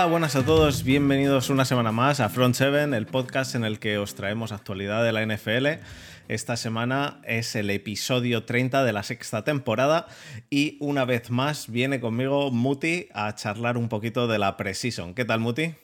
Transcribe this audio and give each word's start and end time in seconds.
hola, 0.00 0.10
buenas 0.10 0.34
a 0.34 0.46
todos, 0.46 0.82
bienvenidos 0.82 1.50
una 1.50 1.66
semana 1.66 1.92
más 1.92 2.20
a 2.20 2.30
Front 2.30 2.54
7, 2.54 2.96
el 2.96 3.04
podcast 3.04 3.54
en 3.54 3.64
el 3.64 3.78
que 3.78 3.98
os 3.98 4.14
traemos 4.14 4.50
actualidad 4.50 5.04
de 5.04 5.12
la 5.12 5.26
NFL. 5.26 5.84
Esta 6.28 6.56
semana 6.56 7.20
es 7.26 7.54
el 7.54 7.68
episodio 7.68 8.44
30 8.44 8.82
de 8.82 8.94
la 8.94 9.02
sexta 9.02 9.44
temporada 9.44 10.06
y 10.48 10.78
una 10.80 11.04
vez 11.04 11.28
más 11.28 11.70
viene 11.70 12.00
conmigo 12.00 12.50
Muti 12.50 13.08
a 13.12 13.34
charlar 13.34 13.76
un 13.76 13.90
poquito 13.90 14.26
de 14.26 14.38
la 14.38 14.56
Precision. 14.56 15.12
¿Qué 15.12 15.26
tal, 15.26 15.40
Muti? 15.40 15.74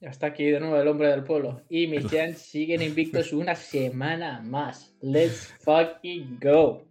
Ya 0.00 0.10
está 0.10 0.28
aquí 0.28 0.44
de 0.44 0.60
nuevo 0.60 0.76
el 0.76 0.86
hombre 0.86 1.08
del 1.08 1.24
pueblo. 1.24 1.62
Y 1.68 1.88
mis 1.88 2.06
Giants 2.10 2.42
siguen 2.42 2.80
invictos 2.80 3.32
una 3.32 3.56
semana 3.56 4.40
más. 4.40 4.94
Let's 5.00 5.52
fucking 5.64 6.38
go. 6.40 6.84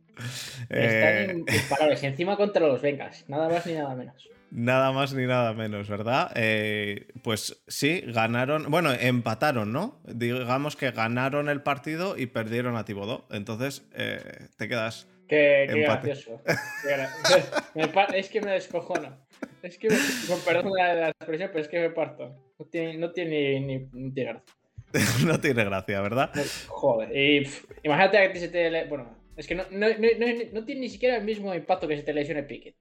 Están 0.64 1.30
eh... 1.30 1.46
imparables. 1.64 2.04
Encima 2.04 2.36
contra 2.36 2.68
los 2.68 2.82
Vengas. 2.82 3.24
Nada 3.30 3.48
más 3.48 3.66
ni 3.66 3.74
nada 3.76 3.96
menos. 3.96 4.31
Nada 4.52 4.92
más 4.92 5.14
ni 5.14 5.26
nada 5.26 5.54
menos, 5.54 5.88
¿verdad? 5.88 6.32
Eh, 6.36 7.08
pues 7.24 7.64
sí, 7.68 8.04
ganaron, 8.06 8.70
bueno, 8.70 8.92
empataron, 8.92 9.72
¿no? 9.72 10.02
Digamos 10.04 10.76
que 10.76 10.92
ganaron 10.92 11.48
el 11.48 11.64
partido 11.64 12.18
y 12.18 12.26
perdieron 12.26 12.76
a 12.76 12.84
Tibodó. 12.84 13.26
Entonces, 13.32 13.88
eh, 13.94 14.48
te 14.58 14.68
quedas. 14.68 15.08
Qué, 15.30 15.70
qué 15.72 15.80
gracioso. 15.84 16.42
es 18.14 18.30
que 18.30 18.42
me 18.42 18.52
descojono. 18.52 19.18
Es 19.64 19.78
que, 19.78 19.90
me, 19.90 19.96
con 20.28 20.42
perdón 20.42 20.74
de 20.74 20.96
la 20.96 21.10
expresión, 21.10 21.50
pero 21.54 21.64
es 21.64 21.70
que 21.70 21.80
me 21.80 21.90
parto. 21.92 22.36
No 22.60 22.66
tiene, 22.66 22.98
no 22.98 23.12
tiene 23.12 23.60
ni, 23.62 23.88
ni 23.94 24.12
gracia. 24.12 24.44
no 25.26 25.40
tiene 25.40 25.64
gracia, 25.64 26.02
¿verdad? 26.02 26.32
Joder. 26.68 27.16
Y 27.16 27.50
imagínate 27.84 28.34
que 28.34 28.40
se 28.40 28.50
te. 28.50 28.86
Bueno, 28.86 29.18
es 29.38 29.48
que 29.48 29.56
no, 29.56 29.64
no, 29.72 29.88
no, 29.88 30.28
no, 30.52 30.66
tiene 30.66 30.82
ni 30.82 30.90
siquiera 30.90 31.16
el 31.16 31.24
mismo 31.24 31.56
impacto 31.56 31.88
que 31.88 31.96
se 31.96 32.04
te 32.04 32.14
lesione 32.14 32.44
Pickett. 32.44 32.76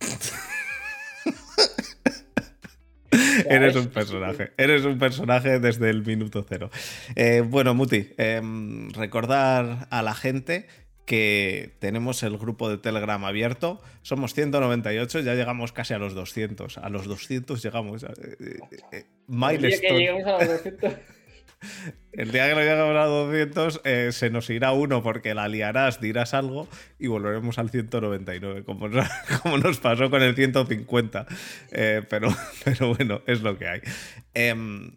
Eres 3.50 3.76
un 3.76 3.88
personaje, 3.88 4.52
eres 4.56 4.84
un 4.84 4.98
personaje 4.98 5.58
desde 5.60 5.90
el 5.90 6.04
minuto 6.04 6.44
cero. 6.48 6.70
Eh, 7.14 7.42
bueno, 7.46 7.74
Muti, 7.74 8.08
em, 8.16 8.90
recordar 8.90 9.88
a 9.90 10.02
la 10.02 10.14
gente 10.14 10.66
que 11.06 11.76
tenemos 11.78 12.22
el 12.24 12.36
grupo 12.36 12.68
de 12.68 12.78
Telegram 12.78 13.24
abierto. 13.24 13.80
Somos 14.02 14.34
198, 14.34 15.20
ya 15.20 15.34
llegamos 15.34 15.72
casi 15.72 15.94
a 15.94 15.98
los 15.98 16.14
200. 16.14 16.78
A 16.78 16.88
los 16.90 17.06
200 17.06 17.62
llegamos. 17.62 18.02
Eh, 18.02 18.08
eh, 18.40 18.58
eh 18.92 19.04
milestone. 19.28 20.22
a 20.22 20.38
los 20.38 20.48
200. 20.64 20.92
El 22.16 22.32
día 22.32 22.48
que 22.48 22.54
lo 22.54 22.60
lleguemos 22.60 22.96
a 22.96 23.04
200 23.04 23.80
eh, 23.84 24.08
se 24.10 24.30
nos 24.30 24.48
irá 24.48 24.72
uno 24.72 25.02
porque 25.02 25.34
la 25.34 25.48
liarás, 25.48 26.00
dirás 26.00 26.32
algo 26.32 26.66
y 26.98 27.08
volveremos 27.08 27.58
al 27.58 27.68
199, 27.68 28.64
como, 28.64 28.88
como 29.42 29.58
nos 29.58 29.78
pasó 29.78 30.08
con 30.08 30.22
el 30.22 30.34
150. 30.34 31.26
Eh, 31.72 32.02
pero, 32.08 32.34
pero 32.64 32.94
bueno, 32.94 33.20
es 33.26 33.42
lo 33.42 33.58
que 33.58 33.68
hay. 33.68 33.80
Em, 34.32 34.92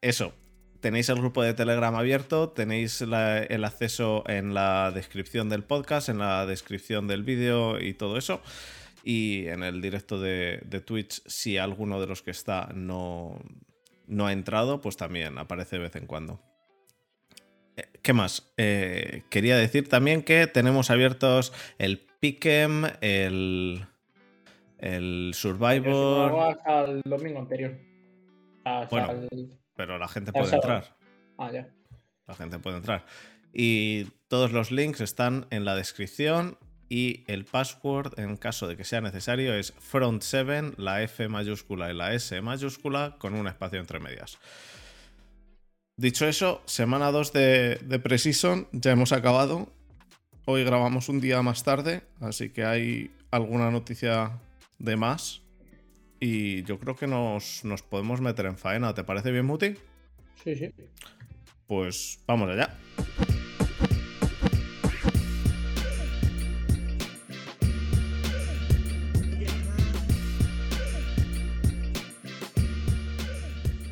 eso, 0.00 0.32
tenéis 0.80 1.10
el 1.10 1.16
grupo 1.16 1.42
de 1.42 1.52
Telegram 1.52 1.94
abierto, 1.94 2.48
tenéis 2.48 3.02
el 3.02 3.64
acceso 3.64 4.24
en 4.26 4.54
la 4.54 4.92
descripción 4.92 5.50
del 5.50 5.64
podcast, 5.64 6.08
en 6.08 6.18
la 6.18 6.46
descripción 6.46 7.06
del 7.06 7.22
vídeo 7.22 7.80
y 7.80 7.92
todo 7.92 8.16
eso. 8.16 8.40
Y 9.04 9.46
en 9.48 9.62
el 9.62 9.82
directo 9.82 10.18
de, 10.18 10.62
de 10.64 10.80
Twitch, 10.80 11.22
si 11.26 11.58
alguno 11.58 12.00
de 12.00 12.06
los 12.06 12.22
que 12.22 12.30
está 12.30 12.70
no, 12.74 13.38
no 14.12 14.26
ha 14.26 14.32
entrado, 14.32 14.80
pues 14.80 14.96
también 14.96 15.38
aparece 15.38 15.76
de 15.76 15.82
vez 15.82 15.96
en 15.96 16.06
cuando. 16.06 16.40
Eh, 17.76 17.88
¿Qué 18.02 18.12
más? 18.12 18.52
Eh, 18.56 19.22
quería 19.30 19.56
decir 19.56 19.88
también 19.88 20.22
que 20.22 20.46
tenemos 20.46 20.90
abiertos 20.90 21.52
el 21.78 22.06
Pick'em, 22.20 22.84
el, 23.00 23.86
el 24.78 25.32
Survivor. 25.34 26.50
hasta 26.50 26.84
el 26.84 27.02
domingo 27.04 27.40
anterior. 27.40 27.78
bueno, 28.90 29.28
pero 29.74 29.98
la 29.98 30.08
gente 30.08 30.32
puede 30.32 30.54
entrar. 30.54 30.96
Ah, 31.38 31.50
ya. 31.50 31.68
La 32.26 32.34
gente 32.34 32.58
puede 32.58 32.76
entrar. 32.76 33.04
Y 33.52 34.04
todos 34.28 34.52
los 34.52 34.70
links 34.70 35.00
están 35.00 35.46
en 35.50 35.64
la 35.64 35.74
descripción 35.74 36.58
y 36.92 37.24
el 37.26 37.46
password 37.46 38.20
en 38.20 38.36
caso 38.36 38.68
de 38.68 38.76
que 38.76 38.84
sea 38.84 39.00
necesario 39.00 39.54
es 39.54 39.74
front7, 39.76 40.76
la 40.76 41.02
F 41.02 41.26
mayúscula 41.26 41.90
y 41.90 41.94
la 41.94 42.12
S 42.12 42.38
mayúscula 42.42 43.16
con 43.18 43.32
un 43.32 43.48
espacio 43.48 43.80
entre 43.80 43.98
medias. 43.98 44.36
Dicho 45.96 46.26
eso, 46.26 46.62
semana 46.66 47.10
2 47.10 47.32
de, 47.32 47.76
de 47.76 47.98
Precision, 47.98 48.68
ya 48.72 48.92
hemos 48.92 49.12
acabado. 49.12 49.72
Hoy 50.44 50.64
grabamos 50.64 51.08
un 51.08 51.22
día 51.22 51.40
más 51.40 51.64
tarde, 51.64 52.02
así 52.20 52.50
que 52.50 52.66
hay 52.66 53.10
alguna 53.30 53.70
noticia 53.70 54.38
de 54.78 54.96
más. 54.96 55.40
Y 56.20 56.62
yo 56.64 56.78
creo 56.78 56.94
que 56.94 57.06
nos, 57.06 57.64
nos 57.64 57.80
podemos 57.80 58.20
meter 58.20 58.44
en 58.44 58.58
faena. 58.58 58.92
¿Te 58.92 59.02
parece 59.02 59.32
bien, 59.32 59.46
Muti? 59.46 59.76
Sí, 60.44 60.56
sí. 60.56 60.74
Pues 61.66 62.18
vamos 62.26 62.50
allá. 62.50 62.76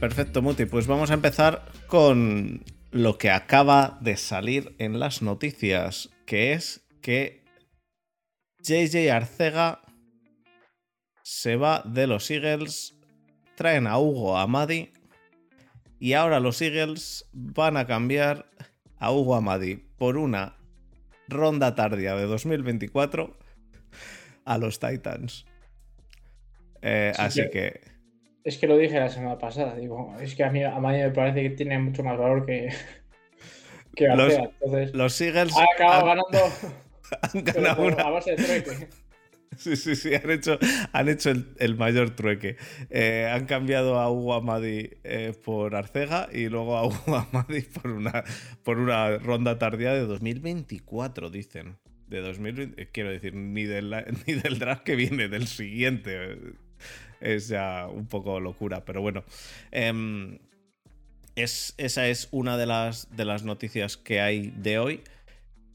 Perfecto, 0.01 0.41
Muti. 0.41 0.65
Pues 0.65 0.87
vamos 0.87 1.11
a 1.11 1.15
empezar 1.15 1.63
con 1.87 2.65
lo 2.91 3.19
que 3.19 3.31
acaba 3.31 3.99
de 4.01 4.17
salir 4.17 4.75
en 4.79 4.99
las 4.99 5.21
noticias, 5.21 6.09
que 6.25 6.55
es 6.55 6.87
que 7.03 7.45
JJ 8.63 9.11
Arcega 9.11 9.83
se 11.23 11.57
va 11.57 11.83
de 11.85 12.07
los 12.07 12.31
Eagles, 12.31 12.97
traen 13.57 13.87
a 13.87 13.99
Hugo 13.99 14.39
Amadi 14.39 14.91
y 15.99 16.15
ahora 16.15 16.41
los 16.41 16.63
Eagles 16.63 17.29
van 17.33 17.77
a 17.77 17.87
cambiar 17.87 18.47
a 18.97 19.13
Hugo 19.13 19.37
Amadi 19.37 19.77
por 19.99 20.17
una 20.17 20.57
ronda 21.29 21.75
tardía 21.75 22.15
de 22.15 22.25
2024 22.25 23.39
a 24.47 24.57
los 24.57 24.81
Titans. 24.81 25.45
Eh, 26.81 27.13
así 27.19 27.43
que 27.53 27.90
es 28.45 28.59
que 28.59 28.67
lo 28.67 28.77
dije 28.77 28.99
la 28.99 29.09
semana 29.09 29.39
pasada, 29.39 29.77
digo, 29.77 30.15
es 30.21 30.35
que 30.35 30.45
a 30.45 30.51
mí, 30.51 30.63
a 30.63 30.79
mí 30.79 30.89
me 30.89 31.11
parece 31.11 31.43
que 31.43 31.51
tiene 31.51 31.79
mucho 31.79 32.03
más 32.03 32.19
valor 32.19 32.47
que, 32.47 32.71
que 33.95 34.09
los, 34.09 34.33
Entonces, 34.33 34.95
los 34.95 35.21
Eagles 35.21 35.57
han 35.57 35.67
acabado 35.75 36.07
ganando 36.07 36.39
han 37.23 37.45
ganado 37.45 37.83
una... 37.83 38.03
a 38.03 38.11
base 38.11 38.31
de 38.33 38.37
trueque. 38.37 38.89
Sí, 39.57 39.77
sí, 39.77 39.97
sí, 39.97 40.15
han 40.15 40.31
hecho, 40.31 40.59
han 40.93 41.09
hecho 41.09 41.33
el, 41.59 41.77
mayor 41.77 42.11
trueque. 42.11 42.57
Eh, 42.89 43.29
han 43.31 43.47
cambiado 43.47 43.99
a 43.99 44.11
Hugo 44.11 44.35
Amadi 44.35 44.91
eh, 45.03 45.35
por 45.45 45.75
Arcega 45.75 46.29
y 46.33 46.49
luego 46.49 46.77
a 46.77 46.87
Hugo 46.87 47.17
Amadi 47.17 47.63
por 47.63 47.91
una, 47.91 48.25
por 48.63 48.79
una 48.79 49.19
ronda 49.19 49.59
tardía 49.59 49.93
de 49.93 50.07
2024, 50.07 51.31
dicen. 51.31 51.79
De 52.07 52.21
2020, 52.21 52.91
quiero 52.91 53.11
decir, 53.11 53.35
ni 53.35 53.65
del, 53.65 53.91
ni 54.27 54.35
del 54.35 54.59
draft 54.59 54.83
que 54.83 54.97
viene, 54.97 55.29
del 55.29 55.47
siguiente 55.47 56.55
es 57.21 57.49
ya 57.49 57.89
un 57.89 58.07
poco 58.07 58.41
locura, 58.41 58.85
pero 58.85 59.01
bueno. 59.01 59.25
Em, 59.71 60.39
es, 61.37 61.75
esa 61.79 62.09
es 62.09 62.29
una 62.31 62.57
de 62.57 62.67
las, 62.67 63.15
de 63.17 63.25
las 63.25 63.45
noticias 63.45 63.97
que 63.97 64.21
hay 64.21 64.53
de 64.57 64.79
hoy. 64.79 65.03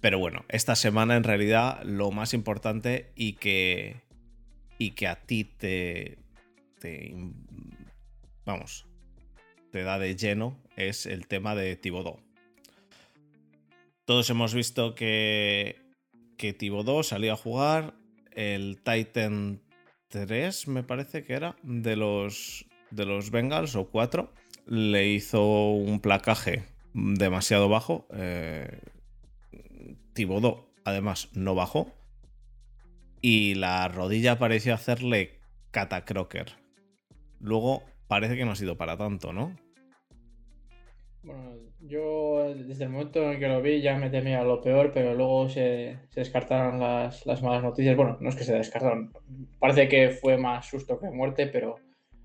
Pero 0.01 0.19
bueno, 0.19 0.45
esta 0.49 0.75
semana 0.75 1.15
en 1.15 1.23
realidad 1.23 1.81
lo 1.83 2.11
más 2.11 2.33
importante 2.33 3.11
y 3.15 3.33
que, 3.33 4.01
y 4.77 4.91
que 4.91 5.07
a 5.07 5.15
ti 5.15 5.45
te, 5.45 6.19
vamos, 8.45 8.85
te 9.71 9.81
da 9.81 9.97
de 9.97 10.15
lleno 10.15 10.59
es 10.75 11.07
el 11.07 11.27
tema 11.27 11.55
de 11.55 11.75
Tibodó. 11.75 12.19
Todos 14.05 14.29
hemos 14.29 14.53
visto 14.53 14.93
que, 14.93 15.81
que 16.37 16.53
Tibodó 16.53 17.01
salió 17.01 17.33
a 17.33 17.37
jugar, 17.37 17.95
el 18.31 18.79
Titan 18.83 19.61
me 20.67 20.83
parece 20.83 21.23
que 21.23 21.33
era, 21.33 21.55
de 21.63 21.95
los, 21.95 22.65
de 22.91 23.05
los 23.05 23.31
Bengals, 23.31 23.75
o 23.75 23.89
cuatro, 23.89 24.33
le 24.65 25.07
hizo 25.07 25.71
un 25.71 25.99
placaje 25.99 26.63
demasiado 26.93 27.67
bajo. 27.69 28.07
Eh, 28.13 28.79
Tibodó, 30.13 30.69
además, 30.85 31.29
no 31.33 31.55
bajó. 31.55 31.93
Y 33.21 33.55
la 33.55 33.87
rodilla 33.87 34.39
pareció 34.39 34.73
hacerle 34.73 35.39
catacroker. 35.71 36.53
Luego 37.39 37.83
parece 38.07 38.37
que 38.37 38.45
no 38.45 38.51
ha 38.51 38.55
sido 38.55 38.77
para 38.77 38.97
tanto, 38.97 39.33
¿no? 39.33 39.55
Bueno, 41.25 41.55
yo 41.81 42.53
desde 42.53 42.83
el 42.83 42.91
momento 42.91 43.31
en 43.31 43.39
que 43.39 43.47
lo 43.47 43.59
vi 43.59 43.81
ya 43.81 43.97
me 43.97 44.11
temía 44.11 44.43
lo 44.43 44.61
peor, 44.61 44.91
pero 44.93 45.15
luego 45.15 45.49
se, 45.49 45.97
descartaron 46.15 46.79
las, 46.79 47.25
malas 47.41 47.63
noticias. 47.63 47.95
Bueno, 47.95 48.17
no 48.21 48.29
es 48.29 48.35
que 48.35 48.43
se 48.43 48.53
descartaron, 48.53 49.11
parece 49.59 49.87
que 49.87 50.11
fue 50.11 50.37
más 50.37 50.67
susto 50.67 50.99
que 50.99 51.09
muerte, 51.09 51.47
pero 51.47 51.77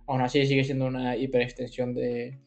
aún 0.07 0.21
así 0.21 0.45
sigue 0.45 0.65
siendo 0.65 0.87
una 0.87 1.17
hiperextensión 1.17 1.95
del, 1.95 2.39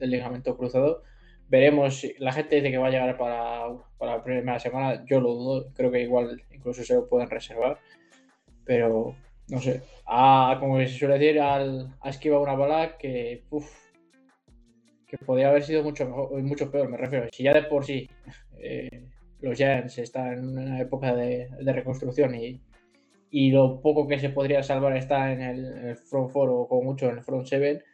ligamento 0.00 0.56
cruzado. 0.56 1.04
Veremos, 1.48 2.06
la 2.18 2.32
gente 2.32 2.56
dice 2.56 2.70
que 2.72 2.78
va 2.78 2.88
a 2.88 2.90
llegar 2.90 3.16
para, 3.16 3.66
para 3.98 4.16
la 4.16 4.24
primera 4.24 4.58
semana, 4.58 5.04
yo 5.06 5.20
lo 5.20 5.34
dudo, 5.34 5.72
creo 5.74 5.92
que 5.92 6.00
igual 6.00 6.42
incluso 6.50 6.82
se 6.82 6.94
lo 6.94 7.08
pueden 7.08 7.30
reservar, 7.30 7.78
pero 8.64 9.14
no 9.48 9.60
sé, 9.60 9.82
a, 10.06 10.56
como 10.58 10.78
se 10.78 10.88
suele 10.88 11.18
decir, 11.18 11.40
al, 11.40 11.94
ha 12.00 12.08
esquivado 12.08 12.42
una 12.42 12.54
bala 12.54 12.96
que, 12.96 13.44
uf, 13.50 13.91
que 15.12 15.18
podría 15.26 15.50
haber 15.50 15.62
sido 15.62 15.82
mucho, 15.82 16.06
mejor, 16.06 16.42
mucho 16.42 16.70
peor, 16.70 16.88
me 16.88 16.96
refiero. 16.96 17.28
Si 17.30 17.42
ya 17.42 17.52
de 17.52 17.64
por 17.64 17.84
sí 17.84 18.08
eh, 18.56 19.10
los 19.40 19.58
Giants 19.58 19.98
están 19.98 20.32
en 20.32 20.48
una 20.48 20.80
época 20.80 21.14
de, 21.14 21.50
reconstrucción 21.60 22.34
y, 22.34 22.62
y, 23.30 23.50
lo 23.50 23.82
poco 23.82 24.08
que 24.08 24.18
se 24.18 24.30
podría 24.30 24.62
salvar 24.62 24.96
está 24.96 25.30
en 25.30 25.42
el, 25.42 25.96
front 25.98 26.32
4 26.32 26.54
o 26.54 26.66
como 26.66 26.82
mucho 26.82 27.10
en 27.10 27.18
el 27.18 27.24
front 27.24 27.46
7, 27.46 27.84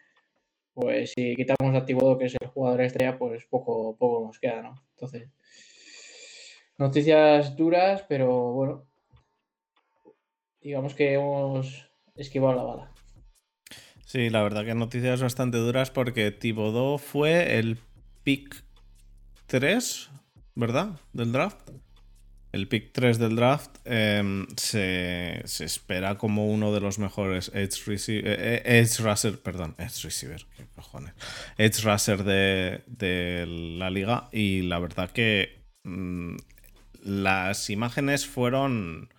pues 0.74 1.12
si 1.16 1.34
quitamos 1.34 1.74
a 1.74 1.84
Tibodo, 1.84 2.16
que 2.18 2.26
es 2.26 2.36
el 2.40 2.46
jugador 2.48 2.82
estrella, 2.82 3.18
pues 3.18 3.44
poco, 3.46 3.96
poco 3.96 4.26
nos 4.26 4.38
queda, 4.38 4.62
¿no? 4.62 4.74
Entonces, 4.92 5.28
noticias 6.78 7.56
duras, 7.56 8.04
pero 8.08 8.52
bueno, 8.52 8.86
digamos 10.60 10.94
que 10.94 11.14
hemos 11.14 11.90
esquivado 12.14 12.54
la 12.54 12.62
bala. 12.62 12.97
Sí, 14.08 14.31
la 14.31 14.43
verdad 14.43 14.64
que 14.64 14.75
noticias 14.75 15.20
bastante 15.20 15.58
duras 15.58 15.90
porque 15.90 16.31
Thibodeau 16.31 16.96
fue 16.96 17.58
el 17.58 17.76
pick 18.25 18.64
3, 19.49 20.08
¿verdad? 20.55 20.99
Del 21.12 21.31
draft. 21.31 21.69
El 22.52 22.69
pick 22.69 22.93
3 22.93 23.19
del 23.19 23.37
draft 23.37 23.76
em, 23.84 24.46
se, 24.56 25.43
espera 25.44 26.16
como 26.16 26.46
uno 26.46 26.72
de 26.72 26.81
los 26.81 26.99
mejores 26.99 27.50
edge, 27.52 27.84
receiver, 27.84 28.26
eh, 28.26 28.62
eh, 28.64 28.81
edge 28.81 28.99
rusher, 29.02 29.43
perdón, 29.43 29.75
edge 29.76 30.05
receiver, 30.05 30.43
qué 30.56 30.64
cojones, 30.75 31.12
edge 31.58 31.82
rusher 31.82 32.25
de, 32.25 32.84
de 32.87 33.44
la 33.46 33.90
liga 33.90 34.31
y 34.32 34.62
la 34.62 34.78
verdad 34.78 35.11
que 35.11 35.66
mm, 35.84 36.34
las 37.02 37.69
imágenes 37.69 38.26
fueron 38.26 39.11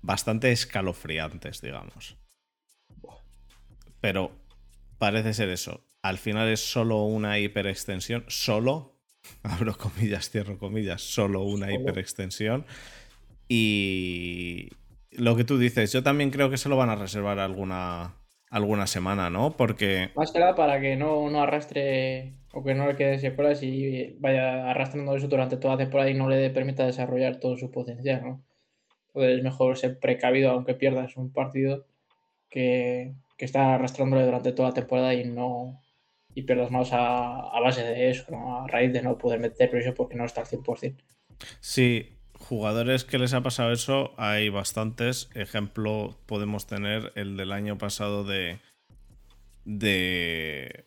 bastante 0.00 0.52
escalofriantes, 0.52 1.60
digamos. 1.60 2.21
Pero 4.02 4.32
parece 4.98 5.32
ser 5.32 5.48
eso. 5.48 5.86
Al 6.02 6.18
final 6.18 6.48
es 6.48 6.60
solo 6.60 7.04
una 7.04 7.38
hiperextensión, 7.38 8.24
solo, 8.28 8.98
abro 9.44 9.78
comillas, 9.78 10.28
cierro 10.28 10.58
comillas, 10.58 11.00
solo 11.00 11.42
una 11.44 11.72
hiperextensión. 11.72 12.66
Y 13.48 14.68
lo 15.12 15.36
que 15.36 15.44
tú 15.44 15.56
dices, 15.56 15.92
yo 15.92 16.02
también 16.02 16.30
creo 16.30 16.50
que 16.50 16.56
se 16.58 16.68
lo 16.68 16.76
van 16.76 16.90
a 16.90 16.96
reservar 16.96 17.38
alguna, 17.38 18.16
alguna 18.50 18.86
semana, 18.88 19.30
¿no? 19.30 19.56
Porque... 19.56 20.10
Más 20.16 20.32
que 20.32 20.40
nada 20.40 20.56
para 20.56 20.80
que 20.80 20.96
no, 20.96 21.30
no 21.30 21.40
arrastre 21.40 22.34
o 22.52 22.64
que 22.64 22.74
no 22.74 22.88
le 22.88 22.96
quede 22.96 23.20
secuelas 23.20 23.62
y 23.62 24.16
vaya 24.18 24.68
arrastrando 24.68 25.14
eso 25.14 25.28
durante 25.28 25.58
toda 25.58 25.74
la 25.74 25.84
temporada 25.84 26.10
y 26.10 26.14
no 26.14 26.28
le 26.28 26.50
permita 26.50 26.84
desarrollar 26.84 27.38
todo 27.38 27.56
su 27.56 27.70
potencial, 27.70 28.22
¿no? 28.24 28.44
Entonces 29.08 29.38
es 29.38 29.44
mejor 29.44 29.78
ser 29.78 30.00
precavido 30.00 30.50
aunque 30.50 30.74
pierdas 30.74 31.16
un 31.16 31.32
partido 31.32 31.86
que, 32.50 33.14
que 33.42 33.46
estar 33.46 33.74
arrastrándole 33.74 34.24
durante 34.24 34.52
toda 34.52 34.68
la 34.68 34.74
temporada 34.74 35.14
y 35.14 35.24
no 35.24 35.80
y 36.34 36.42
pierdas 36.42 36.70
más 36.70 36.90
a, 36.92 37.60
base 37.60 37.82
de 37.82 38.10
eso, 38.10 38.24
a 38.34 38.66
raíz 38.66 38.92
de 38.92 39.02
no 39.02 39.18
poder 39.18 39.38
meter 39.38 39.68
presión 39.70 39.94
porque 39.94 40.16
no 40.16 40.24
está 40.24 40.40
al 40.40 40.46
100%. 40.46 40.96
Sí, 41.60 42.16
jugadores 42.38 43.04
que 43.04 43.18
les 43.18 43.34
ha 43.34 43.42
pasado 43.42 43.72
eso 43.72 44.14
hay 44.16 44.48
bastantes. 44.48 45.28
Ejemplo, 45.34 46.16
podemos 46.26 46.66
tener 46.66 47.12
el 47.16 47.36
del 47.36 47.52
año 47.52 47.76
pasado 47.76 48.24
de, 48.24 48.60
de 49.64 50.86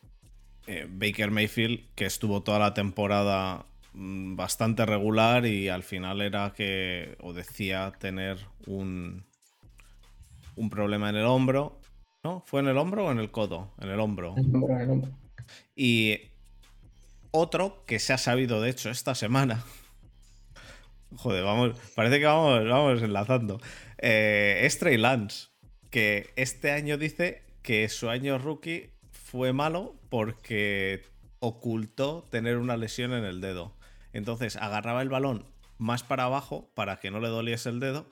eh, 0.65 0.87
Baker 0.89 1.29
Mayfield, 1.29 1.93
que 1.93 2.05
estuvo 2.05 2.41
toda 2.41 2.57
la 2.57 2.73
temporada 2.73 3.67
Mm, 3.95 4.35
bastante 4.35 4.85
regular 4.85 5.45
y 5.45 5.69
al 5.69 5.83
final 5.83 6.21
era 6.21 6.51
que, 6.53 7.15
o 7.21 7.31
decía 7.31 7.93
tener 7.97 8.37
un, 8.67 9.23
un 10.57 10.69
problema 10.69 11.09
en 11.09 11.15
el 11.15 11.25
hombro. 11.25 11.79
¿No? 12.25 12.41
¿Fue 12.47 12.59
en 12.59 12.67
el 12.67 12.77
hombro 12.79 13.05
o 13.05 13.11
en 13.11 13.19
el 13.19 13.29
codo? 13.29 13.71
En 13.79 13.87
el 13.87 13.99
hombro. 13.99 14.33
Y 15.75 16.21
otro 17.29 17.83
que 17.85 17.99
se 17.99 18.13
ha 18.13 18.17
sabido, 18.17 18.63
de 18.63 18.71
hecho, 18.71 18.89
esta 18.89 19.13
semana. 19.13 19.63
Joder, 21.17 21.43
vamos, 21.43 21.77
parece 21.93 22.17
que 22.17 22.25
vamos, 22.25 22.67
vamos 22.67 23.03
enlazando. 23.03 23.61
Eh, 23.99 24.61
es 24.63 24.79
Trey 24.79 24.97
Lance, 24.97 25.49
que 25.91 26.31
este 26.35 26.71
año 26.71 26.97
dice 26.97 27.43
que 27.61 27.87
su 27.89 28.09
año 28.09 28.39
rookie 28.39 28.89
fue 29.11 29.53
malo 29.53 29.93
porque 30.09 31.03
ocultó 31.37 32.23
tener 32.31 32.57
una 32.57 32.75
lesión 32.75 33.13
en 33.13 33.23
el 33.23 33.39
dedo. 33.39 33.75
Entonces 34.13 34.55
agarraba 34.55 35.03
el 35.03 35.09
balón 35.09 35.45
más 35.77 36.01
para 36.01 36.23
abajo 36.23 36.71
para 36.73 36.99
que 36.99 37.11
no 37.11 37.19
le 37.19 37.27
doliese 37.27 37.69
el 37.69 37.79
dedo 37.79 38.07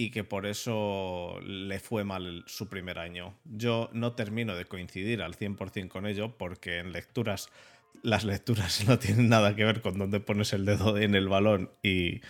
y 0.00 0.10
que 0.10 0.24
por 0.24 0.46
eso 0.46 1.38
le 1.42 1.78
fue 1.78 2.04
mal 2.04 2.42
su 2.46 2.70
primer 2.70 2.98
año. 2.98 3.34
Yo 3.44 3.90
no 3.92 4.14
termino 4.14 4.56
de 4.56 4.64
coincidir 4.64 5.20
al 5.20 5.36
100% 5.36 5.88
con 5.88 6.06
ello 6.06 6.38
porque 6.38 6.78
en 6.78 6.92
lecturas 6.92 7.50
las 8.02 8.24
lecturas 8.24 8.82
no 8.88 8.98
tienen 8.98 9.28
nada 9.28 9.54
que 9.54 9.66
ver 9.66 9.82
con 9.82 9.98
dónde 9.98 10.20
pones 10.20 10.54
el 10.54 10.64
dedo 10.64 10.96
en 10.96 11.14
el 11.14 11.28
balón 11.28 11.70
y 11.82 12.22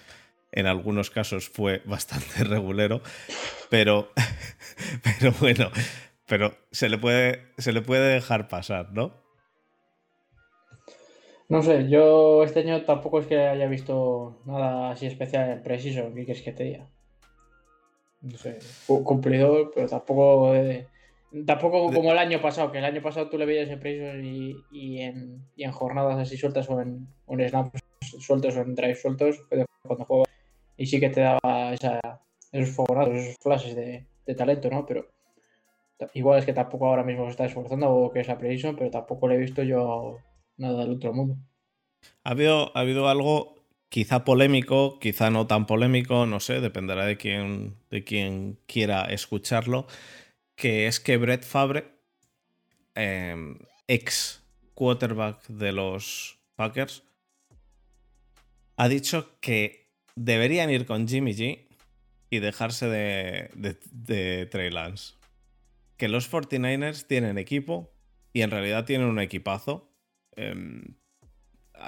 en 0.50 0.67
algunos 0.67 1.11
casos 1.11 1.49
fue 1.49 1.81
bastante 1.84 2.43
regulero, 2.44 3.02
pero, 3.70 4.11
bueno, 5.38 5.70
pero 6.26 6.52
se 6.73 6.88
le, 6.88 6.99
puede, 6.99 7.52
se 7.56 7.73
le 7.73 7.82
puede 7.82 8.14
dejar 8.14 8.49
pasar, 8.49 8.93
¿no? 8.93 9.14
No 11.49 11.62
sé, 11.62 11.88
yo 11.88 12.43
este 12.43 12.61
año 12.61 12.82
tampoco 12.82 13.20
es 13.20 13.26
que 13.26 13.38
haya 13.38 13.69
visto 13.69 14.43
nada 14.44 14.90
así 14.90 15.06
especial 15.06 15.50
en 15.50 15.62
Precision, 15.62 16.12
¿qué 16.16 16.25
quieres 16.25 16.43
que 16.43 16.52
te? 16.52 17.00
No 18.22 18.37
sé, 18.37 18.58
cumplidor, 18.87 19.72
pero 19.75 19.88
tampoco 19.88 20.55
eh, 20.55 20.87
tampoco 21.46 21.93
como 21.93 22.12
el 22.12 22.19
año 22.19 22.40
pasado, 22.43 22.70
que 22.70 22.78
el 22.78 22.84
año 22.84 23.00
pasado 23.00 23.28
tú 23.28 23.38
le 23.38 23.46
veías 23.46 23.70
en 23.70 23.81
Precision 23.81 24.25
y, 24.25 25.00
en, 25.00 25.72
jornadas 25.72 26.19
así 26.19 26.37
sueltas 26.37 26.69
o 26.69 26.81
en, 26.81 27.08
snaps 27.49 27.81
sueltos 28.19 28.56
o 28.56 28.61
en 28.61 28.75
drives 28.75 29.00
sueltos 29.00 29.43
cuando 29.82 30.05
jugaba 30.05 30.26
y 30.76 30.87
sí 30.87 30.99
que 30.99 31.11
te 31.11 31.20
daba 31.20 31.72
esos 31.72 32.70
fogonazos, 32.75 33.14
esos 33.14 33.37
flashes 33.40 33.76
de, 33.76 34.06
talento, 34.34 34.70
¿no? 34.70 34.87
Pero 34.87 35.06
igual 36.14 36.38
es 36.38 36.47
que 36.47 36.52
tampoco 36.52 36.87
ahora 36.87 37.02
mismo 37.02 37.25
se 37.25 37.33
está 37.33 37.44
esforzando 37.44 37.90
o 37.90 38.11
que 38.12 38.21
es 38.21 38.28
la 38.28 38.38
Precision, 38.38 38.76
pero 38.76 38.90
tampoco 38.90 39.28
le 39.28 39.35
he 39.35 39.38
visto 39.38 39.62
yo 39.62 40.18
nada 40.56 40.80
del 40.80 40.92
otro 40.92 41.12
mundo. 41.12 41.37
Ha 42.25 42.30
habido, 42.30 42.75
ha 42.76 42.80
habido 42.80 43.09
algo 43.09 43.60
quizá 43.90 44.25
polémico, 44.25 44.99
quizá 44.99 45.28
no 45.28 45.47
tan 45.47 45.66
polémico, 45.66 46.25
no 46.25 46.40
sé, 46.40 46.61
dependerá 46.61 47.04
de 47.04 47.18
quién, 47.18 47.76
de 47.90 48.02
quién 48.02 48.59
quiera 48.66 49.04
escucharlo, 49.12 49.87
que 50.56 50.87
es 50.87 50.99
que 51.00 51.18
Brett 51.18 51.44
Fabre, 51.44 51.92
em, 52.94 53.59
ex 53.87 54.42
quarterback 54.73 55.47
de 55.49 55.73
los 55.73 56.38
Packers, 56.56 57.02
ha 58.76 58.88
dicho 58.88 59.38
que 59.40 59.92
deberían 60.16 60.70
ir 60.70 60.87
con 60.87 61.06
Jimmy 61.06 61.35
G 61.35 61.68
y 62.30 62.38
dejarse 62.38 62.87
de, 62.88 63.50
de, 63.54 63.78
de 63.90 64.47
Trey 64.47 64.70
Lance. 64.70 65.16
Que 65.99 66.09
los 66.09 66.32
49ers 66.32 67.06
tienen 67.06 67.37
equipo 67.37 67.92
y 68.32 68.40
en 68.40 68.50
realidad 68.50 68.87
tienen 68.87 69.09
un 69.09 69.20
equipazo 69.20 69.90
Em, 70.37 70.94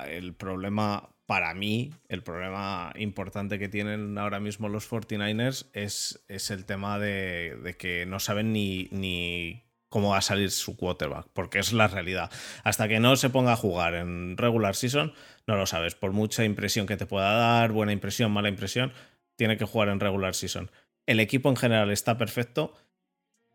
el 0.08 0.34
problema, 0.34 1.11
para 1.26 1.54
mí, 1.54 1.92
el 2.08 2.22
problema 2.22 2.92
importante 2.96 3.58
que 3.58 3.68
tienen 3.68 4.18
ahora 4.18 4.40
mismo 4.40 4.68
los 4.68 4.90
49ers 4.90 5.66
es, 5.72 6.24
es 6.28 6.50
el 6.50 6.64
tema 6.64 6.98
de, 6.98 7.76
que 7.78 8.06
no 8.06 8.18
saben 8.20 8.52
ni, 8.52 8.88
ni 8.90 9.62
cómo 9.88 10.10
va 10.10 10.18
a 10.18 10.22
salir 10.22 10.50
su 10.50 10.76
quarterback, 10.76 11.28
porque 11.32 11.58
es 11.58 11.72
la 11.72 11.88
realidad. 11.88 12.30
Hasta 12.64 12.88
que 12.88 12.98
no 12.98 13.16
se 13.16 13.30
ponga 13.30 13.52
a 13.52 13.56
jugar 13.56 13.94
en 13.94 14.36
regular 14.36 14.74
season, 14.74 15.14
no 15.46 15.56
lo 15.56 15.66
sabes. 15.66 15.94
Por 15.94 16.12
mucha 16.12 16.44
impresión 16.44 16.86
que 16.86 16.96
te 16.96 17.06
pueda 17.06 17.32
dar, 17.32 17.72
buena 17.72 17.92
impresión, 17.92 18.32
mala 18.32 18.48
impresión, 18.48 18.92
tiene 19.36 19.56
que 19.56 19.64
jugar 19.64 19.88
en 19.88 20.00
regular 20.00 20.34
season. 20.34 20.70
El 21.06 21.20
equipo 21.20 21.48
en 21.48 21.56
general 21.56 21.90
está 21.90 22.18
perfecto, 22.18 22.74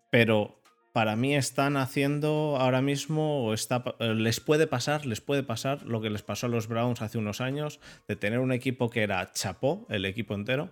pero 0.09 0.61
para 0.97 1.15
mí 1.15 1.35
están 1.35 1.77
haciendo 1.77 2.57
ahora 2.59 2.81
mismo, 2.81 3.45
o 3.45 3.53
eh, 3.53 4.13
les 4.15 4.39
puede 4.39 4.65
pasar, 4.65 5.05
les 5.05 5.21
puede 5.21 5.43
pasar 5.43 5.83
lo 5.83 6.01
que 6.01 6.09
les 6.09 6.23
pasó 6.23 6.47
a 6.47 6.49
los 6.49 6.67
Browns 6.67 7.03
hace 7.03 7.19
unos 7.19 7.39
años, 7.39 7.79
de 8.07 8.15
tener 8.15 8.39
un 8.39 8.51
equipo 8.51 8.89
que 8.89 9.03
era 9.03 9.31
chapó, 9.31 9.85
el 9.91 10.05
equipo 10.05 10.33
entero, 10.33 10.71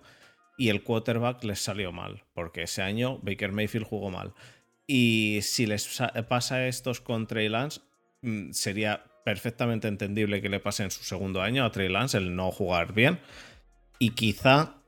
y 0.58 0.70
el 0.70 0.82
quarterback 0.82 1.44
les 1.44 1.60
salió 1.60 1.92
mal, 1.92 2.24
porque 2.34 2.64
ese 2.64 2.82
año 2.82 3.20
Baker 3.22 3.52
Mayfield 3.52 3.86
jugó 3.86 4.10
mal. 4.10 4.34
Y 4.88 5.38
si 5.42 5.64
les 5.64 6.02
pasa 6.28 6.56
a 6.56 6.66
estos 6.66 7.00
con 7.00 7.28
Trey 7.28 7.48
Lance, 7.48 7.82
mm, 8.22 8.50
sería 8.50 9.04
perfectamente 9.24 9.86
entendible 9.86 10.42
que 10.42 10.48
le 10.48 10.58
pase 10.58 10.82
en 10.82 10.90
su 10.90 11.04
segundo 11.04 11.40
año 11.40 11.64
a 11.64 11.70
Trey 11.70 11.88
Lance 11.88 12.18
el 12.18 12.34
no 12.34 12.50
jugar 12.50 12.94
bien. 12.94 13.20
Y 14.00 14.10
quizá 14.10 14.82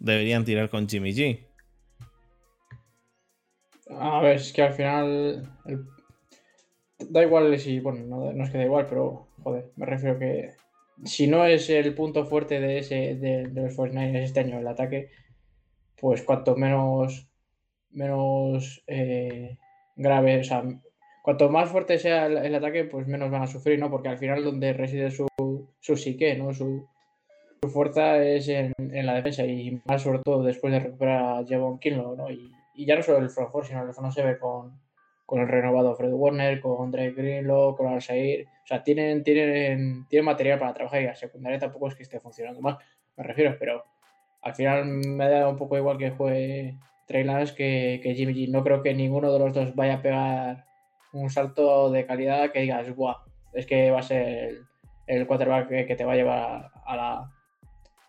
deberían 0.00 0.44
tirar 0.44 0.68
con 0.68 0.88
Jimmy 0.88 1.12
G, 1.12 1.46
a 3.98 4.20
ver, 4.20 4.36
es 4.36 4.52
que 4.52 4.62
al 4.62 4.72
final. 4.72 5.50
Da 6.98 7.22
igual 7.22 7.58
si. 7.58 7.80
Bueno, 7.80 8.32
no, 8.32 8.44
es 8.44 8.50
que 8.50 8.58
da 8.58 8.64
igual, 8.64 8.86
pero. 8.88 9.28
Joder, 9.42 9.70
me 9.76 9.86
refiero 9.86 10.18
que. 10.18 10.52
Si 11.04 11.26
no 11.26 11.46
es 11.46 11.70
el 11.70 11.94
punto 11.94 12.26
fuerte 12.26 12.60
de 12.60 12.78
ese 12.78 13.14
de, 13.16 13.48
los 13.54 13.76
49ers 13.76 14.22
este 14.22 14.40
año 14.40 14.58
el 14.58 14.68
ataque, 14.68 15.10
pues 15.98 16.22
cuanto 16.22 16.56
menos 16.56 17.26
menos 17.90 18.82
eh, 18.86 19.58
grave. 19.96 20.40
O 20.40 20.44
sea, 20.44 20.62
cuanto 21.22 21.48
más 21.48 21.70
fuerte 21.70 21.98
sea 21.98 22.26
el, 22.26 22.54
ataque, 22.54 22.84
pues 22.84 23.06
menos 23.06 23.30
van 23.30 23.42
a 23.42 23.46
sufrir, 23.46 23.78
¿no? 23.78 23.90
Porque 23.90 24.08
al 24.08 24.18
final 24.18 24.44
donde 24.44 24.72
reside 24.74 25.10
su, 25.10 25.26
su 25.80 25.96
psique, 25.96 26.36
¿no? 26.36 26.52
Su, 26.52 26.86
su 27.62 27.70
fuerza 27.70 28.22
es 28.22 28.48
en, 28.48 28.72
la 28.78 29.14
defensa 29.14 29.44
y 29.44 29.80
más 29.86 30.02
sobre 30.02 30.20
todo 30.20 30.42
después 30.42 30.72
de 30.72 30.80
recuperar 30.80 31.38
a 31.38 31.46
Javon 31.46 31.78
Kinlo, 31.78 32.14
¿no? 32.16 32.30
Y, 32.30 32.52
ya 32.84 32.96
no 32.96 33.02
solo 33.02 33.18
el 33.18 33.30
front 33.30 33.50
four, 33.50 33.66
sino 33.66 33.82
el 33.82 33.92
front 33.92 34.12
se 34.12 34.22
ve 34.22 34.38
con, 34.38 34.80
con 35.26 35.40
el 35.40 35.48
renovado 35.48 35.94
Fred 35.94 36.12
Warner, 36.12 36.60
con 36.60 36.90
Drake 36.90 37.12
Greenlow, 37.12 37.76
con 37.76 37.86
Al-Sair. 37.86 38.46
O 38.46 38.66
sea, 38.66 38.82
tienen, 38.82 39.22
tienen, 39.22 40.06
tienen 40.08 40.24
material 40.24 40.58
para 40.58 40.74
trabajar 40.74 41.02
y 41.02 41.06
la 41.06 41.14
secundaria 41.14 41.58
tampoco 41.58 41.88
es 41.88 41.94
que 41.94 42.02
esté 42.02 42.20
funcionando 42.20 42.60
mal, 42.60 42.78
me 43.16 43.24
refiero, 43.24 43.56
pero 43.58 43.84
al 44.42 44.54
final 44.54 44.86
me 44.86 45.28
da 45.28 45.48
un 45.48 45.56
poco 45.56 45.76
igual 45.76 45.98
que 45.98 46.10
juegue 46.10 46.78
Trey 47.06 47.26
que, 47.56 48.00
que 48.02 48.14
Jimmy 48.14 48.34
G. 48.34 48.50
No 48.50 48.62
creo 48.62 48.82
que 48.82 48.94
ninguno 48.94 49.32
de 49.32 49.38
los 49.38 49.52
dos 49.52 49.74
vaya 49.74 49.94
a 49.94 50.02
pegar 50.02 50.64
un 51.12 51.28
salto 51.28 51.90
de 51.90 52.06
calidad 52.06 52.52
que 52.52 52.60
digas, 52.60 52.88
guau, 52.94 53.16
es 53.52 53.66
que 53.66 53.90
va 53.90 53.98
a 53.98 54.02
ser 54.02 54.60
el, 55.06 55.26
quarterback 55.26 55.86
que, 55.86 55.96
te 55.96 56.04
va 56.04 56.12
a 56.12 56.16
llevar 56.16 56.70
a 56.86 56.96
la, 56.96 57.30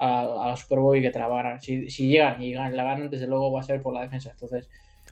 a, 0.01 0.47
la 0.49 0.57
Super 0.57 0.79
Bowl 0.79 0.97
y 0.97 1.01
que 1.01 1.11
te 1.11 1.19
la 1.19 1.27
va 1.27 1.39
a 1.39 1.43
ganar. 1.43 1.61
Si, 1.61 1.87
llegan 1.87 2.41
y 2.41 2.53
la 2.53 2.69
ganan, 2.69 3.09
desde 3.09 3.27
luego 3.27 3.51
va 3.51 3.61
a 3.61 3.63
ser 3.63 3.81
por 3.81 3.93
la 3.93 4.01
defensa. 4.01 4.31
Entonces, 4.31 4.67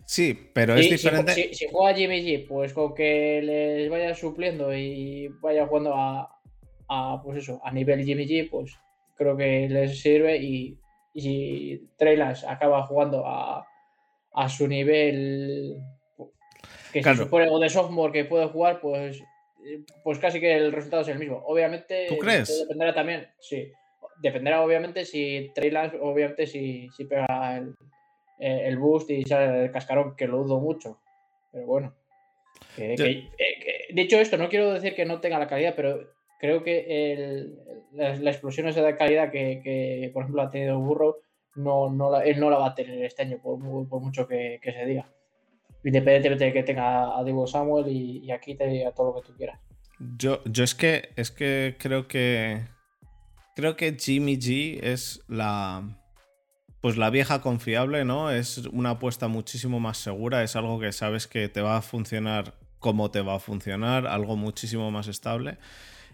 Sí, 0.05 0.49
pero 0.53 0.75
es 0.75 0.89
diferente. 0.89 1.53
Si, 1.53 1.67
juega 1.71 1.95
Jimmy 1.95 2.23
G, 2.23 2.47
pues 2.47 2.73
con 2.73 2.95
que 2.95 3.43
les 3.43 3.91
vaya 3.91 4.15
supliendo 4.15 4.75
y 4.75 5.27
vaya 5.39 5.67
jugando 5.67 5.93
a, 5.93 6.41
a, 6.87 7.21
pues 7.23 7.37
eso, 7.37 7.61
a 7.63 7.71
nivel 7.71 8.03
Jimmy 8.03 8.25
G, 8.25 8.49
pues 8.49 8.75
creo 9.15 9.37
que 9.37 9.69
les 9.69 10.01
sirve. 10.01 10.37
Y, 10.37 10.79
si 11.13 11.89
Trey 11.97 12.19
acaba 12.47 12.87
jugando 12.87 13.23
a, 13.27 13.67
a 14.33 14.49
su 14.49 14.67
nivel 14.67 15.77
que 16.91 17.03
se 17.03 17.15
supone 17.15 17.47
o 17.49 17.59
de 17.59 17.69
sophomore 17.69 18.13
que 18.13 18.25
puede 18.25 18.47
jugar, 18.47 18.79
pues, 18.79 19.21
pues 20.03 20.17
casi 20.17 20.39
que 20.39 20.55
el 20.55 20.71
resultado 20.71 21.03
es 21.03 21.09
el 21.09 21.19
mismo. 21.19 21.43
Obviamente, 21.45 22.07
¿Tú 22.09 22.17
crees? 22.17 22.59
dependerá 22.59 22.95
también, 22.95 23.27
sí. 23.39 23.71
Dependerá 24.21 24.61
obviamente 24.61 25.05
si 25.05 25.51
Trey 25.55 25.71
obviamente 26.01 26.45
si, 26.45 26.89
si 26.89 27.05
pega 27.05 27.57
el, 27.57 27.75
eh, 28.39 28.67
el 28.67 28.77
boost 28.77 29.09
y 29.09 29.23
sale 29.23 29.65
el 29.65 29.71
cascarón, 29.71 30.15
que 30.15 30.27
lo 30.27 30.43
dudo 30.43 30.59
mucho. 30.59 30.99
Pero 31.51 31.65
bueno. 31.65 31.93
Eh, 32.77 33.27
dicho 33.93 34.17
esto, 34.19 34.37
no 34.37 34.49
quiero 34.49 34.73
decir 34.73 34.95
que 34.95 35.05
no 35.05 35.19
tenga 35.19 35.39
la 35.39 35.47
calidad, 35.47 35.73
pero 35.75 36.11
creo 36.39 36.63
que 36.63 37.11
el, 37.11 37.59
la, 37.93 38.31
explosión 38.31 38.67
esa 38.67 38.81
de 38.81 38.95
calidad 38.95 39.31
que, 39.31 40.09
por 40.13 40.23
ejemplo, 40.23 40.41
ha 40.41 40.49
tenido 40.49 40.79
Burro, 40.79 41.17
no, 41.55 41.89
no 41.89 42.09
la, 42.09 42.23
él 42.23 42.39
no 42.39 42.49
la 42.49 42.57
va 42.57 42.67
a 42.67 42.75
tener 42.75 43.03
este 43.03 43.23
año, 43.23 43.39
por, 43.41 43.59
por 43.89 44.01
mucho 44.01 44.27
que, 44.27 44.59
se 44.63 44.85
diga. 44.85 45.09
Independientemente 45.83 46.45
de 46.45 46.53
que 46.53 46.63
tenga 46.63 47.17
a 47.17 47.23
Diego 47.23 47.47
Samuel 47.47 47.87
y, 47.87 48.31
aquí 48.31 48.55
te 48.55 48.67
diga 48.67 48.91
todo 48.93 49.13
lo 49.13 49.21
que 49.21 49.27
tú 49.27 49.35
quieras. 49.35 49.59
Yo, 50.17 50.41
yo 50.45 50.63
es 50.63 50.75
que 50.75 51.09
es 51.17 51.29
que 51.29 51.75
creo 51.77 52.07
que 52.07 52.61
creo 53.59 53.75
que 53.75 53.97
Jimmy 53.99 54.37
G 54.37 54.79
es 54.81 55.21
la 55.27 55.83
pues 56.81 56.95
la 56.95 57.09
vieja 57.09 57.41
confiable, 57.41 58.05
¿no? 58.05 58.31
Es 58.31 58.59
una 58.71 58.91
apuesta 58.91 59.27
muchísimo 59.27 59.81
más 59.81 59.97
segura, 59.97 60.43
es 60.43 60.55
algo 60.55 60.79
que 60.79 60.93
sabes 60.93 61.27
que 61.27 61.49
te 61.49 61.61
va 61.61 61.77
a 61.77 61.81
funcionar 61.81 62.53
como 62.79 63.11
te 63.11 63.21
va 63.21 63.35
a 63.35 63.39
funcionar, 63.39 64.07
algo 64.07 64.35
muchísimo 64.37 64.89
más 64.89 65.07
estable. 65.07 65.57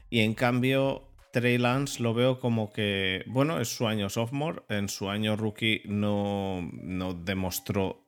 Y 0.10 0.22
en 0.22 0.34
cambio, 0.34 1.08
Trey 1.32 1.58
Lance 1.58 2.02
lo 2.02 2.14
veo 2.14 2.40
como 2.40 2.72
que, 2.72 3.24
bueno, 3.28 3.60
es 3.60 3.70
su 3.70 3.88
año 3.88 4.10
sophomore, 4.10 4.64
en 4.70 4.90
su 4.90 5.10
año 5.10 5.36
rookie 5.36 5.84
no, 5.86 6.68
no 6.74 7.14
demostró, 7.14 8.08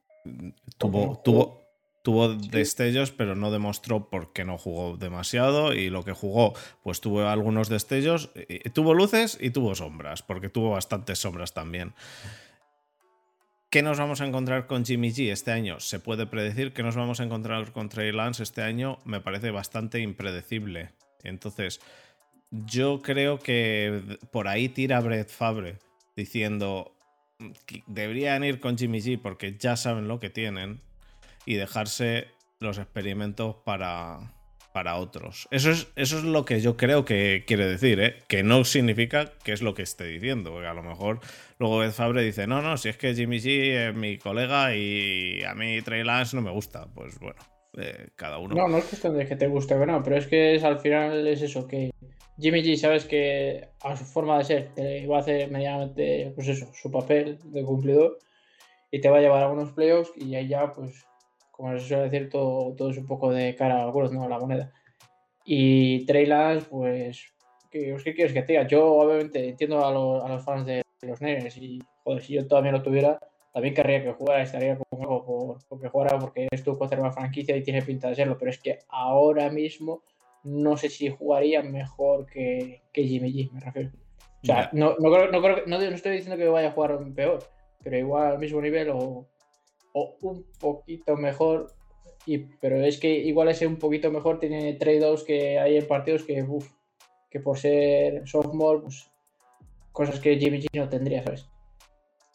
tuvo, 0.78 1.22
tuvo, 1.24 1.67
tuvo 2.08 2.30
destellos, 2.30 3.12
pero 3.12 3.36
no 3.36 3.52
demostró 3.52 4.10
porque 4.10 4.46
no 4.46 4.58
jugó 4.58 4.96
demasiado 4.96 5.74
y 5.74 5.90
lo 5.90 6.06
que 6.06 6.14
jugó, 6.14 6.54
pues 6.82 7.02
tuvo 7.02 7.28
algunos 7.28 7.68
destellos, 7.68 8.30
tuvo 8.72 8.94
luces 8.94 9.38
y 9.42 9.50
tuvo 9.50 9.76
sombras, 9.76 10.24
porque 10.24 10.48
tuvo 10.48 10.70
bastantes 10.70 11.20
sombras 11.20 11.54
también. 11.54 11.94
¿Qué 13.70 13.82
nos 13.82 14.00
vamos 14.00 14.22
a 14.22 14.26
encontrar 14.26 14.68
con 14.68 14.86
Jimmy 14.86 15.10
G 15.10 15.34
este 15.34 15.52
año? 15.52 15.82
Se 15.82 16.00
puede 16.00 16.26
predecir 16.28 16.72
que 16.72 16.82
nos 16.82 16.96
vamos 16.96 17.20
a 17.20 17.26
encontrar 17.26 17.74
con 17.74 17.90
Trey 17.90 18.14
Lance 18.14 18.42
este 18.42 18.62
año, 18.62 19.00
me 19.04 19.20
parece 19.20 19.52
bastante 19.52 20.00
impredecible. 20.00 20.92
Entonces, 21.26 21.82
yo 22.52 23.02
creo 23.02 23.38
que 23.40 24.18
por 24.32 24.48
ahí 24.48 24.70
tira 24.70 25.02
Brett 25.02 25.30
Fabre 25.30 25.80
diciendo 26.16 26.96
que 27.66 27.84
deberían 27.86 28.46
ir 28.46 28.62
con 28.62 28.78
Jimmy 28.78 29.00
G 29.00 29.22
porque 29.22 29.58
ya 29.60 29.76
saben 29.76 30.08
lo 30.08 30.22
que 30.22 30.30
tienen 30.30 30.88
y 31.48 31.56
dejarse 31.56 32.28
los 32.60 32.78
experimentos 32.78 33.56
para, 33.66 34.34
para 34.74 34.98
otros. 34.98 35.48
Eso 35.50 35.72
es, 35.72 35.88
eso 35.96 36.18
es 36.18 36.26
lo 36.26 36.44
que 36.44 36.60
yo 36.60 36.76
creo 36.76 37.06
que 37.06 37.46
quiere 37.48 37.66
decir, 37.66 38.00
¿eh? 38.02 38.16
que 38.28 38.44
no 38.44 38.66
significa 38.66 39.32
que 39.44 39.54
es 39.54 39.62
lo 39.62 39.74
que 39.74 39.84
esté 39.84 40.04
diciendo, 40.04 40.52
porque 40.52 40.68
a 40.68 40.74
lo 40.74 40.84
mejor 40.84 41.22
luego 41.58 41.90
Fabre 41.92 42.22
dice, 42.22 42.48
no, 42.48 42.62
no, 42.62 42.76
si 42.76 42.90
es 42.90 42.98
que 42.98 43.16
Jimmy 43.16 43.38
G 43.38 43.90
es 43.90 43.96
mi 43.96 44.18
colega 44.18 44.76
y 44.76 45.42
a 45.44 45.56
mí 45.56 45.82
Trey 45.82 46.04
Lance 46.04 46.36
no 46.36 46.42
me 46.42 46.52
gusta, 46.52 46.86
pues 46.94 47.18
bueno, 47.18 47.40
eh, 47.78 48.10
cada 48.18 48.40
uno. 48.40 48.54
No, 48.54 48.68
no 48.68 48.78
es 48.78 48.86
cuestión 48.86 49.18
de 49.18 49.26
que 49.26 49.38
te 49.38 49.48
guste 49.48 49.74
o 49.74 49.86
no, 49.86 50.04
pero 50.04 50.18
es 50.18 50.28
que 50.28 50.60
al 50.62 50.80
final 50.80 51.26
es 51.26 51.42
eso, 51.42 51.66
que 51.66 51.92
Jimmy 52.38 52.62
G 52.62 52.76
sabes 52.76 53.06
que 53.06 53.70
a 53.82 53.96
su 53.96 54.04
forma 54.04 54.38
de 54.38 54.44
ser 54.44 54.74
te 54.76 55.08
va 55.08 55.18
a 55.18 55.20
hacer 55.22 55.50
medianamente, 55.50 56.34
pues 56.36 56.50
eso, 56.50 56.70
su 56.74 56.92
papel 56.92 57.40
de 57.46 57.64
cumplidor 57.64 58.20
y 58.92 59.00
te 59.00 59.10
va 59.10 59.20
a 59.20 59.22
llevar 59.22 59.44
a 59.44 59.50
unos 59.50 59.72
playoffs 59.72 60.12
y 60.18 60.36
ahí 60.36 60.50
ya, 60.50 60.74
pues 60.74 61.08
como 61.58 61.78
se 61.78 61.88
suele 61.88 62.10
decir, 62.10 62.30
todo, 62.30 62.74
todo 62.76 62.92
es 62.92 62.98
un 62.98 63.08
poco 63.08 63.32
de 63.32 63.56
cara 63.56 63.80
a 63.80 63.84
algunos, 63.84 64.12
¿no? 64.14 64.30
La 64.30 64.40
moneda. 64.40 64.72
Y 65.44 66.06
Trey 66.06 66.30
pues, 66.70 67.34
¿qué, 67.72 67.98
¿qué, 68.04 68.14
quieres 68.14 68.34
que 68.34 68.44
te 68.44 68.54
diga? 68.54 68.68
Yo, 68.68 68.86
obviamente, 68.86 69.50
entiendo 69.50 69.84
a 69.84 69.92
los, 69.92 70.24
a 70.24 70.30
los 70.30 70.46
fans 70.46 70.68
de 70.68 70.84
los 71.02 71.20
Niners 71.20 71.58
y, 71.58 71.80
joder, 72.04 72.22
si 72.22 72.34
yo 72.34 72.48
todavía 72.48 72.72
lo 72.72 72.84
tuviera, 72.84 73.20
también 73.52 73.74
querría 73.74 74.04
que 74.04 74.14
jugara, 74.14 74.44
estaría 74.44 74.78
como 74.90 75.26
por, 75.26 75.58
porque 75.68 75.88
jugara 75.88 76.20
porque 76.20 76.48
es 76.52 76.64
tu 76.64 76.78
más 76.78 77.16
franquicia 77.16 77.58
y 77.58 77.64
tiene 77.64 77.82
pinta 77.82 78.10
de 78.10 78.16
serlo, 78.16 78.38
pero 78.38 78.52
es 78.52 78.60
que 78.60 78.80
ahora 78.88 79.50
mismo 79.50 80.04
no 80.44 80.78
sé 80.78 80.90
si 80.90 81.10
jugaría 81.10 81.64
mejor 81.64 82.28
que, 82.28 82.84
que 82.94 83.04
Jimmy 83.04 83.34
G, 83.34 83.52
me 83.52 83.60
refiero. 83.60 83.90
O 84.44 84.46
sea, 84.46 84.70
no, 84.74 84.96
no, 85.00 85.12
creo, 85.12 85.32
no, 85.32 85.42
creo, 85.42 85.64
no, 85.66 85.82
estoy 85.82 86.18
diciendo 86.18 86.38
que 86.38 86.48
vaya 86.48 86.70
a 86.70 86.72
jugar 86.72 87.00
peor, 87.16 87.40
pero 87.84 87.98
igual 87.98 88.34
al 88.34 88.40
mismo 88.40 88.62
nivel 88.62 88.90
o 88.92 89.28
un 90.22 90.46
poquito 90.60 91.16
mejor. 91.16 91.74
Y, 92.26 92.40
pero 92.60 92.82
es 92.82 93.00
que 93.00 93.10
igual 93.10 93.50
ese 93.50 93.68
un 93.68 93.78
poquito 93.78 94.12
mejor 94.12 94.40
tiene 94.40 94.74
trade-offs 94.74 95.24
que 95.24 95.60
hay 95.60 95.78
en 95.78 95.88
partidos 95.88 96.24
que, 96.24 96.46
que 97.30 97.40
por 97.40 97.58
ser 97.58 98.28
sophomore, 98.28 98.82
pues 98.82 99.10
cosas 99.92 100.20
que 100.20 100.38
Jimmy 100.38 100.60
G 100.60 100.68
no 100.74 100.90
tendría, 100.90 101.24
¿sabes? 101.24 101.50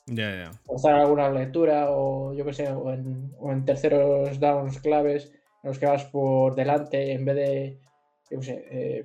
Ya, 0.06 0.34
ya. 0.34 0.50
Forzar 0.64 0.94
alguna 0.94 1.30
lectura 1.30 1.90
o 1.90 2.34
yo 2.34 2.44
que 2.44 2.52
sé, 2.52 2.68
o 2.68 2.92
en, 2.92 3.64
terceros 3.64 4.40
downs 4.40 4.80
claves 4.80 5.32
en 5.62 5.68
los 5.68 5.78
que 5.78 5.86
vas 5.86 6.04
por 6.04 6.56
delante 6.56 7.12
en 7.12 7.24
vez 7.24 7.36
de, 7.36 7.78
yo 8.30 8.40
que 8.40 8.44
sé, 8.44 8.66
eh, 8.70 9.04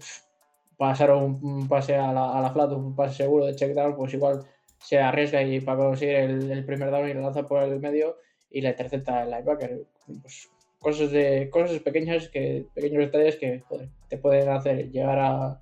pasar 0.75 1.11
un, 1.11 1.67
pase 1.67 1.95
a 1.95 2.11
la, 2.11 2.31
a 2.37 2.41
la, 2.41 2.51
flat, 2.51 2.71
un 2.71 2.95
pase 2.95 3.17
seguro 3.17 3.45
de 3.45 3.55
check 3.55 3.73
down, 3.73 3.95
pues 3.95 4.13
igual 4.15 4.43
se 4.79 4.99
arriesga 4.99 5.43
y 5.43 5.59
para 5.61 5.77
conseguir 5.77 6.15
el, 6.15 6.51
el 6.51 6.65
primer 6.65 6.89
down 6.89 7.09
y 7.09 7.13
lo 7.13 7.21
lanza 7.21 7.47
por 7.47 7.61
el 7.61 7.79
medio 7.79 8.17
y 8.49 8.61
la 8.61 8.69
intercepta 8.69 9.23
el 9.23 9.29
linebacker. 9.31 9.85
Pues, 10.21 10.49
cosas 10.79 11.11
de 11.11 11.49
cosas 11.49 11.79
pequeñas 11.79 12.29
que 12.29 12.67
pequeños 12.73 12.99
detalles 12.99 13.35
que 13.37 13.63
te 14.09 14.17
pueden 14.17 14.49
hacer 14.49 14.91
llegar 14.91 15.19
a, 15.19 15.61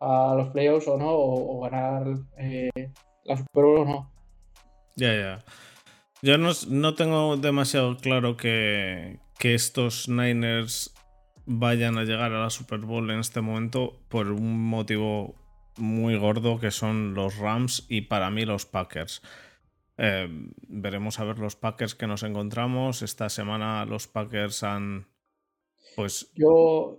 a 0.00 0.34
los 0.36 0.48
playoffs 0.48 0.88
o 0.88 0.98
no 0.98 1.10
o, 1.10 1.60
ganar 1.62 2.06
eh, 2.36 2.90
la 3.24 3.36
Super 3.36 3.64
Bowl 3.64 3.78
o 3.78 3.84
no. 3.84 4.12
Ya, 4.96 5.14
ya. 5.14 5.44
Yo 6.22 6.38
no, 6.38 6.52
no, 6.68 6.94
tengo 6.94 7.36
demasiado 7.36 7.96
claro 7.96 8.36
que, 8.36 9.18
que 9.38 9.54
estos 9.54 10.08
Niners 10.08 10.94
vayan 11.46 11.98
a 11.98 12.04
llegar 12.04 12.32
a 12.32 12.42
la 12.42 12.50
Super 12.50 12.80
Bowl 12.80 13.10
en 13.10 13.18
este 13.18 13.40
momento 13.40 13.98
por 14.08 14.30
un 14.30 14.62
motivo 14.64 15.34
muy 15.76 16.16
gordo 16.16 16.60
que 16.60 16.70
son 16.70 17.14
los 17.14 17.38
Rams 17.38 17.86
y 17.88 18.02
para 18.02 18.30
mí 18.30 18.44
los 18.44 18.66
Packers. 18.66 19.22
Eh, 20.04 20.26
veremos 20.66 21.20
a 21.20 21.24
ver 21.24 21.38
los 21.38 21.54
Packers 21.54 21.94
que 21.94 22.08
nos 22.08 22.24
encontramos. 22.24 23.02
Esta 23.02 23.28
semana 23.28 23.84
los 23.86 24.08
Packers 24.08 24.64
han. 24.64 25.06
Pues. 25.94 26.32
Yo. 26.34 26.98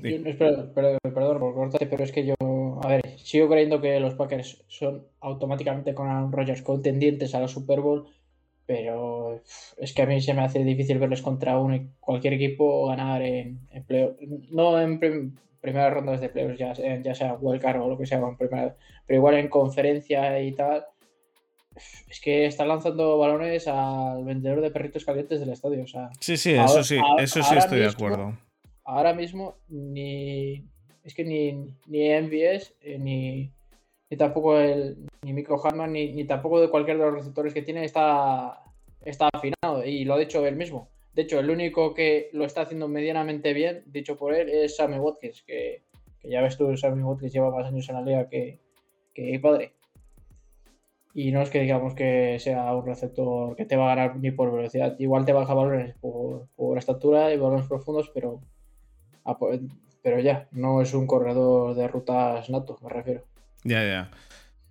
perdón, 0.00 1.00
por 1.12 1.54
cortarte, 1.54 1.86
pero 1.86 2.04
es 2.04 2.10
que 2.10 2.24
yo. 2.24 2.34
A 2.82 2.88
ver, 2.88 3.02
sigo 3.18 3.50
creyendo 3.50 3.82
que 3.82 4.00
los 4.00 4.14
Packers 4.14 4.64
son 4.66 5.06
automáticamente 5.20 5.94
con 5.94 6.08
Aaron 6.08 6.32
Rodgers 6.32 6.62
contendientes 6.62 7.34
a 7.34 7.40
la 7.40 7.48
Super 7.48 7.80
Bowl. 7.80 8.06
Pero 8.64 9.42
es 9.76 9.92
que 9.92 10.02
a 10.02 10.06
mí 10.06 10.20
se 10.22 10.32
me 10.32 10.42
hace 10.42 10.64
difícil 10.64 10.98
verles 10.98 11.22
contra 11.22 11.58
uno 11.58 11.76
y 11.76 11.90
cualquier 12.00 12.34
equipo 12.34 12.86
ganar 12.86 13.20
en, 13.22 13.60
en 13.70 14.16
No 14.50 14.80
en 14.80 15.38
primeras 15.60 15.92
rondas 15.92 16.20
de 16.20 16.28
playoffs, 16.30 16.58
ya, 16.58 17.02
ya 17.02 17.14
sea 17.14 17.34
Wildcard 17.34 17.80
o 17.80 17.88
lo 17.88 17.98
que 17.98 18.06
sea, 18.06 18.18
en 18.18 18.36
primera, 18.36 18.76
pero 19.06 19.18
igual 19.18 19.36
en 19.36 19.48
conferencia 19.48 20.40
y 20.42 20.52
tal 20.52 20.84
es 22.08 22.20
que 22.20 22.46
está 22.46 22.64
lanzando 22.64 23.18
balones 23.18 23.68
al 23.68 24.24
vendedor 24.24 24.60
de 24.60 24.70
perritos 24.70 25.04
calientes 25.04 25.40
del 25.40 25.50
estadio. 25.50 25.84
O 25.84 25.86
sea, 25.86 26.10
sí, 26.20 26.36
sí, 26.36 26.52
eso 26.52 26.82
sí, 26.84 26.98
eso 27.18 27.42
sí 27.42 27.56
estoy 27.56 27.80
de 27.80 27.88
acuerdo. 27.88 28.36
Ahora 28.84 29.14
mismo 29.14 29.56
ni 29.68 30.64
es 31.04 31.14
que 31.14 31.24
ni, 31.24 31.52
ni 31.86 32.20
MVS 32.20 32.74
eh, 32.82 32.98
ni, 32.98 33.50
ni 34.10 34.16
tampoco 34.16 34.58
el 34.58 34.96
ni 35.22 35.32
Micro 35.32 35.60
Harman 35.64 35.92
ni, 35.92 36.12
ni, 36.12 36.24
tampoco 36.24 36.60
de 36.60 36.68
cualquier 36.68 36.98
de 36.98 37.04
los 37.04 37.14
receptores 37.14 37.54
que 37.54 37.62
tiene 37.62 37.84
está, 37.84 38.62
está 39.04 39.28
afinado 39.32 39.84
y 39.84 40.04
lo 40.04 40.14
ha 40.14 40.18
dicho 40.18 40.46
él 40.46 40.56
mismo. 40.56 40.90
De 41.14 41.22
hecho, 41.22 41.40
el 41.40 41.50
único 41.50 41.94
que 41.94 42.30
lo 42.32 42.44
está 42.44 42.62
haciendo 42.62 42.86
medianamente 42.88 43.52
bien, 43.52 43.82
dicho 43.86 44.16
por 44.16 44.34
él, 44.34 44.48
es 44.48 44.76
Sammy 44.76 44.98
Watkins, 44.98 45.42
que, 45.42 45.82
que 46.20 46.28
ya 46.28 46.42
ves 46.42 46.56
tú, 46.56 46.76
Sammy 46.76 47.02
Watkins 47.02 47.32
lleva 47.32 47.50
más 47.50 47.66
años 47.66 47.88
en 47.88 47.94
la 47.96 48.02
liga 48.02 48.28
que, 48.28 48.60
que 49.14 49.38
padre. 49.40 49.72
Y 51.14 51.32
no 51.32 51.42
es 51.42 51.50
que 51.50 51.60
digamos 51.60 51.94
que 51.94 52.38
sea 52.38 52.72
un 52.74 52.86
receptor 52.86 53.56
que 53.56 53.64
te 53.64 53.76
va 53.76 53.92
a 53.92 53.96
ganar 53.96 54.16
ni 54.16 54.30
por 54.30 54.52
velocidad. 54.52 54.94
Igual 54.98 55.24
te 55.24 55.32
baja 55.32 55.54
balones 55.54 55.96
por, 55.96 56.48
por 56.54 56.78
estatura 56.78 57.32
y 57.32 57.38
balones 57.38 57.66
profundos, 57.66 58.10
pero, 58.14 58.40
pero 60.02 60.20
ya, 60.20 60.48
no 60.52 60.82
es 60.82 60.94
un 60.94 61.06
corredor 61.06 61.74
de 61.74 61.88
rutas 61.88 62.48
nato, 62.50 62.78
me 62.82 62.90
refiero. 62.90 63.24
Ya, 63.64 63.82
ya. 63.84 64.10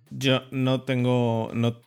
Yo 0.09 0.41
no 0.51 0.83
tengo, 0.83 1.49
no 1.53 1.81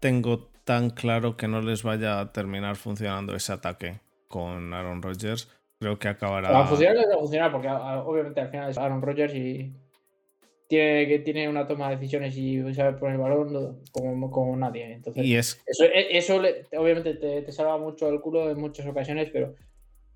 tengo 0.00 0.50
tan 0.64 0.90
claro 0.90 1.36
que 1.36 1.48
no 1.48 1.60
les 1.60 1.82
vaya 1.82 2.20
a 2.20 2.32
terminar 2.32 2.76
funcionando 2.76 3.34
ese 3.34 3.52
ataque 3.52 4.00
con 4.28 4.74
Aaron 4.74 5.02
Rodgers. 5.02 5.48
Creo 5.78 5.98
que 5.98 6.08
acabará. 6.08 6.50
Va 6.50 6.64
a 6.64 6.66
funcionar, 6.66 6.96
va 6.96 7.14
a 7.14 7.18
funcionar, 7.18 7.52
porque 7.52 7.68
obviamente 7.68 8.40
al 8.40 8.50
final 8.50 8.70
es 8.70 8.78
Aaron 8.78 9.02
Rodgers 9.02 9.34
y 9.34 9.74
tiene, 10.72 11.06
que 11.06 11.18
tiene 11.18 11.48
una 11.50 11.66
toma 11.66 11.90
de 11.90 11.96
decisiones 11.96 12.34
y 12.34 12.62
sabe 12.72 12.98
poner 12.98 13.16
el 13.16 13.20
balón 13.20 13.82
como, 13.90 14.30
como 14.30 14.56
nadie. 14.56 14.90
Entonces, 14.90 15.60
eso, 15.66 15.84
e, 15.84 16.16
eso 16.16 16.36
obviamente 16.36 17.14
te, 17.14 17.42
te, 17.42 17.52
salva 17.52 17.76
mucho 17.76 18.08
el 18.08 18.22
culo 18.22 18.50
en 18.50 18.58
muchas 18.58 18.86
ocasiones, 18.86 19.28
pero 19.30 19.54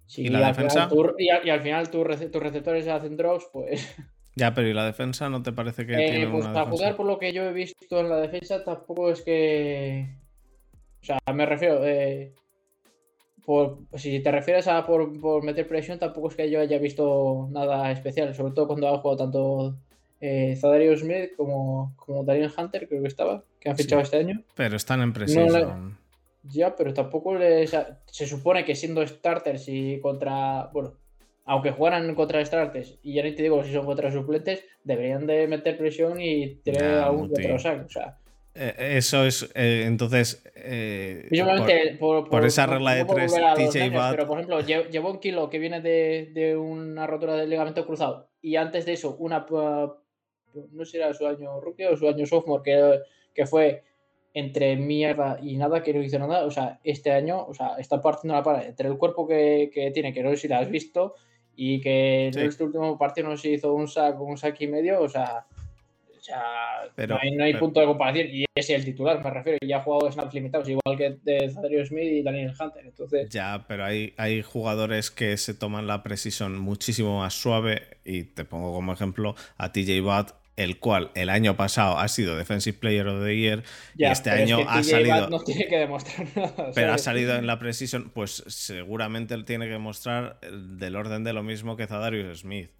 si 0.06 0.22
¿Y 0.22 0.28
la 0.28 0.48
defensa? 0.48 0.88
y, 1.18 1.28
al 1.28 1.60
final 1.60 1.90
tus 1.90 2.06
receptores 2.06 2.88
hacen 2.88 3.16
drops, 3.16 3.48
pues. 3.52 3.94
Ya, 4.38 4.52
pero 4.52 4.68
¿y 4.68 4.75
la 4.75 4.84
defensa 4.84 5.30
no 5.30 5.42
te 5.42 5.52
parece 5.52 5.86
que 5.86 5.94
eh, 5.94 6.10
tiene 6.10 6.28
pues 6.28 6.46
para 6.48 6.66
jugar 6.66 6.94
por 6.94 7.06
lo 7.06 7.18
que 7.18 7.32
yo 7.32 7.44
he 7.44 7.54
visto 7.54 8.00
en 8.00 8.10
la 8.10 8.18
defensa, 8.18 8.62
tampoco 8.62 9.10
es 9.10 9.22
que. 9.22 10.10
O 11.00 11.04
sea, 11.06 11.18
me 11.34 11.46
refiero. 11.46 11.80
Eh, 11.86 12.34
por, 13.46 13.78
si 13.94 14.20
te 14.20 14.30
refieres 14.30 14.68
a 14.68 14.84
por, 14.84 15.18
por, 15.20 15.42
meter 15.42 15.66
presión, 15.66 15.98
tampoco 15.98 16.28
es 16.28 16.36
que 16.36 16.50
yo 16.50 16.60
haya 16.60 16.76
visto 16.76 17.48
nada 17.50 17.90
especial, 17.90 18.34
sobre 18.34 18.52
todo 18.52 18.66
cuando 18.66 18.88
ha 18.88 18.98
jugado 18.98 19.16
tanto 19.16 19.78
eh, 20.20 20.56
Zadario 20.56 20.96
Smith 20.96 21.32
como, 21.37 21.94
como 21.96 22.25
Daniel 22.25 22.52
Hunter, 22.56 22.88
creo 22.88 23.02
que 23.02 23.08
estaba, 23.08 23.44
que 23.61 23.68
han 23.68 23.76
fichado 23.76 24.02
este 24.02 24.18
año. 24.18 24.42
Pero 24.54 24.76
están 24.76 25.02
en 25.02 25.12
presión. 25.12 25.99
ya, 26.44 26.75
pero 26.75 26.94
tampoco 26.94 27.35
les. 27.35 27.76
Se 28.06 28.26
supone 28.26 28.64
que 28.64 28.75
siendo 28.75 29.06
starters 29.06 29.68
y 29.68 30.00
contra. 30.00 30.70
Bueno, 30.73 30.94
aunque 31.44 31.70
jugaran 31.70 32.14
contra 32.14 32.44
starters, 32.44 32.99
y 33.02 33.14
ya 33.14 33.23
ni 33.23 33.32
te 33.32 33.42
digo 33.42 33.62
si 33.62 33.73
son 33.73 33.87
contra 33.87 34.11
suplentes, 34.11 34.64
deberían 34.85 35.26
de 35.26 35.46
meter 35.46 35.76
presión 35.76 36.20
y 36.20 36.56
tener 36.56 36.85
algún 36.85 37.30
otro 37.30 37.58
saco. 37.58 37.85
O 37.87 37.90
sea. 37.90 38.18
Eh, 38.58 38.96
eso 38.96 39.26
es, 39.26 39.50
eh, 39.54 39.85
entonces. 39.85 40.42
Eh, 40.56 41.28
por, 42.00 42.30
por, 42.30 42.46
esa 42.46 42.64
regla 42.66 42.94
de 42.94 43.04
tres, 43.04 43.35
TJ 43.35 43.90
Pero 44.11 44.26
por 44.26 44.38
ejemplo, 44.38 44.61
llevó 44.61 45.11
un 45.11 45.20
kilo 45.20 45.50
que 45.50 45.58
viene 45.58 45.82
de, 45.82 46.30
de, 46.32 46.56
una 46.56 47.06
rotura 47.06 47.34
del 47.34 47.50
ligamento 47.50 47.84
cruzado 47.84 48.30
y 48.47 48.54
antes 48.54 48.86
de 48.86 48.93
eso, 48.93 49.17
una 49.17 49.45
no 50.73 50.84
sé 50.84 50.92
si 50.92 50.97
era 50.99 51.12
su 51.14 51.26
año 51.26 51.60
rookie 51.60 51.84
o 51.84 51.97
su 51.97 52.08
año 52.08 52.26
sophomore, 52.26 52.62
que, 52.62 53.00
que 53.34 53.47
fue 53.47 53.84
entre 54.36 54.76
mierda 54.76 55.38
y 55.42 55.56
nada, 55.56 55.82
que 55.82 55.95
no 55.95 56.02
hizo 56.02 56.19
nada. 56.19 56.45
O 56.45 56.50
sea, 56.50 56.78
este 56.84 57.10
año, 57.10 57.47
o 57.47 57.54
sea, 57.54 57.76
está 57.78 58.02
partiendo 58.02 58.34
la 58.34 58.42
para 58.42 58.66
entre 58.66 58.88
el 58.88 58.99
cuerpo 58.99 59.26
que, 59.26 59.71
que, 59.73 59.90
tiene, 59.92 60.12
que 60.12 60.23
no 60.23 60.30
sé 60.30 60.36
si 60.36 60.49
la 60.49 60.58
has 60.58 60.71
visto, 60.71 61.14
y 61.56 61.80
que 61.80 62.26
en 62.26 62.38
este 62.38 62.64
último 62.64 62.99
partido 62.99 63.28
no 63.28 63.36
se 63.38 63.52
hizo 63.52 63.73
un 63.73 63.88
sack, 63.88 64.21
un 64.21 64.36
sack 64.36 64.60
y 64.60 64.66
medio, 64.66 65.00
o 65.00 65.08
sea, 65.08 65.47
o 66.14 66.21
sea 66.21 67.06
no 67.08 67.16
hay, 67.16 67.54
punto 67.54 67.80
de 67.80 67.86
comparación. 67.86 68.28
Y 68.30 68.45
es 68.54 68.69
el 68.69 68.84
titular, 68.84 69.25
me 69.25 69.30
refiero, 69.30 69.58
y 69.62 69.73
ha 69.73 69.80
jugado 69.80 70.12
snaps 70.12 70.34
limitados, 70.34 70.69
igual 70.69 70.99
que 70.99 71.16
de 71.23 71.49
Zadarius 71.49 71.88
Smith 71.88 72.04
y 72.04 72.23
Daniel 72.23 72.52
Hunter. 72.60 72.84
Entonces... 72.84 73.30
Ya, 73.30 73.64
pero 73.66 73.84
hay, 73.84 74.12
hay 74.19 74.42
jugadores 74.42 75.10
que 75.10 75.34
se 75.38 75.54
toman 75.54 75.86
la 75.86 76.02
precisión 76.02 76.58
muchísimo 76.58 77.21
más 77.21 77.32
suave, 77.32 77.80
y 78.04 78.25
te 78.25 78.45
pongo 78.45 78.75
como 78.75 78.92
ejemplo 78.92 79.34
a 79.56 79.73
TJ 79.73 80.02
Watt 80.02 80.46
el 80.56 80.78
cual 80.78 81.10
el 81.14 81.28
año 81.28 81.56
pasado 81.56 81.99
ha 81.99 82.08
sido 82.08 82.36
Defensive 82.36 82.78
Player 82.78 83.06
of 83.06 83.23
the 83.23 83.36
Year 83.36 83.62
y 83.95 84.04
este 84.04 84.30
año 84.30 84.60
ha 84.66 84.82
salido. 84.82 85.28
No 85.28 85.40
tiene 85.40 85.66
que 85.66 85.76
demostrar 85.76 86.26
nada. 86.36 86.73
Pero 86.75 86.92
ha 86.95 86.99
salido 86.99 87.36
en 87.36 87.47
la 87.47 87.58
Precision, 87.58 88.10
pues 88.10 88.42
seguramente 88.47 89.34
él 89.34 89.45
tiene 89.45 89.66
que 89.66 89.73
demostrar 89.73 90.40
del 90.40 90.97
orden 90.97 91.25
de 91.25 91.32
lo 91.32 91.42
mismo 91.42 91.76
que 91.76 91.86
Zadarius 91.86 92.40
Smith. 92.40 92.71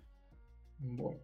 Bueno, 0.79 1.21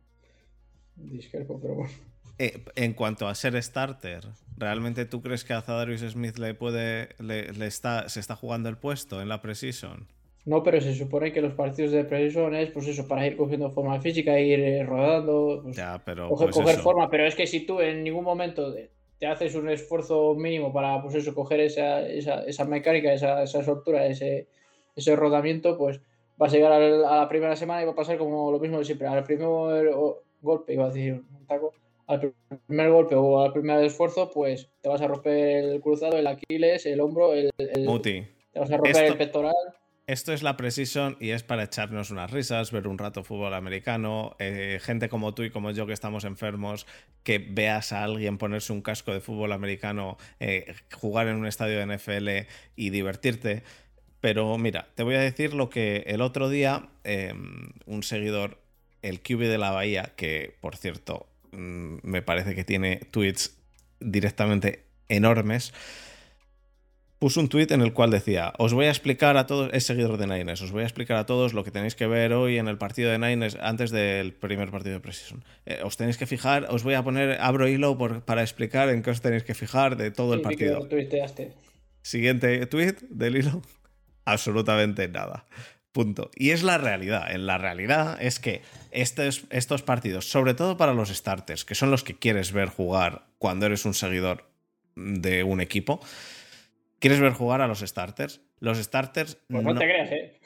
discrepo, 0.97 1.59
pero 1.61 1.75
bueno. 1.75 1.93
Eh, 2.39 2.65
en 2.77 2.95
cuanto 2.95 3.29
a 3.29 3.35
ser 3.35 3.61
starter, 3.63 4.27
¿realmente 4.57 5.05
tú 5.05 5.23
crees 5.23 5.45
que 5.45 5.53
a 5.53 5.63
Zadarius 5.63 6.01
Smith 6.01 6.39
le 6.39 6.55
puede. 6.55 7.11
Le, 7.19 7.67
está, 7.67 8.09
se 8.09 8.21
está 8.21 8.37
jugando 8.37 8.69
el 8.69 8.77
puesto 8.77 9.23
en 9.23 9.29
la 9.29 9.41
Precision? 9.41 10.09
No, 10.45 10.63
pero 10.65 10.81
se 10.81 10.95
supone 10.95 11.33
que 11.33 11.41
los 11.41 11.55
partidos 11.55 11.93
de 11.93 12.05
presión 12.05 12.55
es, 12.57 12.71
pues 12.71 12.89
eso, 12.89 13.07
para 13.07 13.27
ir 13.27 13.37
cogiendo 13.37 13.71
forma 13.71 14.01
física, 14.01 14.41
ir 14.41 14.59
eh, 14.59 14.83
rodando, 14.85 15.61
pues, 15.63 15.77
ya, 15.77 16.03
pero, 16.05 16.29
coger, 16.29 16.51
pues 16.51 16.79
forma. 16.79 17.09
Pero 17.09 17.27
es 17.27 17.37
que 17.37 17.47
si 17.47 17.65
tú 17.65 17.81
en 17.81 18.03
ningún 18.03 18.25
momento 18.25 18.75
te 19.19 19.27
haces 19.27 19.55
un 19.55 19.69
esfuerzo 19.69 20.35
mínimo 20.35 20.73
para, 20.73 21.01
pues 21.01 21.15
eso, 21.15 21.33
coger 21.33 21.61
esa, 21.61 22.09
esa, 22.09 22.43
esa 22.43 22.65
mecánica, 22.65 23.13
esa, 23.13 23.45
esa 23.45 23.63
soltura, 23.63 24.05
ese, 24.07 24.49
ese 24.97 25.15
rodamiento, 25.15 25.79
pues 25.79 26.01
vas 26.37 26.53
a 26.53 26.57
llegar 26.57 26.73
a 26.73 27.17
la 27.19 27.29
primera 27.29 27.55
semana 27.55 27.83
y 27.83 27.85
va 27.85 27.93
a 27.93 27.97
pasar 27.97 28.19
como 28.19 28.51
lo 28.51 28.59
mismo 28.59 28.79
de 28.79 28.85
siempre. 28.85 29.07
Al 29.07 29.23
primer 29.23 29.91
golpe, 30.41 30.73
iba 30.73 30.87
a 30.87 30.89
decir 30.89 31.13
un 31.13 31.47
taco, 31.47 31.73
al 32.09 32.35
primer 32.67 32.91
golpe 32.91 33.15
o 33.15 33.41
al 33.41 33.53
primer 33.53 33.85
esfuerzo, 33.85 34.29
pues 34.29 34.69
te 34.81 34.89
vas 34.89 35.01
a 35.01 35.07
romper 35.07 35.65
el 35.65 35.81
cruzado, 35.81 36.19
el 36.19 36.27
Aquiles, 36.27 36.85
el 36.87 37.01
hombro, 37.01 37.33
el, 37.33 37.53
Muti. 37.85 38.27
te 38.53 38.59
vas 38.59 38.73
a 38.73 38.77
romper 38.77 39.05
el 39.05 39.17
pectoral. 39.17 39.55
Esto 40.13 40.35
es 40.35 40.43
la 40.43 40.59
Precision 40.59 41.17
y 41.21 41.31
es 41.31 41.43
para 41.43 41.63
echarnos 41.63 42.11
unas 42.11 42.31
risas, 42.31 42.71
ver 42.71 42.87
un 42.87 42.99
rato 42.99 43.25
fútbol 43.25 43.55
americano, 43.55 44.37
eh, 44.39 44.79
gente 44.83 45.09
como 45.09 45.33
tú 45.33 45.43
y 45.43 45.49
como 45.49 45.71
yo 45.71 45.87
que 45.87 45.95
estamos 45.95 46.25
enfermos, 46.25 46.87
que 47.23 47.39
veas 47.39 47.95
a 47.95 48.05
alguien 48.05 48.37
ponerse 48.37 48.75
un 48.75 48.83
casco 48.83 49.15
de 49.15 49.23
fútbol 49.23 49.53
americano, 49.53 50.19
eh, 50.39 50.75
jugar 50.93 51.29
en 51.29 51.37
un 51.37 51.47
estadio 51.47 51.79
de 51.79 51.87
NFL 51.87 52.47
y 52.77 52.91
divertirte. 52.91 53.63
Pero 54.21 54.59
mira, 54.59 54.87
te 54.97 55.03
voy 55.03 55.15
a 55.15 55.21
decir 55.21 55.55
lo 55.55 55.71
que 55.71 56.05
el 56.07 56.21
otro 56.21 56.51
día 56.51 56.91
em, 57.05 57.71
un 57.87 58.03
seguidor, 58.03 58.59
el 59.01 59.23
QB 59.23 59.49
de 59.49 59.57
la 59.57 59.71
Bahía, 59.71 60.13
que 60.15 60.59
por 60.61 60.77
cierto 60.77 61.27
mm, 61.53 62.01
me 62.03 62.21
parece 62.21 62.55
que 62.55 62.65
tiene 62.65 62.97
tweets 63.11 63.57
directamente 63.99 64.85
enormes, 65.09 65.73
puso 67.23 67.39
un 67.39 67.49
tuit 67.49 67.71
en 67.71 67.83
el 67.83 67.93
cual 67.93 68.11
decía, 68.11 68.53
os 68.59 68.75
voy 68.75 68.87
a 68.87 68.89
explicar 68.89 69.37
a 69.37 69.47
todos, 69.47 69.71
es 69.73 69.87
seguidor 69.87 70.17
de 70.17 70.27
Niners, 70.27 70.61
os 70.61 70.73
voy 70.73 70.83
a 70.83 70.87
explicar 70.87 71.19
a 71.19 71.25
todos 71.25 71.55
lo 71.55 71.63
que 71.63 71.71
tenéis 71.71 71.95
que 71.95 72.09
ver 72.09 72.33
hoy 72.33 72.59
en 72.59 72.67
el 72.67 72.79
partido 72.79 73.13
de 73.13 73.19
Niners 73.21 73.57
antes 73.61 73.93
del 73.93 74.33
primer 74.33 74.73
partido 74.73 74.95
de 74.95 75.01
Precision. 75.01 75.45
Eh, 75.65 75.83
os 75.85 75.97
tenéis 75.97 76.17
que 76.17 76.27
fijar, 76.27 76.67
os 76.69 76.83
voy 76.83 76.95
a 76.95 77.05
poner, 77.05 77.39
abro 77.41 77.69
hilo 77.69 77.97
para 78.27 78.43
explicar 78.43 78.89
en 78.89 79.03
qué 79.03 79.11
os 79.11 79.21
tenéis 79.21 79.45
que 79.45 79.55
fijar 79.55 79.97
de 79.97 80.11
todo 80.11 80.35
el 80.35 80.41
partido. 80.41 80.81
Siguiente 82.03 82.67
tweet 82.67 82.97
del 83.09 83.37
hilo, 83.37 83.63
absolutamente 84.25 85.07
nada. 85.07 85.47
Punto. 85.93 86.29
Y 86.35 86.51
es 86.51 86.65
la 86.65 86.77
realidad. 86.77 87.31
En 87.31 87.47
la 87.47 87.57
realidad 87.57 88.21
es 88.21 88.41
que 88.41 88.63
estos, 88.91 89.45
estos 89.51 89.83
partidos, 89.83 90.29
sobre 90.29 90.55
todo 90.55 90.77
para 90.77 90.93
los 90.93 91.11
starters, 91.11 91.65
que 91.65 91.77
son 91.77 91.93
los 91.93 92.03
que 92.03 92.19
quieres 92.19 92.51
ver 92.51 92.69
jugar 92.69 93.27
cuando 93.39 93.67
eres 93.67 93.85
un 93.85 93.95
seguidor 93.95 94.51
de 94.97 95.45
un 95.45 95.61
equipo, 95.61 96.01
¿Quieres 97.03 97.19
ver 97.19 97.33
jugar 97.33 97.61
a 97.61 97.67
los 97.67 97.81
starters? 97.81 98.41
Los 98.61 98.79
starters. 98.79 99.37
Pues 99.49 99.65
no, 99.65 99.75
te 99.75 99.87
creas, 99.87 100.13
¿eh? 100.13 100.39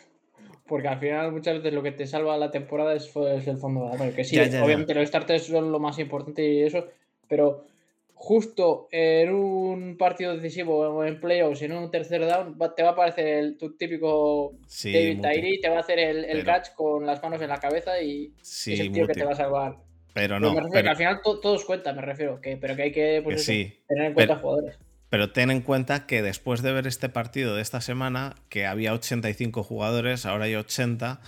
Porque 0.67 0.89
al 0.89 0.99
final 0.99 1.31
muchas 1.31 1.59
veces 1.59 1.75
lo 1.75 1.83
que 1.83 1.93
te 1.93 2.07
salva 2.07 2.39
la 2.39 2.51
temporada 2.51 2.95
es, 2.95 3.15
el 3.15 3.59
fondo 3.59 3.91
de 3.91 3.99
la 3.99 4.17
Que 4.17 4.25
sí, 4.25 4.39
obviamente 4.39 4.95
los 4.95 5.07
starters 5.07 5.45
son 5.49 5.71
lo 5.71 5.79
más 5.79 5.99
importante 5.99 6.49
y 6.49 6.63
eso, 6.63 6.89
pero 7.29 7.67
justo 8.15 8.89
en 8.91 9.35
un 9.35 9.99
partido 9.99 10.35
decisivo 10.35 10.79
o 10.79 11.05
en 11.05 11.21
playoffs, 11.21 11.61
en 11.61 11.73
un 11.73 11.91
tercer 11.91 12.25
down, 12.25 12.57
te 12.75 12.83
va 12.83 12.89
a 12.89 12.93
aparecer 12.93 13.27
el, 13.27 13.59
tu 13.59 13.77
típico 13.77 14.55
David 14.83 15.21
Tyree, 15.21 15.61
te 15.61 15.69
va 15.69 15.77
a 15.77 15.81
hacer 15.81 15.99
el, 15.99 16.43
catch 16.43 16.73
con 16.75 17.05
las 17.05 17.23
manos 17.23 17.43
en 17.43 17.51
la 17.51 17.59
cabeza 17.59 18.01
y 18.01 18.33
sí, 18.41 18.73
es 18.73 18.81
el 18.81 18.93
tío 18.93 19.07
que 19.07 19.13
te 19.13 19.25
va 19.25 19.33
a 19.33 19.37
salvar. 19.37 19.77
Pero 20.15 20.41
no. 20.41 20.57
al 20.57 20.97
final 20.97 21.21
todos 21.23 21.67
cuentan, 21.67 21.97
me 21.97 22.03
refiero, 22.03 22.41
que, 22.41 22.57
pero 22.57 22.75
que 22.75 22.83
hay 22.85 22.93
que 22.93 23.21
pues 23.23 23.45
tener 23.45 24.07
en 24.07 24.15
cuenta 24.15 24.37
jugadores. 24.37 24.79
Pero 25.09 25.31
ten 25.33 25.51
en 25.51 25.61
cuenta 25.61 26.07
que 26.07 26.23
después 26.23 26.63
de 26.63 26.73
ver 26.73 26.87
este 26.87 27.09
partido 27.09 27.55
de 27.55 27.63
esta 27.63 27.81
semana, 27.81 28.35
que 28.49 28.67
había 28.67 28.93
85 28.93 29.63
jugadores, 29.63 30.27
ahora 30.27 30.47
hay 30.47 30.57
80, 30.57 31.21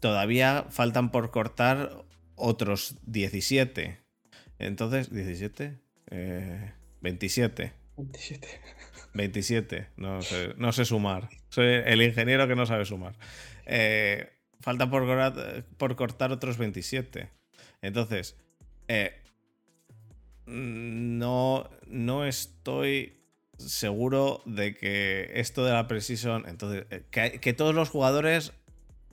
todavía 0.00 0.66
faltan 0.70 1.10
por 1.10 1.30
cortar 1.30 2.04
otros 2.34 2.96
17. 3.06 3.98
Entonces, 4.58 5.12
17, 5.12 5.78
27. 7.00 7.72
27. 7.96 8.48
27, 9.14 9.88
no 9.96 10.22
sé, 10.22 10.54
no 10.56 10.72
sé 10.72 10.84
sumar. 10.84 11.28
Soy 11.48 11.66
el 11.66 12.02
ingeniero 12.02 12.46
que 12.46 12.54
no 12.54 12.66
sabe 12.66 12.84
sumar. 12.84 13.14
Eh, 13.64 14.30
falta 14.60 14.88
por, 14.88 15.06
por 15.76 15.96
cortar 15.96 16.32
otros 16.32 16.58
27. 16.58 17.30
Entonces, 17.82 18.36
eh, 18.88 19.22
no, 20.46 21.68
no 21.86 22.24
estoy 22.26 23.15
seguro 23.58 24.42
de 24.44 24.74
que 24.74 25.30
esto 25.34 25.64
de 25.64 25.72
la 25.72 25.86
precision, 25.88 26.44
entonces, 26.48 26.86
eh, 26.90 27.38
que, 27.40 27.52
todos 27.52 27.74
los 27.74 27.88
jugadores 27.88 28.52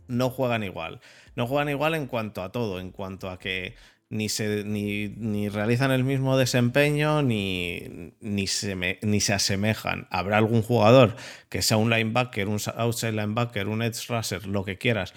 no 0.07 0.29
juegan 0.29 0.63
igual. 0.63 0.99
No 1.35 1.47
juegan 1.47 1.69
igual 1.69 1.95
en 1.95 2.07
cuanto 2.07 2.43
a 2.43 2.51
todo, 2.51 2.79
en 2.79 2.91
cuanto 2.91 3.29
a 3.29 3.39
que 3.39 3.75
ni 4.09 4.29
se 4.29 4.63
ni, 4.63 5.07
ni 5.17 5.49
realizan 5.49 5.91
el 5.91 6.03
mismo 6.03 6.37
desempeño 6.37 7.23
ni, 7.23 8.13
ni, 8.19 8.47
se 8.47 8.99
ni 9.01 9.19
se 9.19 9.33
asemejan. 9.33 10.07
Habrá 10.11 10.37
algún 10.37 10.61
jugador 10.61 11.15
que 11.49 11.61
sea 11.61 11.77
un 11.77 11.89
linebacker, 11.89 12.47
un 12.47 12.59
outside 12.75 13.13
linebacker, 13.13 13.67
un 13.67 13.81
edge 13.81 14.07
rusher, 14.07 14.45
lo 14.45 14.63
que 14.65 14.77
quieras, 14.77 15.13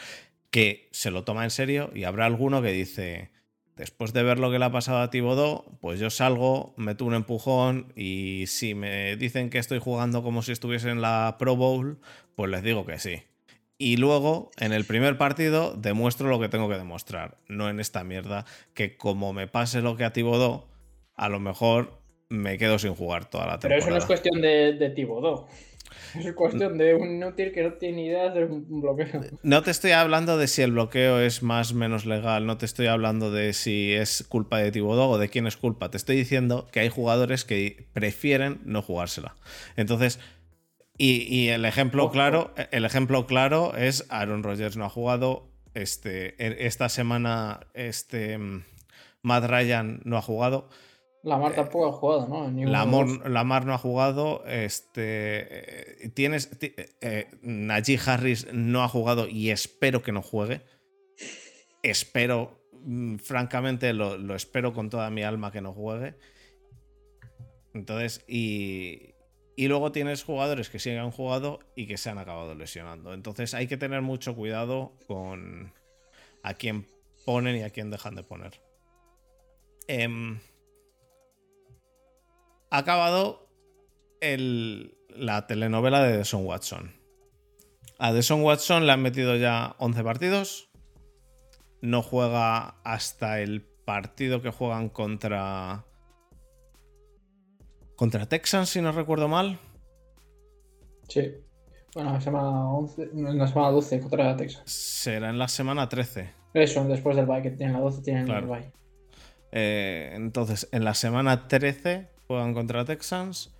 que 0.50 0.88
se 0.92 1.10
lo 1.10 1.24
toma 1.24 1.44
en 1.44 1.50
serio 1.50 1.90
y 1.94 2.04
habrá 2.04 2.24
alguno 2.26 2.62
que 2.62 2.72
dice, 2.72 3.30
después 3.76 4.12
de 4.12 4.22
ver 4.22 4.38
lo 4.38 4.50
que 4.50 4.58
le 4.58 4.64
ha 4.64 4.70
pasado 4.72 4.98
a 4.98 5.10
Tibodó, 5.10 5.64
pues 5.80 6.00
yo 6.00 6.10
salgo, 6.10 6.74
meto 6.76 7.04
un 7.04 7.14
empujón 7.14 7.92
y 7.94 8.44
si 8.46 8.74
me 8.74 9.16
dicen 9.16 9.50
que 9.50 9.58
estoy 9.58 9.78
jugando 9.78 10.22
como 10.22 10.42
si 10.42 10.52
estuviese 10.52 10.90
en 10.90 11.00
la 11.02 11.36
Pro 11.38 11.56
Bowl, 11.56 11.98
pues 12.34 12.50
les 12.50 12.62
digo 12.62 12.84
que 12.86 12.98
sí. 12.98 13.22
Y 13.78 13.98
luego, 13.98 14.50
en 14.58 14.72
el 14.72 14.84
primer 14.86 15.18
partido, 15.18 15.74
demuestro 15.76 16.28
lo 16.28 16.40
que 16.40 16.48
tengo 16.48 16.68
que 16.68 16.76
demostrar. 16.78 17.36
No 17.46 17.68
en 17.68 17.78
esta 17.78 18.04
mierda, 18.04 18.46
que 18.72 18.96
como 18.96 19.34
me 19.34 19.48
pase 19.48 19.82
lo 19.82 19.96
que 19.96 20.04
a 20.04 20.14
Tibodó, 20.14 20.66
a 21.14 21.28
lo 21.28 21.40
mejor 21.40 22.00
me 22.30 22.56
quedo 22.56 22.78
sin 22.78 22.94
jugar 22.94 23.28
toda 23.28 23.44
la 23.46 23.58
Pero 23.58 23.74
temporada. 23.74 23.78
eso 23.78 23.90
no 23.90 23.98
es 23.98 24.06
cuestión 24.06 24.40
de, 24.40 24.72
de 24.72 24.90
Tibodó. 24.90 25.46
Es 26.14 26.32
cuestión 26.34 26.78
de 26.78 26.94
un 26.94 27.16
inútil 27.16 27.52
que 27.52 27.62
no 27.62 27.72
tiene 27.74 27.96
ni 27.96 28.06
idea 28.06 28.22
de 28.24 28.28
hacer 28.28 28.44
un 28.44 28.80
bloqueo. 28.80 29.22
No 29.42 29.62
te 29.62 29.70
estoy 29.70 29.92
hablando 29.92 30.38
de 30.38 30.46
si 30.46 30.62
el 30.62 30.72
bloqueo 30.72 31.20
es 31.20 31.42
más 31.42 31.72
o 31.72 31.74
menos 31.74 32.06
legal, 32.06 32.46
no 32.46 32.58
te 32.58 32.66
estoy 32.66 32.86
hablando 32.86 33.30
de 33.30 33.52
si 33.52 33.92
es 33.92 34.24
culpa 34.28 34.58
de 34.58 34.72
Tibodó 34.72 35.08
o 35.08 35.18
de 35.18 35.28
quién 35.28 35.46
es 35.46 35.56
culpa. 35.56 35.90
Te 35.90 35.96
estoy 35.96 36.16
diciendo 36.16 36.68
que 36.72 36.80
hay 36.80 36.88
jugadores 36.88 37.44
que 37.44 37.86
prefieren 37.92 38.60
no 38.64 38.82
jugársela. 38.82 39.36
Entonces, 39.76 40.18
y, 40.98 41.22
y 41.34 41.48
el 41.48 41.64
ejemplo 41.64 42.04
Ojo. 42.04 42.12
claro, 42.12 42.54
el 42.70 42.84
ejemplo 42.84 43.26
claro 43.26 43.76
es 43.76 44.06
Aaron 44.08 44.42
Rodgers 44.42 44.76
no 44.76 44.84
ha 44.84 44.90
jugado. 44.90 45.50
Este, 45.74 46.34
esta 46.66 46.88
semana, 46.88 47.60
este 47.74 48.38
Matt 49.20 49.44
Ryan 49.44 50.00
no 50.04 50.16
ha 50.16 50.22
jugado. 50.22 50.70
Lamar 51.26 51.54
tampoco 51.54 51.86
ha 51.88 51.92
jugado, 51.92 52.28
¿no? 52.28 52.46
Lamar, 52.70 53.06
Lamar 53.28 53.66
no 53.66 53.74
ha 53.74 53.78
jugado. 53.78 54.44
Este, 54.46 56.04
eh, 56.04 56.08
tienes, 56.14 56.50
ti- 56.58 56.72
eh, 57.00 57.28
Najee 57.42 57.98
Harris 58.06 58.46
no 58.52 58.82
ha 58.84 58.88
jugado 58.88 59.26
y 59.28 59.50
espero 59.50 60.02
que 60.02 60.12
no 60.12 60.22
juegue. 60.22 60.62
Espero, 61.82 62.60
mm, 62.84 63.16
francamente, 63.16 63.92
lo, 63.92 64.16
lo 64.16 64.34
espero 64.36 64.72
con 64.72 64.88
toda 64.88 65.10
mi 65.10 65.22
alma 65.24 65.50
que 65.50 65.60
no 65.60 65.72
juegue. 65.72 66.14
Entonces, 67.74 68.24
y, 68.28 69.14
y 69.56 69.66
luego 69.68 69.90
tienes 69.92 70.22
jugadores 70.22 70.70
que 70.70 70.78
sí 70.78 70.90
han 70.90 71.10
jugado 71.10 71.58
y 71.74 71.86
que 71.86 71.96
se 71.98 72.10
han 72.10 72.18
acabado 72.18 72.54
lesionando. 72.54 73.12
Entonces 73.14 73.52
hay 73.54 73.66
que 73.66 73.76
tener 73.76 74.00
mucho 74.02 74.34
cuidado 74.36 74.92
con 75.06 75.72
a 76.42 76.54
quién 76.54 76.86
ponen 77.24 77.56
y 77.56 77.62
a 77.62 77.70
quién 77.70 77.90
dejan 77.90 78.14
de 78.14 78.22
poner. 78.22 78.60
Em, 79.88 80.38
ha 82.76 82.80
acabado 82.80 83.48
el- 84.20 84.96
la 85.08 85.46
telenovela 85.46 86.02
de 86.02 86.18
Deson 86.18 86.44
Watson. 86.46 86.92
A 87.98 88.12
Deson 88.12 88.42
Watson 88.42 88.86
le 88.86 88.92
han 88.92 89.00
metido 89.02 89.36
ya 89.36 89.74
11 89.78 90.04
partidos. 90.04 90.68
No 91.80 92.02
juega 92.02 92.76
hasta 92.84 93.40
el 93.40 93.62
partido 93.62 94.42
que 94.42 94.50
juegan 94.50 94.88
contra. 94.90 95.84
Contra 97.96 98.26
Texans, 98.28 98.68
si 98.68 98.82
no 98.82 98.92
recuerdo 98.92 99.28
mal. 99.28 99.58
Sí. 101.08 101.32
Bueno, 101.94 102.12
la 102.12 102.20
semana 102.20 102.68
11, 102.70 103.08
no, 103.14 103.30
en 103.30 103.38
la 103.38 103.46
semana 103.48 103.70
12 103.70 104.00
contra 104.00 104.36
Texas. 104.36 104.62
Será 104.66 105.30
en 105.30 105.38
la 105.38 105.48
semana 105.48 105.88
13. 105.88 106.30
Eso, 106.52 106.84
después 106.84 107.16
del 107.16 107.24
bye, 107.24 107.40
que 107.42 107.50
tienen 107.52 107.74
la 107.74 107.80
12, 107.80 108.02
tienen 108.02 108.26
Claro. 108.26 108.54
el 108.54 108.60
bye. 108.60 108.72
Eh, 109.52 110.12
entonces, 110.14 110.68
en 110.72 110.84
la 110.84 110.92
semana 110.92 111.48
13 111.48 112.10
juegan 112.26 112.54
contra 112.54 112.84
Texans 112.84 113.54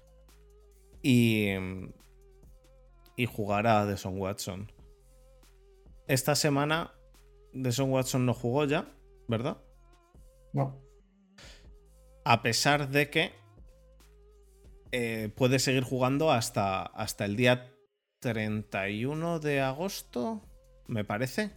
y, 1.03 1.51
y 3.17 3.27
jugará 3.27 3.87
Deson 3.87 4.19
Watson. 4.21 4.73
Esta 6.09 6.35
semana 6.35 6.93
Deson 7.53 7.91
Watson 7.91 8.27
no 8.27 8.35
jugó 8.35 8.65
ya, 8.65 8.93
¿verdad? 9.29 9.59
No. 10.53 10.81
A 12.25 12.43
pesar 12.43 12.89
de 12.91 13.11
que 13.11 13.33
eh, 14.93 15.31
puede 15.37 15.59
seguir 15.59 15.83
jugando 15.85 16.31
hasta, 16.33 16.83
hasta 16.83 17.25
el 17.25 17.37
día 17.37 17.73
31 18.21 19.39
de 19.41 19.61
agosto, 19.61 20.43
me 20.87 21.05
parece. 21.05 21.51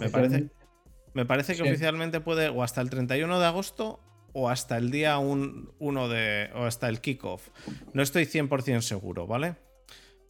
Me 0.00 0.10
parece, 0.10 0.50
me 1.14 1.24
parece 1.24 1.52
que 1.54 1.62
Sí. 1.62 1.68
oficialmente 1.68 2.20
puede 2.20 2.48
o 2.48 2.62
hasta 2.62 2.80
el 2.80 2.90
31 2.90 3.38
de 3.40 3.46
agosto 3.46 4.00
o 4.38 4.50
hasta 4.50 4.76
el 4.76 4.90
día 4.90 5.16
1 5.18 6.08
de. 6.08 6.50
o 6.54 6.64
hasta 6.64 6.88
el 6.90 7.00
kickoff. 7.00 7.48
No 7.94 8.02
estoy 8.02 8.24
100% 8.26 8.82
seguro, 8.82 9.26
¿vale? 9.26 9.54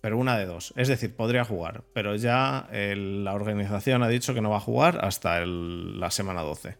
Pero 0.00 0.16
una 0.18 0.38
de 0.38 0.46
dos. 0.46 0.72
Es 0.76 0.86
decir, 0.86 1.16
podría 1.16 1.44
jugar, 1.44 1.82
pero 1.92 2.14
ya 2.14 2.68
el- 2.70 3.24
la 3.24 3.34
organización 3.34 4.04
ha 4.04 4.08
dicho 4.08 4.32
que 4.32 4.40
no 4.40 4.50
va 4.50 4.58
a 4.58 4.60
jugar 4.60 5.04
hasta 5.04 5.38
el- 5.38 5.98
la 5.98 6.12
semana 6.12 6.42
12. 6.42 6.76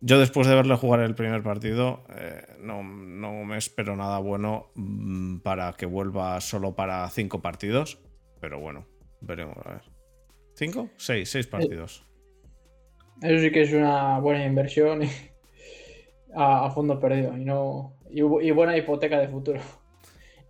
Yo 0.00 0.18
después 0.18 0.48
de 0.48 0.54
verle 0.56 0.74
jugar 0.76 1.00
el 1.00 1.14
primer 1.14 1.42
partido, 1.44 2.04
eh, 2.16 2.42
no, 2.58 2.82
no 2.82 3.44
me 3.44 3.56
espero 3.56 3.94
nada 3.96 4.18
bueno 4.18 4.72
mm, 4.74 5.38
para 5.38 5.72
que 5.74 5.86
vuelva 5.86 6.40
solo 6.40 6.74
para 6.74 7.08
cinco 7.10 7.40
partidos. 7.40 7.98
Pero 8.40 8.58
bueno, 8.58 8.86
veremos 9.20 9.56
a 9.64 9.70
ver. 9.74 9.82
¿Cinco? 10.56 10.90
Seis, 10.96 11.30
seis 11.30 11.46
partidos. 11.46 12.04
Eso 13.22 13.38
sí 13.40 13.52
que 13.52 13.62
es 13.62 13.72
una 13.72 14.18
buena 14.18 14.44
inversión 14.44 15.04
y 15.04 15.08
a, 16.34 16.66
a 16.66 16.70
fondo 16.70 16.98
perdido. 17.00 17.36
Y 17.36 17.44
no. 17.44 17.96
Y, 18.10 18.20
y 18.20 18.50
buena 18.50 18.76
hipoteca 18.76 19.18
de 19.18 19.28
futuro. 19.28 19.60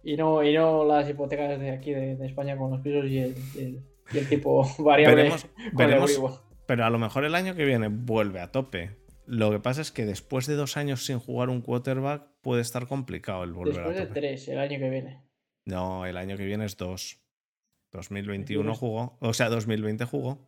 Y 0.07 0.18
no, 0.18 0.42
y 0.44 0.53
no 0.53 0.85
las 0.85 1.09
hipotecas 1.09 1.59
de 1.59 1.70
aquí 1.70 1.90
de, 1.94 2.16
de 2.16 2.27
España 2.27 2.59
con 2.59 2.70
los 2.70 2.83
pisos 2.83 3.07
y 3.07 3.20
el, 3.20 3.35
y 3.55 3.59
el- 3.59 3.83
y 4.12 4.18
el 4.18 4.29
tipo 4.29 4.62
variable 4.81 5.31
Veremos-. 5.73 6.42
Pero 6.66 6.85
a 6.85 6.90
lo 6.90 6.99
mejor 6.99 7.25
el 7.25 7.35
año 7.35 7.55
que 7.55 7.64
viene 7.64 7.88
vuelve 7.88 8.40
a 8.40 8.53
tope. 8.53 8.90
Lo 9.25 9.51
que 9.51 9.61
pasa 9.61 9.81
es 9.81 9.90
que 9.92 10.05
después 10.05 10.47
de 10.47 10.57
dos 10.57 10.77
años 10.77 11.07
sin 11.07 11.18
jugar 11.20 11.49
un 11.49 11.62
quarterback 11.62 12.27
puede 12.42 12.61
estar 12.61 12.87
complicado 12.87 13.44
el 13.44 13.55
volver 13.55 13.77
Después 13.77 13.97
a 13.97 14.01
de 14.01 14.07
tope. 14.09 14.20
tres, 14.20 14.47
el 14.49 14.59
año 14.59 14.79
que 14.79 14.90
viene. 14.90 15.23
No, 15.64 16.05
el 16.05 16.18
año 16.18 16.37
que 16.37 16.44
viene 16.44 16.66
es 16.66 16.77
dos. 16.77 17.18
2021 17.92 18.62
21. 18.73 18.75
jugó, 18.75 19.16
o 19.20 19.33
sea, 19.33 19.49
2020 19.49 20.05
jugó. 20.05 20.38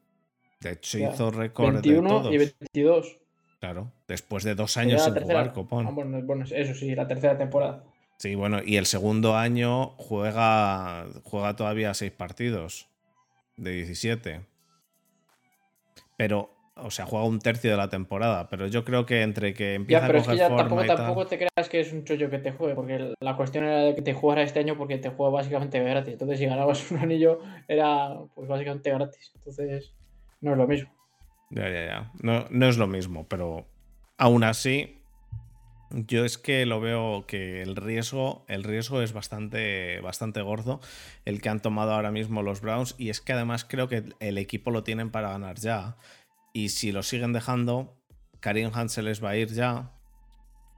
De 0.60 0.72
hecho, 0.72 0.98
hizo 0.98 1.30
récord 1.30 1.68
de 1.68 1.80
21 1.80 2.08
todos. 2.10 2.34
y 2.34 2.36
22. 2.36 3.18
Claro, 3.66 3.90
después 4.06 4.44
de 4.44 4.54
dos 4.54 4.76
años 4.76 5.02
sin 5.02 5.14
tercera- 5.14 5.40
jugar, 5.40 5.52
copón. 5.52 5.86
Ah, 5.88 5.90
bueno, 5.90 6.22
bueno, 6.22 6.44
eso 6.48 6.74
sí, 6.74 6.94
la 6.94 7.08
tercera 7.08 7.36
temporada. 7.36 7.82
Sí, 8.18 8.36
bueno, 8.36 8.60
y 8.64 8.76
el 8.76 8.86
segundo 8.86 9.36
año 9.36 9.88
juega, 9.98 11.06
juega 11.24 11.56
todavía 11.56 11.92
seis 11.94 12.12
partidos 12.12 12.88
de 13.56 13.72
17. 13.72 14.46
Pero, 16.16 16.50
o 16.76 16.92
sea, 16.92 17.06
juega 17.06 17.26
un 17.26 17.40
tercio 17.40 17.72
de 17.72 17.76
la 17.76 17.88
temporada. 17.88 18.48
Pero 18.48 18.68
yo 18.68 18.84
creo 18.84 19.04
que 19.04 19.22
entre 19.22 19.52
que 19.52 19.74
empieza 19.74 20.02
Ya, 20.02 20.06
pero 20.06 20.18
a 20.18 20.22
es 20.22 20.28
que 20.28 20.36
ya 20.36 20.46
forma 20.48 20.62
tampoco, 20.62 20.84
y 20.84 20.86
tampoco 20.86 21.26
te 21.26 21.38
creas 21.38 21.68
que 21.68 21.80
es 21.80 21.92
un 21.92 22.04
chollo 22.04 22.30
que 22.30 22.38
te 22.38 22.52
juegue, 22.52 22.74
porque 22.76 23.14
la 23.20 23.36
cuestión 23.36 23.64
era 23.64 23.80
de 23.80 23.94
que 23.96 24.02
te 24.02 24.14
jugara 24.14 24.42
este 24.42 24.60
año 24.60 24.78
porque 24.78 24.98
te 24.98 25.10
juega 25.10 25.32
básicamente 25.32 25.80
gratis. 25.82 26.12
Entonces, 26.12 26.38
si 26.38 26.46
ganabas 26.46 26.88
un 26.92 26.98
anillo, 26.98 27.40
era 27.66 28.16
pues 28.34 28.48
básicamente 28.48 28.90
gratis. 28.92 29.32
Entonces, 29.34 29.92
no 30.40 30.52
es 30.52 30.56
lo 30.58 30.68
mismo. 30.68 30.95
Ya, 31.50 31.68
ya, 31.68 31.86
ya. 31.86 32.12
No, 32.22 32.46
no 32.50 32.68
es 32.68 32.76
lo 32.76 32.86
mismo, 32.86 33.26
pero 33.28 33.66
aún 34.18 34.42
así, 34.44 35.00
yo 35.90 36.24
es 36.24 36.38
que 36.38 36.66
lo 36.66 36.80
veo 36.80 37.26
que 37.26 37.62
el 37.62 37.76
riesgo, 37.76 38.44
el 38.48 38.64
riesgo 38.64 39.00
es 39.02 39.12
bastante, 39.12 40.00
bastante 40.00 40.42
gordo 40.42 40.80
el 41.24 41.40
que 41.40 41.48
han 41.48 41.60
tomado 41.60 41.92
ahora 41.92 42.10
mismo 42.10 42.42
los 42.42 42.60
Browns. 42.60 42.94
Y 42.98 43.10
es 43.10 43.20
que 43.20 43.32
además 43.32 43.64
creo 43.64 43.88
que 43.88 44.04
el 44.20 44.38
equipo 44.38 44.70
lo 44.70 44.82
tienen 44.82 45.10
para 45.10 45.30
ganar 45.30 45.56
ya. 45.56 45.96
Y 46.52 46.70
si 46.70 46.90
lo 46.90 47.02
siguen 47.02 47.32
dejando, 47.32 47.96
Karim 48.40 48.70
Hunt 48.76 48.88
se 48.88 49.02
les 49.02 49.22
va 49.22 49.30
a 49.30 49.36
ir 49.36 49.48
ya. 49.52 49.92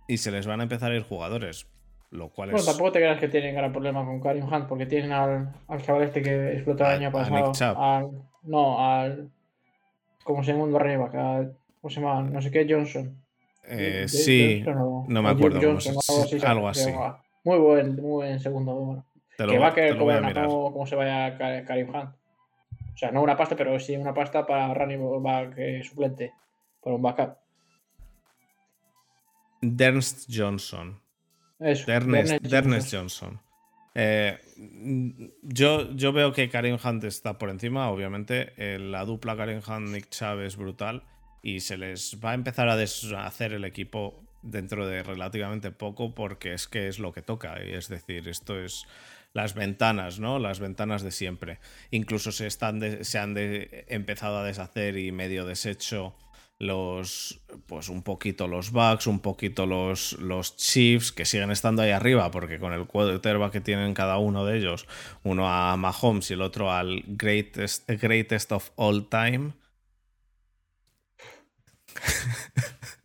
Y 0.07 0.19
se 0.19 0.31
les 0.31 0.47
van 0.47 0.61
a 0.61 0.65
empezar 0.65 0.93
a 0.93 0.97
ir 0.97 1.03
jugadores. 1.03 1.67
Lo 2.11 2.31
cual 2.31 2.51
Bueno, 2.51 2.61
es. 2.61 2.67
tampoco 2.67 2.93
te 2.93 2.99
creas 3.01 3.21
que 3.21 3.29
tienen 3.29 3.55
gran 3.55 3.71
problema 3.73 4.05
con 4.05 4.21
Karim 4.21 4.45
Hunt, 4.45 4.67
porque 4.67 4.87
tienen 4.87 5.13
al, 5.13 5.53
al 5.69 5.83
chaval 5.83 6.05
este 6.05 6.23
que 6.23 6.53
explotó 6.55 6.85
el 6.85 6.91
año 6.91 7.09
a 7.09 7.13
pasado. 7.13 7.83
Al- 7.83 8.23
no, 8.43 8.87
al. 8.87 9.31
¿Cómo 10.29 10.45
se 10.45 10.53
llama 10.53 10.64
un 10.64 11.57
¿Cómo 11.81 11.91
se 11.91 12.03
llama? 12.03 12.21
No 12.21 12.43
sé 12.43 12.51
qué, 12.51 12.67
Johnson. 12.69 13.19
Eh, 13.64 14.05
sí, 14.09 14.62
no, 14.67 15.07
me 15.09 15.31
acuerdo. 15.31 15.59
algo 16.47 16.69
así. 16.69 16.91
Muy 17.45 17.59
buen, 17.59 17.97
muy 17.97 18.11
buen 18.11 18.38
segundo. 18.38 19.07
que 19.38 19.59
va 19.59 19.69
a 19.69 19.75
querer 19.75 19.97
cómo 19.97 20.87
se 20.87 20.97
vaya 20.97 21.38
Karim 21.64 21.88
Hunt. 21.88 22.11
O 22.11 22.97
sea, 22.99 23.11
no 23.11 23.23
una 23.23 23.38
pasta, 23.38 23.57
pero 23.57 23.81
sí 23.81 23.97
una 23.97 24.12
pasta 24.12 24.45
para 24.45 24.75
running 24.75 25.23
back 25.23 25.55
eh, 25.57 25.83
suplente. 25.83 26.35
Para 26.83 26.97
un 26.97 27.01
backup. 27.01 27.38
Dernst 29.62 30.29
Johnson. 30.31 31.01
Eso, 31.59 31.91
Dernest, 31.91 32.93
Johnson. 32.93 33.41
Eh, 33.94 34.38
yo, 35.42 35.90
yo 35.94 36.12
veo 36.12 36.33
que 36.33 36.48
Karim 36.48 36.79
Hunt 36.83 37.05
está 37.05 37.38
por 37.38 37.51
encima, 37.51 37.90
obviamente. 37.90 38.53
la 38.79 39.05
dupla 39.05 39.37
Karim 39.37 39.61
Hunt-Nick 39.66 40.11
Chubb 40.11 40.40
es 40.40 40.57
brutal 40.57 41.03
y 41.42 41.61
se 41.61 41.77
les 41.77 42.18
va 42.24 42.33
a 42.33 42.35
empezar 42.35 42.68
a 42.68 42.77
deshacer 42.77 43.53
el 43.53 43.64
equipo 43.64 44.22
dentro 44.42 44.87
de 44.87 45.03
relativamente 45.03 45.70
poco 45.70 46.14
porque 46.14 46.53
es 46.53 46.68
que 46.68 46.88
es 46.88 46.98
lo 46.98 47.12
que 47.12 47.22
toca. 47.22 47.57
Es 47.57 47.88
decir, 47.88 48.29
esto 48.29 48.59
es 48.59 48.87
las 49.33 49.55
ventanas, 49.55 50.18
¿no? 50.18 50.38
Las 50.38 50.61
ventanas 50.61 51.03
de 51.03 51.11
siempre. 51.11 51.59
Incluso 51.90 52.33
se, 52.33 52.46
están 52.46 53.05
se 53.05 53.18
han 53.18 53.35
empezado 53.37 54.38
a 54.38 54.44
deshacer 54.44 54.96
y 54.96 55.12
medio 55.12 55.44
deshecho 55.44 56.14
los 56.59 57.40
pues 57.66 57.88
un 57.88 58.03
poquito 58.03 58.49
los 58.49 58.73
Bucks, 58.73 59.07
un 59.07 59.21
poquito 59.21 59.66
los, 59.66 60.14
los 60.14 60.57
Chiefs 60.57 61.12
que 61.12 61.25
siguen 61.25 61.51
estando 61.51 61.83
ahí 61.83 61.90
arriba 61.90 62.31
porque 62.31 62.59
con 62.59 62.73
el 62.73 62.87
quarterback 62.87 63.53
que 63.53 63.61
tienen 63.61 63.94
cada 63.94 64.18
uno 64.18 64.44
de 64.44 64.59
ellos, 64.59 64.87
uno 65.23 65.49
a 65.49 65.77
Mahomes 65.77 66.31
y 66.31 66.35
el 66.35 66.42
otro 66.42 66.73
al 66.73 67.05
greatest, 67.07 67.88
greatest 67.88 68.53
of 68.53 68.71
all 68.77 69.09
time. 69.09 69.53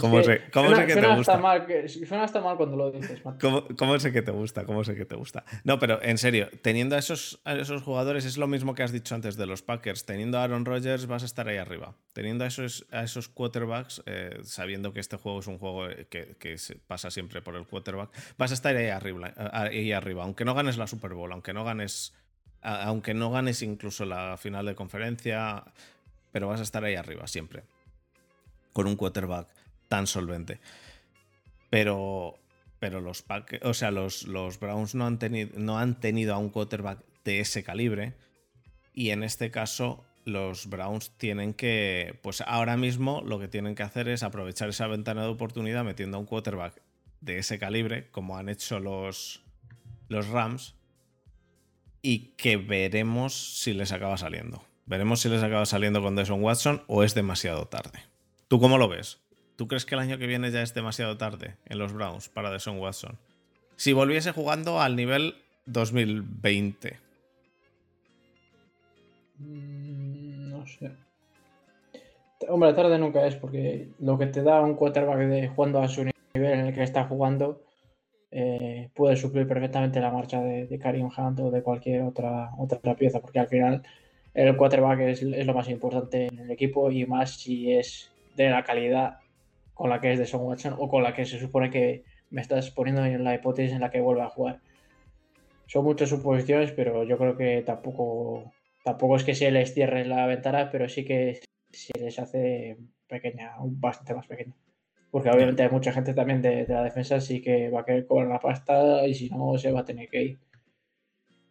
¿Cómo 0.00 0.22
sé, 0.24 0.42
cómo 0.52 0.74
sé 0.74 0.86
que 0.86 0.94
te 0.96 1.14
gusta? 1.14 1.38
mal, 1.38 1.66
suena 1.88 2.24
hasta 2.24 2.40
mal 2.40 2.56
cuando 2.56 2.76
lo 2.76 2.90
dices, 2.90 3.22
¿Cómo, 3.40 3.98
sé 4.00 4.12
que 4.12 4.22
te 4.22 4.32
gusta? 4.32 4.64
¿Cómo 4.64 4.82
sé 4.82 4.96
que 4.96 5.04
te 5.04 5.14
gusta? 5.14 5.44
No, 5.62 5.78
pero 5.78 6.02
en 6.02 6.18
serio, 6.18 6.48
teniendo 6.62 6.96
a 6.96 6.98
esos, 6.98 7.40
esos 7.44 7.82
jugadores, 7.82 8.24
es 8.24 8.36
lo 8.36 8.48
mismo 8.48 8.74
que 8.74 8.82
has 8.82 8.90
dicho 8.90 9.14
antes 9.14 9.36
de 9.36 9.46
los 9.46 9.62
Packers. 9.62 10.04
Teniendo 10.04 10.38
a 10.38 10.44
Aaron 10.44 10.64
Rodgers, 10.64 11.06
vas 11.06 11.22
a 11.22 11.26
estar 11.26 11.46
ahí 11.46 11.58
arriba. 11.58 11.94
Teniendo 12.12 12.42
a 12.42 12.48
esos, 12.48 12.86
a 12.90 13.04
esos 13.04 13.28
quarterbacks, 13.28 14.02
eh, 14.06 14.40
sabiendo 14.42 14.92
que 14.92 14.98
este 14.98 15.16
juego 15.16 15.38
es 15.38 15.46
un 15.46 15.58
juego 15.58 15.86
que, 16.10 16.34
que 16.38 16.56
pasa 16.88 17.10
siempre 17.12 17.40
por 17.40 17.54
el 17.54 17.64
quarterback, 17.64 18.10
vas 18.36 18.50
a 18.50 18.54
estar 18.54 18.74
ahí 18.74 18.88
arriba, 18.88 19.32
ahí 19.52 19.92
arriba. 19.92 20.24
Aunque 20.24 20.44
no 20.44 20.54
ganes 20.54 20.76
la 20.76 20.88
Super 20.88 21.14
Bowl, 21.14 21.30
aunque 21.30 21.52
no 21.52 21.64
ganes, 21.64 22.14
aunque 22.62 23.14
no 23.14 23.30
ganes 23.30 23.62
incluso 23.62 24.04
la 24.06 24.36
final 24.38 24.66
de 24.66 24.74
conferencia, 24.74 25.62
pero 26.32 26.48
vas 26.48 26.58
a 26.58 26.64
estar 26.64 26.82
ahí 26.82 26.96
arriba 26.96 27.28
siempre. 27.28 27.62
Con 28.74 28.86
un 28.86 28.96
quarterback 28.96 29.48
tan 29.88 30.06
solvente. 30.06 30.60
Pero, 31.70 32.38
pero 32.78 33.00
los, 33.00 33.24
o 33.62 33.72
sea, 33.72 33.90
los, 33.90 34.24
los 34.24 34.60
Browns 34.60 34.94
no 34.94 35.06
han, 35.06 35.18
tenido, 35.18 35.58
no 35.58 35.78
han 35.78 35.98
tenido 35.98 36.34
a 36.34 36.38
un 36.38 36.50
quarterback 36.50 37.02
de 37.24 37.40
ese 37.40 37.64
calibre. 37.64 38.12
Y 38.92 39.10
en 39.10 39.22
este 39.22 39.50
caso, 39.50 40.04
los 40.24 40.68
Browns 40.68 41.10
tienen 41.16 41.54
que, 41.54 42.18
pues 42.22 42.42
ahora 42.42 42.76
mismo 42.76 43.22
lo 43.24 43.38
que 43.38 43.48
tienen 43.48 43.74
que 43.74 43.82
hacer 43.82 44.08
es 44.08 44.22
aprovechar 44.22 44.68
esa 44.68 44.86
ventana 44.86 45.22
de 45.22 45.28
oportunidad 45.28 45.84
metiendo 45.84 46.16
a 46.16 46.20
un 46.20 46.26
quarterback 46.26 46.82
de 47.20 47.38
ese 47.38 47.58
calibre, 47.58 48.10
como 48.10 48.36
han 48.36 48.48
hecho 48.48 48.80
los, 48.80 49.42
los 50.08 50.28
Rams, 50.28 50.74
y 52.02 52.34
que 52.36 52.56
veremos 52.56 53.58
si 53.58 53.72
les 53.72 53.92
acaba 53.92 54.18
saliendo. 54.18 54.62
Veremos 54.86 55.20
si 55.20 55.30
les 55.30 55.42
acaba 55.42 55.64
saliendo 55.64 56.02
con 56.02 56.16
Deshaun 56.16 56.42
Watson 56.42 56.82
o 56.86 57.02
es 57.02 57.14
demasiado 57.14 57.66
tarde. 57.66 58.13
¿Tú 58.54 58.60
cómo 58.60 58.78
lo 58.78 58.86
ves? 58.86 59.20
¿Tú 59.56 59.66
crees 59.66 59.84
que 59.84 59.96
el 59.96 60.00
año 60.00 60.16
que 60.16 60.28
viene 60.28 60.52
ya 60.52 60.62
es 60.62 60.74
demasiado 60.74 61.16
tarde 61.16 61.56
en 61.66 61.76
los 61.76 61.92
Browns 61.92 62.28
para 62.28 62.52
Deshaun 62.52 62.78
Watson? 62.78 63.18
Si 63.74 63.92
volviese 63.92 64.30
jugando 64.30 64.80
al 64.80 64.94
nivel 64.94 65.34
2020. 65.66 66.96
Mm, 69.40 70.50
no 70.50 70.64
sé. 70.68 70.92
Hombre, 72.48 72.74
tarde 72.74 72.96
nunca 72.96 73.26
es, 73.26 73.34
porque 73.34 73.88
lo 73.98 74.16
que 74.18 74.26
te 74.26 74.44
da 74.44 74.60
un 74.60 74.76
quarterback 74.76 75.18
de 75.18 75.48
jugando 75.48 75.80
a 75.80 75.88
su 75.88 76.04
nivel 76.04 76.52
en 76.52 76.66
el 76.66 76.72
que 76.72 76.84
está 76.84 77.08
jugando 77.08 77.60
eh, 78.30 78.88
puede 78.94 79.16
suplir 79.16 79.48
perfectamente 79.48 79.98
la 79.98 80.12
marcha 80.12 80.40
de, 80.40 80.78
Karim 80.78 81.06
Hunt 81.06 81.40
o 81.40 81.50
de 81.50 81.64
cualquier 81.64 82.02
otra, 82.02 82.52
otra 82.56 82.94
pieza, 82.94 83.20
porque 83.20 83.40
al 83.40 83.48
final 83.48 83.82
el 84.32 84.56
quarterback 84.56 85.00
es, 85.00 85.22
es, 85.22 85.44
lo 85.44 85.54
más 85.54 85.68
importante 85.68 86.26
en 86.26 86.38
el 86.38 86.52
equipo 86.52 86.88
y 86.92 87.04
más 87.04 87.32
si 87.32 87.72
es 87.72 88.13
de 88.36 88.50
la 88.50 88.64
calidad 88.64 89.18
con 89.74 89.90
la 89.90 90.00
que 90.00 90.12
es 90.12 90.18
de 90.18 90.26
Son 90.26 90.42
Watson 90.42 90.76
o 90.78 90.88
con 90.88 91.02
la 91.02 91.14
que 91.14 91.24
se 91.24 91.38
supone 91.38 91.70
que 91.70 92.04
me 92.30 92.40
estás 92.40 92.70
poniendo 92.70 93.04
en 93.04 93.24
la 93.24 93.34
hipótesis 93.34 93.72
en 93.72 93.80
la 93.80 93.90
que 93.90 94.00
vuelve 94.00 94.22
a 94.22 94.28
jugar. 94.28 94.60
Son 95.66 95.84
muchas 95.84 96.10
suposiciones, 96.10 96.72
pero 96.72 97.04
yo 97.04 97.18
creo 97.18 97.36
que 97.36 97.62
tampoco, 97.62 98.52
tampoco 98.84 99.16
es 99.16 99.24
que 99.24 99.34
se 99.34 99.50
les 99.50 99.74
cierre 99.74 100.04
la 100.04 100.26
ventana, 100.26 100.70
pero 100.70 100.88
sí 100.88 101.04
que 101.04 101.40
se 101.70 101.98
les 101.98 102.18
hace 102.18 102.76
pequeña, 103.08 103.54
bastante 103.58 104.14
más 104.14 104.26
pequeña. 104.26 104.54
Porque 105.10 105.30
obviamente 105.30 105.62
hay 105.62 105.70
mucha 105.70 105.92
gente 105.92 106.12
también 106.12 106.42
de, 106.42 106.66
la 106.68 106.82
defensa, 106.82 107.20
sí 107.20 107.40
que 107.40 107.70
va 107.70 107.80
a 107.80 107.84
querer 107.84 108.06
cobrar 108.06 108.28
la 108.28 108.40
pasta 108.40 109.06
y 109.06 109.14
si 109.14 109.30
no, 109.30 109.56
se 109.58 109.72
va 109.72 109.80
a 109.80 109.84
tener 109.84 110.08
que 110.08 110.22
ir. 110.22 110.38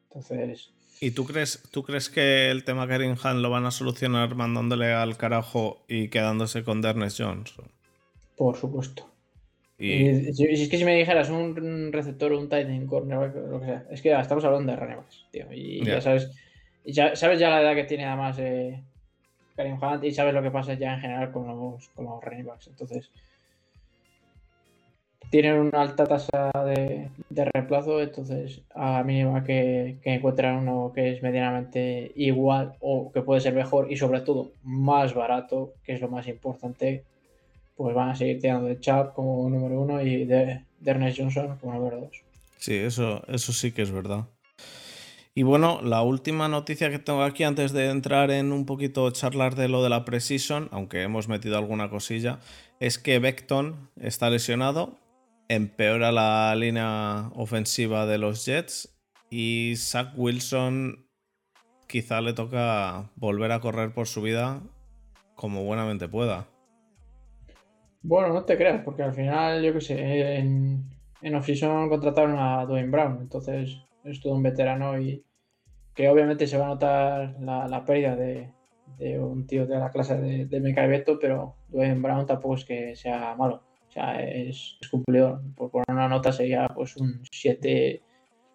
Entonces. 0.03 0.73
¿Y 0.99 1.11
tú 1.11 1.25
crees, 1.25 1.63
tú 1.71 1.83
crees 1.83 2.09
que 2.09 2.49
el 2.49 2.63
tema 2.63 2.87
Karen 2.87 3.15
Han 3.23 3.41
lo 3.41 3.49
van 3.49 3.65
a 3.65 3.71
solucionar 3.71 4.35
mandándole 4.35 4.93
al 4.93 5.17
carajo 5.17 5.83
y 5.87 6.07
quedándose 6.07 6.63
con 6.63 6.81
Dernes 6.81 7.17
Jones? 7.17 7.53
Por 8.37 8.55
supuesto. 8.57 9.09
Y... 9.77 10.33
si, 10.33 10.45
es 10.45 10.69
que 10.69 10.77
si 10.77 10.85
me 10.85 10.95
dijeras 10.95 11.29
un 11.29 11.91
receptor, 11.91 12.31
un 12.31 12.47
tight 12.47 12.69
end, 12.69 12.87
corner, 12.87 13.35
lo 13.35 13.59
que 13.59 13.65
sea, 13.65 13.85
es 13.91 14.01
que 14.01 14.13
estamos 14.13 14.45
hablando 14.45 14.71
de 14.71 14.77
running 14.77 14.97
tío. 15.31 15.45
Y 15.51 15.83
ya 15.85 15.99
sabes, 15.99 16.31
ya 16.85 17.15
sabes 17.15 17.39
ya 17.39 17.49
la 17.49 17.61
edad 17.61 17.75
que 17.75 17.83
tiene 17.83 18.05
además 18.05 18.37
eh, 18.39 18.81
Karim 19.55 19.77
Hunt 19.81 20.03
y 20.03 20.11
sabes 20.11 20.33
lo 20.33 20.41
que 20.41 20.51
pasa 20.51 20.75
ya 20.75 20.93
en 20.93 21.01
general 21.01 21.31
con 21.31 21.47
los, 21.47 21.89
con 21.89 22.05
los 22.05 22.23
running 22.23 22.45
backs. 22.45 22.67
Entonces, 22.67 23.11
tienen 25.29 25.59
una 25.59 25.81
alta 25.81 26.05
tasa 26.05 26.51
de, 26.65 27.09
de 27.29 27.45
reemplazo, 27.45 28.01
entonces 28.01 28.61
a 28.73 28.93
la 28.97 29.03
mínima 29.03 29.43
que, 29.43 29.97
que 30.03 30.13
encuentran 30.13 30.67
uno 30.67 30.91
que 30.93 31.11
es 31.11 31.23
medianamente 31.23 32.11
igual 32.15 32.75
o 32.79 33.11
que 33.11 33.21
puede 33.21 33.41
ser 33.41 33.53
mejor 33.53 33.91
y 33.91 33.97
sobre 33.97 34.21
todo 34.21 34.51
más 34.63 35.13
barato, 35.13 35.73
que 35.83 35.93
es 35.93 36.01
lo 36.01 36.07
más 36.07 36.27
importante, 36.27 37.03
pues 37.75 37.95
van 37.95 38.09
a 38.09 38.15
seguir 38.15 38.39
tirando 38.39 38.67
de 38.67 38.79
Chap 38.79 39.13
como 39.13 39.49
número 39.49 39.81
uno 39.81 40.01
y 40.01 40.25
de, 40.25 40.61
Ernest 40.85 41.17
Johnson 41.17 41.57
como 41.59 41.73
número 41.73 42.01
dos. 42.01 42.21
Sí, 42.57 42.75
eso, 42.75 43.23
eso 43.27 43.53
sí 43.53 43.71
que 43.71 43.81
es 43.81 43.91
verdad. 43.91 44.27
Y 45.35 45.41
bueno, 45.41 45.81
la 45.81 46.03
última 46.03 46.47
noticia 46.47 46.91
que 46.91 46.99
tengo 46.99 47.23
aquí 47.23 47.43
antes 47.43 47.71
de 47.71 47.89
entrar 47.89 48.29
en 48.29 48.51
un 48.51 48.65
poquito 48.65 49.09
charlar 49.09 49.55
de 49.55 49.67
lo 49.67 49.81
de 49.81 49.89
la 49.89 50.05
Precision, 50.05 50.69
aunque 50.71 51.01
hemos 51.01 51.27
metido 51.27 51.57
alguna 51.57 51.89
cosilla, 51.89 52.39
es 52.79 52.99
que 52.99 53.17
Beckton 53.17 53.89
está 53.99 54.29
lesionado, 54.29 54.99
empeora 55.47 56.11
la 56.11 56.55
línea 56.55 57.29
ofensiva 57.35 58.05
de 58.05 58.17
los 58.17 58.45
Jets 58.45 58.97
y 59.29 59.73
Zach 59.77 60.13
Wilson 60.15 61.07
quizá 61.87 62.21
le 62.21 62.33
toca 62.33 63.11
volver 63.15 63.51
a 63.51 63.59
correr 63.59 63.93
por 63.93 64.07
su 64.07 64.21
vida 64.21 64.61
como 65.35 65.63
buenamente 65.63 66.07
pueda. 66.07 66.47
Bueno, 68.01 68.33
no 68.33 68.43
te 68.43 68.57
creas, 68.57 68.81
porque 68.83 69.03
al 69.03 69.13
final, 69.13 69.63
yo 69.63 69.73
qué 69.73 69.81
sé, 69.81 70.37
en, 70.37 70.89
en 71.21 71.89
contrataron 71.89 72.37
a 72.37 72.65
Dwayne 72.65 72.89
Brown, 72.89 73.19
entonces 73.21 73.77
es 74.03 74.19
todo 74.19 74.33
un 74.33 74.43
veterano 74.43 74.99
y 74.99 75.23
que 75.93 76.09
obviamente 76.09 76.47
se 76.47 76.57
va 76.57 76.65
a 76.65 76.69
notar 76.69 77.35
la, 77.39 77.85
pérdida 77.85 78.15
de, 78.15 78.51
un 79.19 79.47
tío 79.47 79.65
de 79.65 79.77
la 79.77 79.91
clase 79.91 80.17
de, 80.17 80.45
de 80.45 80.59
Mekai 80.59 80.89
Beto, 80.89 81.17
pero 81.19 81.55
Dwayne 81.69 82.01
Brown 82.01 82.25
tampoco 82.25 82.55
es 82.55 82.65
que 82.65 82.95
sea 82.95 83.35
malo, 83.35 83.63
o 83.93 83.99
sea, 84.01 84.23
es, 84.23 84.77
es 84.81 84.89
cumplidor. 84.89 85.41
Por 85.55 85.69
poner 85.69 85.85
una 85.89 86.07
nota 86.07 86.31
sería 86.31 86.67
pues 86.67 86.97
un 86.97 87.21
7 87.31 88.01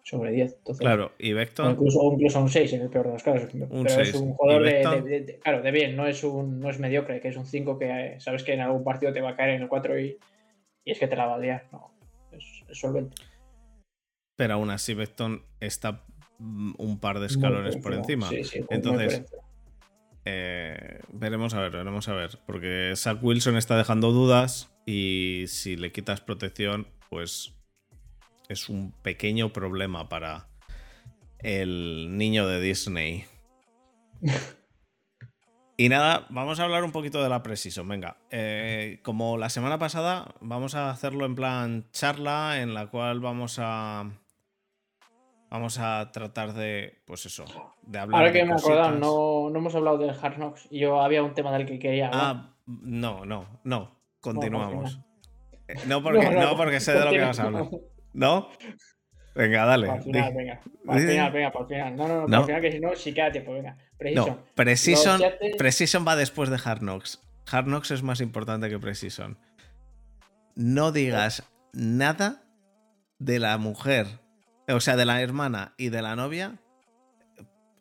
sobre 0.03 0.31
10. 0.31 0.57
claro, 0.79 1.13
y 1.17 1.31
Vector. 1.31 1.71
incluso, 1.71 2.11
incluso 2.11 2.41
un 2.41 2.49
6 2.49 2.73
en 2.73 2.81
el 2.81 2.89
peor 2.89 3.05
de 3.05 3.13
los 3.13 3.23
casos. 3.23 3.49
pero 3.49 4.01
es 4.01 4.13
un 4.15 4.33
jugador 4.33 4.63
de, 4.65 5.39
Claro, 5.41 5.61
de 5.61 5.71
bien, 5.71 5.95
no 5.95 6.07
es, 6.07 6.23
un, 6.25 6.59
no 6.59 6.69
es 6.69 6.79
mediocre, 6.79 7.21
que 7.21 7.29
es 7.29 7.37
un 7.37 7.45
5 7.45 7.79
que 7.79 8.15
sabes 8.19 8.43
que 8.43 8.53
en 8.53 8.59
algún 8.59 8.83
partido 8.83 9.13
te 9.13 9.21
va 9.21 9.29
a 9.29 9.35
caer 9.37 9.51
en 9.51 9.61
el 9.61 9.69
4 9.69 9.99
y, 9.99 10.17
y 10.83 10.91
es 10.91 10.99
que 10.99 11.07
te 11.07 11.15
la 11.15 11.25
va 11.25 11.35
a 11.35 11.39
liar. 11.39 11.67
No, 11.71 11.93
es, 12.33 12.65
solvente. 12.77 13.15
Pero 14.35 14.55
aún 14.55 14.71
así, 14.71 14.93
Vector 14.93 15.41
está 15.61 16.03
un 16.39 16.99
par 16.99 17.19
de 17.19 17.27
escalones 17.27 17.77
por 17.77 17.93
encima. 17.93 18.29
Entonces. 18.69 19.23
Eh, 20.25 20.99
veremos 21.11 21.53
a 21.53 21.61
ver, 21.61 21.71
veremos 21.71 22.07
a 22.07 22.13
ver. 22.13 22.39
Porque 22.45 22.93
Zach 22.95 23.23
Wilson 23.23 23.57
está 23.57 23.77
dejando 23.77 24.11
dudas 24.11 24.69
y 24.89 25.45
si 25.47 25.75
le 25.75 25.91
quitas 25.91 26.19
protección, 26.19 26.87
pues 27.11 27.53
es 28.47 28.69
un 28.69 28.91
pequeño 29.03 29.53
problema 29.53 30.09
para 30.09 30.47
el 31.37 32.17
niño 32.17 32.47
de 32.47 32.59
Disney. 32.59 33.25
Y 35.77 35.87
nada, 35.87 36.25
vamos 36.29 36.59
a 36.59 36.65
hablar 36.65 36.83
un 36.83 36.91
poquito 36.91 37.23
de 37.23 37.29
la 37.29 37.41
Precision. 37.41 37.87
Venga, 37.87 38.17
eh, 38.31 38.99
como 39.01 39.37
la 39.37 39.49
semana 39.49 39.79
pasada, 39.79 40.35
vamos 40.41 40.75
a 40.75 40.89
hacerlo 40.89 41.25
en 41.25 41.35
plan 41.35 41.85
charla, 41.93 42.59
en 42.59 42.73
la 42.73 42.87
cual 42.87 43.21
vamos 43.21 43.59
a. 43.61 44.11
Vamos 45.49 45.79
a 45.79 46.11
tratar 46.11 46.51
de. 46.51 47.01
Pues 47.05 47.25
eso, 47.27 47.45
de 47.83 47.97
hablar. 47.97 48.19
Ahora 48.19 48.33
que 48.33 48.43
me 48.43 48.55
acordado, 48.55 48.91
no, 48.91 49.49
no 49.49 49.57
hemos 49.57 49.73
hablado 49.73 49.99
del 49.99 50.09
Hard 50.09 50.35
Knocks 50.35 50.67
y 50.69 50.79
yo 50.79 50.99
había 50.99 51.23
un 51.23 51.33
tema 51.33 51.53
del 51.53 51.65
que 51.65 51.79
quería 51.79 52.07
hablar. 52.07 52.21
Ah, 52.25 52.55
no, 52.67 53.23
no, 53.23 53.61
no. 53.63 53.98
Continuamos. 54.21 54.99
Eh, 55.67 55.75
No 55.87 56.01
porque, 56.03 56.23
No, 56.25 56.31
no, 56.31 56.41
no, 56.41 56.57
porque 56.57 56.79
sé 56.79 56.93
de 56.93 57.05
lo 57.05 57.11
que 57.11 57.21
vas 57.21 57.39
a 57.39 57.43
hablar. 57.43 57.69
¿No? 58.13 58.49
Venga, 59.35 59.65
dale. 59.65 59.87
Para 59.87 59.99
el 59.99 60.03
final, 60.03 60.33
venga. 60.35 60.61
Para 60.85 60.99
el 60.99 61.07
final, 61.07 61.31
venga, 61.31 61.51
para 61.51 61.63
el 61.63 61.69
final. 61.69 61.95
No, 61.95 62.07
no, 62.07 62.21
no, 62.21 62.25
para 62.27 62.39
el 62.39 62.45
final, 62.45 62.61
que 62.61 62.71
si 62.71 62.79
no, 62.79 62.95
sí 62.95 63.13
queda 63.13 63.31
tiempo, 63.31 63.53
venga. 63.53 63.77
Precision. 64.55 65.21
No, 65.21 65.27
Precision, 65.57 66.05
va 66.07 66.15
después 66.15 66.49
de 66.49 66.59
Hard 66.63 66.79
Knocks. 66.79 67.21
Hard 67.51 67.65
Knocks 67.65 67.91
es 67.91 68.03
más 68.03 68.21
importante 68.21 68.69
que 68.69 68.79
Precision. 68.79 69.37
No 70.55 70.91
digas 70.91 71.43
nada 71.73 72.43
de 73.19 73.39
la 73.39 73.57
mujer, 73.57 74.07
o 74.67 74.79
sea, 74.79 74.95
de 74.95 75.05
la 75.05 75.21
hermana 75.21 75.73
y 75.77 75.89
de 75.89 76.01
la 76.01 76.15
novia. 76.15 76.59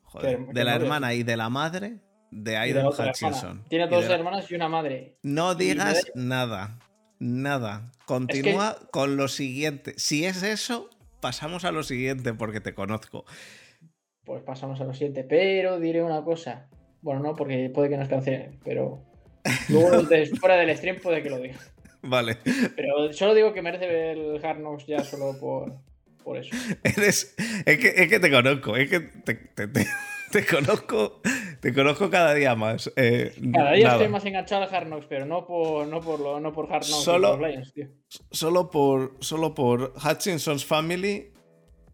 Joder, 0.03 0.37
Pero, 0.37 0.47
¿qué 0.47 0.53
de 0.53 0.65
la 0.65 0.75
hermana 0.75 1.15
y 1.15 1.23
de 1.23 1.37
la 1.37 1.49
madre 1.49 2.01
de 2.31 2.51
Y 2.53 2.55
de 2.55 2.57
Aidan. 2.59 2.87
Hutchinson. 2.87 3.65
Tiene 3.69 3.87
Y 3.87 3.89
dos 3.89 4.03
de 4.05 4.09
la- 4.11 4.15
hermanas 4.17 4.51
y 4.51 4.55
una 4.55 4.69
madre. 4.69 5.17
No 5.23 5.53
y 5.53 5.57
digas 5.57 6.05
da- 6.07 6.11
nada. 6.15 6.79
Nada. 7.21 7.91
Continúa 8.07 8.79
con 8.91 9.17
lo 9.17 9.29
siguiente. 9.29 9.95
Si 9.97 10.25
es 10.25 10.43
eso, 10.43 10.89
pasamos 11.21 11.65
a 11.65 11.73
lo 11.73 11.83
siguiente 11.83 12.33
porque 12.35 12.61
te 12.61 12.75
conozco. 12.75 13.25
Pues 14.25 14.43
pasamos 14.43 14.81
a 14.81 14.85
lo 14.85 14.93
siguiente. 14.95 15.25
Pero 15.25 15.81
diré 15.81 16.03
una 16.03 16.23
cosa. 16.23 16.69
Bueno, 17.03 17.21
no, 17.21 17.35
porque 17.35 17.71
puede 17.75 17.89
que 17.89 17.97
nos 17.97 18.09
cancelen, 18.09 18.59
pero. 18.65 19.03
Luego, 19.69 20.03
des- 20.03 20.31
fuera 20.39 20.57
del 20.57 20.77
stream, 20.77 20.99
puede 21.01 21.23
que 21.23 21.31
lo 21.31 21.39
diga. 21.39 21.57
Vale. 22.03 22.39
Pero 22.77 23.13
solo 23.13 23.35
digo 23.35 23.53
que 23.53 23.63
merece 23.63 23.87
ver 23.87 24.17
el 24.17 24.45
Hard 24.45 24.59
Knocks 24.59 24.87
ya 24.87 25.03
solo 25.03 25.37
por, 25.41 25.75
por 26.23 26.37
eso. 26.37 26.51
Eres. 26.85 27.35
Es 27.67 27.79
que, 27.79 27.89
es 27.97 28.09
que 28.09 28.21
te 28.21 28.31
conozco. 28.31 28.77
Es 28.77 28.89
que 28.91 29.01
te, 29.01 29.35
te- 29.35 29.67
te- 29.69 29.87
te 30.31 30.45
conozco. 30.47 31.21
Te 31.61 31.73
conozco 31.75 32.09
cada 32.11 32.35
día 32.35 32.55
más. 32.55 32.91
Eh, 32.97 33.33
Cada 33.53 33.73
día 33.73 33.85
nada. 33.85 33.97
estoy 33.97 34.09
más 34.13 34.25
enganchado 34.25 34.63
al 34.63 34.75
Hard 34.75 34.87
Knocks, 34.87 35.07
pero 35.09 35.27
no 35.27 35.47
por, 35.47 35.87
no 35.89 36.01
por, 36.01 36.21
lo, 36.21 36.41
no 36.41 36.53
por 36.53 36.67
Hard 36.67 36.85
Knocks 36.85 37.05
Solo- 37.05 37.37
por 37.39 37.49
Lions, 37.49 37.73
tío. 37.73 37.89
Solo 38.31 38.71
por. 38.71 39.17
Solo 39.21 39.55
por 39.55 39.93
Hutchinson's 39.97 40.65
Family. 40.65 41.33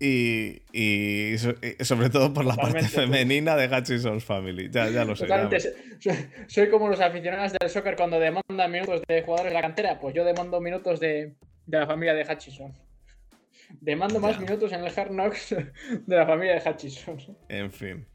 Y, 0.00 0.60
y 0.72 1.38
so- 1.38 1.54
y 1.62 1.82
sobre 1.84 2.10
todo 2.10 2.34
por 2.34 2.44
la 2.44 2.56
parte 2.56 2.80
Totalmente, 2.80 2.90
tío. 2.96 3.00
femenina 3.06 3.56
de 3.56 3.74
Hutchinson's 3.74 4.24
Family. 4.24 4.68
Ya, 4.70 4.90
ya 4.90 5.04
lo 5.04 5.14
sé. 5.16 5.24
Totalmente. 5.24 5.56
me- 5.56 6.00
Soy, 6.00 6.26
soy 6.48 6.68
como 6.70 6.88
los 6.88 7.00
aficionados 7.00 7.52
del 7.58 7.70
soccer 7.70 7.96
cuando 7.96 8.18
demandan 8.18 8.70
minutos 8.70 9.00
de 9.08 9.22
jugadores 9.22 9.52
de 9.52 9.54
la 9.54 9.62
cantera. 9.62 9.98
Pues 10.00 10.14
yo 10.14 10.24
demando 10.24 10.60
minutos 10.60 11.00
de, 11.00 11.36
de 11.66 11.78
la 11.78 11.86
familia 11.86 12.12
de 12.12 12.22
Hutchison. 12.30 12.72
Demando 13.80 14.20
más 14.20 14.34
Ya. 14.34 14.40
minutos 14.42 14.72
en 14.72 14.84
el 14.84 14.92
Hard 14.98 15.10
Knocks 15.10 15.50
de 16.06 16.16
la 16.16 16.26
familia 16.26 16.60
de 16.60 16.70
Hutchison. 16.70 17.16
En 17.48 17.70
fin. 17.72 18.06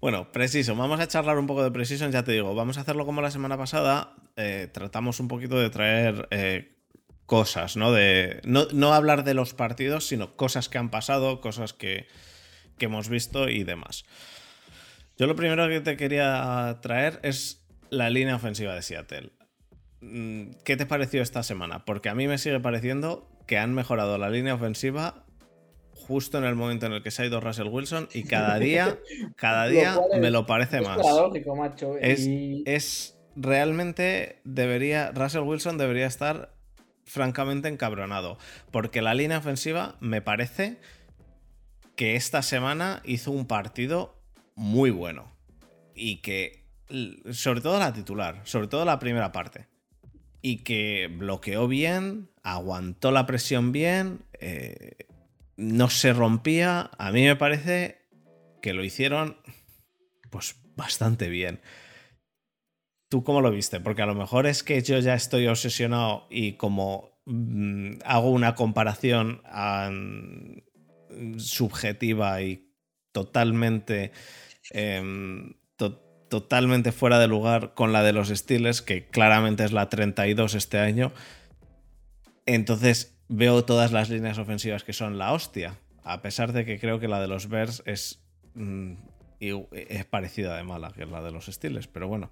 Bueno, 0.00 0.30
Precision. 0.30 0.76
Vamos 0.78 1.00
a 1.00 1.08
charlar 1.08 1.38
un 1.38 1.46
poco 1.46 1.64
de 1.64 1.70
Precision, 1.70 2.12
ya 2.12 2.22
te 2.22 2.32
digo. 2.32 2.54
Vamos 2.54 2.78
a 2.78 2.82
hacerlo 2.82 3.06
como 3.06 3.22
la 3.22 3.30
semana 3.30 3.56
pasada. 3.56 4.14
eh, 4.36 4.68
tratamos 4.72 5.20
un 5.20 5.28
poquito 5.28 5.58
de 5.58 5.70
traer 5.70 6.28
eh, 6.30 6.76
cosas, 7.26 7.76
¿no? 7.76 7.92
De, 7.92 8.40
no, 8.44 8.94
hablar 8.94 9.24
de 9.24 9.34
los 9.34 9.54
partidos, 9.54 10.06
sino 10.06 10.36
cosas 10.36 10.68
que 10.68 10.78
han 10.78 10.90
pasado, 10.90 11.40
cosas 11.40 11.72
que, 11.72 12.06
que 12.78 12.86
hemos 12.86 13.08
visto 13.08 13.48
y 13.48 13.64
demás. 13.64 14.04
Yo 15.18 15.26
lo 15.26 15.34
primero 15.34 15.66
que 15.68 15.80
te 15.80 15.96
quería 15.96 16.78
traer 16.82 17.18
es 17.22 17.66
la 17.90 18.10
línea 18.10 18.36
ofensiva 18.36 18.74
de 18.74 18.82
Seattle. 18.82 19.32
Mm, 20.02 20.50
¿Qué 20.64 20.76
te 20.76 20.86
pareció 20.86 21.22
esta 21.22 21.42
semana? 21.42 21.84
Porque 21.84 22.10
a 22.10 22.14
mí 22.14 22.28
me 22.28 22.38
sigue 22.38 22.60
pareciendo 22.60 23.28
que 23.46 23.58
han 23.58 23.74
mejorado 23.74 24.18
la 24.18 24.30
línea 24.30 24.54
ofensiva 24.54 25.25
justo 26.06 26.38
en 26.38 26.44
el 26.44 26.54
momento 26.54 26.86
en 26.86 26.92
el 26.92 27.02
que 27.02 27.10
se 27.10 27.22
ha 27.22 27.26
ido 27.26 27.40
Russell 27.40 27.68
Wilson 27.68 28.08
y 28.14 28.24
cada 28.24 28.58
día, 28.58 28.98
cada 29.36 29.66
Lo 29.66 29.72
día 29.72 30.00
es- 30.12 30.20
me 30.20 30.30
lo 30.30 30.46
parece 30.46 30.78
Es 30.78 30.82
más. 30.84 30.96
paradójico, 30.96 31.56
macho. 31.56 31.96
Es, 31.98 32.20
y- 32.26 32.62
es 32.66 33.18
realmente 33.36 34.40
debería, 34.44 35.10
Russell 35.12 35.42
Wilson 35.42 35.78
debería 35.78 36.06
estar 36.06 36.54
francamente 37.04 37.68
encabronado, 37.68 38.38
porque 38.70 39.02
la 39.02 39.14
línea 39.14 39.38
ofensiva 39.38 39.96
me 40.00 40.22
parece 40.22 40.78
que 41.94 42.16
esta 42.16 42.42
semana 42.42 43.00
hizo 43.04 43.30
un 43.30 43.46
partido 43.46 44.16
muy 44.54 44.90
bueno 44.90 45.32
y 45.94 46.16
que, 46.18 46.64
sobre 47.30 47.60
todo 47.60 47.78
la 47.78 47.92
titular, 47.92 48.40
sobre 48.44 48.68
todo 48.68 48.84
la 48.84 48.98
primera 48.98 49.32
parte, 49.32 49.66
y 50.42 50.58
que 50.58 51.08
bloqueó 51.10 51.68
bien, 51.68 52.28
aguantó 52.42 53.10
la 53.12 53.24
presión 53.26 53.72
bien, 53.72 54.20
eh, 54.40 55.06
no 55.56 55.88
se 55.90 56.12
rompía, 56.12 56.90
a 56.98 57.12
mí 57.12 57.24
me 57.24 57.36
parece 57.36 58.08
que 58.62 58.72
lo 58.74 58.84
hicieron 58.84 59.38
pues 60.30 60.56
bastante 60.76 61.28
bien. 61.28 61.60
¿Tú 63.08 63.22
cómo 63.22 63.40
lo 63.40 63.50
viste? 63.50 63.80
Porque 63.80 64.02
a 64.02 64.06
lo 64.06 64.14
mejor 64.14 64.46
es 64.46 64.62
que 64.62 64.82
yo 64.82 64.98
ya 64.98 65.14
estoy 65.14 65.46
obsesionado 65.46 66.26
y 66.28 66.54
como 66.54 67.20
mm, 67.26 67.98
hago 68.04 68.30
una 68.30 68.54
comparación 68.54 69.42
subjetiva 71.38 72.42
y 72.42 72.72
totalmente 73.12 74.12
em, 74.70 75.54
to- 75.76 76.02
totalmente 76.28 76.92
fuera 76.92 77.18
de 77.18 77.28
lugar 77.28 77.74
con 77.74 77.92
la 77.92 78.02
de 78.02 78.12
los 78.12 78.28
Steelers, 78.28 78.82
que 78.82 79.06
claramente 79.06 79.64
es 79.64 79.72
la 79.72 79.88
32 79.88 80.54
este 80.54 80.78
año. 80.78 81.12
Entonces 82.44 83.15
veo 83.28 83.64
todas 83.64 83.92
las 83.92 84.10
líneas 84.10 84.38
ofensivas 84.38 84.84
que 84.84 84.92
son 84.92 85.18
la 85.18 85.32
hostia, 85.32 85.78
a 86.02 86.22
pesar 86.22 86.52
de 86.52 86.64
que 86.64 86.78
creo 86.78 87.00
que 87.00 87.08
la 87.08 87.20
de 87.20 87.28
los 87.28 87.48
Bears 87.48 87.82
es, 87.86 88.22
mm, 88.54 88.94
es 89.40 90.04
parecida 90.04 90.56
de 90.56 90.62
mala 90.62 90.92
que 90.92 91.06
la 91.06 91.22
de 91.22 91.32
los 91.32 91.46
Steelers, 91.46 91.88
pero 91.88 92.08
bueno. 92.08 92.30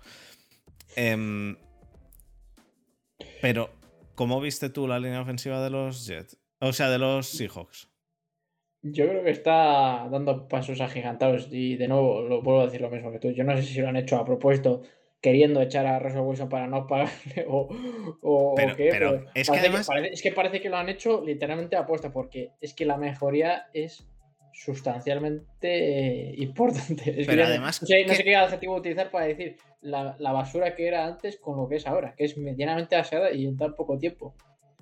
Em, 0.97 1.57
pero, 3.41 3.71
¿cómo 4.15 4.41
viste 4.41 4.71
tú 4.71 4.87
la 4.87 4.99
línea 4.99 5.21
ofensiva 5.21 5.63
de 5.63 5.71
los 5.71 6.07
Jets? 6.07 6.39
O 6.61 6.73
sea, 6.73 6.89
de 6.89 6.99
los 6.99 7.29
Seahawks. 7.29 7.91
Yo 8.83 9.09
creo 9.09 9.25
que 9.25 9.31
está 9.31 10.09
dando 10.11 10.47
pasos 10.47 10.81
agigantados 10.81 11.49
y 11.51 11.77
de 11.77 11.89
nuevo 11.89 12.23
lo 12.23 12.43
vuelvo 12.43 12.61
a 12.61 12.67
decir 12.67 12.83
lo 12.83 12.91
mismo 12.91 13.11
que 13.11 13.19
tú. 13.19 13.31
Yo 13.31 13.43
no 13.43 13.57
sé 13.57 13.63
si 13.63 13.81
lo 13.81 13.89
han 13.89 13.97
hecho 13.97 14.17
a 14.17 14.25
propósito 14.25 14.83
queriendo 15.25 15.63
echar 15.63 15.87
a 15.87 15.99
Russell 15.99 16.21
Wilson 16.21 16.51
para 16.51 16.67
no 16.67 16.87
pagarle 16.87 17.47
o, 17.49 17.67
o- 18.21 18.53
o 18.53 18.55
Pero- 18.55 18.77
qué, 18.77 18.89
pero 18.91 19.25
es 19.35 19.49
que 19.51 19.59
además- 19.59 19.87
parece- 19.87 20.13
es 20.13 20.21
que 20.23 20.33
parece 20.33 20.61
que 20.61 20.69
lo 20.69 20.77
han 20.77 20.91
hecho 20.91 21.25
literalmente 21.25 21.77
a 21.77 21.81
apuesta 21.81 22.13
porque 22.13 22.51
es 22.61 22.75
que 22.75 22.85
la 22.85 22.99
mejoría 22.99 23.69
es 23.73 24.07
sustancialmente 24.53 26.29
eh, 26.31 26.35
importante. 26.39 27.11
Es 27.21 27.27
que 27.27 27.33
Pero 27.33 27.43
no- 27.43 27.49
además 27.49 27.81
no 27.83 27.89
sé, 27.89 28.03
no 28.03 28.09
que- 28.11 28.15
sé 28.17 28.25
qué 28.25 28.37
adjetivo 28.37 28.77
utilizar 28.77 29.11
para 29.11 29.27
decir 29.27 29.57
la, 29.81 30.15
la 30.19 30.33
basura 30.33 30.75
que 30.77 30.87
era 30.87 31.07
antes 31.07 31.39
con 31.39 31.57
lo 31.57 31.69
que 31.69 31.77
es 31.77 31.87
ahora, 31.87 32.15
que 32.17 32.25
es 32.25 32.37
medianamente 32.37 32.95
aseada 32.97 33.33
y 33.33 33.47
en 33.47 33.57
tan 33.57 33.75
poco 33.75 33.99
tiempo. 33.99 34.35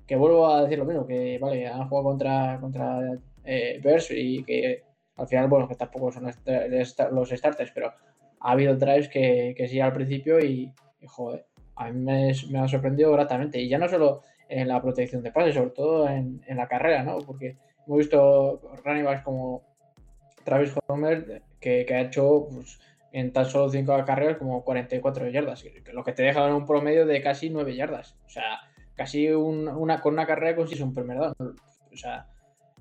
Que 0.06 0.16
vuelvo 0.16 0.48
a 0.48 0.62
decir 0.64 0.78
lo 0.78 0.84
mismo, 0.84 1.06
que 1.06 1.38
vale, 1.40 1.66
han 1.68 1.88
jugado 1.88 2.08
contra, 2.08 2.58
contra 2.60 2.98
eh, 3.44 3.80
Bears 3.82 4.10
y 4.10 4.42
que 4.44 4.82
al 5.16 5.28
final, 5.28 5.46
bueno, 5.48 5.68
que 5.68 5.76
tampoco 5.76 6.10
son 6.10 6.24
los 6.24 7.28
starters, 7.30 7.70
pero 7.72 7.92
ha 8.42 8.52
habido 8.52 8.76
drives 8.76 9.08
que, 9.08 9.54
que 9.56 9.68
sí 9.68 9.80
al 9.80 9.92
principio 9.92 10.40
y, 10.40 10.72
y, 11.00 11.06
joder, 11.06 11.46
a 11.76 11.90
mí 11.90 12.00
me, 12.00 12.58
ha 12.58 12.68
sorprendido 12.68 13.12
gratamente. 13.12 13.60
Y 13.60 13.68
ya 13.68 13.78
no 13.78 13.88
solo 13.88 14.22
en 14.48 14.68
la 14.68 14.82
protección 14.82 15.22
de 15.22 15.32
pases, 15.32 15.54
sobre 15.54 15.70
todo 15.70 16.08
en, 16.08 16.42
en 16.46 16.56
la 16.56 16.68
carrera, 16.68 17.02
¿no? 17.02 17.18
Porque 17.18 17.56
hemos 17.86 17.98
visto 17.98 18.60
running 18.84 19.06
como 19.24 19.62
Travis 20.44 20.72
Homer 20.86 21.42
que, 21.60 21.84
que 21.86 21.94
ha 21.94 22.00
hecho 22.02 22.48
pues, 22.50 22.78
en 23.12 23.32
tan 23.32 23.46
solo 23.46 23.70
5 23.70 24.04
carreras 24.04 24.38
como 24.38 24.64
44 24.64 25.28
yardas, 25.28 25.64
lo 25.92 26.02
que 26.02 26.12
te 26.12 26.22
deja 26.22 26.46
en 26.46 26.54
un 26.54 26.66
promedio 26.66 27.06
de 27.06 27.22
casi 27.22 27.50
9 27.50 27.76
yardas. 27.76 28.16
O 28.26 28.28
sea, 28.28 28.58
casi 28.94 29.30
un- 29.30 29.68
una, 29.68 30.00
con 30.00 30.14
una 30.14 30.26
carrera 30.26 30.56
consigues 30.56 30.82
un 30.82 30.94
primer 30.94 31.18
down. 31.18 31.34
O 31.92 31.96
sea, 31.96 32.26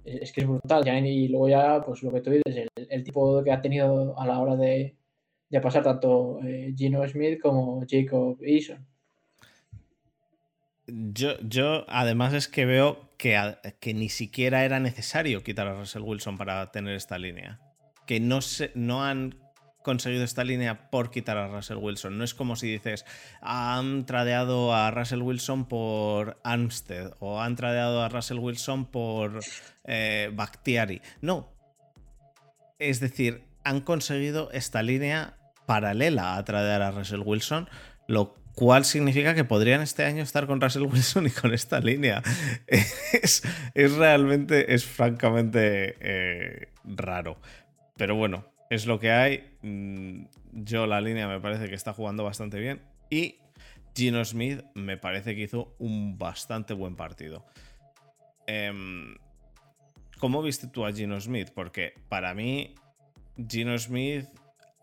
es, 0.06 0.32
que 0.32 0.42
es 0.42 0.48
brutal. 0.48 0.88
Y 1.06 1.28
luego 1.28 1.50
ya, 1.50 1.82
pues 1.86 2.02
lo 2.04 2.12
que 2.12 2.22
tú 2.22 2.32
dices, 2.32 2.68
el, 2.76 2.88
el 2.90 3.04
tipo 3.04 3.44
que 3.44 3.52
ha 3.52 3.62
tenido 3.62 4.18
a 4.20 4.26
la 4.26 4.40
hora 4.40 4.56
de, 4.56 4.96
de 5.52 5.62
pasar 5.62 5.84
tanto 5.84 6.40
eh, 6.44 6.74
Gino 6.76 7.08
Smith 7.08 7.40
como 7.42 7.86
Jacob 7.88 8.38
Eason. 8.42 8.88
Yo, 10.88 11.40
yo, 11.42 11.86
además, 11.90 12.34
es 12.34 12.48
que 12.48 12.66
veo 12.66 13.10
que, 13.18 13.38
que 13.80 13.94
ni 13.94 14.10
siquiera 14.10 14.66
era 14.66 14.80
necesario 14.80 15.44
quitar 15.44 15.68
a 15.68 15.76
Russell 15.76 16.02
Wilson 16.02 16.38
para 16.38 16.72
tener 16.72 16.96
esta 16.96 17.18
línea. 17.18 17.60
Que 18.08 18.20
no, 18.20 18.42
se, 18.42 18.72
no 18.76 19.04
han 19.04 19.36
conseguido 19.84 20.24
esta 20.24 20.44
línea 20.44 20.90
por 20.90 21.12
quitar 21.12 21.38
a 21.38 21.48
Russell 21.48 21.78
Wilson. 21.78 22.18
No 22.18 22.24
es 22.24 22.34
como 22.34 22.56
si 22.56 22.72
dices, 22.72 23.06
han 23.42 24.06
tradeado 24.06 24.74
a 24.74 24.90
Russell 24.92 25.22
Wilson 25.22 25.66
por 25.66 26.40
Armstead 26.44 27.14
o 27.20 27.42
han 27.42 27.56
tradeado 27.56 28.02
a 28.02 28.10
Russell 28.10 28.40
Wilson 28.40 28.86
por 28.86 29.40
eh, 29.84 30.32
Bakhtiari. 30.34 31.02
No. 31.22 31.54
Es 32.80 33.00
decir, 33.00 33.44
han 33.64 33.82
conseguido 33.82 34.50
esta 34.52 34.82
línea 34.82 35.38
paralela 35.66 36.38
a 36.38 36.46
traer 36.46 36.82
a 36.82 36.92
Russell 36.92 37.22
Wilson, 37.24 37.70
lo 38.08 38.36
cual 38.56 38.86
significa 38.86 39.34
que 39.34 39.44
podrían 39.44 39.82
este 39.82 40.04
año 40.04 40.24
estar 40.24 40.48
con 40.48 40.62
Russell 40.62 40.84
Wilson 40.84 41.28
y 41.28 41.32
con 41.32 41.54
esta 41.54 41.80
línea. 41.80 42.22
Es, 42.68 43.44
realmente, 43.98 44.74
es 44.74 44.86
francamente 44.86 45.96
eh, 46.00 46.68
raro. 46.84 47.38
Pero 47.98 48.16
bueno, 48.16 48.46
es 48.70 48.86
lo 48.86 49.00
que 49.00 49.12
hay. 49.12 49.58
Mm, 49.62 50.26
yo 50.52 50.88
la 50.88 51.02
línea 51.02 51.28
me 51.28 51.40
parece 51.40 51.68
que 51.68 51.76
está 51.76 51.94
jugando 51.94 52.24
bastante 52.24 52.60
bien. 52.60 52.82
Y 53.10 53.40
Gino 53.96 54.24
Smith 54.24 54.64
me 54.74 54.98
parece 54.98 55.36
que 55.36 55.42
hizo 55.42 55.76
un 55.80 56.18
bastante 56.18 56.74
buen 56.74 56.96
partido. 56.96 57.46
Em, 58.48 59.16
¿Cómo 60.20 60.42
viste 60.42 60.68
tú 60.68 60.86
a 60.86 60.94
Gino 60.94 61.20
Smith? 61.20 61.50
Porque 61.54 61.94
para 62.08 62.34
mí, 62.34 62.76
Gino 63.50 63.78
Smith 63.78 64.28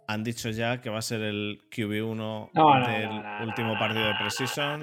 han 0.08 0.24
dicho 0.24 0.48
ya 0.50 0.80
que 0.80 0.88
va 0.88 0.98
a 0.98 1.02
ser 1.02 1.20
el 1.20 1.60
QB1 1.70 2.50
del 2.88 3.46
último 3.46 3.78
partido 3.78 4.06
de 4.06 4.14
Precision. 4.14 4.82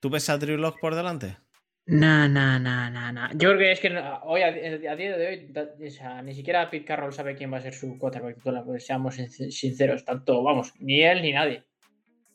¿Tú 0.00 0.10
ves 0.10 0.28
a 0.30 0.38
Drew 0.38 0.56
Lock 0.56 0.80
por 0.80 0.94
delante? 0.94 1.36
No, 1.86 2.26
no, 2.26 2.58
no, 2.58 2.90
no, 2.90 3.12
no. 3.12 3.28
Yo 3.34 3.50
creo 3.50 3.58
que 3.58 3.72
es 3.72 3.80
que 3.80 4.02
hoy, 4.22 4.40
a, 4.40 4.50
día 4.50 4.96
de 5.18 5.26
hoy, 5.26 6.24
ni 6.24 6.34
siquiera 6.34 6.70
Pete 6.70 6.86
Carroll 6.86 7.12
sabe 7.12 7.36
quién 7.36 7.52
va 7.52 7.58
a 7.58 7.60
ser 7.60 7.74
su 7.74 7.98
quarterback 7.98 8.36
titular, 8.36 8.64
pues 8.64 8.86
seamos 8.86 9.16
sinceros, 9.16 10.06
tanto, 10.06 10.42
vamos, 10.42 10.72
ni 10.80 11.02
él 11.02 11.20
ni 11.20 11.32
nadie. 11.32 11.64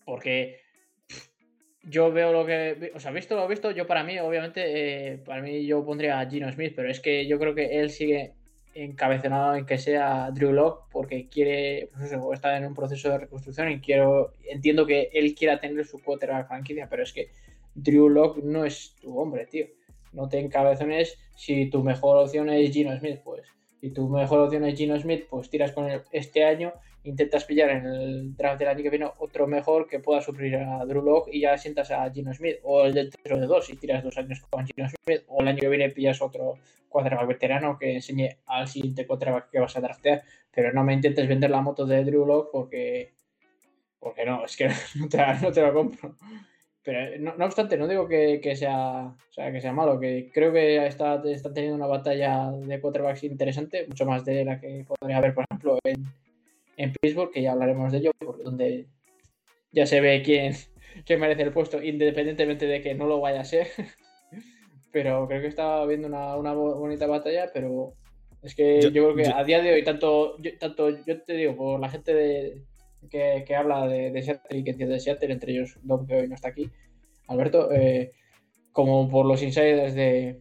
Porque 0.06 0.62
yo 1.82 2.12
veo 2.12 2.32
lo 2.32 2.46
que. 2.46 2.92
O 2.94 3.00
sea, 3.00 3.12
visto 3.12 3.36
lo 3.36 3.48
visto, 3.48 3.72
yo 3.72 3.88
para 3.88 4.04
mí, 4.04 4.20
obviamente, 4.20 5.14
eh, 5.14 5.18
para 5.18 5.42
mí 5.42 5.66
yo 5.66 5.84
pondría 5.84 6.20
a 6.20 6.30
Gino 6.30 6.52
Smith, 6.52 6.74
pero 6.76 6.92
es 6.92 7.00
que 7.00 7.28
yo 7.28 7.40
creo 7.40 7.56
que 7.56 7.80
él 7.80 7.90
sigue 7.90 8.36
encabezonado 8.74 9.56
en 9.56 9.66
que 9.66 9.78
sea 9.78 10.30
Drew 10.32 10.52
Lock 10.52 10.88
porque 10.92 11.28
quiere, 11.28 11.90
pues 11.92 12.12
eso, 12.12 12.34
está 12.34 12.56
en 12.58 12.66
un 12.66 12.76
proceso 12.76 13.10
de 13.10 13.20
reconstrucción 13.20 13.72
y 13.72 13.80
quiero, 13.80 14.34
entiendo 14.50 14.86
que 14.86 15.10
él 15.14 15.36
quiera 15.36 15.60
tener 15.60 15.86
su 15.86 16.02
quarterback 16.02 16.48
franquicia, 16.48 16.88
pero 16.90 17.04
es 17.04 17.14
que 17.14 17.30
Drew 17.76 18.10
Lock 18.10 18.38
no 18.38 18.66
es 18.66 18.96
tu 19.02 19.18
hombre, 19.18 19.46
tío. 19.46 19.68
No 20.12 20.28
te 20.28 20.40
encabezones 20.40 21.18
si 21.36 21.70
tu 21.70 21.84
mejor 21.84 22.18
opción 22.18 22.50
es 22.50 22.72
Gino 22.72 22.98
Smith, 22.98 23.20
pues. 23.24 23.44
Si 23.80 23.92
tu 23.92 24.10
mejor 24.10 24.40
opción 24.40 24.66
es 24.66 24.78
Gino 24.78 25.00
Smith, 25.00 25.26
pues 25.30 25.50
tiras 25.50 25.72
con 25.72 25.90
él 25.90 26.02
este 26.12 26.44
año, 26.44 26.74
intentas 27.04 27.46
pillar 27.46 27.70
en 27.70 27.86
el 27.86 28.36
draft 28.36 28.60
del 28.60 28.68
año 28.68 28.84
que 28.84 28.90
viene 28.90 29.10
otro 29.20 29.48
mejor 29.48 29.88
que 29.88 30.00
pueda 30.00 30.22
suplir 30.22 30.56
a 30.58 30.86
Drew 30.86 31.02
Lock 31.02 31.30
y 31.32 31.42
ya 31.42 31.58
sientas 31.58 31.92
a 31.92 32.10
Gino 32.12 32.34
Smith. 32.34 32.58
O 32.64 32.84
el 32.84 32.94
del 32.94 33.10
3 33.10 33.40
de 33.40 33.46
2 33.46 33.70
y 33.70 33.76
tiras 33.78 34.04
dos 34.04 34.18
años 34.18 34.42
con 34.50 34.66
Gino 34.66 34.88
Smith. 34.90 35.24
O 35.28 35.42
el 35.42 35.48
año 35.48 35.60
que 35.60 35.70
viene 35.70 35.90
pillas 35.90 36.22
otro 36.22 36.56
quarterback 36.90 37.28
veterano 37.28 37.78
que 37.78 37.94
enseñe 37.94 38.38
al 38.48 38.68
siguiente 38.68 39.06
quarterback 39.06 39.50
que 39.50 39.60
vas 39.60 39.76
a 39.78 39.82
draftear. 39.82 40.24
Pero 40.54 40.74
no 40.74 40.84
me 40.84 40.94
intentes 40.94 41.28
vender 41.28 41.50
la 41.50 41.62
moto 41.62 41.86
de 41.86 42.04
Drew 42.04 42.26
Lock 42.26 42.50
porque. 42.52 43.14
Porque 44.00 44.26
no, 44.26 44.46
es 44.46 44.56
que 44.56 44.68
no 44.96 45.10
te, 45.10 45.18
no 45.18 45.68
lo 45.68 45.74
compro. 45.74 46.16
Pero 46.82 47.20
no, 47.20 47.46
obstante, 47.46 47.78
no 47.78 47.88
digo 47.88 48.08
que, 48.08 48.40
sea, 48.56 49.14
que 49.36 49.62
sea 49.62 49.74
malo, 49.74 50.00
que 50.00 50.32
creo 50.34 50.54
que 50.54 50.88
está, 50.88 51.22
está 51.26 51.54
teniendo 51.54 51.76
una 51.76 51.88
batalla 51.88 52.52
de 52.52 52.80
quarterbacks 52.80 53.26
interesante, 53.26 53.86
mucho 53.86 54.06
más 54.06 54.24
de 54.24 54.46
la 54.46 54.60
que 54.60 54.86
podría 54.88 55.18
haber, 55.18 55.34
por 55.34 55.44
ejemplo, 55.44 55.78
en, 55.84 56.06
en 56.80 56.94
Pittsburgh, 56.94 57.32
que 57.32 57.42
ya 57.42 57.52
hablaremos 57.52 57.92
de 57.92 57.98
ello, 57.98 58.12
por 58.18 58.42
donde 58.42 58.88
ya 59.72 59.86
se 59.86 60.00
ve 60.00 60.22
quién, 60.24 60.54
quién 61.06 61.20
merece 61.20 61.42
el 61.44 61.52
puesto, 61.52 61.84
independientemente 61.84 62.66
de 62.66 62.82
que 62.82 62.96
no 62.96 63.06
lo 63.06 63.20
vaya 63.20 63.42
a 63.42 63.46
ser. 63.46 63.68
pero 64.92 65.28
creo 65.28 65.42
que 65.42 65.48
está 65.48 65.82
habiendo 65.82 66.08
una, 66.08 66.38
una 66.38 66.54
bonita 66.54 67.06
batalla, 67.06 67.52
pero 67.54 67.94
es 68.42 68.56
que 68.56 68.80
yo, 68.82 68.92
creo 68.92 69.16
que 69.16 69.28
a 69.28 69.44
día 69.44 69.62
de 69.62 69.74
hoy, 69.74 69.84
tanto 69.84 70.38
tanto 70.60 70.90
yo 71.06 71.22
te 71.22 71.34
digo, 71.34 71.56
por 71.58 71.80
la 71.82 71.90
gente 71.90 72.14
de, 72.14 72.64
que, 73.10 73.56
habla 73.56 73.86
de, 73.86 74.12
de, 74.12 74.24
Seattle 74.24 74.60
y 74.60 74.64
que 74.64 74.72
entiende 74.72 74.96
de 74.96 75.02
Seattle, 75.02 75.34
entre 75.34 75.52
ellos 75.52 75.78
Dom, 75.84 76.08
que 76.08 76.16
hoy 76.16 76.28
no 76.30 76.36
está 76.36 76.48
aquí, 76.48 76.72
Alberto, 77.28 77.72
eh, 77.74 78.12
como 78.72 79.10
por 79.10 79.26
los 79.26 79.44
insiders 79.44 79.94
de, 79.94 80.40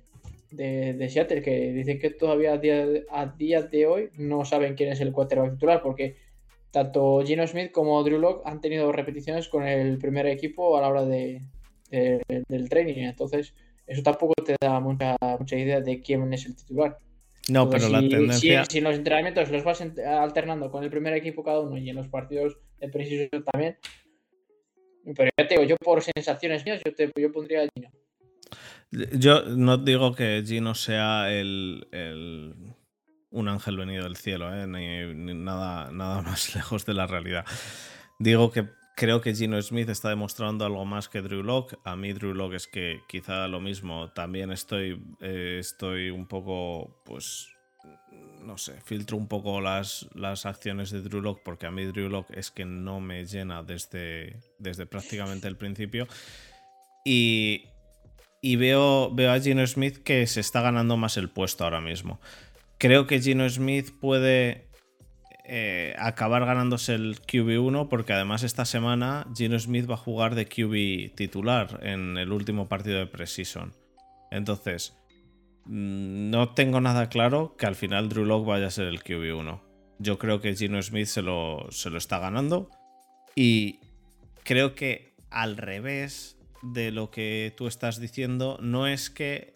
de, 0.53 1.09
Seattle, 1.09 1.43
que 1.43 1.73
dicen 1.73 1.99
que 1.99 2.11
todavía 2.11 2.53
a 2.53 2.59
día, 2.59 2.87
a 3.11 3.27
día 3.27 3.63
de 3.63 3.87
hoy 3.87 4.11
no 4.17 4.45
saben 4.45 4.77
quién 4.77 4.93
es 4.93 5.01
el 5.01 5.13
quarterback 5.13 5.55
titular, 5.55 5.83
porque 5.83 6.28
tanto 6.71 7.23
Gino 7.25 7.47
Smith 7.47 7.73
como 7.73 8.03
Drew 8.03 8.19
Locke 8.19 8.43
han 8.45 8.61
tenido 8.61 8.93
repeticiones 8.93 9.49
con 9.49 9.67
el 9.67 9.99
primer 9.99 10.27
equipo 10.27 10.77
a 10.77 10.83
la 10.83 10.89
hora 10.89 11.05
de, 11.05 11.43
del 11.91 12.69
training, 12.69 13.05
entonces 13.05 13.55
eso 13.87 14.03
tampoco 14.03 14.35
te 14.45 14.57
da 14.61 14.79
mucha, 14.81 15.17
mucha 15.39 15.57
idea 15.57 15.81
de 15.81 16.03
quién 16.03 16.33
es 16.33 16.47
el 16.47 16.57
titular. 16.57 16.99
No, 17.49 17.71
pero 17.71 17.89
la 17.89 18.01
tendencia. 18.01 18.65
Si, 18.67 18.79
en 18.79 18.85
los 18.85 18.97
entrenamientos 18.97 19.51
los 19.51 19.65
vas 19.65 19.81
alternando 19.81 20.71
con 20.71 20.85
el 20.85 20.91
primer 20.91 21.15
equipo 21.15 21.43
cada 21.43 21.61
uno 21.61 21.79
y 21.79 21.89
en 21.89 21.97
los 21.97 22.09
partidos 22.09 22.59
de 22.79 22.89
preciso 22.89 23.29
también. 23.51 23.79
Pero 25.17 25.31
ya 25.39 25.49
te 25.49 25.55
digo, 25.55 25.65
yo 25.65 25.77
por 25.77 26.03
sensaciones 26.03 26.67
mías, 26.67 26.83
yo, 26.85 26.95
te, 26.95 27.11
yo 27.19 27.33
pondría 27.33 27.63
a 27.63 27.69
Gino. 27.75 27.91
Yo 29.19 29.43
no 29.45 29.79
digo 29.79 30.15
que 30.15 30.43
Gino 30.47 30.75
sea 30.75 31.33
el, 31.33 31.87
un 33.31 33.49
ángel 33.49 33.77
venido 33.77 34.05
del 34.05 34.17
cielo, 34.17 34.55
¿eh? 34.55 34.67
ni, 34.67 35.35
nada, 35.35 35.91
nada 35.91 36.23
más 36.23 36.55
lejos 36.55 36.87
de 36.87 36.95
la 36.95 37.07
realidad. 37.07 37.45
Digo 38.19 38.51
que 38.51 38.79
Creo 38.99 39.21
que 39.21 39.33
Gino 39.33 39.63
Smith 39.63 39.89
está 39.91 40.09
demostrando 40.09 40.65
algo 40.67 40.85
más 40.85 41.09
que 41.09 41.23
Drew 41.23 41.45
Locke. 41.45 41.79
A 41.85 41.95
mí 41.95 42.13
Drew 42.13 42.35
Locke 42.35 42.57
es 42.57 42.67
que 42.67 43.03
quizá 43.07 43.47
lo 43.47 43.61
mismo. 43.61 44.11
También 44.11 44.51
estoy, 44.51 45.01
eh, 45.21 45.59
estoy 45.61 46.11
un 46.11 46.27
poco, 46.27 47.01
pues, 47.05 47.47
no 48.41 48.59
sé, 48.59 48.81
filtro 48.81 49.17
un 49.17 49.29
poco 49.29 49.61
las, 49.61 50.09
las 50.15 50.47
acciones 50.47 50.91
de 50.91 51.03
Drew 51.03 51.21
Locke 51.21 51.43
porque 51.45 51.67
a 51.67 51.71
mí 51.71 51.85
Drew 51.85 52.09
Locke 52.09 52.37
es 52.37 52.51
que 52.51 52.65
no 52.65 52.99
me 52.99 53.25
llena 53.25 53.63
desde, 53.63 54.41
desde 54.59 54.85
prácticamente 54.85 55.47
el 55.47 55.57
principio. 55.57 56.09
Y, 57.05 57.67
y 58.43 58.57
veo, 58.57 59.15
veo 59.15 59.31
a 59.31 59.39
Gino 59.39 59.65
Smith 59.65 59.99
que 59.99 60.27
se 60.27 60.41
está 60.41 60.61
ganando 60.61 60.97
más 60.97 61.17
el 61.19 61.31
puesto 61.31 61.63
ahora 61.63 61.81
mismo. 61.81 62.19
Creo 62.79 63.09
que 63.09 63.21
Gino 63.21 63.49
Smith 63.51 63.91
puede 64.01 64.69
eh, 65.45 65.97
acabar 65.99 66.45
ganándose 66.45 66.95
el 66.95 67.21
QB1 67.21 67.89
porque 67.89 68.13
además 68.13 68.45
esta 68.45 68.65
semana 68.65 69.27
Gino 69.35 69.59
Smith 69.59 69.91
va 69.91 69.95
a 69.95 69.99
jugar 69.99 70.37
de 70.37 70.47
QB 70.47 71.17
titular 71.17 71.81
en 71.83 72.17
el 72.19 72.31
último 72.31 72.69
partido 72.69 72.99
de 72.99 73.07
Precision. 73.07 73.73
Entonces, 74.31 74.97
mm, 75.65 76.31
no 76.31 76.51
tengo 76.51 76.81
nada 76.81 77.09
claro 77.09 77.57
que 77.57 77.67
al 77.67 77.75
final 77.75 78.09
Drew 78.09 78.25
Locke 78.25 78.47
vaya 78.47 78.69
a 78.69 78.71
ser 78.71 78.87
el 78.87 79.03
QB1. 79.03 79.61
Yo 79.99 80.19
creo 80.19 80.41
que 80.41 80.55
Gino 80.55 80.81
Smith 80.81 81.07
se 81.07 81.23
lo, 81.23 81.67
se 81.71 81.91
lo 81.91 81.99
está 81.99 82.21
ganando 82.21 82.71
y 83.35 83.81
creo 84.45 84.77
que 84.77 85.15
al 85.31 85.57
revés 85.57 86.39
de 86.63 86.93
lo 86.93 87.11
que 87.11 87.53
tú 87.57 87.67
estás 87.67 87.99
diciendo, 88.01 88.59
no 88.61 88.87
es 88.87 89.11
que 89.11 89.55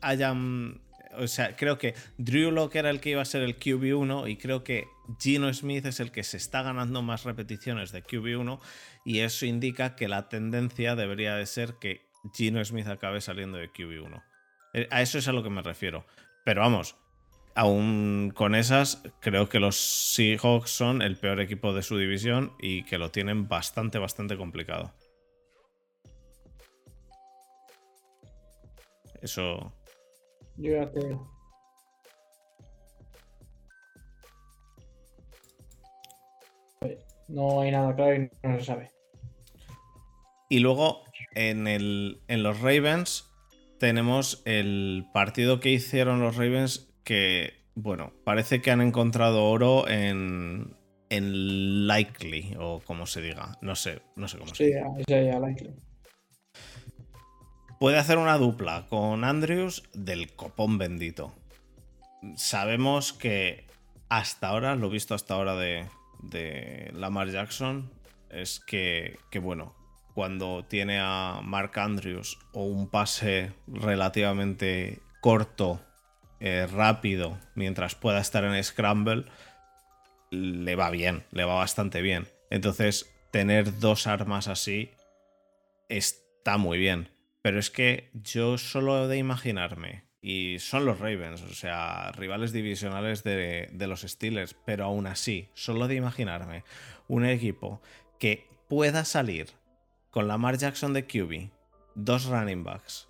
hayan 0.00 0.82
o 1.16 1.26
sea, 1.26 1.56
creo 1.56 1.78
que 1.78 1.94
Drew 2.16 2.50
Locke 2.50 2.76
era 2.76 2.90
el 2.90 3.00
que 3.00 3.10
iba 3.10 3.22
a 3.22 3.26
ser 3.26 3.42
el 3.42 3.58
QB1 3.58 4.30
y 4.30 4.36
creo 4.36 4.64
que 4.64 4.86
Gino 5.20 5.52
Smith 5.52 5.86
es 5.86 6.00
el 6.00 6.10
que 6.10 6.22
se 6.22 6.36
está 6.36 6.62
ganando 6.62 7.02
más 7.02 7.24
repeticiones 7.24 7.92
de 7.92 8.04
QB1 8.04 8.60
y 9.04 9.20
eso 9.20 9.46
indica 9.46 9.96
que 9.96 10.08
la 10.08 10.28
tendencia 10.28 10.96
debería 10.96 11.34
de 11.34 11.46
ser 11.46 11.74
que 11.74 12.06
Gino 12.34 12.64
Smith 12.64 12.88
acabe 12.88 13.20
saliendo 13.20 13.58
de 13.58 13.70
QB1. 13.70 14.22
Eh, 14.74 14.88
a 14.90 15.02
eso 15.02 15.18
es 15.18 15.28
a 15.28 15.32
lo 15.32 15.42
que 15.42 15.50
me 15.50 15.62
refiero. 15.62 16.04
Pero 16.44 16.60
vamos, 16.60 16.96
aún 17.54 18.32
con 18.34 18.54
esas, 18.54 19.02
creo 19.20 19.48
que 19.48 19.60
los 19.60 19.76
Seahawks 19.76 20.70
son 20.70 21.02
el 21.02 21.16
peor 21.16 21.40
equipo 21.40 21.72
de 21.72 21.82
su 21.82 21.96
división 21.96 22.52
y 22.60 22.84
que 22.84 22.98
lo 22.98 23.10
tienen 23.10 23.48
bastante, 23.48 23.98
bastante 23.98 24.36
complicado. 24.36 24.94
Eso, 29.20 29.72
yo 30.58 30.72
ya 30.72 30.90
te 30.90 31.16
No 37.28 37.60
hay 37.60 37.70
nada 37.70 37.94
claro 37.94 38.14
y 38.14 38.30
no 38.42 38.58
se 38.58 38.64
sabe. 38.64 38.90
Y 40.48 40.60
luego 40.60 41.04
en, 41.34 41.66
el, 41.68 42.22
en 42.26 42.42
los 42.42 42.60
Ravens 42.60 43.30
tenemos 43.78 44.42
el 44.46 45.06
partido 45.12 45.60
que 45.60 45.70
hicieron 45.70 46.20
los 46.20 46.36
Ravens 46.36 46.88
que, 47.04 47.52
bueno, 47.74 48.14
parece 48.24 48.62
que 48.62 48.70
han 48.70 48.80
encontrado 48.80 49.44
oro 49.44 49.86
en, 49.88 50.74
en 51.10 51.86
Likely 51.86 52.56
o 52.58 52.80
como 52.80 53.04
se 53.04 53.20
diga. 53.20 53.58
No 53.60 53.76
sé, 53.76 54.00
no 54.16 54.26
sé 54.26 54.38
cómo 54.38 54.54
se 54.54 54.64
diga. 54.64 54.86
Sí, 54.96 55.04
ya, 55.06 55.38
Likely 55.38 55.87
puede 57.78 57.98
hacer 57.98 58.18
una 58.18 58.38
dupla 58.38 58.86
con 58.88 59.24
Andrews 59.24 59.82
del 59.94 60.32
copón 60.32 60.78
bendito. 60.78 61.34
Sabemos 62.36 63.12
que 63.12 63.66
hasta 64.08 64.48
ahora, 64.48 64.74
lo 64.74 64.90
visto 64.90 65.14
hasta 65.14 65.34
ahora 65.34 65.54
de, 65.54 65.86
de 66.22 66.90
Lamar 66.94 67.30
Jackson, 67.30 67.90
es 68.30 68.60
que, 68.60 69.18
que, 69.30 69.38
bueno, 69.38 69.74
cuando 70.14 70.64
tiene 70.64 70.98
a 71.00 71.40
Mark 71.42 71.78
Andrews 71.78 72.38
o 72.52 72.64
un 72.64 72.88
pase 72.88 73.52
relativamente 73.66 75.00
corto 75.20 75.80
eh, 76.40 76.66
rápido 76.66 77.38
mientras 77.54 77.94
pueda 77.94 78.20
estar 78.20 78.44
en 78.44 78.62
Scramble, 78.62 79.24
le 80.30 80.76
va 80.76 80.90
bien, 80.90 81.24
le 81.30 81.44
va 81.44 81.54
bastante 81.54 82.02
bien. 82.02 82.28
Entonces, 82.50 83.10
tener 83.30 83.78
dos 83.78 84.06
armas 84.06 84.48
así 84.48 84.90
está 85.88 86.56
muy 86.56 86.78
bien. 86.78 87.08
Pero 87.42 87.58
es 87.58 87.70
que 87.70 88.10
yo 88.14 88.58
solo 88.58 89.08
de 89.08 89.18
imaginarme, 89.18 90.04
y 90.20 90.58
son 90.58 90.84
los 90.84 90.98
Ravens, 90.98 91.42
o 91.42 91.54
sea, 91.54 92.10
rivales 92.12 92.52
divisionales 92.52 93.22
de, 93.22 93.68
de 93.72 93.86
los 93.86 94.02
Steelers, 94.02 94.56
pero 94.64 94.84
aún 94.84 95.06
así, 95.06 95.48
solo 95.54 95.86
de 95.86 95.94
imaginarme 95.94 96.64
un 97.06 97.24
equipo 97.24 97.80
que 98.18 98.46
pueda 98.68 99.04
salir 99.04 99.48
con 100.10 100.28
Lamar 100.28 100.58
Jackson 100.58 100.92
de 100.92 101.06
QB, 101.06 101.50
dos 101.94 102.26
running 102.26 102.64
backs 102.64 103.08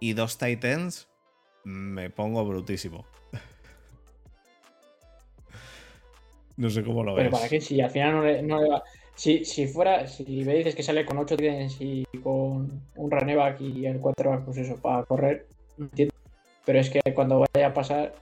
y 0.00 0.12
dos 0.12 0.38
tight 0.38 0.64
ends, 0.64 1.08
me 1.64 2.10
pongo 2.10 2.44
brutísimo. 2.44 3.06
no 6.56 6.70
sé 6.70 6.84
cómo 6.84 7.02
lo 7.02 7.14
ves. 7.14 7.24
Pero 7.24 7.36
para 7.36 7.48
qué, 7.48 7.60
si 7.60 7.80
al 7.80 7.90
final 7.90 8.46
no 8.46 8.60
le, 8.60 8.68
va. 8.68 8.84
Si, 9.14 9.44
si, 9.44 9.66
fuera, 9.66 10.06
si 10.08 10.44
me 10.44 10.54
dices 10.54 10.74
que 10.74 10.82
sale 10.82 11.04
con 11.04 11.18
8 11.18 11.36
tiens 11.36 11.76
y 11.80 12.04
con 12.22 12.82
un 12.96 13.10
running 13.10 13.36
back 13.36 13.60
y 13.60 13.86
el 13.86 14.00
4 14.00 14.42
pues 14.44 14.58
eso, 14.58 14.76
para 14.76 15.04
correr, 15.04 15.46
entiendo. 15.78 16.14
Pero 16.64 16.80
es 16.80 16.90
que 16.90 17.00
cuando 17.14 17.44
vaya 17.54 17.68
a 17.68 17.74
pasar, 17.74 18.14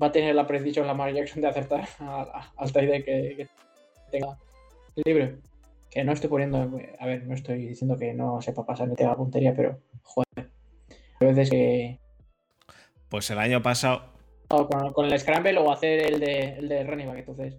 va 0.00 0.08
a 0.08 0.12
tener 0.12 0.34
la 0.34 0.46
precisión 0.46 0.86
Lamar 0.86 1.12
Jackson 1.12 1.42
de 1.42 1.48
acertar 1.48 1.88
al 2.56 2.72
tight 2.72 3.04
que, 3.04 3.34
que 3.36 3.48
tenga 4.10 4.38
libre. 5.04 5.38
Que 5.90 6.04
no 6.04 6.12
estoy 6.12 6.28
poniendo, 6.28 6.58
a 6.98 7.06
ver, 7.06 7.26
no 7.26 7.34
estoy 7.34 7.66
diciendo 7.66 7.96
que 7.96 8.12
no 8.12 8.42
sepa 8.42 8.66
pasar 8.66 8.88
ni 8.88 8.94
tenga 8.94 9.16
puntería, 9.16 9.54
pero 9.54 9.78
joder. 10.02 10.50
A 11.20 11.24
veces 11.24 11.50
que. 11.50 11.98
Pues 13.08 13.30
el 13.30 13.38
año 13.38 13.62
pasado. 13.62 14.12
con, 14.94 15.06
el 15.06 15.18
Scramble 15.18 15.58
o 15.58 15.72
hacer 15.72 16.00
el 16.00 16.20
de, 16.20 16.58
el 16.58 16.68
de 16.68 16.84
running 16.84 17.08
back, 17.08 17.18
entonces. 17.18 17.58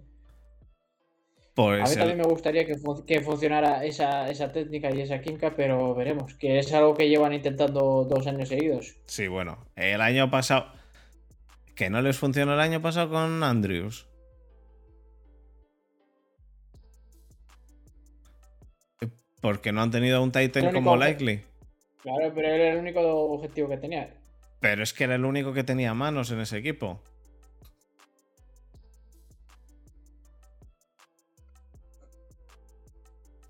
Pues 1.68 1.82
a 1.82 1.88
mí 1.88 1.96
también 1.96 2.18
me 2.18 2.24
gustaría 2.24 2.64
que, 2.64 2.76
que 3.06 3.20
funcionara 3.20 3.84
esa, 3.84 4.28
esa, 4.30 4.52
técnica 4.52 4.90
y 4.94 5.00
esa 5.00 5.20
química, 5.20 5.54
pero 5.54 5.94
veremos. 5.94 6.34
Que 6.34 6.58
es 6.58 6.72
algo 6.72 6.94
que 6.94 7.08
llevan 7.08 7.32
intentando 7.32 8.04
dos 8.04 8.26
años 8.26 8.48
seguidos. 8.48 8.96
Sí, 9.06 9.28
bueno. 9.28 9.66
El 9.76 10.00
año 10.00 10.30
pasado. 10.30 10.72
Que 11.74 11.90
no 11.90 12.02
les 12.02 12.16
funcionó 12.16 12.54
el 12.54 12.60
año 12.60 12.80
pasado 12.80 13.10
con 13.10 13.42
Andrews. 13.42 14.06
Porque 19.40 19.72
no 19.72 19.82
han 19.82 19.90
tenido 19.90 20.22
un 20.22 20.32
Titan 20.32 20.72
como 20.72 20.96
Likely. 20.96 21.42
Claro, 22.02 22.32
pero 22.34 22.48
era 22.48 22.72
el 22.72 22.78
único 22.78 23.00
objetivo 23.00 23.68
que 23.68 23.76
tenía. 23.76 24.14
Pero 24.60 24.82
es 24.82 24.92
que 24.92 25.04
era 25.04 25.14
el 25.14 25.24
único 25.24 25.52
que 25.52 25.64
tenía 25.64 25.94
manos 25.94 26.30
en 26.30 26.40
ese 26.40 26.58
equipo. 26.58 27.02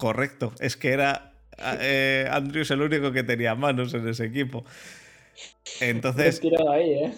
Correcto, 0.01 0.55
es 0.61 0.78
que 0.78 0.92
era 0.92 1.34
eh, 1.59 2.26
Andrews 2.30 2.70
el 2.70 2.80
único 2.80 3.12
que 3.12 3.22
tenía 3.22 3.55
manos 3.55 3.92
en 3.92 4.09
ese 4.09 4.24
equipo. 4.24 4.64
Entonces. 5.78 6.40
ahí, 6.72 6.90
¿eh? 6.90 7.14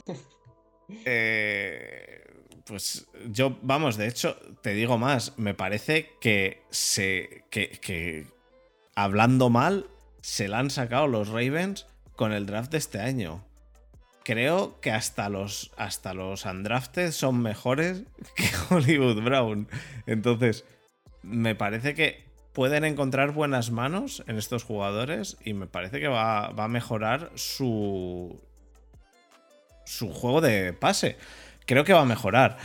¿eh? 1.05 2.25
Pues 2.67 3.07
yo, 3.31 3.57
vamos, 3.63 3.97
de 3.97 4.09
hecho, 4.09 4.37
te 4.63 4.75
digo 4.75 4.99
más, 4.99 5.39
me 5.39 5.55
parece 5.55 6.11
que 6.21 6.63
se. 6.71 7.45
que 7.51 8.27
hablando 8.97 9.49
mal, 9.49 9.87
se 10.23 10.49
la 10.49 10.59
han 10.59 10.71
sacado 10.71 11.07
los 11.07 11.29
Ravens 11.29 11.87
con 12.17 12.33
el 12.33 12.47
draft 12.47 12.73
de 12.73 12.79
este 12.79 12.99
año. 12.99 13.45
Creo 14.25 14.81
que 14.81 14.91
hasta 14.91 15.29
los, 15.29 15.71
hasta 15.77 16.15
los 16.15 16.47
undrafted 16.47 17.13
son 17.13 17.43
mejores 17.43 18.03
que 18.37 18.51
Hollywood 18.71 19.23
Brown. 19.23 19.69
Entonces, 20.09 20.65
me 21.23 21.55
parece 21.55 21.95
que 21.95 22.32
pueden 22.53 22.85
encontrar 22.85 23.33
buenas 23.33 23.71
manos 23.71 24.23
en 24.27 24.39
estos 24.39 24.65
jugadores 24.65 25.37
y 25.45 25.55
me 25.55 25.67
parece 25.67 26.01
que 26.01 26.09
va, 26.09 26.51
va 26.51 26.65
a 26.65 26.69
mejorar 26.69 27.31
su, 27.35 28.41
su 29.85 30.13
juego 30.13 30.41
de 30.41 30.73
pase. 30.73 31.17
Creo 31.67 31.85
que 31.85 31.93
va 31.93 32.03
a 32.03 32.07
mejorar. 32.07 32.59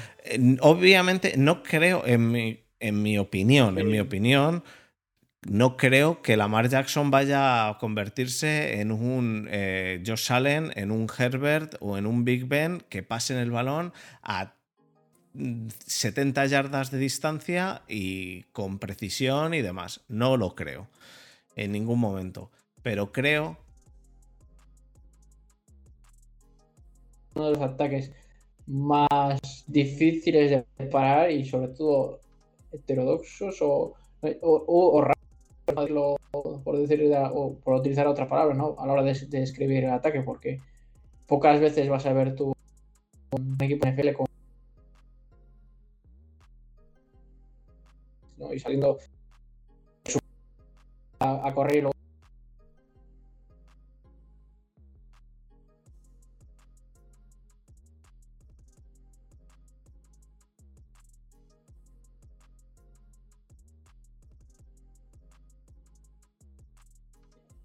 Obviamente, 0.61 1.35
no 1.37 1.63
creo, 1.63 2.05
en 2.05 2.31
mi, 2.31 2.63
en 2.79 3.01
mi 3.01 3.17
opinión, 3.17 3.77
en 3.77 3.89
mi 3.89 3.99
opinión, 3.99 4.63
no 5.47 5.77
creo 5.77 6.21
que 6.21 6.35
Lamar 6.35 6.67
Jackson 6.67 7.09
vaya 7.11 7.69
a 7.69 7.77
convertirse 7.77 8.81
en 8.81 8.91
un 8.91 9.47
eh, 9.49 10.03
Josh 10.05 10.31
Allen, 10.31 10.71
en 10.75 10.91
un 10.91 11.07
Herbert 11.15 11.75
o 11.79 11.97
en 11.97 12.05
un 12.05 12.25
Big 12.25 12.45
Ben 12.47 12.83
que 12.89 13.03
pasen 13.03 13.37
el 13.37 13.51
balón 13.51 13.93
a 14.23 14.56
70 15.85 16.45
yardas 16.47 16.91
de 16.91 16.97
distancia 16.97 17.83
y 17.87 18.43
con 18.53 18.79
precisión 18.79 19.53
y 19.53 19.61
demás. 19.61 20.01
No 20.07 20.37
lo 20.37 20.55
creo 20.55 20.87
en 21.55 21.71
ningún 21.71 21.99
momento. 21.99 22.51
Pero 22.81 23.11
creo... 23.11 23.57
Uno 27.35 27.45
de 27.45 27.51
los 27.51 27.61
ataques 27.61 28.11
más 28.65 29.63
difíciles 29.67 30.51
de 30.77 30.85
parar 30.87 31.31
y 31.31 31.45
sobre 31.45 31.69
todo 31.69 32.19
heterodoxos 32.71 33.61
o, 33.61 33.93
o, 34.41 35.07
por 36.63 36.77
decir 36.77 37.11
o 37.33 37.55
por 37.63 37.75
utilizar 37.75 38.07
otra 38.07 38.27
palabra, 38.27 38.55
¿no? 38.55 38.75
A 38.79 38.87
la 38.87 38.93
hora 38.93 39.03
de, 39.03 39.11
escribir 39.11 39.85
el 39.85 39.91
ataque, 39.91 40.21
porque 40.21 40.59
pocas 41.27 41.59
veces 41.59 41.87
vas 41.89 42.05
a 42.05 42.13
ver 42.13 42.35
tu 42.35 42.53
un 43.31 43.57
equipo 43.59 43.87
NFL 43.87 44.13
con 44.13 44.27
¿no? 48.47 48.53
y 48.53 48.59
saliendo 48.59 48.97
a, 51.19 51.47
a 51.47 51.53
correr 51.53 51.77
y 51.77 51.97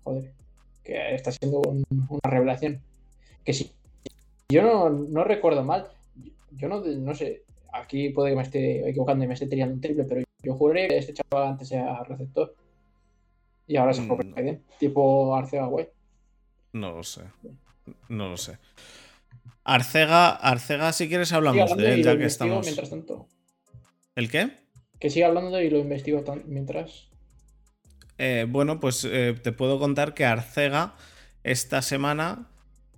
joder, 0.04 0.32
que 0.84 1.14
está 1.14 1.32
siendo 1.32 1.60
una 1.60 2.30
revelación. 2.30 2.80
Que 3.44 3.52
si 3.52 3.72
yo 4.48 4.62
no, 4.62 5.24
recuerdo 5.24 5.64
mal, 5.64 5.88
yo 6.52 6.68
no, 6.68 6.80
no 6.80 7.14
sé, 7.14 7.42
aquí 7.72 8.10
puede 8.10 8.30
que 8.30 8.36
me 8.36 8.42
esté 8.42 8.88
equivocando 8.88 9.24
y 9.24 9.28
me 9.28 9.34
esté 9.34 9.46
tirando 9.46 9.74
un 9.74 9.80
triple, 9.80 10.04
pero 10.04 10.22
yo 10.42 10.54
juré 10.54 10.88
que 10.88 10.98
este 10.98 11.14
chaval 11.14 11.48
antes 11.48 11.70
era 11.72 12.02
receptor. 12.04 12.54
Y 13.66 13.76
ahora 13.76 13.92
se 13.94 14.02
fue 14.02 14.16
mm. 14.16 14.78
tipo 14.78 15.34
Arcega 15.36 15.66
güey. 15.66 15.88
No 16.72 16.92
lo 16.92 17.02
sé. 17.02 17.22
No 18.08 18.28
lo 18.28 18.36
sé. 18.36 18.58
Arcega, 19.64 20.30
Arcega, 20.30 20.92
si 20.92 21.08
quieres 21.08 21.32
hablamos 21.32 21.76
de 21.76 21.94
él, 21.94 22.02
ya 22.02 22.16
que 22.16 22.24
estamos. 22.24 22.64
Mientras 22.64 22.90
tanto. 22.90 23.28
¿El 24.16 24.30
qué? 24.30 24.50
Que 24.98 25.10
siga 25.10 25.28
hablando 25.28 25.60
y 25.60 25.70
lo 25.70 25.78
investigo 25.78 26.24
mientras. 26.46 27.08
Eh, 28.18 28.46
bueno, 28.48 28.80
pues 28.80 29.04
eh, 29.04 29.34
te 29.40 29.52
puedo 29.52 29.78
contar 29.78 30.14
que 30.14 30.24
Arcega 30.24 30.94
esta 31.44 31.82
semana, 31.82 32.48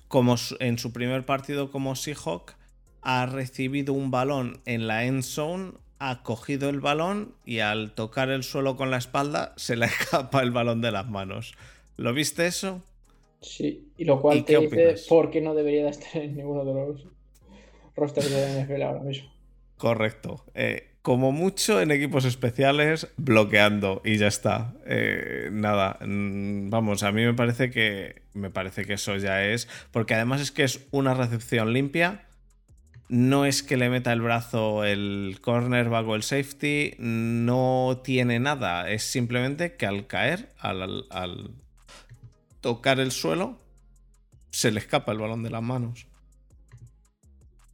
como 0.09 0.37
en 0.61 0.79
su 0.79 0.93
primer 0.93 1.25
partido 1.25 1.71
como 1.71 1.95
Seahawk, 1.95 2.55
ha 3.03 3.27
recibido 3.27 3.93
un 3.93 4.11
balón 4.11 4.61
en 4.65 4.87
la 4.87 5.05
end 5.05 5.23
zone, 5.23 5.73
ha 6.11 6.23
cogido 6.23 6.69
el 6.69 6.81
balón 6.81 7.35
y 7.45 7.61
al 7.61 7.93
tocar 7.93 8.31
el 8.31 8.43
suelo 8.43 8.77
con 8.77 8.91
la 8.91 8.99
espalda 8.99 9.53
se 9.57 9.77
le 9.77 9.87
escapa 9.87 10.43
el 10.43 10.51
balón 10.51 10.81
de 10.81 10.93
las 10.93 11.09
manos. 11.09 11.55
¿Lo 11.97 12.13
viste 12.13 12.47
eso? 12.47 12.83
Sí, 13.41 13.89
y 13.99 14.05
lo 14.05 14.21
cual 14.21 14.45
te 14.45 14.59
dice 14.59 14.97
por 15.09 15.31
qué 15.31 15.41
no 15.41 15.55
debería 15.55 15.89
estar 15.89 16.23
en 16.23 16.37
ninguno 16.37 16.65
de 16.65 16.75
los 16.75 17.07
rosters 17.95 18.31
de 18.31 18.65
NFL 18.65 18.83
ahora 18.83 19.01
mismo. 19.01 19.31
Correcto. 19.77 20.45
Eh, 20.55 20.89
como 21.03 21.33
mucho 21.33 21.83
en 21.83 21.91
equipos 21.91 22.25
especiales, 22.25 23.09
bloqueando 23.19 24.01
y 24.05 24.17
ya 24.17 24.29
está. 24.29 24.73
Eh, 24.87 25.51
nada, 25.53 25.99
mm, 26.01 26.71
vamos, 26.71 27.03
a 27.03 27.13
mí 27.13 27.23
me 27.23 27.35
parece 27.35 27.71
que 27.71 28.23
me 28.33 28.51
parece 28.51 28.87
que 28.87 28.95
eso 28.95 29.17
ya 29.17 29.45
es, 29.45 29.69
porque 29.93 30.15
además 30.15 30.41
es 30.41 30.51
que 30.51 30.65
es 30.65 30.87
una 30.91 31.13
recepción 31.13 31.73
limpia. 31.75 32.25
No 33.09 33.45
es 33.45 33.63
que 33.63 33.77
le 33.77 33.91
meta 33.91 34.13
el 34.13 34.23
brazo 34.23 34.85
el 34.85 35.39
cornerback 35.43 36.07
o 36.07 36.15
el 36.15 36.23
safety, 36.23 36.95
no 36.99 38.01
tiene 38.03 38.41
nada. 38.41 38.91
Es 38.91 39.03
simplemente 39.03 39.77
que 39.77 39.87
al 39.87 40.07
caer, 40.07 40.55
al, 40.59 41.51
tocar 42.61 43.01
el 43.01 43.13
suelo, 43.13 43.61
se 44.51 44.71
le 44.71 44.81
escapa 44.81 45.13
el 45.13 45.19
balón 45.19 45.43
de 45.43 45.51
las 45.51 45.63
manos. 45.63 46.07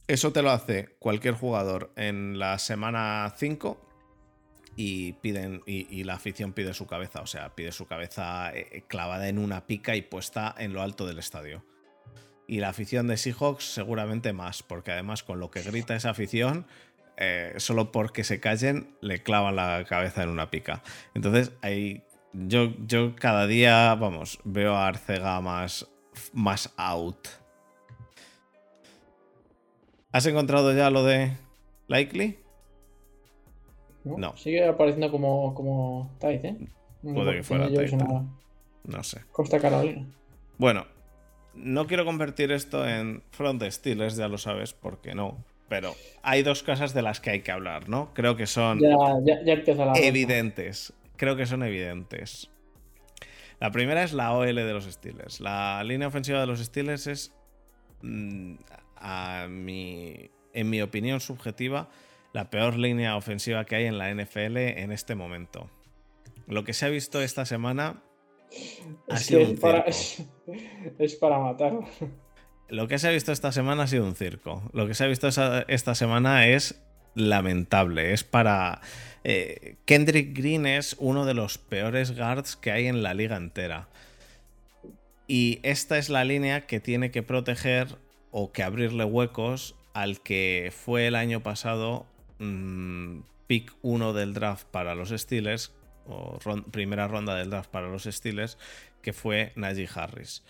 Eso 0.07 0.33
te 0.33 0.41
lo 0.41 0.51
hace 0.51 0.95
cualquier 0.99 1.35
jugador 1.35 1.93
en 1.95 2.37
la 2.37 2.59
semana 2.59 3.33
5 3.37 3.89
y 4.75 5.13
piden 5.13 5.61
y, 5.65 6.03
la 6.03 6.15
afición 6.15 6.51
pide 6.51 6.73
su 6.73 6.87
cabeza, 6.87 7.21
o 7.21 7.27
sea, 7.27 7.55
pide 7.55 7.71
su 7.71 7.85
cabeza 7.85 8.51
eh, 8.53 8.83
clavada 8.87 9.29
en 9.29 9.37
una 9.37 9.65
pica 9.65 9.95
y 9.95 10.01
puesta 10.01 10.53
en 10.57 10.73
lo 10.73 10.81
alto 10.81 11.05
del 11.05 11.19
estadio. 11.19 11.63
Y 12.51 12.59
la 12.59 12.67
afición 12.67 13.07
de 13.07 13.15
Seahawks 13.15 13.63
seguramente 13.63 14.33
más, 14.33 14.61
porque 14.61 14.91
además 14.91 15.23
con 15.23 15.39
lo 15.39 15.49
que 15.49 15.61
grita 15.61 15.95
esa 15.95 16.09
afición, 16.09 16.65
eh, 17.15 17.53
solo 17.55 17.93
porque 17.93 18.25
se 18.25 18.41
callen 18.41 18.93
le 18.99 19.23
clavan 19.23 19.55
la 19.55 19.85
cabeza 19.87 20.21
en 20.21 20.27
una 20.27 20.51
pica. 20.51 20.83
Entonces, 21.13 21.53
ahí 21.61 22.03
yo, 22.33 22.73
yo 22.85 23.15
cada 23.15 23.47
día, 23.47 23.95
vamos, 23.95 24.37
veo 24.43 24.75
a 24.75 24.87
Arcega 24.87 25.39
más, 25.39 25.89
más 26.33 26.73
out. 26.75 27.29
¿Has 30.11 30.25
encontrado 30.25 30.75
ya 30.75 30.89
lo 30.89 31.05
de 31.05 31.31
Likely? 31.87 32.37
No. 34.03 34.35
Sigue 34.35 34.67
apareciendo 34.67 35.09
como, 35.09 35.53
como 35.53 36.11
Tide, 36.19 36.49
¿eh? 36.49 36.57
Puede 37.01 37.37
que 37.37 37.43
fuera 37.43 37.69
Tide. 37.69 37.97
No 38.83 39.03
sé. 39.05 39.21
Costa 39.31 39.57
Carolina. 39.57 40.05
Bueno, 40.57 40.85
no 41.53 41.87
quiero 41.87 42.05
convertir 42.05 42.51
esto 42.51 42.87
en 42.87 43.23
front 43.31 43.63
Steelers, 43.63 44.15
ya 44.15 44.27
lo 44.27 44.37
sabes, 44.37 44.73
porque 44.73 45.13
no. 45.15 45.43
Pero 45.69 45.95
hay 46.21 46.43
dos 46.43 46.63
cosas 46.63 46.93
de 46.93 47.01
las 47.01 47.21
que 47.21 47.29
hay 47.29 47.41
que 47.41 47.51
hablar, 47.51 47.87
¿no? 47.87 48.13
Creo 48.13 48.35
que 48.35 48.45
son 48.45 48.79
evidentes. 49.95 50.93
Creo 51.15 51.35
que 51.35 51.45
son 51.45 51.63
evidentes. 51.63 52.49
La 53.59 53.71
primera 53.71 54.03
es 54.03 54.11
la 54.11 54.33
OL 54.33 54.55
de 54.55 54.73
los 54.73 54.85
Steelers. 54.85 55.39
La 55.39 55.83
línea 55.83 56.07
ofensiva 56.07 56.39
de 56.39 56.47
los 56.47 56.59
Steelers 56.59 57.07
es, 57.07 57.33
mm, 58.01 58.55
a 58.97 59.47
mi, 59.49 60.31
en 60.53 60.69
mi 60.69 60.81
opinión 60.81 61.19
subjetiva, 61.19 61.89
la 62.33 62.49
peor 62.49 62.77
línea 62.77 63.15
ofensiva 63.15 63.65
que 63.65 63.75
hay 63.75 63.85
en 63.85 63.97
la 63.97 64.09
NFL 64.09 64.57
en 64.57 64.91
este 64.91 65.15
momento. 65.15 65.69
Lo 66.47 66.63
que 66.63 66.73
se 66.73 66.85
ha 66.85 66.89
visto 66.89 67.21
esta 67.21 67.45
semana 67.45 68.01
ha 69.09 69.15
es 69.15 69.25
sido 69.25 69.41
un 69.41 69.57
para, 69.57 69.79
es, 70.99 71.15
para 71.19 71.39
matar. 71.39 71.73
Lo 72.69 72.87
que 72.87 72.99
se 72.99 73.07
ha 73.07 73.11
visto 73.11 73.31
esta 73.31 73.51
semana 73.51 73.83
ha 73.83 73.87
sido 73.87 74.05
un 74.05 74.15
circo. 74.15 74.63
Lo 74.73 74.87
que 74.87 74.93
se 74.93 75.03
ha 75.03 75.07
visto 75.07 75.27
esta 75.27 75.95
semana 75.95 76.47
es 76.47 76.81
lamentable. 77.15 78.13
Es 78.13 78.23
para. 78.23 78.81
Eh, 79.23 79.75
Kendrick 79.85 80.35
Green 80.35 80.65
es 80.65 80.95
uno 80.99 81.25
de 81.25 81.33
los 81.33 81.57
peores 81.57 82.15
guards 82.17 82.55
que 82.55 82.71
hay 82.71 82.87
en 82.87 83.03
la 83.03 83.13
liga 83.13 83.37
entera. 83.37 83.87
Y 85.27 85.59
esta 85.63 85.97
es 85.97 86.09
la 86.09 86.25
línea 86.25 86.65
que 86.65 86.79
tiene 86.79 87.11
que 87.11 87.23
proteger 87.23 87.97
o 88.31 88.51
que 88.51 88.63
abrirle 88.63 89.05
huecos 89.05 89.75
al 89.93 90.21
que 90.21 90.73
fue 90.75 91.07
el 91.07 91.15
año 91.15 91.41
pasado 91.43 92.05
mm, 92.39 93.19
pick 93.47 93.73
1 93.81 94.13
del 94.13 94.33
draft 94.33 94.65
para 94.67 94.95
los 94.95 95.09
Steelers, 95.09 95.73
primera 96.71 97.07
ronda 97.07 97.35
del 97.35 97.49
draft 97.49 97.69
para 97.69 97.87
los 97.87 98.03
Steelers, 98.03 98.57
que 99.01 99.13
fue 99.13 99.51
Najee 99.55 99.89
Harris. 99.93 100.43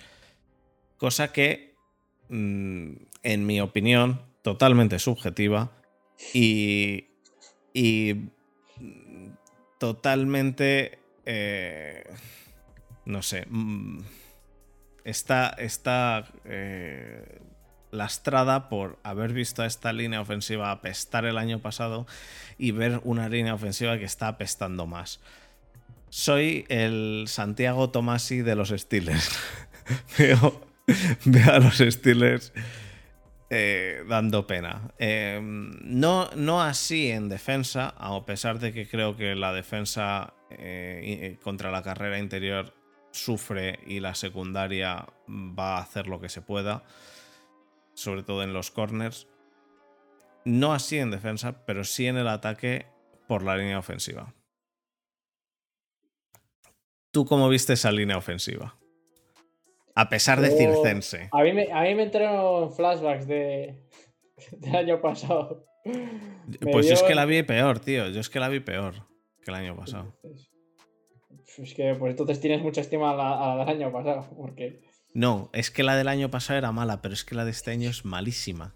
Cosa 0.97 1.31
que, 1.31 1.75
mm, 2.29 2.93
en 3.23 3.45
mi 3.45 3.61
opinión, 3.61 4.21
totalmente 4.41 4.99
subjetiva 4.99 5.71
y, 6.33 7.07
y 7.73 8.29
totalmente, 9.77 10.99
eh, 11.25 12.03
no 13.05 13.21
sé, 13.21 13.45
mm, 13.49 14.01
está, 15.03 15.49
está 15.57 16.27
eh, 16.45 17.41
lastrada 17.91 18.69
por 18.69 18.99
haber 19.03 19.33
visto 19.33 19.61
a 19.63 19.65
esta 19.65 19.93
línea 19.93 20.21
ofensiva 20.21 20.71
apestar 20.71 21.25
el 21.25 21.37
año 21.37 21.59
pasado 21.59 22.07
y 22.57 22.71
ver 22.71 23.01
una 23.03 23.29
línea 23.29 23.53
ofensiva 23.53 23.97
que 23.97 24.05
está 24.05 24.27
apestando 24.27 24.87
más. 24.87 25.19
Soy 26.11 26.65
el 26.67 27.23
Santiago 27.27 27.89
Tomasi 27.89 28.41
de 28.41 28.55
los 28.55 28.69
Steelers. 28.69 29.39
veo, 30.17 30.61
a 31.49 31.59
los 31.59 31.77
Steelers 31.77 32.51
eh, 33.49 34.03
dando 34.09 34.45
pena. 34.45 34.91
Em, 34.99 35.71
no, 35.83 36.29
no 36.35 36.61
así 36.61 37.09
en 37.09 37.29
defensa, 37.29 37.95
a 37.97 38.25
pesar 38.25 38.59
de 38.59 38.73
que 38.73 38.89
creo 38.89 39.15
que 39.15 39.35
la 39.35 39.53
defensa 39.53 40.33
eh, 40.49 41.39
contra 41.41 41.71
la 41.71 41.81
carrera 41.81 42.19
interior 42.19 42.73
sufre 43.11 43.79
y 43.87 44.01
la 44.01 44.13
secundaria 44.13 45.07
va 45.29 45.77
a 45.77 45.81
hacer 45.81 46.07
lo 46.07 46.19
que 46.19 46.27
se 46.27 46.41
pueda 46.41 46.83
sobre 47.93 48.23
todo 48.23 48.43
en 48.43 48.51
los 48.51 48.69
corners. 48.69 49.27
No 50.43 50.73
así 50.73 50.97
en 50.97 51.09
defensa, 51.09 51.65
pero 51.65 51.85
sí 51.85 52.07
en 52.07 52.17
el 52.17 52.27
ataque 52.27 52.87
por 53.27 53.43
la 53.43 53.55
línea 53.55 53.79
ofensiva. 53.79 54.33
¿Tú 57.11 57.25
cómo 57.25 57.49
viste 57.49 57.73
esa 57.73 57.91
línea 57.91 58.17
ofensiva? 58.17 58.77
A 59.95 60.09
pesar 60.09 60.39
de 60.39 60.51
circense. 60.51 61.29
A 61.31 61.43
mí 61.43 61.51
me, 61.51 61.71
a 61.71 61.81
mí 61.81 61.95
me 61.95 62.03
entraron 62.03 62.73
flashbacks 62.73 63.27
de, 63.27 63.83
del 64.51 64.75
año 64.75 65.01
pasado. 65.01 65.65
Pues 66.61 66.87
yo 66.87 66.93
es 66.93 67.03
que 67.03 67.15
la 67.15 67.25
vi 67.25 67.43
peor, 67.43 67.79
tío. 67.79 68.07
Yo 68.09 68.21
es 68.21 68.29
que 68.29 68.39
la 68.39 68.49
vi 68.49 68.59
peor 68.59 69.07
que 69.43 69.51
el 69.51 69.55
año 69.55 69.75
pasado. 69.75 70.15
Es 71.57 71.73
que 71.73 71.95
pues 71.95 72.11
entonces 72.11 72.39
tienes 72.39 72.61
mucha 72.61 72.81
estima 72.81 73.11
a 73.11 73.15
la, 73.57 73.65
del 73.65 73.75
año 73.81 73.91
pasado. 73.91 74.29
Porque 74.37 74.81
no, 75.13 75.49
es 75.53 75.71
que 75.71 75.83
la 75.83 75.95
del 75.95 76.07
año 76.07 76.29
pasado 76.31 76.57
era 76.57 76.71
mala, 76.71 77.01
pero 77.01 77.13
es 77.13 77.25
que 77.25 77.35
la 77.35 77.43
de 77.43 77.51
este 77.51 77.71
año 77.71 77.89
es 77.89 78.05
malísima. 78.05 78.75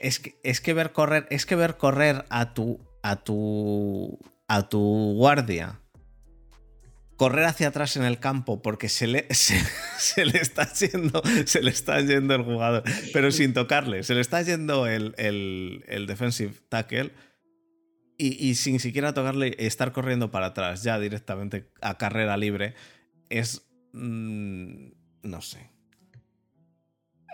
Es 0.00 0.18
que, 0.18 0.34
es 0.42 0.60
que 0.60 0.74
ver 0.74 0.92
correr, 0.92 1.26
es 1.30 1.46
que 1.46 1.56
ver 1.56 1.76
correr 1.76 2.24
a 2.28 2.52
tu. 2.52 2.80
a 3.02 3.24
tu. 3.24 4.18
a 4.48 4.68
tu 4.68 5.14
guardia. 5.16 5.80
Correr 7.16 7.44
hacia 7.44 7.68
atrás 7.68 7.96
en 7.96 8.04
el 8.04 8.18
campo 8.18 8.62
porque 8.62 8.88
se 8.88 9.06
le, 9.06 9.26
se, 9.34 10.24
le 10.24 10.38
está 10.38 10.72
yendo. 10.72 11.22
Se 11.46 11.62
le 11.62 11.70
está 11.70 12.00
yendo 12.00 12.34
el 12.34 12.42
jugador. 12.42 12.82
Pero 13.12 13.30
sin 13.30 13.52
tocarle. 13.52 14.02
Se 14.02 14.14
le 14.14 14.20
está 14.20 14.42
yendo 14.42 14.86
el, 14.86 15.14
el, 15.16 16.06
defensive 16.06 16.54
tackle. 16.68 17.12
Y, 18.16 18.48
y, 18.48 18.54
sin 18.54 18.78
siquiera 18.78 19.12
tocarle, 19.12 19.56
estar 19.58 19.92
corriendo 19.92 20.30
para 20.30 20.46
atrás, 20.46 20.84
ya 20.84 21.00
directamente 21.00 21.72
a 21.80 21.98
carrera 21.98 22.36
libre, 22.36 22.74
es 23.28 23.64
Mm, 23.94 24.88
no 25.22 25.40
sé. 25.40 25.70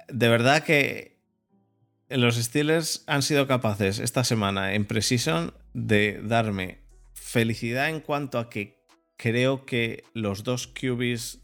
De 0.08 0.28
verdad 0.28 0.62
que 0.62 1.18
los 2.10 2.36
Steelers 2.36 3.02
han 3.06 3.22
sido 3.22 3.46
capaces 3.46 3.98
esta 3.98 4.24
semana 4.24 4.74
en 4.74 4.84
Precision 4.84 5.54
de 5.72 6.20
darme 6.22 6.82
felicidad 7.14 7.88
en 7.88 8.00
cuanto 8.00 8.38
a 8.38 8.50
que 8.50 8.79
creo 9.20 9.66
que 9.66 10.04
los 10.14 10.44
dos 10.44 10.66
QBs 10.66 11.42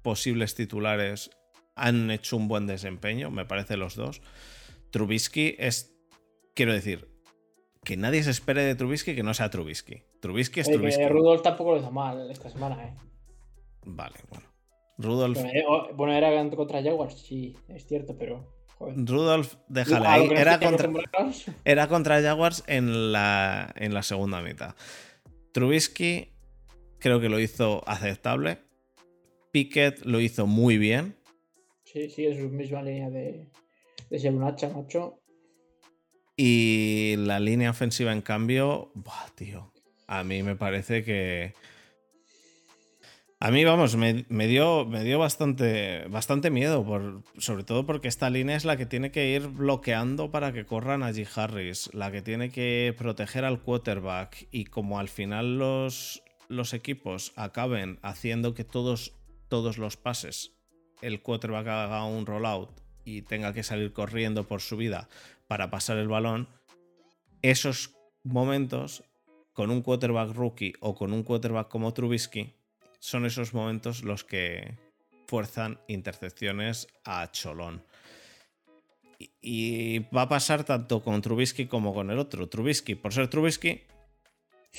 posibles 0.00 0.54
titulares 0.54 1.30
han 1.74 2.10
hecho 2.10 2.38
un 2.38 2.48
buen 2.48 2.66
desempeño, 2.66 3.30
me 3.30 3.44
parece 3.44 3.76
los 3.76 3.96
dos. 3.96 4.22
Trubisky 4.90 5.54
es, 5.58 5.94
quiero 6.54 6.72
decir, 6.72 7.06
que 7.84 7.98
nadie 7.98 8.22
se 8.22 8.30
espere 8.30 8.62
de 8.62 8.74
Trubisky 8.74 9.14
que 9.14 9.22
no 9.22 9.34
sea 9.34 9.50
Trubisky. 9.50 10.04
Trubisky 10.22 10.60
es 10.60 10.70
Trubisky. 10.70 11.06
Rudolf 11.06 11.42
tampoco 11.42 11.72
lo 11.72 11.80
hizo 11.80 11.90
mal 11.90 12.30
esta 12.30 12.48
semana, 12.48 12.82
¿eh? 12.82 12.94
Vale, 13.84 14.16
bueno. 14.30 14.46
Rudolf. 14.96 15.38
Eh, 15.38 15.64
oh, 15.68 15.94
bueno, 15.94 16.14
era 16.14 16.30
contra 16.56 16.82
Jaguars, 16.82 17.20
sí, 17.20 17.54
es 17.68 17.86
cierto, 17.86 18.16
pero. 18.16 18.56
Rudolf, 18.80 19.56
déjale 19.68 20.06
ahí. 20.06 20.28
Era 20.34 20.58
contra, 20.58 20.88
era 21.66 21.88
contra 21.88 22.22
Jaguars 22.22 22.64
en 22.66 23.12
la, 23.12 23.70
en 23.76 23.92
la 23.92 24.02
segunda 24.02 24.40
mitad. 24.40 24.74
Trubisky 25.52 26.37
creo 26.98 27.20
que 27.20 27.28
lo 27.28 27.40
hizo 27.40 27.82
aceptable. 27.86 28.58
Pickett 29.52 30.04
lo 30.04 30.20
hizo 30.20 30.46
muy 30.46 30.78
bien. 30.78 31.16
Sí, 31.84 32.10
sí, 32.10 32.26
es 32.26 32.38
su 32.38 32.48
misma 32.48 32.82
línea 32.82 33.10
de, 33.10 33.48
de 34.10 34.18
ser 34.18 34.34
un 34.34 34.44
hacha, 34.44 34.68
macho. 34.68 35.20
Y 36.36 37.14
la 37.18 37.40
línea 37.40 37.70
ofensiva, 37.70 38.12
en 38.12 38.22
cambio, 38.22 38.92
tío. 39.34 39.72
A 40.06 40.22
mí 40.24 40.42
me 40.42 40.56
parece 40.56 41.02
que 41.02 41.54
a 43.40 43.52
mí, 43.52 43.64
vamos, 43.64 43.94
me, 43.94 44.24
dio, 44.48 44.84
me 44.84 45.04
dio 45.04 45.20
bastante, 45.20 46.04
bastante 46.08 46.50
miedo, 46.50 46.84
por, 46.84 47.22
sobre 47.38 47.62
todo 47.62 47.86
porque 47.86 48.08
esta 48.08 48.30
línea 48.30 48.56
es 48.56 48.64
la 48.64 48.76
que 48.76 48.84
tiene 48.84 49.12
que 49.12 49.30
ir 49.30 49.46
bloqueando 49.46 50.32
para 50.32 50.52
que 50.52 50.66
corran 50.66 51.04
allí 51.04 51.24
Harris, 51.36 51.88
la 51.94 52.10
que 52.10 52.20
tiene 52.20 52.50
que 52.50 52.92
proteger 52.98 53.44
al 53.44 53.62
quarterback 53.62 54.48
y 54.50 54.64
como 54.64 54.98
al 54.98 55.08
final 55.08 55.56
los, 55.56 56.20
los 56.48 56.74
equipos 56.74 57.32
acaben 57.36 57.98
haciendo 58.02 58.54
que 58.54 58.64
todos, 58.64 59.14
todos 59.48 59.78
los 59.78 59.96
pases 59.96 60.52
el 61.02 61.22
quarterback 61.22 61.66
haga 61.66 62.04
un 62.04 62.26
rollout 62.26 62.70
y 63.04 63.22
tenga 63.22 63.52
que 63.52 63.62
salir 63.62 63.92
corriendo 63.92 64.46
por 64.46 64.60
su 64.60 64.76
vida 64.76 65.08
para 65.46 65.70
pasar 65.70 65.98
el 65.98 66.08
balón, 66.08 66.48
esos 67.42 67.94
momentos 68.22 69.04
con 69.52 69.70
un 69.70 69.82
quarterback 69.82 70.34
rookie 70.34 70.74
o 70.80 70.94
con 70.94 71.12
un 71.12 71.22
quarterback 71.22 71.68
como 71.68 71.94
Trubisky 71.94 72.54
son 72.98 73.26
esos 73.26 73.54
momentos 73.54 74.02
los 74.02 74.24
que 74.24 74.76
fuerzan 75.26 75.80
intercepciones 75.88 76.88
a 77.04 77.30
Cholón. 77.30 77.82
Y, 79.40 80.00
va 80.14 80.22
a 80.22 80.28
pasar 80.28 80.64
tanto 80.64 81.02
con 81.02 81.20
Trubisky 81.22 81.66
como 81.66 81.92
con 81.92 82.10
el 82.10 82.18
otro. 82.18 82.48
Trubisky 82.48 82.94
por 82.94 83.12
ser 83.12 83.28
Trubisky 83.28 83.82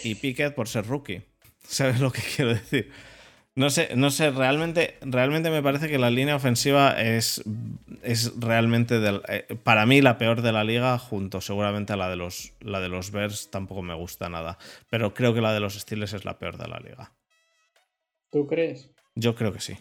y 0.03 0.15
Pickett 0.15 0.55
por 0.55 0.67
ser 0.67 0.85
rookie. 0.87 1.23
¿Sabes 1.69 1.99
lo 1.99 2.11
que 2.11 2.21
quiero 2.35 2.51
decir? 2.51 2.91
No 3.55 3.69
sé, 3.69 3.89
no 3.95 4.09
sé, 4.09 4.31
realmente, 4.31 4.95
realmente 5.01 5.49
me 5.51 5.61
parece 5.61 5.87
que 5.87 5.99
la 5.99 6.09
línea 6.09 6.35
ofensiva 6.35 6.99
es, 6.99 7.43
es 8.03 8.33
realmente, 8.39 8.99
eh, 9.27 9.45
para 9.63 9.85
mí, 9.85 10.01
la 10.01 10.17
peor 10.17 10.41
de 10.41 10.51
la 10.51 10.63
liga, 10.63 10.97
junto 10.97 11.41
seguramente 11.41 11.93
a 11.93 11.95
la 11.97 12.09
de 12.09 12.15
los, 12.15 12.53
la 12.61 12.79
de 12.79 12.89
los 12.89 13.11
Bears, 13.11 13.51
tampoco 13.51 13.81
me 13.81 13.93
gusta 13.93 14.29
nada. 14.29 14.57
Pero 14.89 15.13
creo 15.13 15.33
que 15.33 15.41
la 15.41 15.53
de 15.53 15.59
los 15.59 15.75
Steelers 15.75 16.13
es 16.13 16.25
la 16.25 16.39
peor 16.39 16.57
de 16.57 16.67
la 16.67 16.79
liga. 16.79 17.11
¿Tú 18.31 18.47
crees? 18.47 18.91
Yo 19.15 19.35
creo 19.35 19.51
que 19.51 19.59
sí. 19.59 19.77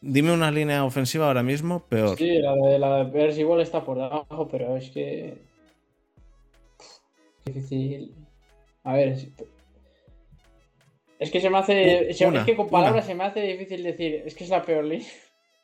Dime 0.00 0.32
una 0.32 0.50
línea 0.50 0.84
ofensiva 0.84 1.26
ahora 1.26 1.42
mismo 1.42 1.86
peor. 1.86 2.16
Sí, 2.16 2.38
la 2.38 2.54
de 2.54 2.78
la 2.78 3.04
Bears 3.04 3.38
igual 3.38 3.60
está 3.60 3.84
por 3.84 3.98
debajo, 3.98 4.48
pero 4.48 4.76
es 4.76 4.90
que. 4.90 5.42
Difícil. 7.44 8.14
A 8.82 8.94
ver, 8.94 9.16
es 11.18 11.30
que 11.30 11.40
se 11.40 11.50
me 11.50 11.58
hace. 11.58 12.10
es 12.10 12.18
que 12.44 12.56
con 12.56 12.68
palabras 12.68 13.06
se 13.06 13.14
me 13.14 13.24
hace 13.24 13.40
difícil 13.40 13.82
decir. 13.82 14.22
Es 14.26 14.34
que 14.34 14.44
es 14.44 14.50
la 14.50 14.62
peor 14.62 14.84
línea. 14.84 15.08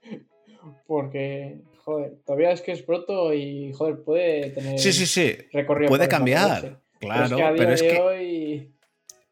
Porque, 0.86 1.59
joder, 1.78 2.18
todavía 2.24 2.53
es 2.53 2.62
que 2.62 2.72
es 2.72 2.82
pronto 2.82 3.34
y, 3.34 3.72
joder, 3.72 4.03
puede 4.03 4.50
tener. 4.50 4.78
Sí, 4.78 4.92
sí, 4.92 5.07
sí. 5.07 5.36
Recorrido 5.53 5.88
puede 5.88 6.09
cambiar. 6.09 6.80
Claro, 6.98 7.36
pero 7.57 7.72
es 7.72 7.82
que. 7.82 8.00
Hoy... 8.00 8.68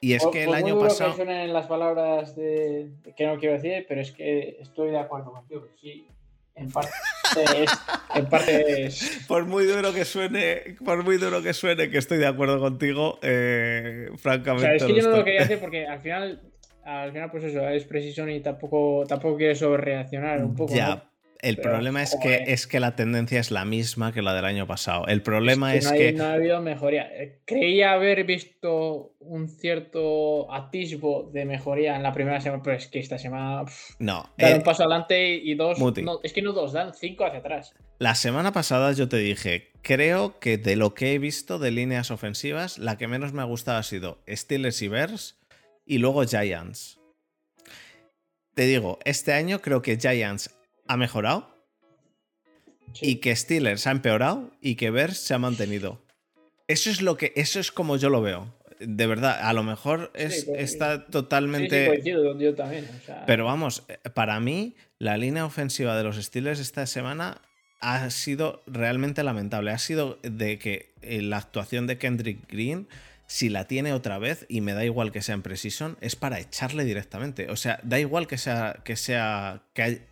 Y 0.03 0.14
es 0.14 0.27
que 0.29 0.45
el 0.45 0.55
año 0.55 0.77
muy 0.77 0.85
pasado. 0.85 1.11
que 1.11 1.16
suenen 1.16 1.53
las 1.53 1.66
palabras 1.66 2.35
de... 2.35 2.91
que 3.14 3.27
no 3.27 3.39
quiero 3.39 3.57
decir, 3.57 3.85
pero 3.87 4.01
es 4.01 4.12
que 4.12 4.57
estoy 4.59 4.91
de 4.91 4.99
acuerdo 4.99 5.31
contigo. 5.31 5.66
Sí, 5.79 6.07
en 6.61 6.71
parte 6.71 6.91
es, 7.63 7.71
en 8.15 8.27
parte 8.27 8.85
es... 8.85 9.25
Por 9.27 9.47
muy 9.47 9.65
duro 9.65 9.93
que 9.95 10.05
suene, 10.05 10.77
por 10.85 11.03
muy 11.03 11.17
duro 11.17 11.43
que 11.43 11.55
suene, 11.55 11.91
que 11.91 11.99
estoy 11.99 12.19
de 12.19 12.27
acuerdo 12.27 12.61
contigo, 12.61 13.19
eh, 13.23 14.11
francamente. 14.19 14.67
O 14.67 14.69
sea, 14.69 14.75
es 14.77 14.85
que 14.85 14.95
yo 14.95 15.09
no 15.09 15.17
lo 15.17 15.25
quería 15.25 15.43
hacer 15.43 15.59
porque 15.61 15.87
al 15.87 16.01
final, 16.01 16.43
al 16.85 17.13
final, 17.13 17.31
pues 17.31 17.45
eso, 17.45 17.67
es 17.69 17.85
precision 17.85 18.31
y 18.31 18.41
tampoco, 18.41 19.05
tampoco 19.09 19.39
quiero 19.39 19.55
sobre 19.55 19.83
reaccionar 19.83 20.45
un 20.45 20.55
poco. 20.55 20.75
Ya, 20.75 21.10
el 21.43 21.57
problema 21.57 22.03
es 22.03 22.16
que, 22.22 22.45
es 22.49 22.66
que 22.66 22.80
la 22.80 22.97
tendencia 22.97 23.41
es 23.41 23.51
la 23.51 23.64
misma 23.64 24.12
que 24.12 24.22
la 24.22 24.34
del 24.34 24.45
año 24.45 24.66
pasado. 24.66 25.07
El 25.07 25.22
problema 25.22 25.74
es 25.74 25.91
que. 25.91 26.12
no, 26.12 26.24
ha 26.24 26.34
habido 26.34 26.61
mejoría. 26.61 27.09
Eh, 27.12 27.41
creía 27.45 27.93
haber 27.93 28.24
visto 28.24 29.14
un 29.20 29.49
cierto 29.49 30.53
atisbo 30.53 31.30
de 31.32 31.45
mejoría 31.45 31.97
en 31.97 32.03
la 32.03 32.12
primera 32.12 32.41
semana, 32.41 32.62
pero 32.62 32.76
es 32.76 32.88
que 32.88 32.99
esta 32.99 33.18
semana. 33.18 33.64
no. 33.99 34.30
Dan 34.36 34.55
un 34.55 34.61
eh, 34.61 34.64
paso 34.64 34.82
adelante 34.82 35.34
y 35.34 35.55
dos. 35.55 35.78
es 36.22 36.32
que 36.32 36.43
no 36.43 36.53
dos, 36.53 36.72
dan 36.72 36.93
cinco 36.95 37.24
hacia 37.24 37.41
atrás. 37.41 37.74
La 37.99 38.14
semana 38.14 38.53
pasada 38.53 38.93
yo 38.93 39.09
te 39.09 39.18
dije, 39.18 39.72
creo 39.82 40.38
que 40.38 40.59
de 40.59 40.76
lo 40.76 40.95
que 40.95 41.14
he 41.14 41.18
visto 41.18 41.59
de 41.59 41.70
líneas 41.70 42.11
ofensivas, 42.11 42.78
la 42.78 42.97
que 42.97 43.09
menos 43.09 43.32
me 43.32 43.43
ha 43.43 43.47
gustado 43.47 43.78
ha 43.78 43.82
sido 43.82 44.22
Steelers 44.28 44.80
y 44.82 44.88
Bears 44.88 45.38
y 45.86 45.99
luego 45.99 46.24
Giants. 46.24 46.99
Te 48.55 48.62
digo, 48.66 48.99
este 49.05 49.32
año 49.32 49.61
creo 49.61 49.80
que 49.80 49.97
Giants 49.97 50.55
ha 50.91 50.97
mejorado 50.97 51.49
y 53.01 53.16
que 53.16 53.34
Steelers 53.36 53.86
ha 53.86 53.93
empeorado 53.93 54.51
y 54.61 54.74
que 54.74 54.91
Bears 54.91 55.18
se 55.18 55.34
ha 55.34 55.38
mantenido. 55.38 56.03
Eso 56.66 56.91
es 56.91 57.01
lo 57.01 57.16
que, 57.16 57.32
eso 57.36 57.61
es 57.61 57.70
como 57.70 57.97
yo 57.97 58.11
lo 58.11 58.20
veo. 58.22 58.53
De 58.80 59.07
verdad, 59.07 59.38
a 59.41 59.53
lo 59.53 59.62
mejor 59.62 60.11
es, 60.14 60.49
está 60.49 61.07
totalmente. 61.07 62.03
yo 62.05 62.55
también. 62.57 62.88
Pero 63.24 63.45
vamos, 63.45 63.84
para 64.14 64.41
mí, 64.41 64.74
la 64.99 65.16
línea 65.16 65.45
ofensiva 65.45 65.97
de 65.97 66.03
los 66.03 66.16
Steelers 66.16 66.59
esta 66.59 66.84
semana 66.86 67.41
ha 67.80 68.11
sido 68.11 68.64
realmente 68.66 69.22
lamentable. 69.22 69.70
Ha 69.70 69.78
sido 69.78 70.18
de 70.22 70.59
que 70.59 70.93
eh, 71.03 71.22
la 71.22 71.36
actuación 71.36 71.86
de 71.86 71.99
Kendrick 71.99 72.51
Green, 72.51 72.88
si 73.28 73.49
la 73.49 73.66
tiene 73.66 73.93
otra 73.93 74.18
vez, 74.18 74.45
y 74.49 74.61
me 74.61 74.72
da 74.72 74.84
igual 74.84 75.12
que 75.12 75.22
sea 75.22 75.36
en 75.36 75.43
Precision, 75.43 75.99
es 76.01 76.16
para 76.16 76.41
echarle 76.41 76.84
directamente. 76.84 77.49
O 77.49 77.57
sea, 77.57 77.78
da 77.84 78.01
igual 78.01 78.26
que 78.26 78.38
sea. 78.38 78.80
que 78.82 78.97
sea. 78.97 79.62
que 79.72 80.10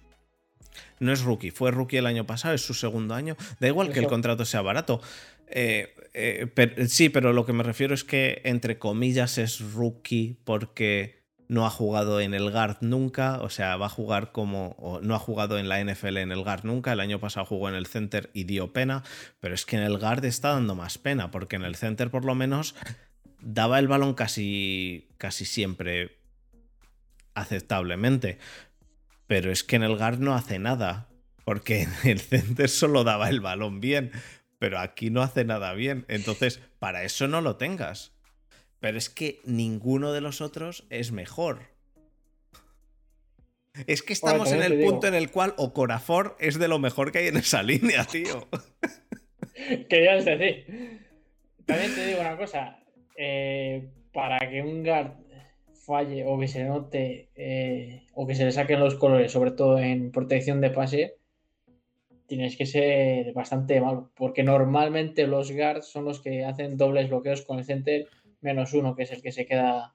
no 1.00 1.12
es 1.12 1.22
rookie, 1.22 1.50
fue 1.50 1.70
rookie 1.70 1.98
el 1.98 2.06
año 2.06 2.26
pasado, 2.26 2.54
es 2.54 2.62
su 2.62 2.74
segundo 2.74 3.14
año. 3.14 3.36
Da 3.60 3.68
igual 3.68 3.92
que 3.92 4.00
el 4.00 4.06
contrato 4.06 4.44
sea 4.44 4.62
barato. 4.62 5.00
Eh, 5.48 5.94
eh, 6.14 6.86
sí, 6.88 7.08
pero 7.08 7.32
lo 7.32 7.46
que 7.46 7.52
me 7.52 7.62
refiero 7.62 7.94
es 7.94 8.04
que, 8.04 8.40
entre 8.44 8.78
comillas, 8.78 9.38
es 9.38 9.60
rookie 9.72 10.36
porque 10.44 11.18
no 11.48 11.66
ha 11.66 11.70
jugado 11.70 12.20
en 12.20 12.34
el 12.34 12.50
guard 12.50 12.76
nunca, 12.82 13.40
o 13.40 13.48
sea, 13.48 13.76
va 13.76 13.86
a 13.86 13.90
jugar 13.90 14.32
como, 14.32 15.00
no 15.02 15.14
ha 15.14 15.18
jugado 15.18 15.58
en 15.58 15.68
la 15.68 15.82
NFL 15.82 16.18
en 16.18 16.30
el 16.30 16.42
guard 16.42 16.64
nunca, 16.64 16.92
el 16.92 17.00
año 17.00 17.18
pasado 17.18 17.46
jugó 17.46 17.70
en 17.70 17.74
el 17.74 17.86
center 17.86 18.30
y 18.34 18.44
dio 18.44 18.72
pena, 18.72 19.02
pero 19.40 19.54
es 19.54 19.64
que 19.64 19.76
en 19.76 19.82
el 19.82 19.98
guard 19.98 20.24
está 20.26 20.50
dando 20.50 20.74
más 20.74 20.98
pena, 20.98 21.30
porque 21.30 21.56
en 21.56 21.64
el 21.64 21.74
center 21.74 22.10
por 22.10 22.26
lo 22.26 22.34
menos 22.34 22.74
daba 23.40 23.78
el 23.78 23.88
balón 23.88 24.12
casi, 24.12 25.08
casi 25.16 25.46
siempre 25.46 26.18
aceptablemente. 27.34 28.38
Pero 29.28 29.52
es 29.52 29.62
que 29.62 29.76
en 29.76 29.84
el 29.84 29.96
guard 29.96 30.18
no 30.18 30.34
hace 30.34 30.58
nada. 30.58 31.06
Porque 31.44 31.82
en 31.82 31.92
el 32.04 32.18
center 32.18 32.68
solo 32.68 33.04
daba 33.04 33.28
el 33.28 33.40
balón 33.40 33.80
bien. 33.80 34.10
Pero 34.58 34.80
aquí 34.80 35.10
no 35.10 35.22
hace 35.22 35.44
nada 35.44 35.72
bien. 35.74 36.04
Entonces, 36.08 36.60
para 36.80 37.04
eso 37.04 37.28
no 37.28 37.40
lo 37.40 37.56
tengas. 37.56 38.12
Pero 38.80 38.98
es 38.98 39.08
que 39.08 39.40
ninguno 39.44 40.12
de 40.12 40.20
los 40.20 40.40
otros 40.40 40.84
es 40.90 41.12
mejor. 41.12 41.60
Es 43.86 44.02
que 44.02 44.12
estamos 44.12 44.50
en 44.50 44.62
el 44.62 44.80
punto 44.80 45.06
en 45.06 45.14
el 45.14 45.30
cual 45.30 45.54
Ocorafor 45.56 46.36
es 46.40 46.58
de 46.58 46.66
lo 46.68 46.78
mejor 46.78 47.12
que 47.12 47.18
hay 47.18 47.28
en 47.28 47.36
esa 47.36 47.62
línea, 47.62 48.04
tío. 48.04 48.48
Querías 49.88 50.24
decir. 50.24 51.06
También 51.66 51.94
te 51.94 52.06
digo 52.06 52.20
una 52.20 52.36
cosa. 52.36 52.78
Eh, 53.16 53.88
para 54.12 54.38
que 54.48 54.62
un 54.62 54.82
guard 54.82 55.12
falle 55.88 56.20
o 56.26 56.38
que 56.38 56.48
se 56.48 56.64
note 56.64 57.30
eh, 57.34 58.04
o 58.12 58.26
que 58.26 58.36
se 58.36 58.44
le 58.44 58.52
saquen 58.52 58.78
los 58.78 58.94
colores, 59.02 59.32
sobre 59.32 59.52
todo 59.52 59.78
en 59.78 60.12
protección 60.12 60.60
de 60.60 60.70
pase, 60.70 61.16
tienes 62.26 62.56
que 62.58 62.66
ser 62.66 63.32
bastante 63.32 63.80
malo, 63.80 64.10
porque 64.14 64.42
normalmente 64.42 65.26
los 65.26 65.50
guards 65.50 65.86
son 65.86 66.04
los 66.04 66.20
que 66.20 66.44
hacen 66.44 66.76
dobles 66.76 67.08
bloqueos 67.08 67.40
con 67.40 67.58
el 67.58 67.64
center 67.64 68.06
menos 68.42 68.74
uno, 68.74 68.94
que 68.94 69.04
es 69.04 69.12
el 69.12 69.22
que 69.22 69.32
se 69.32 69.46
queda 69.46 69.94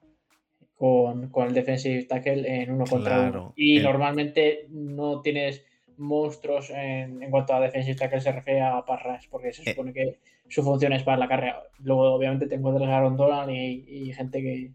con, 0.74 1.30
el 1.32 1.54
defensive 1.54 2.04
tackle 2.04 2.62
en 2.62 2.72
uno 2.72 2.84
contra 2.86 3.30
uno. 3.30 3.52
Y 3.56 3.78
normalmente 3.78 4.66
no 4.70 5.20
tienes 5.22 5.64
monstruos 5.96 6.70
en, 6.70 7.30
cuanto 7.30 7.54
a 7.54 7.60
defensive 7.60 7.96
tackle 7.96 8.20
se 8.20 8.32
refiere 8.32 8.62
a 8.62 8.84
parras, 8.84 9.28
porque 9.30 9.52
se 9.52 9.62
eh. 9.62 9.70
supone 9.70 9.92
que 9.92 10.18
su 10.48 10.64
función 10.64 10.92
es 10.92 11.04
para 11.04 11.18
la 11.18 11.28
carrera. 11.28 11.62
Luego, 11.78 12.12
obviamente, 12.12 12.48
te 12.48 12.56
encuentras 12.56 12.90
a 12.90 12.96
Aaron 12.96 13.48
y 13.48 14.12
gente 14.12 14.42
que, 14.42 14.72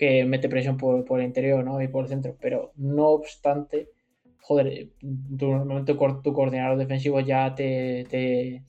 que 0.00 0.24
mete 0.24 0.48
presión 0.48 0.78
por, 0.78 1.20
el 1.20 1.26
interior 1.26 1.62
¿no? 1.62 1.82
y 1.82 1.88
por 1.88 2.04
el 2.04 2.08
centro, 2.08 2.34
pero 2.40 2.72
no 2.76 3.08
obstante, 3.08 3.90
joder, 4.40 4.88
tu, 4.98 5.50
normalmente 5.50 5.92
tu 5.92 6.32
coordinador 6.32 6.78
defensivo 6.78 7.20
ya 7.20 7.54
te, 7.54 8.06
te, 8.08 8.62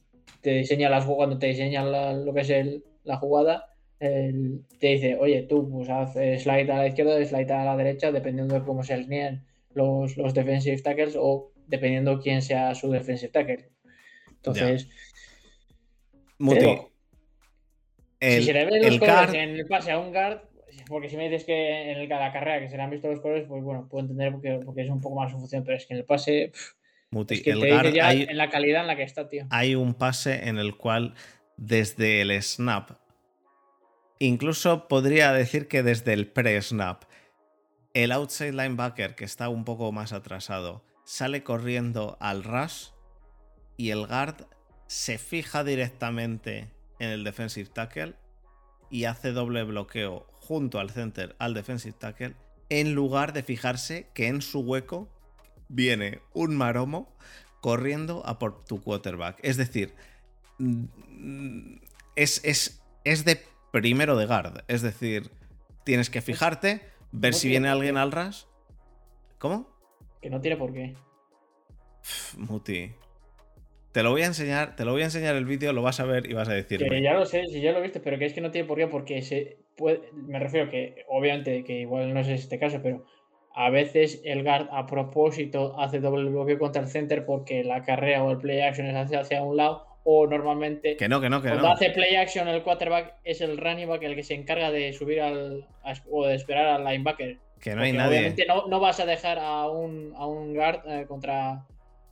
diseña 0.52 0.90
las 0.90 1.06
cuando 1.06 1.40
te 1.40 1.48
diseña 1.48 1.86
lo 1.86 2.34
que 2.34 2.42
es 2.42 2.82
la 3.06 3.16
jugada, 3.16 3.68
te 3.98 4.66
dice, 4.82 5.16
oye, 5.16 5.44
tú 5.44 5.70
pues 5.72 5.88
haz 5.88 6.12
slide 6.12 6.70
a 6.70 6.80
la 6.80 6.88
izquierda, 6.88 7.24
slide 7.24 7.54
a 7.54 7.64
la 7.64 7.78
derecha, 7.78 8.12
dependiendo 8.12 8.56
de 8.56 8.66
cómo 8.66 8.84
se 8.84 8.96
alinean 8.96 9.46
los, 9.74 10.18
los 10.18 10.34
defensive 10.34 10.82
tackles 10.82 11.16
o 11.18 11.54
dependiendo 11.66 12.20
quién 12.20 12.42
sea 12.42 12.76
su 12.76 12.92
defensive 12.92 13.32
tackle. 13.32 13.70
Entonces, 14.28 14.90
si 18.20 18.44
se 18.44 18.52
le 18.52 18.66
ven 18.66 18.86
los 18.86 19.00
colores 19.00 19.34
en 19.34 19.52
el 19.52 19.66
pase 19.66 19.92
a 19.92 20.00
un 20.00 20.12
guard, 20.12 20.51
porque 20.88 21.10
si 21.10 21.18
me 21.18 21.30
dices 21.30 21.46
que 21.46 21.92
en 21.92 21.98
el, 21.98 22.10
la 22.10 22.32
carrera 22.32 22.60
que 22.60 22.70
se 22.70 22.78
le 22.78 22.84
han 22.84 22.90
visto 22.90 23.08
los 23.08 23.20
colores, 23.20 23.46
pues 23.48 23.64
bueno, 23.64 23.88
puedo 23.90 24.04
entender 24.04 24.32
porque, 24.32 24.60
porque 24.64 24.82
es 24.82 24.90
un 24.90 25.02
poco 25.02 25.20
más 25.20 25.32
su 25.32 25.38
función, 25.38 25.64
pero 25.64 25.78
es 25.78 25.86
que 25.86 25.94
en 25.94 26.00
el 26.00 26.06
pase. 26.06 26.52
es 27.30 27.42
que 27.42 27.54
te 27.54 27.94
ya 27.94 28.14
en 28.14 28.38
la 28.38 28.50
calidad 28.50 28.82
en 28.82 28.88
la 28.88 28.96
que 28.96 29.04
está, 29.04 29.28
tío. 29.30 29.46
Hay 29.50 29.76
un 29.76 29.94
pase 29.94 30.48
en 30.48 30.58
el 30.58 30.76
cual, 30.76 31.16
desde 31.58 32.22
el 32.22 32.42
snap, 32.42 32.92
incluso 34.20 34.88
podría 34.88 35.32
decir 35.34 35.68
que 35.68 35.84
desde 35.84 36.14
el 36.14 36.28
pre-snap, 36.28 37.04
el 37.94 38.12
outside 38.12 38.54
linebacker, 38.54 39.16
que 39.16 39.26
está 39.26 39.50
un 39.50 39.66
poco 39.66 39.92
más 39.92 40.14
atrasado, 40.14 40.84
sale 41.04 41.44
corriendo 41.44 42.18
al 42.20 42.44
rush 42.44 42.90
y 43.78 43.90
el 43.90 44.08
guard 44.08 44.46
se 44.88 45.18
fija 45.18 45.64
directamente 45.64 46.70
en 47.00 47.10
el 47.10 47.24
defensive 47.24 47.70
tackle 47.70 48.14
y 48.90 49.06
hace 49.06 49.32
doble 49.32 49.64
bloqueo 49.64 50.28
junto 50.42 50.80
al 50.80 50.90
center, 50.90 51.36
al 51.40 51.54
defensive 51.54 51.96
tackle, 51.98 52.34
en 52.70 52.94
lugar 52.94 53.32
de 53.32 53.44
fijarse 53.44 54.08
que 54.14 54.28
en 54.28 54.42
su 54.42 54.60
hueco 54.62 55.08
viene 55.70 56.20
un 56.34 56.58
maromo 56.58 57.14
corriendo 57.62 58.26
a 58.26 58.40
por 58.40 58.66
tu 58.66 58.82
quarterback. 58.82 59.40
Es 59.44 59.56
decir, 59.56 59.94
mm, 60.58 61.76
es, 62.16 62.42
es, 62.44 62.84
es 63.04 63.24
de 63.24 63.40
primero 63.72 64.18
de 64.18 64.26
guard. 64.26 64.64
Es 64.68 64.82
decir, 64.82 65.30
tienes 65.84 66.10
que 66.10 66.22
fijarte, 66.22 66.82
ver 67.12 67.34
si 67.34 67.48
viene 67.48 67.70
alguien 67.70 67.98
al 67.98 68.12
ras. 68.12 68.48
¿Cómo? 69.38 69.70
Que 70.22 70.30
no 70.30 70.42
tiene 70.42 70.58
por 70.58 70.74
qué. 70.74 70.96
Muti. 72.38 72.92
Te 73.92 74.04
lo 74.04 74.12
voy 74.12 74.22
a 74.22 74.28
enseñar, 74.28 74.76
te 74.76 74.86
lo 74.86 74.94
voy 74.94 75.02
a 75.02 75.06
enseñar 75.06 75.36
el 75.36 75.46
vídeo, 75.46 75.74
lo 75.74 75.82
vas 75.82 76.00
a 76.00 76.06
ver 76.06 76.30
y 76.30 76.34
vas 76.34 76.48
a 76.48 76.54
decir. 76.54 76.80
Que 76.80 77.02
ya 77.02 77.14
lo 77.14 77.26
sé, 77.26 77.46
si 77.48 77.62
ya 77.62 77.74
lo 77.74 77.82
viste, 77.82 78.00
pero 78.00 78.18
que 78.18 78.26
es 78.26 78.34
que 78.34 78.42
no 78.42 78.50
tiene 78.50 78.68
por 78.68 78.78
qué, 78.78 78.88
porque 78.88 79.22
se, 79.22 79.58
me 80.14 80.40
refiero 80.40 80.70
que, 80.70 81.06
obviamente, 81.08 81.64
que 81.64 81.80
igual 81.82 82.14
no 82.14 82.20
es 82.20 82.28
este 82.28 82.60
caso, 82.60 82.80
pero 82.82 83.06
a 83.54 83.70
veces 83.70 84.22
el 84.24 84.44
guard 84.44 84.68
a 84.72 84.86
propósito 84.86 85.80
hace 85.80 86.00
doble 86.00 86.30
bloqueo 86.30 86.58
contra 86.58 86.82
el 86.82 86.88
center 86.88 87.26
porque 87.26 87.64
la 87.64 87.84
carrera 87.84 88.24
o 88.24 88.32
el 88.32 88.38
play 88.38 88.62
action 88.62 88.88
es 88.88 88.96
hacia, 88.96 89.20
hacia 89.20 89.44
un 89.44 89.58
lado 89.58 89.86
o 90.04 90.26
normalmente 90.26 90.98
que 90.98 91.08
no, 91.08 91.22
que 91.22 91.30
no, 91.30 91.42
que 91.42 91.50
cuando 91.50 91.70
hace 91.70 91.92
play 91.92 92.16
action 92.16 92.48
el 92.48 92.64
quarterback 92.64 93.16
es 93.24 93.42
el 93.42 93.58
running 93.58 93.88
back 93.88 94.02
el 94.04 94.16
que 94.16 94.24
se 94.24 94.34
encarga 94.34 94.72
de 94.72 94.94
subir 94.94 95.22
al 95.22 95.68
o 96.10 96.26
de 96.26 96.36
esperar 96.36 96.68
al 96.68 96.84
linebacker. 96.84 97.38
Que 97.60 97.76
no 97.76 97.84
hay 97.84 97.92
nadie. 97.92 98.18
Obviamente 98.18 98.46
no, 98.48 98.66
no, 98.68 98.80
vas 98.80 99.00
a 99.00 99.06
dejar 99.06 99.38
a 99.38 99.70
un, 99.70 100.14
a 100.16 100.26
un 100.26 100.56
guard 100.56 100.82
eh, 100.88 101.06
contra, 101.08 101.68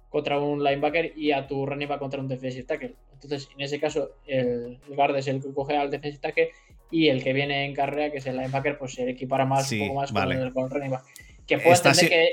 contra 0.09 0.39
un 0.39 0.63
linebacker 0.63 1.13
y 1.17 1.32
a 1.32 1.47
tu 1.47 1.65
running 1.65 1.88
back 1.88 1.99
contra 1.99 2.20
un 2.20 2.28
defensive 2.28 2.65
tackle. 2.65 2.93
Entonces, 3.13 3.49
en 3.55 3.61
ese 3.61 3.80
caso, 3.80 4.11
el, 4.28 4.80
guard 4.89 5.15
es 5.17 5.28
el 5.28 5.41
que 5.41 5.51
coge 5.51 5.76
al 5.76 5.89
defensive 5.89 6.22
tackle 6.22 6.51
y 6.92 7.10
el 7.10 7.24
que 7.24 7.34
viene 7.34 7.66
en 7.66 7.74
carrera, 7.74 8.12
que 8.12 8.18
es 8.18 8.26
el 8.26 8.38
linebacker, 8.38 8.78
pues 8.78 8.94
se 8.94 9.10
equipara 9.10 9.46
más, 9.46 9.72
un 9.72 9.80
poco 9.80 9.94
más 9.96 10.12
con, 10.12 10.32
el, 10.32 10.54
con 10.54 10.66
el 10.66 10.70
running 10.70 10.92
back 10.92 11.04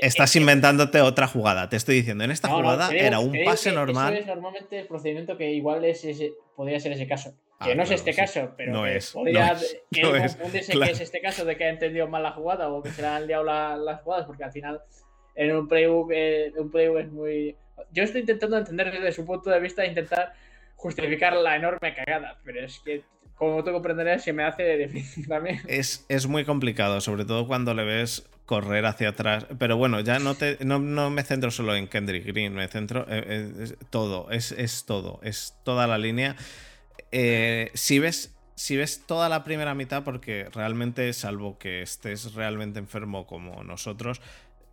estás, 0.01 0.35
inventándote 0.35 1.01
otra 1.01 1.27
jugada. 1.27 1.69
Te 1.69 1.75
estoy 1.75 1.95
diciendo, 1.95 2.23
en 2.23 2.31
esta 2.31 2.49
jugada 2.49 2.89
era 2.91 3.19
un 3.19 3.35
pase 3.45 3.71
normal. 3.71 4.13
Eso 4.13 4.21
es 4.21 4.27
normalmente 4.27 4.79
el 4.79 4.87
procedimiento 4.87 5.37
que 5.37 5.51
igual 5.51 5.85
es 5.85 6.05
podría 6.55 6.79
ser 6.79 6.91
ese 6.91 7.07
caso. 7.07 7.33
Que 7.63 7.71
ah, 7.71 7.75
no 7.75 7.83
es 7.83 7.91
este 7.91 8.13
caso, 8.13 8.53
pero 8.55 8.71
no 8.71 8.83
que 8.83 8.97
es, 8.97 9.11
podría 9.11 9.55
que 9.91 10.01
que 10.01 10.91
es 10.91 11.01
este 11.01 11.21
caso 11.21 11.43
de 11.43 11.57
que 11.57 11.63
ha 11.63 11.69
entendido 11.69 12.07
mal 12.07 12.21
la 12.21 12.31
jugada 12.31 12.69
o 12.69 12.83
que 12.83 12.91
se 12.91 13.01
le 13.01 13.07
han 13.07 13.25
liado 13.25 13.43
las 13.43 14.01
jugadas, 14.01 14.27
porque 14.27 14.43
al 14.43 14.51
final 14.51 14.81
en 15.33 15.55
un 15.55 15.67
playbook, 15.67 16.11
eh, 16.13 16.51
un 16.55 16.69
playbook 16.69 16.99
es 16.99 17.11
muy. 17.11 17.55
Yo 17.91 18.03
estoy 18.03 18.21
intentando 18.21 18.57
entender 18.59 18.91
desde 18.91 19.11
su 19.11 19.25
punto 19.25 19.49
de 19.49 19.59
vista, 19.59 19.85
intentar 19.85 20.33
justificar 20.75 21.35
la 21.35 21.55
enorme 21.55 21.95
cagada, 21.95 22.39
pero 22.43 22.63
es 22.63 22.79
que 22.79 23.01
como 23.37 23.63
tú 23.63 23.71
comprenderás, 23.71 24.23
se 24.23 24.33
me 24.33 24.43
hace 24.43 24.77
difícil 24.77 25.27
también. 25.29 25.61
Es, 25.67 26.05
es 26.09 26.27
muy 26.27 26.43
complicado, 26.43 27.01
sobre 27.01 27.25
todo 27.25 27.47
cuando 27.47 27.73
le 27.73 27.83
ves 27.83 28.27
correr 28.45 28.85
hacia 28.85 29.09
atrás. 29.09 29.45
Pero 29.59 29.77
bueno, 29.77 29.99
ya 29.99 30.19
no, 30.19 30.35
te, 30.35 30.57
no, 30.65 30.79
me 30.79 31.23
centro 31.23 31.51
solo 31.51 31.75
en 31.75 31.87
Kendrick 31.87 32.25
Green, 32.25 32.53
me 32.53 32.67
centro 32.67 33.05
en 33.09 33.77
todo, 33.89 34.31
es, 34.31 34.51
es, 34.51 34.85
todo, 34.85 35.19
es 35.23 35.55
toda 35.63 35.87
la 35.87 35.97
línea. 35.97 36.35
Eh, 37.11 37.71
si 37.73 37.99
ves 37.99 38.33
si 38.57 38.75
ves 38.75 39.03
toda 39.05 39.29
la 39.29 39.43
primera 39.43 39.75
mitad, 39.75 40.03
porque 40.03 40.49
realmente, 40.51 41.13
salvo 41.13 41.59
que 41.59 41.83
estés 41.83 42.33
realmente 42.33 42.79
enfermo 42.79 43.27
como 43.27 43.63
nosotros, 43.63 44.19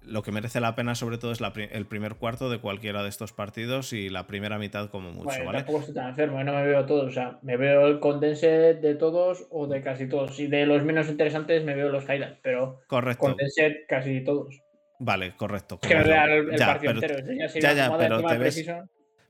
lo 0.06 0.22
que 0.22 0.32
merece 0.32 0.60
la 0.60 0.74
pena 0.74 0.94
sobre 0.94 1.18
todo 1.18 1.32
es 1.32 1.40
el 1.40 1.86
primer 1.86 2.16
cuarto 2.16 2.50
de 2.50 2.58
cualquiera 2.58 3.02
de 3.02 3.08
estos 3.08 3.32
partidos 3.32 3.92
y 3.92 4.08
la 4.08 4.26
primera 4.26 4.58
mitad 4.58 4.90
como 4.90 5.10
mucho, 5.10 5.24
bueno, 5.24 5.44
¿vale? 5.46 5.58
Tampoco 5.58 5.80
estoy 5.80 5.94
tan 5.94 6.08
enfermo, 6.08 6.40
¿eh? 6.40 6.44
no 6.44 6.52
me 6.54 6.62
veo 6.66 6.84
todos, 6.86 7.08
o 7.08 7.12
sea, 7.12 7.38
me 7.42 7.56
veo 7.56 7.86
el 7.86 8.00
condense 8.00 8.74
de 8.74 8.94
todos 8.94 9.46
o 9.50 9.66
de 9.66 9.82
casi 9.82 10.08
todos. 10.08 10.38
Y 10.38 10.46
de 10.46 10.66
los 10.66 10.82
menos 10.84 11.08
interesantes 11.08 11.64
me 11.64 11.74
veo 11.74 11.88
los 11.88 12.04
highlights, 12.04 12.38
pero 12.42 12.80
correcto. 12.86 13.26
condense 13.26 13.84
casi 13.88 14.22
todos. 14.22 14.60
Vale, 14.98 15.34
correcto. 15.36 15.78
Es 15.82 15.88
que 15.88 15.96
me 15.96 16.04
veo 16.04 16.50
el, 16.50 16.58
partido 16.58 16.92
entero. 16.92 17.16
Ya, 17.60 17.72
ya, 17.72 17.96
pero 17.98 18.22
te 18.22 18.38
ves, 18.38 18.64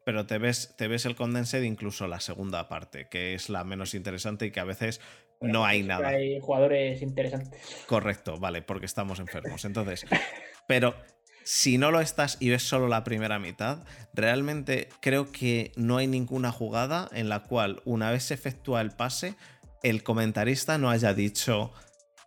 pero 0.05 0.27
te 0.27 0.39
ves, 0.39 0.75
te 0.77 0.89
ves 0.89 1.07
el 1.07 1.16
condensed 1.16 1.62
incluso 1.62 2.07
la 2.07 2.20
segunda 2.20 2.68
parte, 2.68 3.09
que 3.11 3.35
es 3.35 3.49
la 3.49 3.64
menos 3.64 3.95
interesante 3.95 4.47
y 4.47 4.51
que 4.51 4.61
a 4.61 4.64
veces 4.64 5.01
no 5.41 5.64
hay 5.64 5.83
nada. 5.83 6.09
Hay 6.09 6.41
jugadores 6.41 7.03
interesantes. 7.03 7.85
Correcto, 7.87 8.39
vale, 8.39 8.62
porque 8.62 8.87
estamos 8.87 9.18
enfermos. 9.18 9.64
Entonces, 9.64 10.07
Pero 10.67 10.95
si 11.45 11.79
no 11.79 11.91
lo 11.91 12.01
estás 12.01 12.37
y 12.41 12.51
ves 12.51 12.62
solo 12.62 12.89
la 12.89 13.05
primera 13.05 13.39
mitad, 13.39 13.85
realmente 14.15 14.89
creo 15.01 15.31
que 15.31 15.73
no 15.77 15.99
hay 15.99 16.07
ninguna 16.07 16.51
jugada 16.51 17.09
en 17.12 17.29
la 17.29 17.43
cual 17.43 17.83
una 17.85 18.11
vez 18.11 18.25
se 18.25 18.35
efectúa 18.35 18.81
el 18.81 18.91
pase, 18.91 19.35
el 19.83 20.03
comentarista 20.03 20.79
no 20.79 20.91
haya 20.91 21.12
dicho 21.12 21.73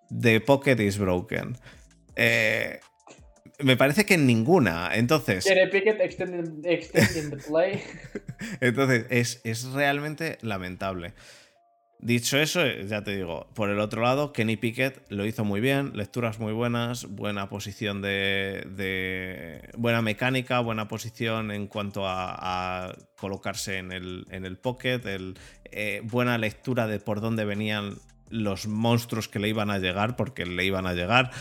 The 0.10 0.40
pocket 0.40 0.80
is 0.80 0.98
broken. 0.98 1.58
Eh, 2.16 2.80
me 3.60 3.76
parece 3.76 4.06
que 4.06 4.14
en 4.14 4.28
ninguna. 4.28 4.92
Entonces. 4.94 5.46
Entonces, 8.62 9.06
es, 9.10 9.42
es 9.44 9.66
realmente 9.72 10.38
lamentable. 10.42 11.14
Dicho 12.00 12.38
eso, 12.38 12.64
ya 12.64 13.04
te 13.04 13.16
digo, 13.16 13.48
por 13.56 13.72
el 13.72 13.80
otro 13.80 14.04
lado, 14.04 14.32
Kenny 14.32 14.56
Pickett 14.56 15.12
lo 15.12 15.26
hizo 15.26 15.44
muy 15.44 15.60
bien, 15.60 15.94
lecturas 15.96 16.38
muy 16.38 16.54
buenas, 16.54 17.06
buena 17.06 17.50
posición 17.50 18.04
de, 18.04 19.68
buena 19.76 20.04
mecánica, 20.04 20.60
buena 20.60 20.88
posición 20.88 21.50
en 21.50 21.66
cuanto 21.66 22.04
a, 22.06 22.96
colocarse 23.18 23.80
en 23.80 23.92
el, 23.92 24.28
en 24.30 24.46
el 24.46 24.58
pocket, 24.58 25.02
eh, 25.66 26.02
buena 26.04 26.38
lectura 26.38 26.86
de 26.86 27.00
por 27.00 27.20
dónde 27.20 27.46
venían 27.46 27.98
los 28.30 28.68
monstruos 28.68 29.28
que 29.28 29.40
le 29.40 29.50
iban 29.50 29.72
a 29.72 29.80
llegar, 29.80 30.16
porque 30.16 30.46
le 30.46 30.66
iban 30.66 30.86
a 30.86 30.94
llegar, 30.94 31.32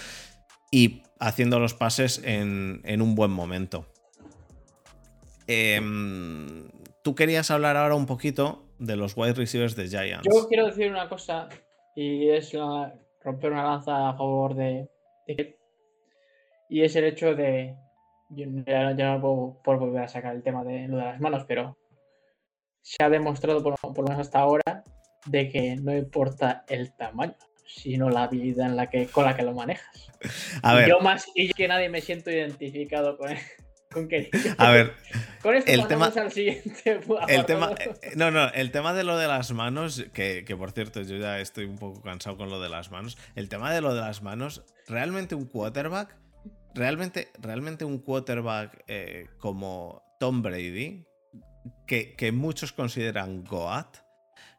y 0.71 1.03
haciendo 1.21 1.61
los 1.61 1.75
pases 1.75 2.23
en, 2.25 3.03
un 3.03 3.15
buen 3.15 3.31
momento. 3.31 3.87
Em, 5.47 6.69
tú 7.03 7.15
querías 7.15 7.51
hablar 7.51 7.77
ahora 7.77 7.95
un 7.95 8.07
poquito 8.07 8.66
de 8.79 8.97
los 8.97 9.17
wide 9.17 9.35
receivers 9.35 9.77
de 9.77 9.89
Giants. 9.89 10.29
Yo 10.31 10.49
quiero 10.49 10.67
decir 10.67 10.91
una 10.91 11.09
cosa 11.09 11.49
y 11.95 12.29
es 12.29 12.53
romper 13.23 13.53
una 13.53 13.65
lanza 13.65 14.09
a 14.09 14.17
favor 14.17 14.55
de, 14.55 14.89
y 16.69 16.83
es 16.83 16.97
el 16.97 17.05
hecho 17.05 17.35
de 17.35 17.77
ya, 18.29 18.93
no 18.93 19.21
puedo 19.21 19.63
por 19.63 19.79
volver 19.79 20.03
a 20.03 20.09
sacar 20.09 20.35
el 20.35 20.43
tema 20.43 20.65
de 20.65 20.89
lo 20.89 20.97
de 20.97 21.05
las 21.05 21.21
manos, 21.21 21.45
pero 21.47 21.79
se 22.83 23.03
ha 23.03 23.09
demostrado 23.09 23.63
por, 23.63 23.77
lo 23.83 24.03
menos 24.03 24.21
hasta 24.21 24.41
ahora 24.41 24.85
de 25.27 25.49
que 25.49 25.77
no 25.77 25.97
importa 25.97 26.65
el 26.69 26.95
tamaño, 26.97 27.37
sino 27.67 28.11
la 28.11 28.25
habilidad 28.25 28.67
en 28.67 28.77
la 28.77 28.89
que, 28.89 29.07
con 29.07 29.25
la 29.25 29.37
que 29.37 29.43
lo 29.43 29.53
manejas. 29.53 30.13
Yo 30.89 31.01
más 31.01 31.27
y 31.35 31.53
que 31.53 31.69
nadie 31.69 31.89
me 31.89 32.01
siento 32.01 32.31
identificado 32.31 33.17
con 33.17 33.31
él. 33.97 34.31
A 34.59 34.71
ver, 34.71 34.95
con 35.43 35.55
esto 35.55 35.71
el 35.71 35.87
tema, 35.87 36.07
al 36.07 36.33
siguiente. 36.33 37.01
El 37.29 37.47
tema, 37.47 37.75
eh, 37.79 38.13
no, 38.17 38.31
no, 38.31 38.49
el 38.49 38.71
tema 38.71 38.93
de 38.95 39.05
lo 39.05 39.17
de 39.17 39.27
las 39.27 39.53
manos, 39.53 40.05
que, 40.13 40.45
por 40.59 40.73
cierto 40.73 41.03
yo 41.03 41.17
ya 41.17 41.41
estoy 41.41 41.65
un 41.65 41.77
poco 41.77 42.03
cansado 42.03 42.37
con 42.37 42.51
lo 42.51 42.61
de 42.61 42.69
las 42.69 42.91
manos. 42.91 43.17
El 43.35 43.49
tema 43.49 43.73
de 43.73 43.81
lo 43.81 43.95
de 43.95 44.01
las 44.01 44.23
manos, 44.23 44.65
realmente 44.87 45.35
un 45.35 45.47
quarterback, 45.47 46.17
realmente, 46.75 47.29
realmente 47.39 47.85
un 47.85 47.99
quarterback 47.99 48.85
eh, 48.87 49.29
como 49.39 50.03
Tom 50.21 50.43
Brady, 50.43 51.07
que, 51.87 52.15
que 52.15 52.33
muchos 52.33 52.73
consideran 52.73 53.45
Goat, 53.45 53.99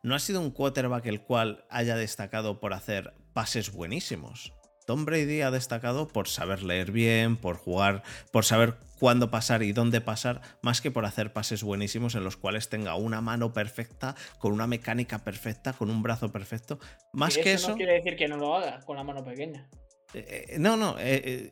no 0.04 0.16
ha 0.16 0.20
sido 0.20 0.42
un 0.42 0.52
quarterback 0.52 1.06
el 1.08 1.22
cual 1.22 1.66
haya 1.70 1.96
destacado 1.96 2.60
por 2.60 2.74
hacer 2.74 3.14
pases 3.34 3.72
buenísimos. 3.72 4.54
Tom 4.88 5.04
Brady 5.04 5.42
ha 5.42 5.52
destacado 5.52 6.08
por 6.08 6.30
saber 6.30 6.64
leer 6.64 6.94
bien, 6.94 7.36
por 7.36 7.58
jugar, 7.58 8.04
por 8.32 8.46
saber 8.46 8.76
cuándo 8.98 9.30
pasar 9.30 9.62
y 9.62 9.74
dónde 9.74 10.00
pasar, 10.00 10.40
más 10.62 10.80
que 10.80 10.92
por 10.92 11.04
hacer 11.06 11.34
pases 11.34 11.62
buenísimos 11.62 12.16
en 12.16 12.24
los 12.24 12.38
cuales 12.38 12.70
tenga 12.70 12.96
una 12.96 13.20
mano 13.20 13.52
perfecta, 13.52 14.16
con 14.40 14.54
una 14.54 14.66
mecánica 14.66 15.26
perfecta, 15.26 15.74
con 15.74 15.90
un 15.90 16.02
brazo 16.02 16.32
perfecto. 16.32 16.80
Más 17.12 17.38
que 17.38 17.52
eso. 17.52 17.72
No 17.72 17.76
quiere 17.76 17.96
decir 17.96 18.16
que 18.16 18.30
no 18.30 18.38
lo 18.38 18.56
haga 18.56 18.80
con 18.86 18.96
la 18.96 19.04
mano 19.04 19.26
pequeña. 19.26 19.68
Eh, 20.14 20.46
eh, 20.52 20.56
no, 20.58 20.78
no. 20.78 20.96
Eh, 21.00 21.52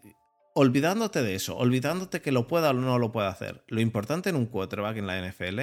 olvidándote 0.53 1.21
de 1.21 1.35
eso, 1.35 1.57
olvidándote 1.57 2.21
que 2.21 2.31
lo 2.31 2.47
pueda 2.47 2.69
o 2.69 2.73
no 2.73 2.97
lo 2.99 3.11
pueda 3.11 3.27
hacer. 3.27 3.65
Lo 3.67 3.81
importante 3.81 4.29
en 4.29 4.37
un 4.37 4.45
quarterback 4.45 4.95
en 4.95 5.07
la 5.07 5.19
NFL, 5.19 5.59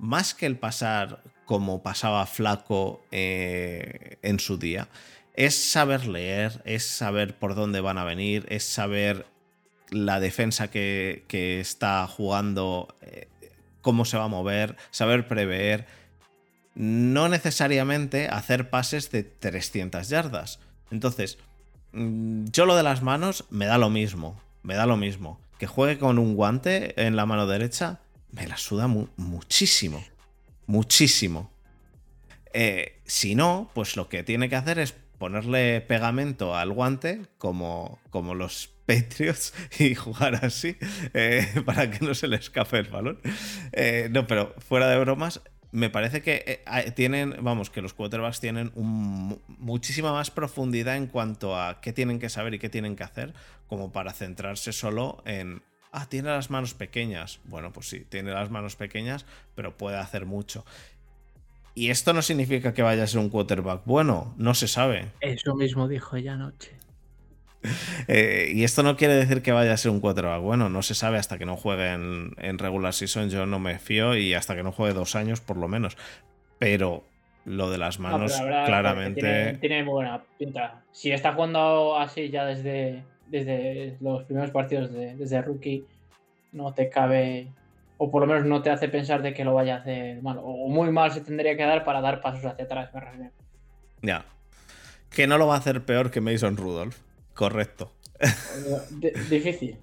más 0.00 0.34
que 0.34 0.46
el 0.46 0.58
pasar 0.58 1.22
como 1.44 1.84
pasaba 1.84 2.26
Flaco 2.26 3.04
en 3.12 4.40
su 4.40 4.58
día, 4.58 4.88
es 5.36 5.54
saber 5.54 6.06
leer, 6.06 6.62
es 6.64 6.84
saber 6.86 7.38
por 7.38 7.54
dónde 7.54 7.80
van 7.80 7.98
a 7.98 8.04
venir, 8.04 8.46
es 8.48 8.64
saber 8.64 9.26
la 9.90 10.18
defensa 10.18 10.68
que, 10.68 11.24
está 11.60 12.06
jugando, 12.06 12.96
eh, 13.02 13.28
cómo 13.82 14.04
se 14.04 14.16
va 14.16 14.24
a 14.24 14.28
mover, 14.28 14.76
saber 14.90 15.28
prever. 15.28 15.86
No 16.74 17.28
necesariamente 17.28 18.28
hacer 18.28 18.70
pases 18.70 19.10
de 19.10 19.22
300 19.22 20.08
yardas. 20.08 20.58
Entonces, 20.90 21.38
mm, 21.92 22.46
yo 22.46 22.66
lo 22.66 22.74
de 22.74 22.82
las 22.82 23.02
manos 23.02 23.44
me 23.50 23.66
da 23.66 23.78
lo 23.78 23.90
mismo, 23.90 24.40
me 24.62 24.74
da 24.74 24.86
lo 24.86 24.96
mismo. 24.96 25.38
Que 25.58 25.66
juegue 25.66 25.98
con 25.98 26.18
un 26.18 26.34
guante 26.34 27.00
en 27.02 27.16
la 27.16 27.26
mano 27.26 27.46
derecha, 27.46 28.00
me 28.32 28.46
la 28.46 28.56
suda 28.56 28.88
muchísimo, 28.88 30.02
muchísimo. 30.66 31.50
Eh, 32.52 33.00
si 33.04 33.34
no, 33.34 33.70
pues 33.74 33.96
lo 33.96 34.08
que 34.08 34.22
tiene 34.22 34.48
que 34.48 34.56
hacer 34.56 34.78
es 34.78 34.94
ponerle 35.18 35.80
pegamento 35.80 36.56
al 36.56 36.72
guante, 36.72 37.22
como, 37.38 37.98
como 38.10 38.34
los 38.34 38.68
Patriots, 38.86 39.52
y 39.78 39.94
jugar 39.94 40.44
así, 40.44 40.76
eh, 41.14 41.46
para 41.64 41.90
que 41.90 42.04
no 42.04 42.14
se 42.14 42.28
le 42.28 42.36
escape 42.36 42.78
el 42.78 42.88
balón. 42.88 43.20
Eh, 43.72 44.08
no, 44.10 44.26
pero 44.26 44.54
fuera 44.58 44.88
de 44.88 44.98
bromas, 44.98 45.40
me 45.72 45.90
parece 45.90 46.22
que 46.22 46.62
eh, 46.66 46.90
tienen, 46.92 47.36
vamos, 47.40 47.70
que 47.70 47.82
los 47.82 47.92
quarterbacks 47.92 48.40
tienen 48.40 48.72
muchísima 48.74 50.12
más 50.12 50.30
profundidad 50.30 50.96
en 50.96 51.06
cuanto 51.06 51.60
a 51.60 51.80
qué 51.80 51.92
tienen 51.92 52.18
que 52.18 52.28
saber 52.28 52.54
y 52.54 52.58
qué 52.58 52.68
tienen 52.68 52.96
que 52.96 53.04
hacer, 53.04 53.34
como 53.66 53.92
para 53.92 54.12
centrarse 54.12 54.72
solo 54.72 55.22
en, 55.26 55.62
ah, 55.92 56.08
tiene 56.08 56.28
las 56.28 56.50
manos 56.50 56.74
pequeñas. 56.74 57.40
Bueno, 57.44 57.72
pues 57.72 57.88
sí, 57.88 58.00
tiene 58.08 58.30
las 58.30 58.50
manos 58.50 58.76
pequeñas, 58.76 59.26
pero 59.54 59.76
puede 59.76 59.96
hacer 59.96 60.26
mucho. 60.26 60.64
Y 61.76 61.90
esto 61.90 62.14
no 62.14 62.22
significa 62.22 62.72
que 62.72 62.80
vaya 62.80 63.02
a 63.02 63.06
ser 63.06 63.20
un 63.20 63.28
quarterback 63.28 63.82
bueno, 63.84 64.34
no 64.38 64.54
se 64.54 64.66
sabe. 64.66 65.12
Eso 65.20 65.54
mismo 65.54 65.88
dijo 65.88 66.16
ella 66.16 66.32
anoche. 66.32 66.72
Eh, 68.08 68.52
y 68.54 68.64
esto 68.64 68.82
no 68.82 68.96
quiere 68.96 69.14
decir 69.14 69.42
que 69.42 69.52
vaya 69.52 69.72
a 69.72 69.76
ser 69.76 69.90
un 69.90 70.00
quarterback 70.00 70.40
bueno, 70.40 70.70
no 70.70 70.82
se 70.82 70.94
sabe 70.94 71.18
hasta 71.18 71.36
que 71.36 71.44
no 71.44 71.56
juegue 71.56 71.92
en, 71.92 72.30
en, 72.38 72.58
regular 72.58 72.94
season, 72.94 73.28
yo 73.28 73.44
no 73.44 73.58
me 73.58 73.78
fío 73.78 74.16
y 74.16 74.34
hasta 74.34 74.54
que 74.54 74.62
no 74.62 74.72
juegue 74.72 74.94
dos 74.94 75.16
años 75.16 75.40
por 75.40 75.58
lo 75.58 75.68
menos. 75.68 75.98
Pero 76.58 77.04
lo 77.44 77.68
de 77.70 77.76
las 77.76 77.98
manos, 77.98 78.40
no, 78.40 78.46
claramente. 78.46 79.20
Tiene, 79.20 79.58
tiene, 79.58 79.84
muy 79.84 79.92
buena 79.94 80.22
pinta. 80.38 80.82
Si 80.92 81.12
está 81.12 81.34
jugando 81.34 81.98
así 81.98 82.30
ya 82.30 82.46
desde, 82.46 83.02
desde 83.26 83.98
los 84.00 84.24
primeros 84.24 84.50
partidos 84.50 84.92
de, 84.92 85.14
desde 85.16 85.42
rookie, 85.42 85.84
no 86.52 86.72
te 86.72 86.88
cabe 86.88 87.48
o 87.98 88.10
por 88.10 88.22
lo 88.22 88.26
menos 88.26 88.46
no 88.46 88.62
te 88.62 88.70
hace 88.70 88.88
pensar 88.88 89.22
de 89.22 89.32
que 89.32 89.44
lo 89.44 89.54
vaya 89.54 89.76
a 89.76 89.78
hacer 89.78 90.22
mal. 90.22 90.38
O 90.42 90.68
muy 90.68 90.90
mal 90.90 91.12
se 91.12 91.20
tendría 91.20 91.56
que 91.56 91.64
dar 91.64 91.84
para 91.84 92.00
dar 92.00 92.20
pasos 92.20 92.44
hacia 92.44 92.64
atrás, 92.64 92.90
me 93.18 93.30
Ya. 94.02 94.24
Que 95.10 95.26
no 95.26 95.38
lo 95.38 95.46
va 95.46 95.54
a 95.54 95.58
hacer 95.58 95.84
peor 95.84 96.10
que 96.10 96.20
Mason 96.20 96.56
Rudolph. 96.56 96.96
Correcto. 97.34 97.92
difícil. 99.30 99.78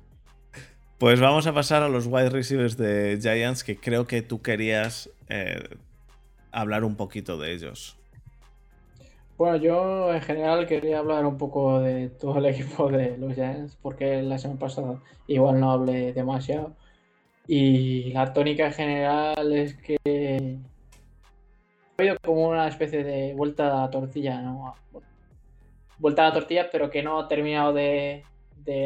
Pues 0.98 1.20
vamos 1.20 1.48
a 1.48 1.54
pasar 1.54 1.84
a 1.84 1.90
los 1.90 2.08
wide 2.08 2.30
receivers 2.30 2.78
de 2.78 3.20
Giants, 3.22 3.64
que 3.64 3.78
creo 3.78 4.08
que 4.08 4.22
tú 4.22 4.42
querías 4.42 5.10
eh, 5.28 5.62
hablar 6.52 6.84
un 6.84 6.96
poquito 6.96 7.38
de 7.38 7.54
ellos. 7.54 7.98
Bueno, 9.38 9.58
yo 9.58 10.14
en 10.14 10.22
general 10.22 10.68
quería 10.68 11.00
hablar 11.00 11.26
un 11.26 11.38
poco 11.38 11.80
de 11.82 12.10
todo 12.10 12.38
el 12.38 12.46
equipo 12.54 12.90
de 12.90 13.18
los 13.18 13.34
Giants, 13.34 13.78
porque 13.82 14.22
la 14.22 14.38
semana 14.38 14.60
pasada 14.60 15.02
igual 15.28 15.60
no 15.60 15.72
hablé 15.72 16.14
demasiado. 16.14 16.76
Y 17.48 18.12
la 18.14 18.32
tónica 18.34 18.72
general 18.72 19.52
es 19.52 19.76
que 19.76 19.98
ha 20.06 22.02
habido 22.02 22.16
como 22.24 22.48
una 22.48 22.68
especie 22.68 23.04
de 23.04 23.34
vuelta 23.34 23.68
a 23.68 23.82
la 23.82 23.92
tortilla, 23.92 24.42
¿no? 24.42 24.76
Vuelta 25.98 26.24
a 26.24 26.30
la 26.30 26.34
tortilla, 26.34 26.70
pero 26.72 26.90
que 26.90 27.04
no 27.04 27.20
ha 27.20 27.28
terminado 27.28 27.74
de, 27.74 28.24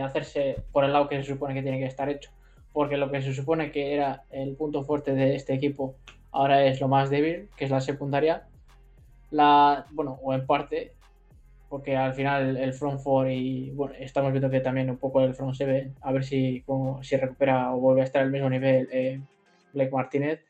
hacerse 0.04 0.64
por 0.72 0.84
el 0.84 0.94
lado 0.94 1.08
que 1.08 1.18
se 1.18 1.32
supone 1.32 1.54
que 1.54 1.62
tiene 1.62 1.80
que 1.80 1.86
estar 1.86 2.10
hecho. 2.10 2.32
Porque 2.74 2.98
lo 2.98 3.12
que 3.12 3.22
se 3.22 3.34
supone 3.34 3.72
que 3.72 3.94
era 3.94 4.24
el 4.32 4.56
punto 4.56 4.84
fuerte 4.84 5.14
de 5.14 5.36
este 5.36 5.54
equipo 5.54 5.96
ahora 6.32 6.66
es 6.66 6.82
lo 6.82 6.88
más 6.88 7.10
débil, 7.10 7.50
que 7.56 7.66
es 7.66 7.72
la 7.72 7.82
secundaria. 7.82 8.48
La, 9.30 9.86
bueno, 9.92 10.20
o 10.22 10.34
en 10.34 10.46
parte, 10.46 10.94
porque 11.70 11.96
al 11.96 12.14
final 12.14 12.58
el 12.58 12.74
front 12.74 13.00
four 13.00 13.30
y 13.30 13.72
bueno, 13.72 13.94
estamos 14.00 14.32
viendo 14.32 14.50
que 14.50 14.62
también 14.62 14.90
un 14.90 14.98
poco 14.98 15.22
el 15.22 15.34
front 15.34 15.56
seven, 15.56 15.96
a 16.02 16.12
ver 16.12 16.24
si, 16.24 16.62
como, 16.66 17.04
si 17.04 17.18
recupera 17.18 17.74
o 17.74 17.80
vuelve 17.80 18.02
a 18.02 18.06
estar 18.06 18.22
al 18.22 18.32
mismo 18.32 18.50
nivel 18.50 18.88
eh, 18.92 19.22
Blake 19.74 19.92
Martínez, 19.92 20.44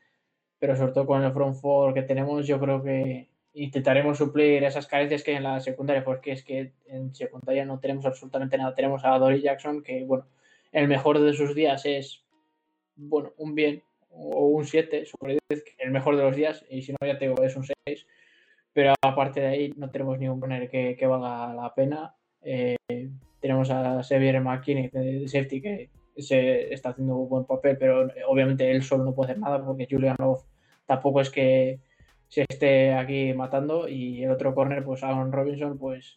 pero 0.59 0.75
sobre 0.75 0.93
todo 0.93 1.05
con 1.07 1.23
el 1.23 1.31
front 1.31 1.55
four 1.55 1.93
que 1.93 2.03
tenemos, 2.03 2.45
yo 2.47 2.59
creo 2.59 2.83
que 2.83 3.29
intentaremos 3.53 4.17
suplir 4.17 4.63
esas 4.63 4.87
carencias 4.87 5.23
que 5.23 5.31
hay 5.31 5.37
en 5.37 5.43
la 5.43 5.59
secundaria, 5.59 6.03
porque 6.03 6.31
es 6.31 6.43
que 6.43 6.73
en 6.85 7.13
secundaria 7.15 7.65
no 7.65 7.79
tenemos 7.79 8.05
absolutamente 8.05 8.57
nada. 8.57 8.75
Tenemos 8.75 9.03
a 9.03 9.17
Dory 9.17 9.41
Jackson, 9.41 9.81
que 9.81 10.03
bueno, 10.03 10.27
el 10.71 10.87
mejor 10.87 11.19
de 11.19 11.33
sus 11.33 11.55
días 11.55 11.85
es, 11.85 12.23
bueno, 12.95 13.33
un 13.37 13.55
bien 13.55 13.83
o 14.11 14.47
un 14.47 14.65
7, 14.65 15.05
el 15.79 15.91
mejor 15.91 16.17
de 16.17 16.23
los 16.23 16.35
días, 16.35 16.65
y 16.69 16.81
si 16.81 16.91
no, 16.91 16.97
ya 17.05 17.17
tengo, 17.17 17.43
es 17.43 17.55
un 17.55 17.63
6 17.63 18.05
pero 18.73 18.93
aparte 19.01 19.41
de 19.41 19.47
ahí 19.47 19.73
no 19.75 19.89
tenemos 19.89 20.19
ningún 20.19 20.39
poner 20.39 20.69
que, 20.69 21.07
valga 21.07 21.53
la 21.53 21.73
pena. 21.73 22.15
Eh, 22.41 22.77
tenemos 23.39 23.69
a 23.71 24.03
Xavier 24.03 24.41
McKinney 24.41 24.89
de 24.89 25.27
safety 25.27 25.61
que 25.61 25.89
se 26.17 26.73
está 26.73 26.89
haciendo 26.89 27.17
un 27.17 27.29
buen 27.29 27.45
papel, 27.45 27.77
pero 27.77 28.07
obviamente 28.27 28.69
él 28.69 28.83
solo 28.83 29.03
no 29.03 29.13
puede 29.13 29.31
hacer 29.31 29.41
nada 29.41 29.63
porque 29.63 29.87
Julian 29.89 30.15
Love 30.19 30.43
tampoco 30.85 31.21
es 31.21 31.29
que 31.29 31.79
se 32.27 32.45
esté 32.47 32.93
aquí 32.93 33.33
matando 33.33 33.87
y 33.87 34.23
el 34.23 34.31
otro 34.31 34.53
corner, 34.53 34.83
pues 34.83 35.03
Aaron 35.03 35.31
Robinson, 35.31 35.77
pues 35.77 36.15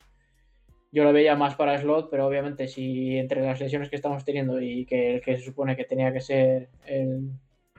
yo 0.93 1.05
lo 1.05 1.13
veía 1.13 1.37
más 1.37 1.55
para 1.55 1.79
slot, 1.79 2.11
pero 2.11 2.27
obviamente 2.27 2.67
si 2.67 3.17
entre 3.17 3.43
las 3.43 3.61
lesiones 3.61 3.91
que 3.91 3.97
estamos 3.97 4.25
teniendo 4.25 4.61
y 4.61 4.87
que 4.87 5.17
el 5.17 5.21
que 5.21 5.37
se 5.37 5.45
supone 5.45 5.77
que 5.77 5.85
tenía 5.85 6.13
que 6.13 6.21
ser 6.21 6.69
el, 6.87 7.31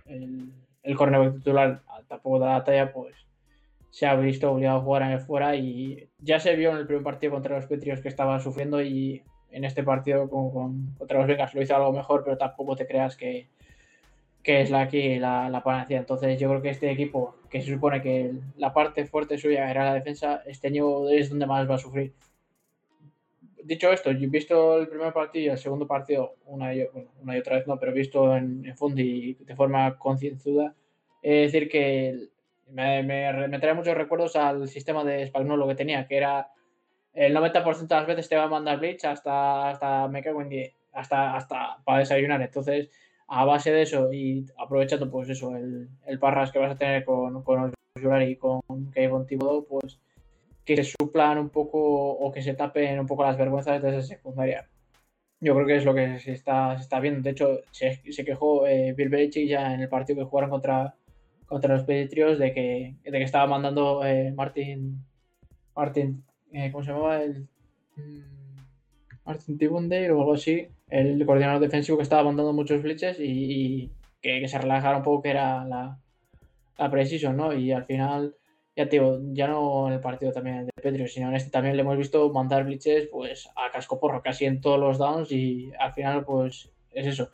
el, 0.06 0.52
el 0.84 0.96
corner 0.96 1.34
titular 1.34 1.82
tampoco 2.08 2.40
da 2.40 2.54
la 2.54 2.64
talla, 2.64 2.94
pues 2.94 3.16
se 3.92 4.08
ha 4.08 4.16
visto 4.16 4.52
obligado 4.52 4.80
a 4.80 4.82
jugar 4.82 5.02
en 5.04 5.12
el 5.12 5.20
fuera 5.20 5.56
y 5.56 6.10
ya 6.18 6.40
se 6.40 6.56
vio 6.56 6.72
en 6.72 6.78
el 6.78 6.88
primer 6.88 7.04
partido 7.04 7.34
contra 7.34 7.58
los 7.58 7.68
Petrios 7.68 8.00
que 8.00 8.08
estaban 8.08 8.40
sufriendo 8.40 8.82
y 8.82 9.22
en 9.52 9.66
este 9.66 9.84
partido 9.84 10.30
con, 10.30 10.96
contra 10.98 11.20
los 11.20 11.28
Vegas 11.28 11.54
lo 11.54 11.62
hizo 11.62 11.76
algo 11.76 11.92
mejor, 11.92 12.24
pero 12.24 12.38
tampoco 12.38 12.78
te 12.78 12.88
creas 12.88 13.18
que, 13.18 13.50
que 14.42 14.62
es 14.62 14.72
la, 14.72 14.82
aquí 14.82 15.20
la, 15.20 15.50
la 15.50 15.62
panacea. 15.62 16.00
Entonces 16.00 16.40
yo 16.40 16.48
creo 16.50 16.62
que 16.62 16.70
este 16.70 16.90
equipo, 16.90 17.36
que 17.50 17.62
se 17.62 17.74
supone 17.74 18.02
que 18.02 18.32
la 18.56 18.74
parte 18.74 19.06
fuerte 19.06 19.38
suya 19.38 19.70
era 19.70 19.84
la 19.84 19.94
defensa, 19.94 20.42
este 20.46 20.68
año 20.68 21.10
es 21.10 21.30
donde 21.30 21.46
más 21.46 21.70
va 21.70 21.76
a 21.76 21.80
sufrir. 21.80 22.14
Dicho 23.62 23.92
esto, 23.92 24.12
yo 24.14 24.26
he 24.26 24.30
visto 24.30 24.80
el 24.80 24.88
primer 24.88 25.12
partido 25.12 25.48
y 25.48 25.50
el 25.50 25.58
segundo 25.58 25.86
partido 25.86 26.36
una 26.46 26.74
y, 26.74 26.88
una 27.22 27.36
y 27.36 27.40
otra 27.40 27.58
vez 27.58 27.68
no, 27.68 27.78
pero 27.78 27.92
visto 27.92 28.36
en, 28.36 28.66
en 28.66 28.78
Fundi 28.78 29.34
de 29.34 29.56
forma 29.56 30.00
concienzuda. 30.00 30.74
Es 31.22 31.52
decir, 31.52 31.70
que 31.70 32.31
me, 32.72 33.04
me, 33.04 33.60
trae 33.60 33.74
muchos 33.74 33.96
recuerdos 33.96 34.36
al 34.36 34.68
sistema 34.68 35.04
de 35.04 35.28
Spagnolo 35.28 35.68
que 35.68 35.76
tenía, 35.76 36.08
que 36.08 36.18
era 36.18 36.50
el 37.14 37.36
90% 37.36 37.88
de 37.88 37.96
las 37.96 38.08
veces 38.08 38.30
te 38.30 38.38
va 38.38 38.44
a 38.44 38.48
mandar 38.48 38.80
Bleach 38.80 39.06
hasta, 39.06 39.70
hasta 39.70 40.08
me 40.08 40.24
cago 40.24 40.42
en 40.42 40.72
hasta, 40.94 41.36
hasta 41.36 41.78
para 41.84 42.00
desayunar. 42.00 42.42
Entonces, 42.42 42.90
a 43.28 43.46
base 43.46 43.72
de 43.72 43.84
eso 43.84 44.12
y 44.12 44.46
aprovechando 44.58 45.10
pues 45.10 45.30
eso, 45.30 45.56
el, 45.56 45.90
el 46.06 46.20
parras 46.20 46.52
que 46.52 46.60
vas 46.60 46.72
a 46.72 46.78
tener 46.78 47.06
con, 47.06 47.44
con 47.44 47.74
y 47.96 48.36
con 48.38 48.62
Kevin 48.94 49.26
Thibodeau, 49.26 49.66
pues 49.66 50.00
que 50.64 50.76
se 50.78 50.84
suplan 50.84 51.38
un 51.38 51.50
poco 51.50 51.80
o 51.80 52.32
que 52.32 52.42
se 52.42 52.54
tapen 52.54 53.00
un 53.00 53.08
poco 53.08 53.24
las 53.24 53.38
vergüenzas 53.38 53.82
de 53.82 53.90
esa 53.90 54.02
secundaria. 54.02 54.68
Yo 55.40 55.56
creo 55.56 55.66
que 55.66 55.78
es 55.78 55.86
lo 55.86 55.94
que 55.94 56.20
se 56.20 56.34
está, 56.34 56.78
se 56.78 56.84
está 56.84 57.00
viendo. 57.00 57.22
De 57.22 57.32
hecho, 57.32 57.62
se, 57.72 58.00
se 58.12 58.24
quejó 58.24 58.68
eh, 58.68 58.94
Bill 58.94 59.10
Belichick 59.10 59.50
ya 59.50 59.74
en 59.74 59.82
el 59.82 59.90
partido 59.90 60.20
que 60.20 60.30
jugaron 60.30 60.52
contra, 60.52 60.96
contra 61.52 61.76
los 61.76 61.84
Patriots 61.84 62.40
de 62.40 62.54
que, 62.54 62.96
de 63.04 63.12
que 63.12 63.24
estaba 63.24 63.46
mandando 63.46 64.06
eh, 64.06 64.32
Martin, 64.32 65.04
Martin 65.76 66.24
eh, 66.54 66.72
¿cómo 66.72 66.82
se 66.82 66.92
llamaba? 66.92 67.22
El, 67.22 67.46
mm, 67.98 68.22
Martin 69.26 69.58
Tibundale 69.58 70.12
o 70.12 70.20
algo 70.22 70.34
así, 70.36 70.66
el 70.90 71.26
coordinador 71.26 71.60
defensivo 71.60 71.98
que 71.98 72.04
estaba 72.04 72.24
mandando 72.24 72.54
muchos 72.54 72.82
glitches 72.82 73.18
y, 73.20 73.92
que, 74.22 74.48
se 74.48 74.60
relajara 74.60 74.96
un 74.96 75.04
poco 75.04 75.24
que 75.24 75.32
era 75.32 75.66
la, 75.66 76.00
la 76.78 76.90
precision, 76.90 77.36
¿no? 77.36 77.52
Y 77.54 77.74
al 77.74 77.84
final, 77.84 78.34
ya 78.74 78.88
te 78.88 79.02
ya 79.34 79.48
no 79.50 79.88
en 79.88 79.94
el 79.96 80.00
partido 80.00 80.32
también 80.32 80.68
de 80.68 80.72
Patriots, 80.82 81.14
sino 81.14 81.28
en 81.28 81.36
este 81.36 81.52
también 81.52 81.76
le 81.76 81.82
hemos 81.82 81.98
visto 81.98 82.32
mandar 82.32 82.64
glitches 82.64 83.10
pues 83.12 83.50
a 83.58 83.70
casco 83.72 84.00
porro 84.00 84.22
casi 84.22 84.46
en 84.46 84.62
todos 84.62 84.80
los 84.80 84.98
downs 84.98 85.34
y 85.34 85.70
al 85.78 85.92
final 85.92 86.24
pues 86.24 86.72
es 86.92 87.08
eso 87.08 87.30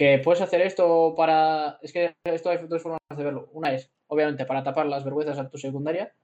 que 0.00 0.18
puedes 0.18 0.40
hacer 0.40 0.62
esto 0.62 1.14
para. 1.14 1.78
Es 1.82 1.92
que 1.92 2.14
esto 2.24 2.48
hay 2.48 2.56
dos 2.66 2.80
formas 2.80 3.00
de 3.14 3.22
verlo. 3.22 3.50
Una 3.52 3.74
es, 3.74 3.90
obviamente, 4.06 4.46
para 4.46 4.62
tapar 4.62 4.86
las 4.86 5.04
vergüenzas 5.04 5.38
a 5.38 5.50
tu 5.50 5.58
secundaria, 5.58 6.14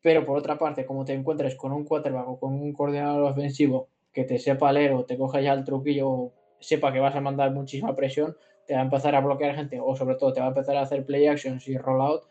pero 0.00 0.24
por 0.24 0.38
otra 0.38 0.58
parte, 0.58 0.86
como 0.86 1.04
te 1.04 1.12
encuentres 1.12 1.56
con 1.56 1.72
un 1.72 1.84
quarterback 1.84 2.28
o 2.28 2.38
con 2.38 2.54
un 2.54 2.72
coordinador 2.72 3.24
ofensivo 3.24 3.88
que 4.12 4.22
te 4.22 4.38
sepa 4.38 4.72
leer 4.72 4.92
o 4.92 5.06
te 5.06 5.18
coja 5.18 5.40
ya 5.40 5.54
el 5.54 5.64
truquillo 5.64 6.30
sepa 6.60 6.92
que 6.92 7.00
vas 7.00 7.16
a 7.16 7.20
mandar 7.20 7.50
muchísima 7.50 7.96
presión, 7.96 8.36
te 8.64 8.74
va 8.74 8.80
a 8.80 8.84
empezar 8.84 9.16
a 9.16 9.20
bloquear 9.20 9.56
gente 9.56 9.80
o 9.80 9.96
sobre 9.96 10.14
todo 10.14 10.32
te 10.32 10.38
va 10.38 10.46
a 10.46 10.50
empezar 10.50 10.76
a 10.76 10.82
hacer 10.82 11.04
play 11.04 11.26
actions 11.26 11.66
y 11.66 11.76
rollout 11.76 12.22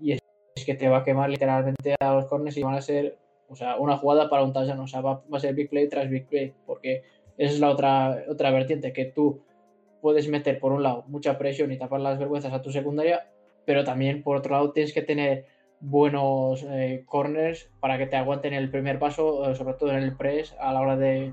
y 0.00 0.12
es, 0.12 0.20
que 0.64 0.74
te 0.74 0.88
va 0.88 0.98
a 0.98 1.04
quemar 1.04 1.30
literalmente 1.30 1.96
a 1.98 2.14
los 2.14 2.26
corners 2.26 2.56
y 2.56 2.62
van 2.62 2.76
a 2.76 2.80
ser 2.80 3.18
o 3.48 3.56
sea, 3.56 3.76
una 3.76 3.96
jugada 3.96 4.30
para 4.30 4.44
un 4.44 4.52
touchdown, 4.52 4.78
o 4.78 4.86
sea, 4.86 5.00
va, 5.00 5.14
va, 5.32 5.38
a 5.38 5.40
ser 5.40 5.54
big 5.54 5.68
play 5.68 5.88
tras 5.88 6.08
big 6.08 6.28
play, 6.28 6.54
porque 6.64 7.02
esa 7.36 7.54
es 7.54 7.60
la 7.60 7.70
otra, 7.70 8.24
otra 8.28 8.52
vertiente, 8.52 8.92
que 8.92 9.06
tú 9.06 9.42
puedes 10.00 10.28
meter, 10.28 10.58
por 10.58 10.72
un 10.72 10.82
lado, 10.82 11.04
mucha 11.08 11.38
presión 11.38 11.72
y 11.72 11.78
tapar 11.78 12.00
las 12.00 12.18
vergüenzas 12.18 12.52
a 12.52 12.62
tu 12.62 12.70
secundaria, 12.70 13.28
pero 13.64 13.84
también, 13.84 14.22
por 14.22 14.36
otro 14.36 14.54
lado, 14.54 14.72
tienes 14.72 14.92
que 14.92 15.02
tener 15.02 15.46
buenos 15.80 16.64
eh, 16.68 17.04
corners 17.06 17.70
para 17.80 17.98
que 17.98 18.06
te 18.06 18.16
aguanten 18.16 18.54
el 18.54 18.70
primer 18.70 18.98
paso, 18.98 19.50
eh, 19.50 19.54
sobre 19.54 19.74
todo 19.74 19.90
en 19.90 20.02
el 20.02 20.16
press, 20.16 20.54
a 20.58 20.72
la 20.72 20.80
hora 20.80 20.96
de, 20.96 21.32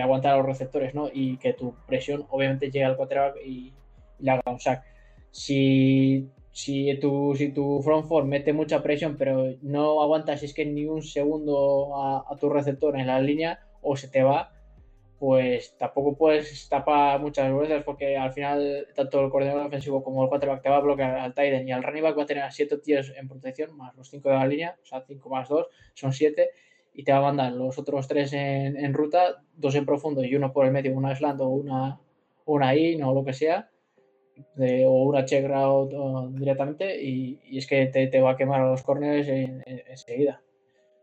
aguantar 0.00 0.34
a 0.34 0.36
los 0.36 0.46
receptores, 0.46 0.94
¿no? 0.94 1.08
Y 1.12 1.38
que 1.38 1.54
tu 1.54 1.74
presión, 1.86 2.26
obviamente, 2.30 2.66
llegue 2.66 2.84
al 2.84 2.96
quarterback 2.96 3.36
y, 3.44 3.72
le 4.20 4.30
haga 4.32 4.42
un 4.46 4.60
sack. 4.60 4.84
Si, 5.30 6.28
si, 6.50 6.98
tu, 7.00 7.34
si 7.36 7.52
tu 7.52 7.80
front 7.82 8.06
four 8.06 8.24
mete 8.24 8.52
mucha 8.52 8.82
presión, 8.82 9.16
pero 9.16 9.54
no 9.62 10.02
aguantas, 10.02 10.42
es 10.42 10.54
que 10.54 10.66
ni 10.66 10.86
un 10.86 11.02
segundo 11.02 11.96
a, 11.96 12.24
a 12.28 12.36
tu 12.36 12.48
receptor 12.48 12.98
en 12.98 13.06
la 13.06 13.20
línea, 13.20 13.60
o 13.82 13.96
se 13.96 14.08
te 14.08 14.22
va, 14.22 14.52
pues 15.18 15.76
tampoco 15.76 16.16
puedes 16.16 16.68
tapar 16.68 17.20
muchas 17.20 17.52
veces 17.52 17.82
porque 17.82 18.16
al 18.16 18.32
final 18.32 18.86
tanto 18.94 19.20
el 19.24 19.30
coordinador 19.30 19.66
ofensivo 19.66 20.02
como 20.02 20.22
el 20.22 20.28
quarterback 20.28 20.62
te 20.62 20.68
va 20.68 20.76
a 20.76 20.80
bloquear 20.80 21.18
al 21.18 21.34
Tiden 21.34 21.68
y 21.68 21.72
al 21.72 21.82
running 21.82 22.04
back 22.04 22.18
va 22.18 22.22
a 22.22 22.26
tener 22.26 22.44
a 22.44 22.50
7 22.50 22.78
tíos 22.78 23.12
en 23.16 23.28
protección, 23.28 23.76
más 23.76 23.94
los 23.96 24.08
5 24.10 24.28
de 24.28 24.34
la 24.34 24.46
línea, 24.46 24.78
o 24.80 24.86
sea, 24.86 25.02
5 25.06 25.28
más 25.28 25.48
2, 25.48 25.66
son 25.94 26.12
7, 26.12 26.50
y 26.94 27.02
te 27.02 27.12
va 27.12 27.18
a 27.18 27.22
mandar 27.22 27.52
los 27.52 27.78
otros 27.78 28.06
3 28.06 28.32
en, 28.32 28.76
en, 28.76 28.94
ruta, 28.94 29.42
dos 29.54 29.74
en 29.74 29.86
profundo 29.86 30.24
y 30.24 30.34
uno 30.36 30.52
por 30.52 30.66
el 30.66 30.72
medio, 30.72 30.94
una 30.94 31.14
slant 31.14 31.40
o 31.40 31.48
una, 31.48 32.00
una 32.44 32.76
in 32.76 33.02
o 33.02 33.12
lo 33.12 33.24
que 33.24 33.32
sea, 33.32 33.70
o 34.56 35.02
una 35.02 35.24
check 35.24 35.46
route 35.46 35.96
directamente 36.38 37.02
y, 37.02 37.40
y 37.44 37.58
es 37.58 37.66
que 37.66 37.86
te, 37.86 38.06
te, 38.06 38.20
va 38.20 38.32
a 38.32 38.36
quemar 38.36 38.60
los 38.60 38.82
corners 38.82 39.28
enseguida. 39.28 40.42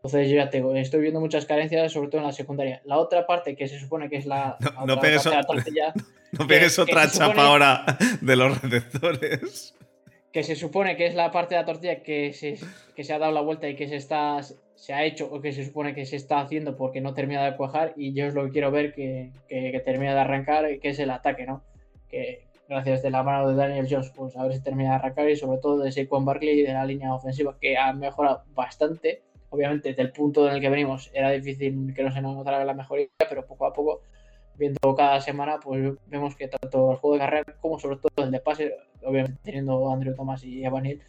Entonces 0.06 0.30
yo 0.30 0.36
ya 0.36 0.50
tengo, 0.50 0.72
estoy 0.76 1.00
viendo 1.00 1.18
muchas 1.18 1.46
carencias, 1.46 1.92
sobre 1.92 2.08
todo 2.08 2.20
en 2.20 2.28
la 2.28 2.32
secundaria. 2.32 2.80
La 2.84 2.98
otra 2.98 3.26
parte 3.26 3.56
que 3.56 3.66
se 3.66 3.80
supone 3.80 4.08
que 4.08 4.18
es 4.18 4.26
la... 4.26 4.56
No, 4.60 4.86
no 4.86 5.00
pegues, 5.00 5.26
la 5.26 5.42
tortilla, 5.42 5.92
no 6.32 6.46
pegues 6.46 6.76
que, 6.76 6.82
otra 6.82 7.02
que 7.02 7.08
chapa 7.08 7.26
supone, 7.26 7.42
ahora 7.42 7.98
de 8.20 8.36
los 8.36 8.62
receptores. 8.62 9.74
Que 10.32 10.44
se 10.44 10.54
supone 10.54 10.96
que 10.96 11.06
es 11.06 11.16
la 11.16 11.32
parte 11.32 11.56
de 11.56 11.62
la 11.62 11.66
tortilla 11.66 12.04
que 12.04 12.32
se, 12.32 12.56
que 12.94 13.02
se 13.02 13.12
ha 13.12 13.18
dado 13.18 13.32
la 13.32 13.40
vuelta 13.40 13.68
y 13.68 13.74
que 13.74 13.88
se 13.88 13.96
está 13.96 14.40
se 14.76 14.92
ha 14.92 15.04
hecho 15.04 15.26
o 15.26 15.40
que 15.40 15.52
se 15.52 15.64
supone 15.64 15.92
que 15.92 16.06
se 16.06 16.14
está 16.14 16.38
haciendo 16.38 16.76
porque 16.76 17.00
no 17.00 17.12
termina 17.12 17.44
de 17.44 17.56
cuajar 17.56 17.92
y 17.96 18.12
yo 18.12 18.26
es 18.26 18.34
lo 18.34 18.44
que 18.44 18.52
quiero 18.52 18.70
ver 18.70 18.94
que, 18.94 19.32
que, 19.48 19.72
que 19.72 19.80
termina 19.80 20.14
de 20.14 20.20
arrancar, 20.20 20.66
que 20.78 20.90
es 20.90 21.00
el 21.00 21.10
ataque, 21.10 21.46
¿no? 21.46 21.64
Que 22.08 22.46
gracias 22.68 23.02
de 23.02 23.10
la 23.10 23.22
mano 23.22 23.48
de 23.48 23.56
Daniel 23.56 23.86
Jones, 23.90 24.12
pues 24.14 24.36
a 24.36 24.44
ver 24.44 24.52
si 24.52 24.62
termina 24.62 24.90
de 24.90 24.96
arrancar 24.96 25.28
y 25.28 25.36
sobre 25.36 25.58
todo 25.58 25.78
de 25.78 25.90
Saquon 25.90 26.24
Barkley 26.24 26.60
y 26.60 26.62
de 26.62 26.72
la 26.72 26.84
línea 26.84 27.14
ofensiva 27.14 27.56
que 27.60 27.76
ha 27.76 27.92
mejorado 27.92 28.42
bastante. 28.54 29.22
Obviamente, 29.50 29.90
desde 29.90 30.02
el 30.02 30.12
punto 30.12 30.48
en 30.48 30.54
el 30.54 30.60
que 30.60 30.68
venimos 30.68 31.10
era 31.14 31.30
difícil 31.30 31.92
que 31.94 32.02
no 32.02 32.12
se 32.12 32.20
nos 32.20 32.36
notara 32.36 32.64
la 32.64 32.74
mejoría, 32.74 33.08
pero 33.28 33.46
poco 33.46 33.66
a 33.66 33.72
poco, 33.72 34.02
viendo 34.56 34.94
cada 34.96 35.20
semana, 35.20 35.58
pues 35.60 35.94
vemos 36.06 36.34
que 36.34 36.48
tanto 36.48 36.92
el 36.92 36.98
juego 36.98 37.14
de 37.14 37.20
carrera 37.20 37.56
como 37.60 37.78
sobre 37.78 37.96
todo 37.96 38.24
el 38.24 38.30
de 38.30 38.40
pase, 38.40 38.76
obviamente 39.02 39.38
teniendo 39.42 39.88
a 39.88 39.94
Andrew 39.94 40.14
Thomas 40.14 40.42
y 40.44 40.64
Evan 40.64 40.86
Hill, 40.86 41.02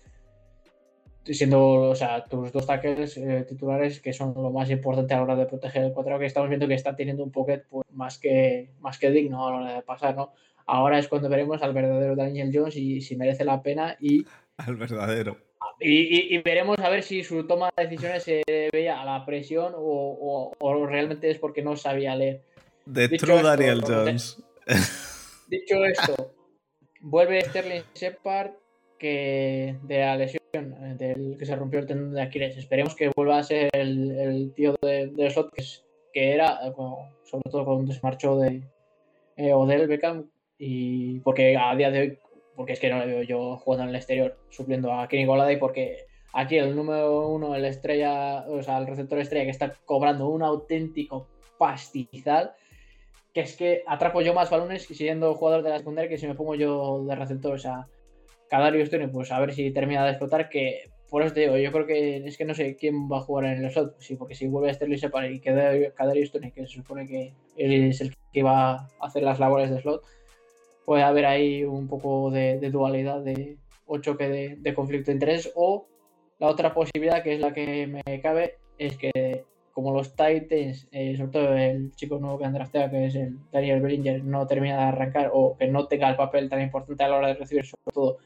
siendo 1.26 1.90
o 1.90 1.96
sea, 1.96 2.24
tus 2.26 2.52
dos 2.52 2.66
tackles 2.66 3.18
eh, 3.18 3.46
titulares 3.48 4.00
que 4.00 4.14
son 4.14 4.34
lo 4.36 4.52
más 4.52 4.70
importante 4.70 5.14
a 5.14 5.18
la 5.18 5.24
hora 5.24 5.36
de 5.36 5.46
proteger 5.46 5.84
el 5.84 5.94
cuadrado, 5.94 6.20
que 6.20 6.26
estamos 6.26 6.50
viendo 6.50 6.68
que 6.68 6.74
está 6.74 6.96
teniendo 6.96 7.24
un 7.24 7.32
pocket 7.32 7.64
pues, 7.70 7.86
más, 7.92 8.18
que, 8.18 8.70
más 8.80 8.98
que 8.98 9.12
digno 9.12 9.46
a 9.48 9.52
la 9.52 9.58
hora 9.58 9.74
de 9.76 9.82
pasar, 9.82 10.16
¿no? 10.16 10.34
Ahora 10.66 11.00
es 11.00 11.08
cuando 11.08 11.30
veremos 11.30 11.62
al 11.64 11.74
verdadero 11.74 12.16
Daniel 12.16 12.52
Jones 12.54 12.76
y 12.76 13.02
si 13.02 13.16
merece 13.16 13.46
la 13.46 13.62
pena 13.62 13.96
y... 14.02 14.26
Al 14.58 14.76
verdadero. 14.76 15.38
Y, 15.80 16.34
y, 16.34 16.36
y 16.36 16.42
veremos 16.42 16.78
a 16.80 16.90
ver 16.90 17.04
si 17.04 17.24
su 17.24 17.46
toma 17.46 17.70
de 17.78 17.84
decisiones 17.84 18.24
se 18.24 18.44
veía 18.72 19.02
a 19.02 19.06
la 19.06 19.26
presión 19.26 19.74
o, 19.76 19.80
o, 19.80 20.54
o 20.58 20.86
realmente 20.86 21.30
es 21.30 21.38
porque 21.38 21.62
no 21.62 21.76
sabía 21.76 22.16
leer. 22.16 22.42
The 22.92 23.08
Dicho 23.08 23.26
true 23.26 23.38
esto, 23.38 23.48
Daniel 23.48 23.82
Jones. 23.86 24.44
Dicho 25.48 25.86
esto, 25.86 26.34
vuelve 27.02 27.42
Sterling 27.42 27.84
Shepard 27.94 28.52
que 28.98 29.78
de 29.84 30.00
la 30.00 30.18
lesión 30.18 30.42
del 30.98 31.36
que 31.38 31.46
se 31.46 31.56
rompió 31.56 31.80
el 31.80 31.86
tendón 31.86 32.14
de 32.14 32.22
Aquiles. 32.22 32.58
Esperemos 32.58 32.96
que 32.96 33.12
vuelva 33.16 33.40
a 33.40 33.44
ser 33.44 33.70
el, 33.74 34.12
el 34.12 34.54
tío 34.54 34.76
de, 34.82 35.08
de 35.08 35.30
Slot 35.30 35.54
que, 35.54 35.64
que 36.14 36.34
era, 36.34 36.60
sobre 37.24 37.50
todo 37.52 37.66
cuando 37.66 37.94
se 37.94 38.00
marchó 38.02 38.38
de 38.40 38.64
eh, 39.36 39.54
Odell 39.54 39.88
Beckham, 39.88 40.30
y 40.58 41.20
porque 41.20 41.56
a 41.56 41.76
día 41.76 41.92
de 41.92 42.00
hoy, 42.00 42.20
porque 42.58 42.74
es 42.74 42.80
que 42.80 42.90
no 42.90 42.98
le 42.98 43.06
veo 43.06 43.22
yo 43.22 43.58
jugando 43.58 43.84
en 43.84 43.90
el 43.90 43.96
exterior, 43.96 44.36
supliendo 44.50 44.92
a 44.92 45.08
Kenny 45.08 45.26
Goladay, 45.26 45.58
porque 45.58 46.08
aquí 46.34 46.58
el 46.58 46.76
número 46.76 47.28
uno, 47.30 47.56
el 47.56 47.64
estrella, 47.64 48.46
o 48.50 48.64
sea, 48.64 48.80
el 48.80 48.88
receptor 48.88 49.20
estrella 49.20 49.46
que 49.46 49.52
está 49.52 49.76
cobrando 49.86 50.28
un 50.28 50.42
auténtico 50.42 51.28
pastizal, 51.60 52.54
que 53.32 53.42
es 53.42 53.56
que 53.56 53.84
atrapo 53.86 54.22
yo 54.22 54.34
más 54.34 54.50
balones 54.50 54.88
siendo 54.88 55.36
jugador 55.36 55.62
de 55.62 55.70
la 55.70 55.78
secundaria 55.78 56.10
que 56.10 56.18
si 56.18 56.26
me 56.26 56.34
pongo 56.34 56.56
yo 56.56 57.06
de 57.06 57.16
receptor, 57.16 57.54
o 57.54 57.60
sea, 57.60 57.88
Kadarius 58.50 58.90
Tony, 58.90 59.06
pues 59.06 59.32
a 59.32 59.40
ver 59.40 59.54
si 59.54 59.70
termina 59.72 60.04
de 60.04 60.12
explotar, 60.12 60.50
que 60.50 60.90
por 61.12 61.22
eso 61.22 61.36
te 61.36 61.42
digo, 61.42 61.58
yo 61.58 61.72
creo 61.72 61.86
que 61.86 62.18
es 62.26 62.38
que 62.40 62.46
no 62.46 62.56
sé 62.56 62.76
quién 62.76 63.08
va 63.08 63.20
a 63.20 63.22
jugar 63.22 63.46
en 63.46 63.64
el 63.64 63.72
slot, 63.72 64.00
sí, 64.00 64.16
porque 64.16 64.34
si 64.34 64.48
vuelve 64.48 64.72
a 64.72 64.74
Sterling 64.74 64.98
Separ 64.98 65.32
y 65.32 65.40
queda 65.40 65.74
Kadarius 65.94 66.32
Tony, 66.32 66.52
que 66.52 66.66
se 66.66 66.74
supone 66.74 67.06
que 67.06 67.36
él 67.56 67.72
es 67.90 68.02
el 68.02 68.16
que 68.34 68.42
va 68.42 68.72
a 68.72 68.90
hacer 69.00 69.22
las 69.22 69.40
labores 69.40 69.70
de 69.70 69.80
slot, 69.80 70.02
puede 70.88 71.04
haber 71.04 71.26
ahí 71.26 71.66
un 71.66 71.86
poco 71.90 72.32
de, 72.32 72.58
dualidad, 72.72 73.20
de 73.20 73.58
o 73.88 73.98
choque 73.98 74.58
de, 74.58 74.74
conflicto 74.74 75.12
de 75.12 75.16
interés, 75.16 75.52
o 75.54 75.86
la 76.40 76.48
otra 76.48 76.74
posibilidad, 76.74 77.22
que 77.22 77.34
es 77.36 77.42
la 77.42 77.54
que 77.54 77.88
me 77.88 78.22
cabe, 78.22 78.56
es 78.78 78.96
que 78.98 79.44
como 79.74 79.92
los 79.92 80.16
Titans, 80.16 80.88
eh, 80.94 81.18
sobre 81.18 81.32
todo 81.32 81.54
el 81.58 81.92
chico 81.92 82.20
nuevo 82.20 82.40
que 82.40 82.46
han 82.46 82.54
drafteado, 82.54 82.92
que 82.92 83.08
es 83.08 83.16
el 83.16 83.38
Daniel 83.52 83.82
Bellinger, 83.82 84.24
no 84.24 84.48
termina 84.48 84.78
de 84.78 84.84
arrancar 84.84 85.30
o 85.34 85.58
que 85.58 85.68
no 85.68 85.88
tenga 85.90 86.10
el 86.10 86.16
papel 86.16 86.48
tan 86.48 86.62
importante 86.62 87.04
a 87.04 87.10
la 87.10 87.18
hora 87.18 87.28
de 87.28 87.34
recibir, 87.34 87.66
sobre 87.66 87.92
todo 87.94 88.18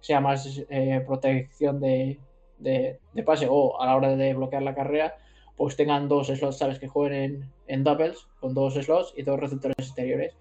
sea 0.00 0.22
más 0.22 0.64
eh, 0.70 1.04
protección 1.06 1.80
de, 1.80 2.18
de, 2.58 2.98
de, 3.12 3.22
pase 3.24 3.46
o 3.50 3.78
a 3.78 3.84
la 3.84 3.94
hora 3.94 4.16
de 4.16 4.32
bloquear 4.32 4.62
la 4.62 4.74
carrera, 4.74 5.18
pues 5.54 5.76
tengan 5.76 6.08
dos 6.08 6.28
slots, 6.28 6.56
¿sabes? 6.56 6.78
Que 6.78 6.88
jueguen 6.88 7.22
en, 7.22 7.50
en 7.66 7.84
doubles, 7.84 8.26
con 8.40 8.54
dos 8.54 8.72
slots 8.72 9.12
y 9.18 9.22
dos 9.22 9.38
receptores 9.38 9.76
exteriores. 9.78 10.34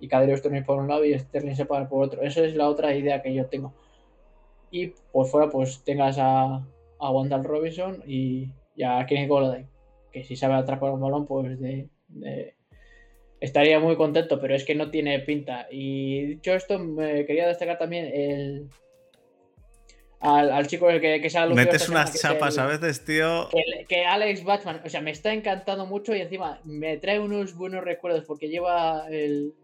Y 0.00 0.08
Kadrius 0.08 0.42
Tony 0.42 0.62
por 0.62 0.78
un 0.78 0.88
lado 0.88 1.04
y 1.04 1.18
Sterling 1.18 1.54
Separ 1.54 1.88
por 1.88 2.02
otro. 2.04 2.22
Esa 2.22 2.44
es 2.44 2.54
la 2.54 2.68
otra 2.68 2.94
idea 2.94 3.22
que 3.22 3.34
yo 3.34 3.46
tengo. 3.46 3.74
Y 4.70 4.88
por 5.12 5.26
fuera, 5.26 5.50
pues 5.50 5.82
tengas 5.84 6.16
a, 6.18 6.66
a 6.98 7.10
Wandal 7.10 7.44
Robinson 7.44 8.02
y, 8.06 8.50
y 8.76 8.82
a 8.82 9.04
Kenny 9.06 9.26
Golladay, 9.26 9.66
que 10.12 10.24
si 10.24 10.36
sabe 10.36 10.54
atrapar 10.54 10.90
un 10.92 11.00
balón, 11.00 11.26
pues 11.26 11.60
de, 11.60 11.88
de, 12.08 12.54
estaría 13.40 13.80
muy 13.80 13.96
contento, 13.96 14.40
pero 14.40 14.54
es 14.54 14.64
que 14.64 14.74
no 14.74 14.90
tiene 14.90 15.18
pinta. 15.20 15.66
Y 15.70 16.26
dicho 16.26 16.54
esto, 16.54 16.78
me 16.78 17.26
quería 17.26 17.48
destacar 17.48 17.78
también 17.78 18.06
el, 18.06 18.68
al, 20.20 20.52
al, 20.52 20.66
chico 20.66 20.86
que, 20.86 21.20
que 21.20 21.30
se 21.30 21.38
ha 21.38 21.46
Metes 21.46 21.88
unas 21.88 22.14
chapas 22.20 22.56
el, 22.56 22.62
a 22.62 22.66
veces, 22.66 23.04
tío. 23.04 23.48
Que, 23.50 23.86
que, 23.86 24.04
Alex 24.04 24.44
Batman, 24.44 24.82
o 24.84 24.88
sea, 24.88 25.00
me 25.00 25.10
está 25.10 25.32
encantando 25.32 25.86
mucho 25.86 26.14
y 26.14 26.20
encima 26.20 26.60
me 26.64 26.98
trae 26.98 27.18
unos 27.18 27.54
buenos 27.54 27.82
recuerdos 27.82 28.24
porque 28.24 28.48
lleva 28.48 29.06
el, 29.10 29.54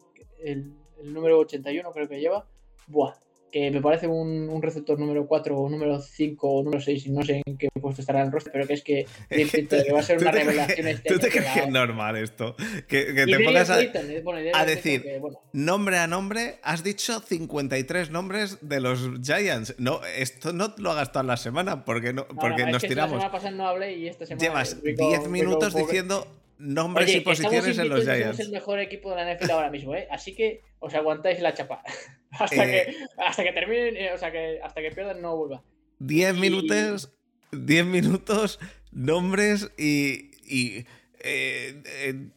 el, 0.43 0.73
el 1.03 1.15
número 1.15 1.39
81, 1.39 1.91
creo 1.93 2.09
que 2.09 2.21
lleva. 2.21 2.47
Buah, 2.87 3.15
que 3.53 3.71
me 3.71 3.81
parece 3.81 4.07
un, 4.07 4.49
un, 4.49 4.61
receptor 4.61 4.99
número 4.99 5.27
4 5.27 5.59
o 5.59 5.69
número 5.69 6.01
5 6.01 6.49
o 6.49 6.63
número 6.63 6.81
6, 6.81 7.07
y 7.07 7.11
no 7.11 7.23
sé 7.23 7.43
en 7.47 7.57
qué 7.57 7.69
puesto 7.81 8.01
estará 8.01 8.21
en 8.21 8.27
el 8.27 8.33
roster, 8.33 8.53
pero 8.53 8.67
que 8.67 8.75
es 8.75 8.83
que, 8.83 9.07
que 9.31 9.93
va 9.93 10.01
a 10.01 10.03
ser 10.03 10.19
una 10.19 10.31
revelación. 10.31 10.89
Este 10.89 11.09
¿Tú 11.09 11.19
te 11.19 11.29
crees 11.31 11.47
que 11.53 11.61
es 11.61 11.69
normal 11.69 12.17
esto? 12.17 12.57
Que, 12.89 13.15
que 13.15 13.27
te 13.27 13.41
pongas 13.41 13.71
a, 13.71 13.81
eh, 13.81 14.21
bueno, 14.23 14.51
a 14.53 14.65
decir 14.65 15.03
que, 15.03 15.19
bueno. 15.19 15.39
nombre 15.53 15.99
a 15.99 16.07
nombre, 16.07 16.59
has 16.63 16.83
dicho 16.83 17.21
53 17.21 18.11
nombres 18.11 18.59
de 18.61 18.81
los 18.81 19.11
Giants. 19.23 19.75
No, 19.79 20.01
esto 20.05 20.53
no 20.53 20.75
lo 20.79 20.91
hagas 20.91 21.13
toda 21.13 21.23
la 21.23 21.37
semana 21.37 21.85
porque, 21.85 22.13
no, 22.13 22.27
porque 22.29 22.65
no, 22.65 22.73
nos 22.73 22.85
es 22.85 22.89
tiramos. 22.89 23.13
La 23.13 23.21
semana 23.21 23.33
pasada 23.33 23.51
no 23.53 23.69
hablé 23.69 23.97
y 23.97 24.09
esta 24.09 24.27
semana. 24.27 24.47
Llevas 24.47 24.83
10 24.83 25.29
minutos 25.29 25.73
Rico, 25.73 25.87
diciendo 25.87 26.27
nombres 26.59 27.09
Oye, 27.09 27.19
y 27.19 27.21
posiciones 27.21 27.79
en 27.79 27.89
los 27.89 28.05
Giants. 28.05 28.37
Somos 28.37 28.41
el 28.41 28.51
mejor 28.51 28.79
equipo 28.81 29.11
de 29.11 29.17
la 29.17 29.35
NFL 29.35 29.51
ahora 29.51 29.71
mismo, 29.71 29.95
¿eh? 29.95 30.09
Así 30.11 30.35
que 30.35 30.63
os 30.79 30.95
aguantáis 30.95 31.41
la 31.41 31.55
chapa. 31.55 31.83
hasta, 32.31 32.65
eh, 32.65 32.87
que, 32.87 33.23
hasta 33.23 33.45
que 33.45 33.53
terminen, 33.53 33.97
eh, 33.97 34.13
o 34.13 34.19
sea, 34.19 34.33
que 34.33 34.61
hasta 34.63 34.81
que 34.81 34.91
pierdan 34.91 35.21
no 35.21 35.37
vuelva. 35.37 35.63
10 35.99 36.37
y... 36.37 36.41
minutos, 36.41 37.13
10 37.53 37.87
minutos, 37.87 38.59
nombres 38.93 39.71
y. 39.79 40.31
y 40.45 40.87
eh, 41.21 41.83
eh, 41.87 42.29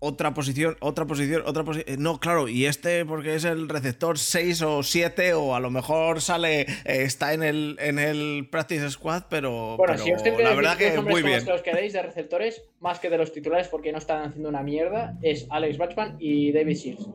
otra 0.00 0.32
posición, 0.32 0.76
otra 0.80 1.06
posición, 1.06 1.42
otra 1.46 1.62
posición. 1.62 2.02
No, 2.02 2.18
claro, 2.18 2.48
y 2.48 2.64
este 2.64 3.04
porque 3.04 3.34
es 3.34 3.44
el 3.44 3.68
receptor 3.68 4.18
6 4.18 4.62
o 4.62 4.82
7 4.82 5.34
o 5.34 5.54
a 5.54 5.60
lo 5.60 5.70
mejor 5.70 6.22
sale, 6.22 6.62
eh, 6.62 6.66
está 6.84 7.34
en 7.34 7.42
el, 7.42 7.76
en 7.80 7.98
el 7.98 8.48
Practice 8.50 8.90
Squad, 8.90 9.24
pero, 9.28 9.76
bueno, 9.76 9.94
pero 9.94 9.98
si 10.02 10.12
os 10.12 10.24
la 10.24 10.54
verdad 10.54 10.76
que 10.78 10.98
muy 11.00 11.22
bien. 11.22 11.36
Los 11.36 11.44
que 11.44 11.52
os 11.52 11.62
queréis 11.62 11.92
de 11.92 12.02
receptores, 12.02 12.62
más 12.80 12.98
que 12.98 13.10
de 13.10 13.18
los 13.18 13.32
titulares 13.32 13.68
porque 13.68 13.92
no 13.92 13.98
están 13.98 14.24
haciendo 14.24 14.48
una 14.48 14.62
mierda, 14.62 15.18
es 15.22 15.46
Alex 15.50 15.76
Batchman 15.76 16.16
y 16.18 16.50
David 16.50 16.76
Shields. 16.76 17.08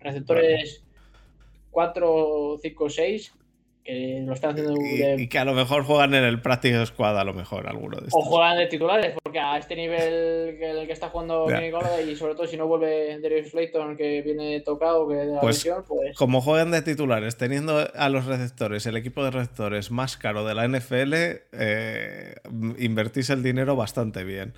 Receptores 0.00 0.82
4, 1.70 2.58
5, 2.62 2.90
6 2.90 3.32
que 3.90 4.22
lo 4.24 4.32
están 4.32 4.52
haciendo 4.52 4.74
y, 4.80 4.98
de... 4.98 5.22
y, 5.22 5.28
que 5.28 5.38
a 5.38 5.44
lo 5.44 5.54
mejor 5.54 5.84
juegan 5.84 6.14
en 6.14 6.24
el 6.24 6.40
Practice 6.40 6.86
Squad, 6.86 7.18
a 7.18 7.24
lo 7.24 7.34
mejor, 7.34 7.68
alguno 7.68 7.98
de 7.98 8.06
estos. 8.06 8.22
O 8.22 8.26
juegan 8.26 8.58
de 8.58 8.66
titulares, 8.66 9.14
porque 9.22 9.38
a 9.38 9.58
este 9.58 9.76
nivel 9.76 10.56
que 10.58 10.70
el 10.70 10.86
que 10.86 10.92
está 10.92 11.08
jugando. 11.08 11.46
Kenny 11.46 11.70
y 12.10 12.16
sobre 12.16 12.34
todo 12.34 12.46
si 12.46 12.56
no 12.56 12.66
vuelve 12.66 13.18
Darius 13.20 13.50
Slayton, 13.50 13.96
que 13.96 14.22
viene 14.22 14.60
tocado, 14.60 15.08
que 15.08 15.14
de 15.14 15.26
la 15.26 15.40
pues, 15.40 15.56
lesión, 15.56 15.84
pues... 15.86 16.16
Como 16.16 16.40
juegan 16.40 16.70
de 16.70 16.82
titulares, 16.82 17.36
teniendo 17.36 17.88
a 17.94 18.08
los 18.08 18.26
receptores, 18.26 18.86
el 18.86 18.96
equipo 18.96 19.24
de 19.24 19.30
receptores 19.30 19.90
más 19.90 20.16
caro 20.16 20.44
de 20.44 20.54
la 20.54 20.66
NFL, 20.68 21.14
eh, 21.14 22.34
invertís 22.78 23.30
el 23.30 23.42
dinero 23.42 23.76
bastante 23.76 24.24
bien. 24.24 24.54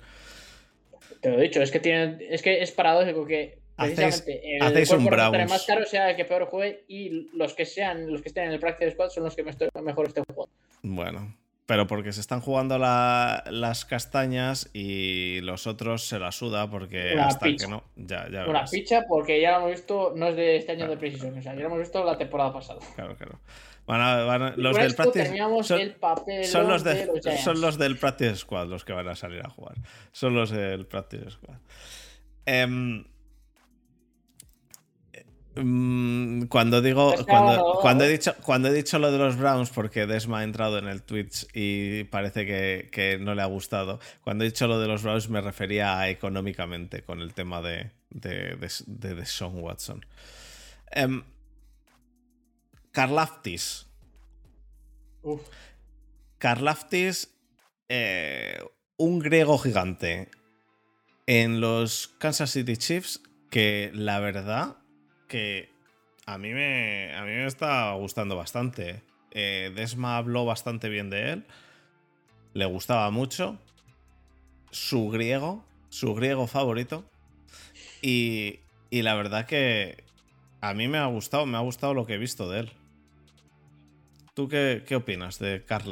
Te 1.21 1.29
lo 1.29 1.39
he 1.39 1.43
dicho, 1.43 1.61
es 1.61 1.71
que, 1.71 1.79
tienen, 1.79 2.19
es, 2.29 2.41
que 2.41 2.61
es 2.61 2.71
paradójico 2.71 3.25
que 3.25 3.62
Hacéis, 3.77 4.23
el 4.27 4.61
hacéis 4.61 4.91
un 4.91 5.05
Browns. 5.05 5.49
más 5.49 5.65
caro 5.65 5.85
sea 5.85 6.11
el 6.11 6.15
que 6.15 6.25
peor 6.25 6.45
juegue 6.45 6.85
y 6.87 7.29
los 7.35 7.53
que 7.53 7.65
sean 7.65 8.11
los 8.11 8.21
que 8.21 8.29
estén 8.29 8.45
en 8.45 8.51
el 8.51 8.59
practice 8.59 8.91
squad 8.91 9.09
son 9.09 9.23
los 9.23 9.35
que 9.35 9.43
mejor 9.43 10.07
estén 10.07 10.23
jugando. 10.25 10.53
Bueno, 10.83 11.35
pero 11.65 11.87
porque 11.87 12.11
se 12.11 12.21
están 12.21 12.41
jugando 12.41 12.77
la, 12.77 13.43
las 13.49 13.85
castañas 13.85 14.69
y 14.73 15.39
los 15.41 15.65
otros 15.65 16.07
se 16.07 16.19
la 16.19 16.31
suda 16.31 16.69
porque 16.69 17.13
Una 17.13 17.27
hasta 17.27 17.45
picha. 17.45 17.65
que 17.65 17.71
no. 17.71 17.83
Ya, 17.95 18.29
ya 18.29 18.43
Una 18.43 18.47
verás. 18.47 18.71
picha 18.71 19.05
porque 19.07 19.41
ya 19.41 19.51
lo 19.51 19.57
hemos 19.59 19.71
visto, 19.71 20.13
no 20.15 20.27
es 20.27 20.35
de 20.35 20.57
este 20.57 20.73
año 20.73 20.79
claro. 20.79 20.91
de 20.91 20.97
Precision, 20.97 21.37
o 21.37 21.41
sea, 21.41 21.53
ya 21.53 21.61
lo 21.61 21.65
hemos 21.67 21.79
visto 21.79 22.03
la 22.03 22.17
temporada 22.17 22.53
pasada. 22.53 22.79
Claro, 22.95 23.15
claro. 23.15 23.39
Los 24.55 24.77
del 24.77 24.95
practice 24.95 25.37
son, 25.37 25.63
son, 25.63 25.95
papel 25.99 26.45
son, 26.45 26.67
los 26.67 26.83
de, 26.83 26.93
de 26.93 27.05
los 27.07 27.39
son 27.41 27.59
los 27.59 27.77
del 27.77 27.97
practice 27.97 28.35
squad 28.37 28.67
los 28.67 28.85
que 28.85 28.93
van 28.93 29.07
a 29.09 29.15
salir 29.15 29.41
a 29.45 29.49
jugar. 29.49 29.75
Son 30.11 30.33
los 30.35 30.51
del 30.51 30.85
practice 30.85 31.31
squad. 31.31 31.57
Um, 32.47 33.05
cuando 35.53 36.81
digo, 36.81 37.13
cuando, 37.27 37.77
cuando, 37.79 38.03
he 38.05 38.09
dicho, 38.09 38.33
cuando 38.41 38.69
he 38.69 38.73
dicho 38.73 38.97
lo 38.97 39.11
de 39.11 39.19
los 39.19 39.37
Browns, 39.37 39.69
porque 39.69 40.07
Desma 40.07 40.39
ha 40.39 40.43
entrado 40.43 40.79
en 40.79 40.87
el 40.87 41.03
Twitch 41.03 41.45
y 41.53 42.05
parece 42.05 42.45
que, 42.45 43.19
no 43.21 43.35
le 43.35 43.43
ha 43.43 43.45
gustado, 43.45 43.99
cuando 44.23 44.43
he 44.43 44.47
dicho 44.47 44.67
lo 44.67 44.79
de 44.79 44.87
los 44.87 45.03
Browns 45.03 45.29
me 45.29 45.41
refería 45.41 45.99
a 45.99 46.09
económicamente 46.09 47.03
con 47.03 47.21
el 47.21 47.35
tema 47.35 47.61
de, 47.61 47.91
de, 48.09 48.55
de, 48.87 49.25
Sean 49.25 49.59
Watson. 49.59 50.03
Um, 50.95 51.23
Karlaftis. 52.91 53.85
Karlaftis, 56.39 57.29
eh, 57.89 58.59
un 58.97 59.19
griego 59.19 59.59
gigante 59.59 60.29
en 61.27 61.61
los 61.61 62.07
Kansas 62.17 62.51
City 62.51 62.75
Chiefs 62.75 63.21
que 63.51 63.91
la 63.93 64.19
verdad 64.19 64.77
que 65.33 65.67
a 66.27 66.37
mí 66.37 66.53
me, 66.53 67.11
a 67.15 67.23
mí 67.23 67.31
me 67.31 67.47
está 67.47 67.91
gustando 67.93 68.35
bastante. 68.35 69.01
Eh, 69.31 69.71
Desma 69.73 70.17
habló 70.17 70.45
bastante 70.45 70.89
bien 70.89 71.09
de 71.09 71.31
él. 71.31 71.47
Le 72.53 72.65
gustaba 72.65 73.09
mucho. 73.09 73.57
Su 74.69 75.09
griego, 75.09 75.65
su 75.89 76.13
griego 76.13 76.45
favorito. 76.45 77.03
Y, 78.03 78.59
y 78.91 79.01
la 79.01 79.15
verdad 79.15 79.47
que 79.47 80.03
a 80.61 80.75
mí 80.75 80.87
me 80.87 80.99
ha 80.99 81.07
gustado, 81.07 81.47
me 81.47 81.57
ha 81.57 81.61
gustado 81.61 81.95
lo 81.95 82.05
que 82.05 82.13
he 82.13 82.19
visto 82.19 82.47
de 82.47 82.59
él. 82.59 82.71
¿Tú 84.35 84.47
qué, 84.47 84.83
qué 84.85 84.97
opinas 84.97 85.39
de 85.39 85.65
Karl 85.65 85.91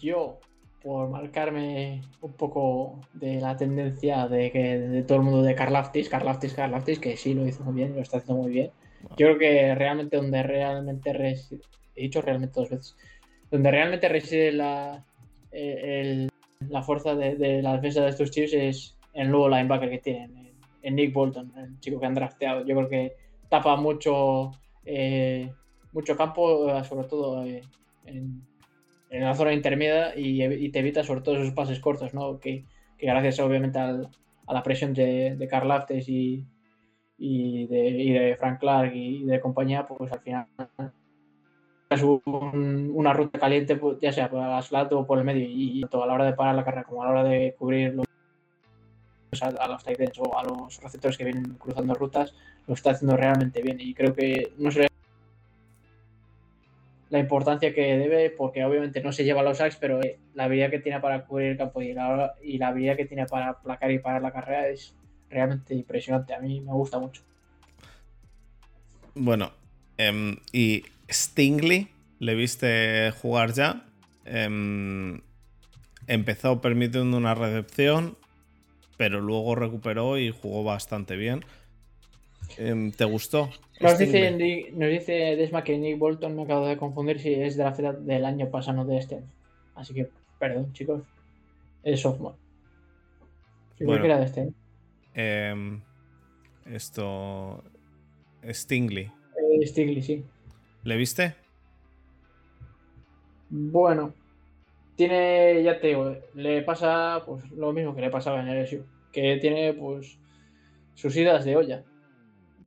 Yo 0.00 0.40
por 0.82 1.08
marcarme 1.08 2.02
un 2.20 2.32
poco 2.32 3.00
de 3.12 3.40
la 3.40 3.56
tendencia 3.56 4.28
de 4.28 4.50
que 4.52 4.78
de 4.78 5.02
todo 5.02 5.18
el 5.18 5.24
mundo 5.24 5.42
de 5.42 5.54
Karlaftis, 5.54 6.08
Karlaftis, 6.08 6.54
Karlaftis, 6.54 6.98
que 6.98 7.16
sí 7.16 7.34
lo 7.34 7.46
hizo 7.46 7.64
muy 7.64 7.74
bien, 7.74 7.94
lo 7.94 8.02
está 8.02 8.18
haciendo 8.18 8.42
muy 8.42 8.52
bien. 8.52 8.70
Yo 9.16 9.26
creo 9.26 9.38
que 9.38 9.74
realmente 9.74 10.16
donde 10.16 10.42
realmente 10.42 11.12
reside, 11.12 11.62
he 11.94 12.02
dicho 12.02 12.22
realmente 12.22 12.60
dos 12.60 12.70
veces, 12.70 12.96
donde 13.50 13.70
realmente 13.70 14.08
reside 14.08 14.52
la, 14.52 15.04
eh, 15.52 16.28
la 16.68 16.82
fuerza 16.82 17.14
de, 17.14 17.62
la 17.62 17.74
defensa 17.74 18.02
de 18.02 18.10
estos 18.10 18.30
chips 18.30 18.52
es 18.52 18.96
el 19.14 19.30
nuevo 19.30 19.48
linebacker 19.48 19.90
que 19.90 19.98
tienen, 19.98 20.52
en 20.82 20.94
Nick 20.94 21.12
Bolton, 21.12 21.52
el 21.56 21.80
chico 21.80 21.98
que 21.98 22.06
han 22.06 22.14
drafteado. 22.14 22.64
Yo 22.64 22.76
creo 22.76 22.88
que 22.88 23.12
tapa 23.48 23.76
mucho, 23.76 24.52
eh, 24.84 25.50
mucho 25.92 26.16
campo, 26.16 26.84
sobre 26.84 27.08
todo 27.08 27.44
eh, 27.44 27.62
en 28.06 28.42
en 29.10 29.24
la 29.24 29.34
zona 29.34 29.52
intermedia 29.52 30.12
y, 30.16 30.68
te 30.70 30.78
evita 30.80 31.04
sobre 31.04 31.22
todo 31.22 31.36
esos 31.36 31.54
pases 31.54 31.80
cortos, 31.80 32.14
¿no? 32.14 32.38
Que, 32.38 32.64
gracias 33.00 33.38
obviamente 33.40 33.78
a 33.78 34.52
la 34.52 34.62
presión 34.62 34.92
de, 34.92 35.36
de 35.36 35.48
Carl 35.48 35.70
Aftes 35.70 36.08
y, 36.08 36.46
de, 37.18 38.36
Frank 38.38 38.60
Clark 38.60 38.94
y 38.94 39.24
de 39.24 39.40
compañía, 39.40 39.86
pues 39.86 40.12
al 40.12 40.20
final 40.20 40.46
es 41.90 42.02
una 42.02 43.12
ruta 43.12 43.38
caliente, 43.38 43.76
pues, 43.76 43.98
ya 44.00 44.12
sea 44.12 44.28
por 44.28 44.44
el 44.44 44.62
slat 44.62 44.92
o 44.92 45.06
por 45.06 45.18
el 45.18 45.24
medio, 45.24 45.46
y, 45.48 45.80
tanto 45.82 46.02
a 46.02 46.06
la 46.06 46.14
hora 46.14 46.26
de 46.26 46.34
parar 46.34 46.54
la 46.54 46.64
carrera 46.64 46.84
como 46.84 47.02
a 47.02 47.06
la 47.06 47.12
hora 47.12 47.24
de 47.24 47.54
cubrir 47.58 47.94
los, 47.94 49.42
a, 49.42 49.68
los 49.68 49.84
tight 49.84 50.18
o 50.18 50.38
a 50.38 50.44
los 50.44 50.82
receptores 50.82 51.16
que 51.16 51.24
vienen 51.24 51.54
cruzando 51.54 51.94
rutas, 51.94 52.34
lo 52.66 52.74
está 52.74 52.90
haciendo 52.90 53.16
realmente 53.16 53.62
bien. 53.62 53.80
Y 53.80 53.94
creo 53.94 54.14
que 54.14 54.52
no 54.58 54.70
sé 54.70 54.88
la 57.10 57.18
importancia 57.18 57.74
que 57.74 57.96
debe, 57.96 58.30
porque 58.30 58.64
obviamente 58.64 59.02
no 59.02 59.12
se 59.12 59.24
lleva 59.24 59.42
los 59.42 59.58
sacks, 59.58 59.76
pero 59.76 60.02
eh, 60.02 60.18
la 60.34 60.44
habilidad 60.44 60.70
que 60.70 60.78
tiene 60.78 61.00
para 61.00 61.24
cubrir 61.24 61.52
el 61.52 61.56
campo 61.56 61.80
y 61.80 61.94
la, 61.94 62.34
y 62.42 62.62
habilidad 62.62 62.96
que 62.96 63.06
tiene 63.06 63.26
para 63.26 63.60
placar 63.60 63.90
y 63.90 63.98
parar 63.98 64.22
la 64.22 64.32
carrera 64.32 64.68
es 64.68 64.94
realmente 65.30 65.74
impresionante. 65.74 66.34
A 66.34 66.40
mí 66.40 66.60
me 66.60 66.72
gusta 66.72 66.98
mucho. 66.98 67.22
Bueno, 69.14 69.52
em, 69.96 70.36
y 70.52 70.84
Stingley, 71.10 71.88
¿le 72.18 72.34
viste 72.34 73.10
jugar 73.20 73.52
ya? 73.52 73.84
Em, 74.24 75.20
empezó 76.06 76.60
permitiendo 76.60 77.16
una 77.16 77.34
recepción, 77.34 78.16
pero 78.96 79.20
luego 79.20 79.54
recuperó 79.54 80.18
y 80.18 80.30
jugó 80.30 80.62
bastante 80.62 81.16
bien. 81.16 81.44
Em, 82.56 82.90
¿Te 82.92 83.04
gustó? 83.04 83.50
Nos 83.80 83.98
dice, 83.98 84.70
nos 84.72 84.90
dice 84.90 85.36
Desma 85.36 85.62
que 85.62 85.78
Nick 85.78 85.98
Bolton 85.98 86.34
me 86.34 86.42
acabo 86.42 86.66
de 86.66 86.76
confundir 86.76 87.20
si 87.20 87.34
es 87.34 87.56
de 87.56 87.64
la 87.64 87.72
fecha 87.72 87.92
del 87.92 88.24
año 88.24 88.50
pasado, 88.50 88.78
no 88.78 88.84
de 88.84 88.98
este. 88.98 89.22
Así 89.74 89.94
que, 89.94 90.08
perdón, 90.38 90.72
chicos. 90.72 91.02
Es 91.84 92.00
sophomore. 92.00 92.36
Si 93.76 93.84
bueno, 93.84 94.04
era 94.04 94.18
de 94.18 94.24
este. 94.24 94.48
Eh, 95.14 95.78
esto. 96.66 97.62
Stingley. 98.50 99.04
Eh, 99.04 99.66
Stingley, 99.66 100.02
sí. 100.02 100.24
¿Le 100.82 100.96
viste? 100.96 101.34
Bueno. 103.50 104.12
Tiene, 104.96 105.62
ya 105.62 105.78
te 105.78 105.88
digo, 105.88 106.16
le 106.34 106.62
pasa 106.62 107.22
pues 107.24 107.48
lo 107.52 107.72
mismo 107.72 107.94
que 107.94 108.00
le 108.00 108.10
pasaba 108.10 108.40
en 108.40 108.48
el 108.48 108.64
LSU. 108.64 108.84
Que 109.12 109.36
tiene 109.36 109.72
pues 109.74 110.18
sus 110.94 111.16
idas 111.16 111.44
de 111.44 111.54
olla 111.54 111.84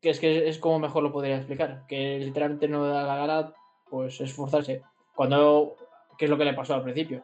que 0.02 0.10
es 0.10 0.20
que 0.20 0.50
es 0.50 0.58
como 0.58 0.80
mejor 0.80 1.04
lo 1.04 1.12
podría 1.12 1.38
explicar, 1.38 1.86
que 1.88 2.20
literalmente 2.20 2.68
no 2.68 2.86
da 2.86 3.04
la 3.04 3.16
gana 3.16 3.54
pues 3.90 4.20
esforzarse. 4.20 4.82
Cuando, 5.16 5.76
¿qué 6.18 6.26
es 6.26 6.32
lo 6.32 6.38
que 6.38 6.46
le 6.46 6.54
pasó 6.54 6.74
al 6.74 6.84
principio? 6.84 7.24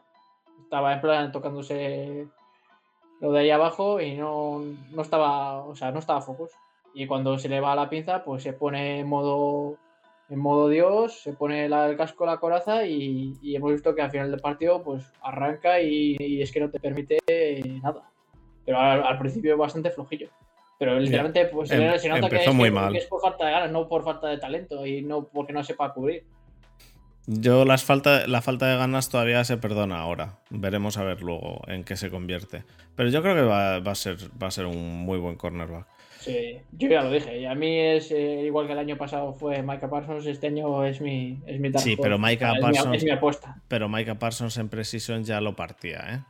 Estaba 0.62 0.92
en 0.92 1.00
plan 1.00 1.32
tocándose 1.32 2.28
lo 3.20 3.32
de 3.32 3.40
ahí 3.40 3.50
abajo 3.50 4.00
y 4.00 4.16
no, 4.16 4.62
no 4.90 5.02
estaba, 5.02 5.64
o 5.64 5.74
sea, 5.74 5.90
no 5.90 5.98
estaba 5.98 6.20
focus. 6.20 6.52
Y 6.94 7.06
cuando 7.06 7.38
se 7.38 7.48
le 7.48 7.60
va 7.60 7.74
la 7.74 7.90
pinza, 7.90 8.24
pues 8.24 8.42
se 8.42 8.52
pone 8.52 9.00
en 9.00 9.08
modo 9.08 9.76
en 10.30 10.38
modo 10.38 10.68
Dios, 10.68 11.22
se 11.22 11.32
pone 11.32 11.64
el 11.64 11.96
casco, 11.96 12.26
la 12.26 12.38
coraza 12.38 12.84
y, 12.84 13.34
hemos 13.42 13.72
visto 13.72 13.94
que 13.94 14.02
al 14.02 14.10
final 14.10 14.30
del 14.30 14.40
partido 14.40 14.82
pues 14.82 15.10
arranca 15.22 15.80
y, 15.80 16.42
es 16.42 16.52
que 16.52 16.60
no 16.60 16.70
te 16.70 16.78
permite 16.78 17.18
nada. 17.82 18.10
Pero 18.64 18.78
al, 18.78 19.02
al 19.02 19.18
principio 19.18 19.56
bastante 19.56 19.90
flojillo. 19.90 20.28
Pero 20.78 20.98
literalmente, 20.98 21.46
pues 21.46 21.70
em, 21.72 21.98
se 21.98 22.08
nota 22.08 22.28
que 22.28 22.44
es, 22.96 23.06
por 23.06 23.20
falta 23.20 23.46
de 23.46 23.52
ganas, 23.52 23.70
no 23.72 23.88
por 23.88 24.04
falta 24.04 24.28
de 24.28 24.38
talento 24.38 24.86
y 24.86 25.02
no 25.02 25.26
porque 25.26 25.52
no 25.52 25.64
sepa 25.64 25.92
cubrir. 25.92 26.24
Yo 27.26 27.66
las 27.66 27.84
falta, 27.84 28.26
la 28.26 28.40
falta 28.40 28.66
de 28.66 28.78
ganas 28.78 29.10
todavía 29.10 29.44
se 29.44 29.58
perdona 29.58 29.98
ahora. 29.98 30.38
Veremos 30.50 30.96
a 30.96 31.04
ver 31.04 31.20
luego 31.20 31.60
en 31.66 31.84
qué 31.84 31.96
se 31.96 32.10
convierte. 32.10 32.64
Pero 32.94 33.10
yo 33.10 33.20
creo 33.20 33.34
que 33.34 33.42
va, 33.42 33.76
a, 33.76 33.94
ser, 33.94 34.16
va 34.42 34.46
a 34.46 34.50
ser 34.50 34.64
un 34.64 35.04
muy 35.04 35.18
buen 35.18 35.36
cornerback. 35.36 35.86
Sí, 36.20 36.58
yo 36.72 36.88
ya 36.88 37.02
lo 37.02 37.10
dije. 37.10 37.38
Y 37.38 37.44
a 37.44 37.54
mí 37.54 37.78
es 37.78 38.10
eh, 38.12 38.44
igual 38.44 38.66
que 38.66 38.72
el 38.72 38.78
año 38.78 38.96
pasado 38.96 39.34
fue 39.34 39.62
Micah 39.62 39.90
Parsons, 39.90 40.26
este 40.26 40.46
año 40.46 40.84
es 40.84 41.00
mi, 41.00 41.40
es 41.46 41.60
mi 41.60 41.70
Sí, 41.74 41.96
pero 42.00 42.18
Micah 42.18 42.54
Parsons. 42.60 42.96
Es 42.96 43.04
mi, 43.04 43.10
apuesta. 43.10 43.60
Pero 43.68 43.88
Micah 43.88 44.18
Parsons 44.18 44.56
en 44.56 44.68
Precision 44.68 45.24
ya 45.24 45.40
lo 45.40 45.54
partía, 45.54 45.98
¿eh? 46.10 46.20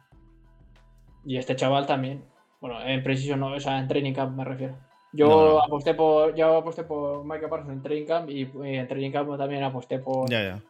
Y 1.25 1.37
este 1.37 1.55
chaval 1.55 1.87
también. 1.87 2.25
Bueno, 2.60 2.82
en 2.85 3.02
Precision 3.02 3.40
no, 3.40 3.52
o 3.52 3.60
sea, 3.60 3.78
en 3.78 3.89
Training 3.89 4.12
Camp 4.12 4.36
me 4.36 4.44
refiero. 4.44 4.76
Yo 5.12 5.62
aposté 5.62 5.94
por 5.94 6.35
yo 6.35 6.56
aposté 6.56 6.85
por 6.85 7.24
Michael 7.24 7.48
Parsons 7.48 7.72
en 7.72 7.82
Training 7.82 8.06
Camp 8.06 8.30
y 8.30 8.43
en 8.62 8.89
Training 8.89 9.10
Camp 9.10 9.36
también 9.39 9.62
aposté 9.62 9.98
por. 9.98 10.28
Ya, 10.28 10.43
ya. 10.43 10.62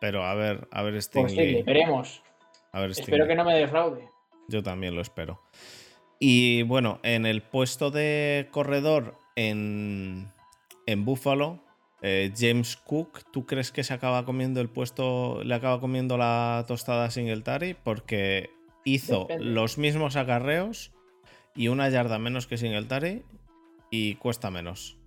Pero 0.00 0.24
a 0.24 0.34
ver, 0.34 0.68
a 0.70 0.82
ver 0.82 1.00
Stingley. 1.00 1.34
Stingley. 1.34 1.62
Veremos. 1.62 2.22
A 2.72 2.80
ver, 2.80 2.90
Espero 2.90 3.26
que 3.26 3.34
no 3.34 3.44
me 3.44 3.54
defraude. 3.54 4.08
Yo 4.48 4.62
también 4.62 4.94
lo 4.94 5.00
espero. 5.00 5.40
Y 6.18 6.62
bueno, 6.62 7.00
en 7.02 7.26
el 7.26 7.42
puesto 7.42 7.90
de 7.90 8.48
corredor 8.50 9.14
en, 9.34 10.30
en 10.86 11.04
Buffalo, 11.04 11.60
eh, 12.02 12.32
James 12.36 12.76
Cook, 12.76 13.22
¿tú 13.32 13.46
crees 13.46 13.72
que 13.72 13.84
se 13.84 13.94
acaba 13.94 14.24
comiendo 14.24 14.60
el 14.60 14.68
puesto, 14.68 15.42
le 15.42 15.54
acaba 15.54 15.80
comiendo 15.80 16.16
la 16.16 16.64
tostada 16.68 17.06
a 17.06 17.10
Singletary? 17.10 17.74
Porque 17.74 18.50
hizo 18.84 19.26
los 19.38 19.78
mismos 19.78 20.16
acarreos 20.16 20.92
y 21.56 21.68
una 21.68 21.88
yarda 21.88 22.18
menos 22.18 22.46
que 22.46 22.58
Singletary 22.58 23.22
y 23.90 24.16
cuesta 24.16 24.50
menos. 24.50 24.98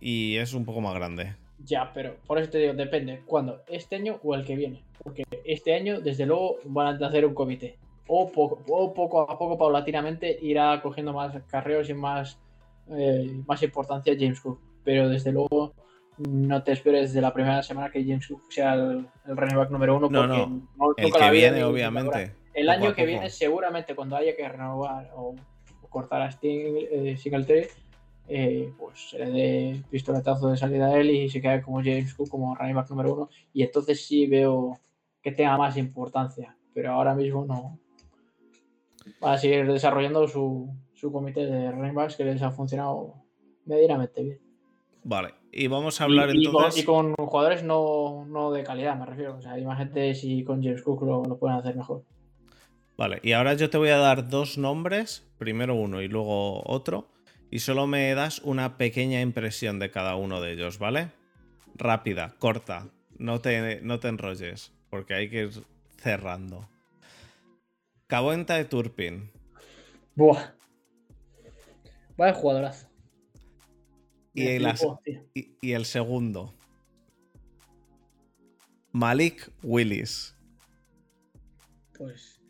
Y 0.00 0.36
es 0.36 0.52
un 0.52 0.64
poco 0.64 0.80
más 0.80 0.94
grande. 0.94 1.36
Ya, 1.64 1.92
pero 1.92 2.16
por 2.26 2.38
eso 2.38 2.50
te 2.50 2.58
digo, 2.58 2.74
depende. 2.74 3.22
¿Cuándo? 3.24 3.62
¿Este 3.68 3.96
año 3.96 4.18
o 4.22 4.34
el 4.34 4.44
que 4.44 4.56
viene? 4.56 4.82
Porque 5.02 5.24
este 5.44 5.74
año, 5.74 6.00
desde 6.00 6.26
luego, 6.26 6.58
van 6.64 7.02
a 7.02 7.06
hacer 7.06 7.24
un 7.24 7.34
comité. 7.34 7.78
O 8.08 8.30
poco, 8.30 8.58
poco 8.92 9.20
a 9.20 9.38
poco, 9.38 9.56
paulatinamente, 9.56 10.36
irá 10.42 10.80
cogiendo 10.82 11.12
más 11.12 11.40
carreos 11.44 11.88
y 11.88 11.94
más, 11.94 12.38
eh, 12.90 13.32
más 13.46 13.62
importancia 13.62 14.14
James 14.18 14.40
Cook. 14.40 14.58
Pero 14.82 15.08
desde 15.08 15.30
luego, 15.30 15.72
no 16.18 16.62
te 16.64 16.72
esperes 16.72 17.10
desde 17.10 17.20
la 17.20 17.32
primera 17.32 17.62
semana 17.62 17.90
que 17.90 18.02
James 18.02 18.26
Cook 18.26 18.42
sea 18.50 18.74
el, 18.74 19.06
el 19.26 19.36
running 19.36 19.56
back 19.56 19.70
número 19.70 19.96
uno. 19.96 20.08
No, 20.10 20.26
no. 20.26 20.66
el 20.96 21.12
que 21.12 21.30
viene, 21.30 21.62
obviamente. 21.62 22.34
El 22.54 22.68
año 22.68 22.92
que 22.92 23.06
viene, 23.06 23.30
seguramente, 23.30 23.94
cuando 23.94 24.16
haya 24.16 24.34
que 24.36 24.48
renovar 24.48 25.10
o 25.14 25.36
cortar 25.92 26.22
a 26.22 26.30
Sting, 26.30 26.86
eh, 26.90 27.16
Singletary, 27.16 27.66
eh, 28.28 28.72
pues 28.78 29.10
se 29.10 29.18
le 29.18 29.30
dé 29.30 29.82
pistoletazo 29.90 30.48
de 30.48 30.56
salida 30.56 30.86
a 30.86 30.98
él 30.98 31.10
y 31.10 31.28
se 31.28 31.40
quede 31.40 31.62
como 31.62 31.78
James 31.78 32.14
Cook, 32.14 32.30
como 32.30 32.54
running 32.54 32.74
back 32.74 32.90
número 32.90 33.14
uno. 33.14 33.28
Y 33.52 33.62
entonces 33.62 34.04
sí 34.04 34.26
veo 34.26 34.78
que 35.22 35.32
tenga 35.32 35.56
más 35.56 35.76
importancia. 35.76 36.56
Pero 36.74 36.92
ahora 36.92 37.14
mismo 37.14 37.44
no. 37.44 37.78
Va 39.22 39.34
a 39.34 39.38
seguir 39.38 39.70
desarrollando 39.70 40.26
su, 40.26 40.74
su 40.94 41.12
comité 41.12 41.46
de 41.46 41.70
running 41.70 41.94
backs 41.94 42.16
que 42.16 42.24
les 42.24 42.42
ha 42.42 42.50
funcionado 42.50 43.14
medianamente 43.66 44.22
bien. 44.22 44.40
Vale, 45.04 45.34
y 45.50 45.66
vamos 45.66 46.00
a 46.00 46.04
hablar 46.04 46.30
y, 46.34 46.42
y 46.42 46.44
con, 46.44 46.54
entonces. 46.54 46.82
y 46.82 46.86
con 46.86 47.14
jugadores 47.14 47.64
no, 47.64 48.24
no 48.26 48.52
de 48.52 48.62
calidad, 48.62 48.96
me 48.96 49.04
refiero. 49.04 49.36
O 49.36 49.42
sea, 49.42 49.58
imagínate 49.58 50.14
si 50.14 50.44
con 50.44 50.62
James 50.62 50.82
Cook 50.82 51.02
lo, 51.02 51.24
lo 51.24 51.38
pueden 51.38 51.58
hacer 51.58 51.76
mejor. 51.76 52.04
Vale, 52.96 53.20
y 53.22 53.32
ahora 53.32 53.54
yo 53.54 53.70
te 53.70 53.78
voy 53.78 53.88
a 53.88 53.96
dar 53.96 54.28
dos 54.28 54.58
nombres, 54.58 55.26
primero 55.38 55.74
uno 55.74 56.02
y 56.02 56.08
luego 56.08 56.62
otro, 56.68 57.08
y 57.50 57.58
solo 57.60 57.86
me 57.86 58.14
das 58.14 58.40
una 58.40 58.76
pequeña 58.76 59.20
impresión 59.20 59.78
de 59.78 59.90
cada 59.90 60.14
uno 60.16 60.40
de 60.40 60.52
ellos, 60.52 60.78
¿vale? 60.78 61.10
Rápida, 61.74 62.34
corta, 62.38 62.88
no 63.18 63.40
te, 63.40 63.80
no 63.82 63.98
te 63.98 64.08
enrolles, 64.08 64.72
porque 64.90 65.14
hay 65.14 65.30
que 65.30 65.44
ir 65.44 65.64
cerrando. 65.96 66.68
Cabuenta 68.06 68.54
de 68.56 68.66
Turpin. 68.66 69.30
Buah. 70.14 70.52
Vaya 72.16 72.34
jugadorazo. 72.34 72.88
Y, 74.34 74.58
flipó, 74.58 75.00
tío. 75.04 75.24
y- 75.34 75.56
y 75.60 75.72
el 75.72 75.86
segundo. 75.86 76.54
Malik 78.92 79.50
Willis. 79.62 80.36
Pues 81.96 82.41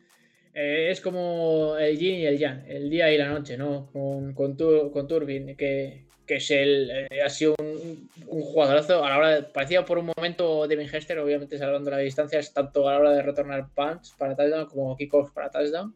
eh, 0.55 0.89
es 0.91 1.01
como 1.01 1.77
el 1.79 1.99
yin 1.99 2.17
y 2.21 2.27
el 2.27 2.39
yang, 2.39 2.65
el 2.67 2.91
día 2.91 3.13
y 3.13 3.19
la 3.19 3.29
noche, 3.29 3.57
¿no? 3.57 3.91
Con, 3.93 4.35
con, 4.35 4.57
con 4.91 5.09
Turbin, 5.09 5.57
que, 5.57 6.05
que 6.27 6.37
es 6.37 6.51
el, 6.51 6.91
eh, 6.91 7.23
ha 7.25 7.31
sido 7.31 7.55
un, 7.59 8.09
jugadorazo. 8.27 9.05
A 9.05 9.11
la 9.11 9.19
hora 9.19 9.49
parecía 9.53 9.85
por 9.85 9.99
un 9.99 10.13
momento 10.17 10.67
Devin 10.69 10.89
Hester, 10.93 11.19
obviamente 11.19 11.59
salvando 11.59 11.91
las 11.91 12.01
distancias, 12.01 12.53
tanto 12.53 12.89
a 12.89 12.93
la 12.95 13.01
hora 13.01 13.13
de 13.13 13.23
retornar 13.23 13.69
punts 13.75 14.15
para 14.19 14.37
touchdown 14.37 14.67
como 14.67 14.97
kickoffs 14.97 15.33
para 15.33 15.51
touchdown. 15.51 15.95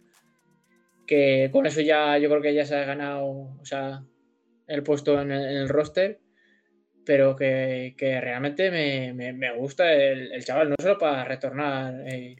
Que 1.06 1.50
con 1.52 1.66
eso 1.66 1.80
ya 1.82 2.18
yo 2.18 2.28
creo 2.28 2.42
que 2.42 2.54
ya 2.54 2.64
se 2.66 2.74
ha 2.76 2.84
ganado 2.84 3.26
o 3.26 3.64
sea, 3.64 4.02
el 4.66 4.82
puesto 4.82 5.20
en 5.20 5.30
el, 5.30 5.68
roster. 5.68 6.18
Pero 7.04 7.36
que, 7.36 7.94
que 7.96 8.20
realmente 8.20 8.70
me, 8.70 9.12
me- 9.12 9.32
me 9.32 9.54
gusta 9.56 9.92
el, 9.92 10.32
el 10.32 10.44
chaval, 10.44 10.70
no 10.70 10.74
solo 10.80 10.98
para 10.98 11.24
retornar 11.24 12.02
eh, 12.08 12.34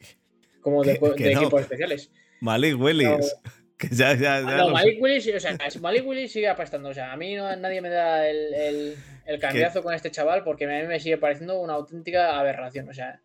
como 0.67 0.83
de, 0.83 0.99
Que- 0.99 1.15
que 1.15 1.25
de 1.29 1.35
no. 1.35 1.41
equipos 1.43 1.61
especiales. 1.63 2.11
Malik 2.41 2.77
Willis. 2.81 3.37
Que 3.79 3.89
ya, 3.91 4.15
ya, 4.15 4.41
ya 4.41 4.49
Ah, 4.49 4.57
no, 4.57 4.71
Malik 4.71 5.01
Willis, 5.01 5.31
o 5.37 5.39
sea, 5.39 5.57
Malik 5.81 6.05
Willis 6.05 6.33
sigue 6.33 6.49
apastando. 6.49 6.89
O 6.89 6.95
sea, 6.95 7.13
a 7.13 7.17
mí 7.17 7.35
no, 7.37 7.55
nadie 7.57 7.81
me 7.81 7.89
da 7.91 8.29
el, 8.29 8.53
el, 8.53 8.97
el 9.27 9.39
cambiazo 9.39 9.83
con 9.83 9.95
este 9.95 10.11
chaval 10.11 10.43
porque 10.43 10.65
a 10.65 10.83
mí 10.83 10.89
me 10.89 10.99
sigue 10.99 11.19
pareciendo 11.19 11.61
una 11.61 11.75
auténtica 11.75 12.39
aberración. 12.41 12.89
O 12.89 12.95
sea, 12.95 13.21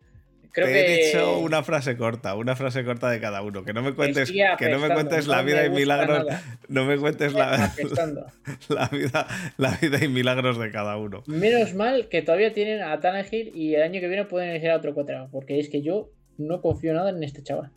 creo 0.52 0.66
Te 0.66 0.72
que. 0.74 0.94
he 0.94 1.06
dicho 1.06 1.38
una 1.38 1.62
frase 1.62 1.96
corta, 1.96 2.34
una 2.34 2.54
frase 2.54 2.84
corta 2.84 3.08
de 3.08 3.18
cada 3.18 3.40
uno. 3.40 3.64
Que 3.64 3.72
no 3.72 3.80
me 3.82 3.94
cuentes, 3.94 4.30
que 4.30 4.68
no 4.68 4.78
me 4.78 4.90
cuentes 4.92 5.26
la 5.26 5.40
vida 5.40 5.64
y 5.64 5.70
milagros. 5.70 6.26
nada. 6.26 6.42
No 6.68 6.84
me 6.84 6.98
cuentes 6.98 7.32
la, 7.32 7.72
la 8.68 8.88
vida, 8.88 9.26
la 9.56 9.70
vida 9.80 10.04
y 10.04 10.08
milagros 10.08 10.58
de 10.58 10.70
cada 10.70 10.98
uno. 10.98 11.22
Menos 11.26 11.72
mal 11.74 12.08
que 12.10 12.20
todavía 12.20 12.52
tienen 12.52 12.82
a 12.82 13.00
Tannehill 13.00 13.52
y 13.54 13.74
el 13.74 13.82
año 13.82 14.00
que 14.00 14.08
viene 14.08 14.26
pueden 14.26 14.50
elegir 14.50 14.68
a 14.70 14.76
otro 14.76 14.92
cuadrado. 14.92 15.28
Porque 15.32 15.58
es 15.58 15.70
que 15.70 15.80
yo 15.80 16.10
no 16.38 16.60
confío 16.60 16.94
nada 16.94 17.10
en 17.10 17.22
este 17.22 17.42
chaval. 17.42 17.70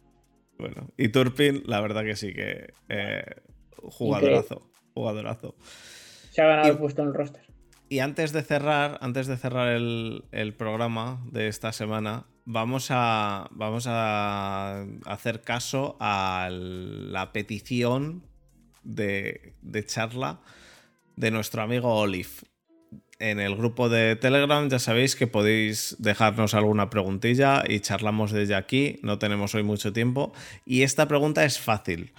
Bueno, 0.58 0.90
y 0.98 1.10
Turpin, 1.10 1.64
la 1.66 1.82
verdad 1.82 2.04
que 2.04 2.16
sí 2.16 2.34
que. 2.34 2.74
eh, 2.90 3.24
jugadorazo. 3.78 4.70
Jugadorazo. 4.94 5.56
Se 6.32 6.42
ha 6.42 6.48
ganado 6.48 6.68
Y- 6.68 6.72
el 6.72 6.78
puesto 6.78 7.02
en 7.02 7.10
el 7.10 7.14
roster. 7.14 7.42
Y 7.88 8.00
antes 8.00 8.32
de 8.32 8.42
cerrar, 8.42 8.98
antes 9.02 9.28
de 9.28 9.38
cerrar 9.38 9.68
el, 9.74 10.24
el 10.32 10.56
programa 10.56 11.24
de 11.32 11.48
esta 11.48 11.72
semana, 11.72 12.26
vamos 12.46 12.88
a, 12.90 13.48
vamos 13.52 13.86
a 13.88 14.86
hacer 15.06 15.42
caso 15.42 15.96
a 16.00 16.50
la 16.52 17.32
petición 17.32 18.26
de, 18.84 19.54
de 19.62 19.86
charla 19.86 20.42
de 21.16 21.30
nuestro 21.30 21.62
amigo 21.62 21.94
Olive. 21.96 22.30
En 23.18 23.40
el 23.40 23.56
grupo 23.56 23.88
de 23.88 24.18
Telegram 24.18 24.68
ya 24.68 24.78
sabéis 24.78 25.16
que 25.16 25.26
podéis 25.26 25.96
dejarnos 26.00 26.54
alguna 26.54 26.90
preguntilla 26.90 27.64
y 27.66 27.80
charlamos 27.80 28.32
desde 28.32 28.56
aquí. 28.56 29.00
No 29.04 29.20
tenemos 29.20 29.56
hoy 29.56 29.64
mucho 29.64 29.94
tiempo. 29.94 30.34
Y 30.66 30.82
esta 30.82 31.08
pregunta 31.08 31.46
es 31.46 31.58
fácil. 31.58 32.14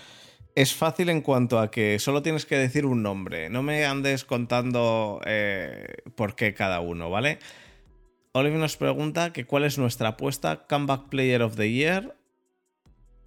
Es 0.54 0.74
fácil 0.74 1.10
en 1.10 1.20
cuanto 1.20 1.58
a 1.58 1.70
que 1.70 1.98
solo 1.98 2.22
tienes 2.22 2.46
que 2.46 2.56
decir 2.56 2.86
un 2.86 3.02
nombre. 3.02 3.50
No 3.50 3.62
me 3.62 3.84
andes 3.84 4.24
contando 4.24 5.20
eh, 5.26 5.96
por 6.14 6.34
qué 6.34 6.54
cada 6.54 6.80
uno, 6.80 7.10
¿vale? 7.10 7.40
Olive 8.32 8.56
nos 8.56 8.78
pregunta 8.78 9.34
que 9.34 9.44
cuál 9.44 9.64
es 9.64 9.76
nuestra 9.76 10.10
apuesta 10.10 10.66
Comeback 10.66 11.10
Player 11.10 11.42
of 11.42 11.56
the 11.56 11.70
Year 11.70 12.16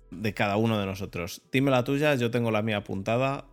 de 0.10 0.34
cada 0.34 0.58
uno 0.58 0.80
de 0.80 0.88
nosotros. 0.88 1.44
Dime 1.52 1.70
la 1.70 1.84
tuya, 1.84 2.16
yo 2.16 2.32
tengo 2.32 2.50
la 2.50 2.64
mía 2.64 2.78
apuntada 2.78 3.46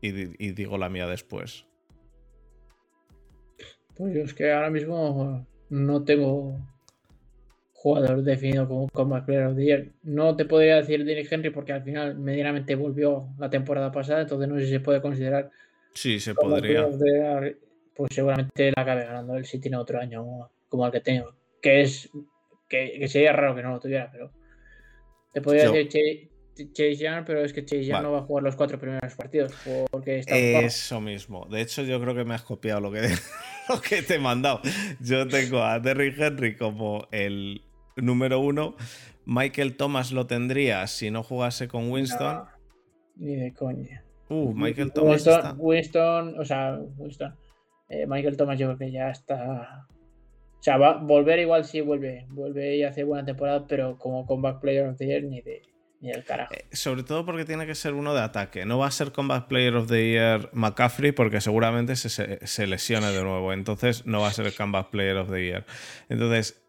y 0.00 0.12
digo 0.52 0.78
la 0.78 0.88
mía 0.88 1.06
después. 1.06 1.66
Pues 3.96 4.14
yo 4.14 4.22
es 4.22 4.34
que 4.34 4.52
ahora 4.52 4.70
mismo 4.70 5.46
no 5.68 6.04
tengo 6.04 6.58
jugador 7.74 8.22
definido 8.22 8.68
como 8.68 8.88
Comeback 8.88 9.24
Player 9.26 9.46
of 9.46 9.56
the 9.56 9.64
Year. 9.64 9.86
No 10.02 10.36
te 10.36 10.44
podría 10.44 10.76
decir 10.76 11.04
Derrick 11.04 11.30
Henry 11.32 11.50
porque 11.50 11.72
al 11.72 11.82
final 11.82 12.18
medianamente 12.18 12.74
volvió 12.74 13.28
la 13.38 13.48
temporada 13.50 13.90
pasada, 13.90 14.22
entonces 14.22 14.48
no 14.48 14.58
sé 14.58 14.66
si 14.66 14.70
se 14.72 14.80
puede 14.80 15.00
considerar 15.00 15.50
Sí, 15.94 16.20
se 16.20 16.34
podría. 16.34 16.88
Year. 16.88 17.56
Pues 17.96 18.10
seguramente 18.14 18.72
la 18.74 18.82
acabe 18.82 19.04
ganando 19.04 19.34
él 19.36 19.44
si 19.44 19.58
tiene 19.58 19.76
otro 19.76 19.98
año 19.98 20.50
como 20.68 20.86
el 20.86 20.92
que 20.92 21.00
tengo. 21.00 21.34
Que 21.60 21.82
es 21.82 22.08
que, 22.68 22.96
que 22.98 23.08
sería 23.08 23.32
raro 23.32 23.54
que 23.54 23.62
no 23.62 23.70
lo 23.72 23.80
tuviera, 23.80 24.08
pero 24.10 24.30
te 25.32 25.42
podría 25.42 25.64
Yo- 25.64 25.72
decir 25.72 26.28
Chase, 26.72 26.94
Young, 26.96 27.24
pero 27.26 27.40
es 27.42 27.52
que 27.52 27.64
Chase 27.64 27.84
Young 27.84 27.92
Vale. 27.94 28.06
no 28.06 28.12
va 28.12 28.18
a 28.20 28.22
jugar 28.22 28.44
los 28.44 28.54
cuatro 28.56 28.78
primeros 28.78 29.14
partidos 29.14 29.52
porque 29.90 30.18
está 30.18 30.34
ocupado. 30.36 30.66
Eso 30.66 31.00
mismo. 31.00 31.46
De 31.50 31.60
hecho, 31.62 31.82
yo 31.82 32.00
creo 32.00 32.14
que 32.14 32.24
me 32.24 32.34
has 32.34 32.42
copiado 32.42 32.80
lo 32.80 32.92
que, 32.92 33.00
lo 33.68 33.80
que 33.80 34.02
te 34.02 34.14
he 34.16 34.18
mandado. 34.18 34.60
Yo 35.00 35.26
tengo 35.28 35.62
a 35.62 35.78
Derrick 35.80 36.18
Henry 36.18 36.56
como 36.56 37.06
el 37.10 37.62
número 37.96 38.40
uno. 38.40 38.76
Michael 39.26 39.76
Thomas 39.76 40.12
lo 40.12 40.26
tendría 40.26 40.86
si 40.86 41.10
no 41.10 41.22
jugase 41.22 41.68
con 41.68 41.90
Winston. 41.90 42.36
No, 42.36 42.48
ni 43.16 43.36
de 43.36 43.52
coña. 43.54 44.04
Uh, 44.28 44.54
Michael 44.54 44.92
Thomas 44.92 45.10
Winston, 45.26 45.34
está. 45.34 45.54
Winston, 45.58 46.40
o 46.40 46.44
sea, 46.44 46.78
Winston. 46.96 47.34
eh, 47.88 48.06
Michael 48.06 48.36
Thomas 48.36 48.58
yo 48.58 48.66
creo 48.68 48.78
que 48.78 48.92
ya 48.92 49.10
está. 49.10 49.86
O 50.58 50.62
sea, 50.62 50.76
va 50.76 50.90
a 50.90 50.96
volver 50.98 51.38
igual 51.38 51.64
si 51.64 51.80
vuelve. 51.80 52.26
Vuelve 52.30 52.76
y 52.76 52.82
hace 52.84 53.04
buena 53.04 53.24
temporada, 53.24 53.66
pero 53.66 53.98
como 53.98 54.26
comeback 54.26 54.60
player 54.60 54.86
of 54.86 54.96
the 54.98 55.06
year 55.06 55.22
ni 55.22 55.40
de 55.40 55.62
ni 56.00 56.10
del 56.10 56.24
carajo. 56.24 56.54
Eh, 56.54 56.64
Sobre 56.72 57.02
todo 57.02 57.24
porque 57.26 57.44
tiene 57.44 57.66
que 57.66 57.74
ser 57.74 57.92
uno 57.94 58.14
de 58.14 58.20
ataque. 58.20 58.64
No 58.64 58.78
va 58.78 58.86
a 58.86 58.90
ser 58.90 59.12
Combat 59.12 59.46
Player 59.48 59.74
of 59.76 59.88
the 59.88 60.10
Year 60.10 60.48
McCaffrey 60.52 61.12
porque 61.12 61.40
seguramente 61.40 61.96
se, 61.96 62.08
se, 62.08 62.46
se 62.46 62.66
lesione 62.66 63.08
de 63.12 63.22
nuevo. 63.22 63.52
Entonces 63.52 64.06
no 64.06 64.20
va 64.20 64.28
a 64.28 64.32
ser 64.32 64.46
el 64.46 64.54
Combat 64.54 64.88
Player 64.90 65.16
of 65.16 65.30
the 65.30 65.44
Year. 65.44 65.66
Entonces, 66.08 66.62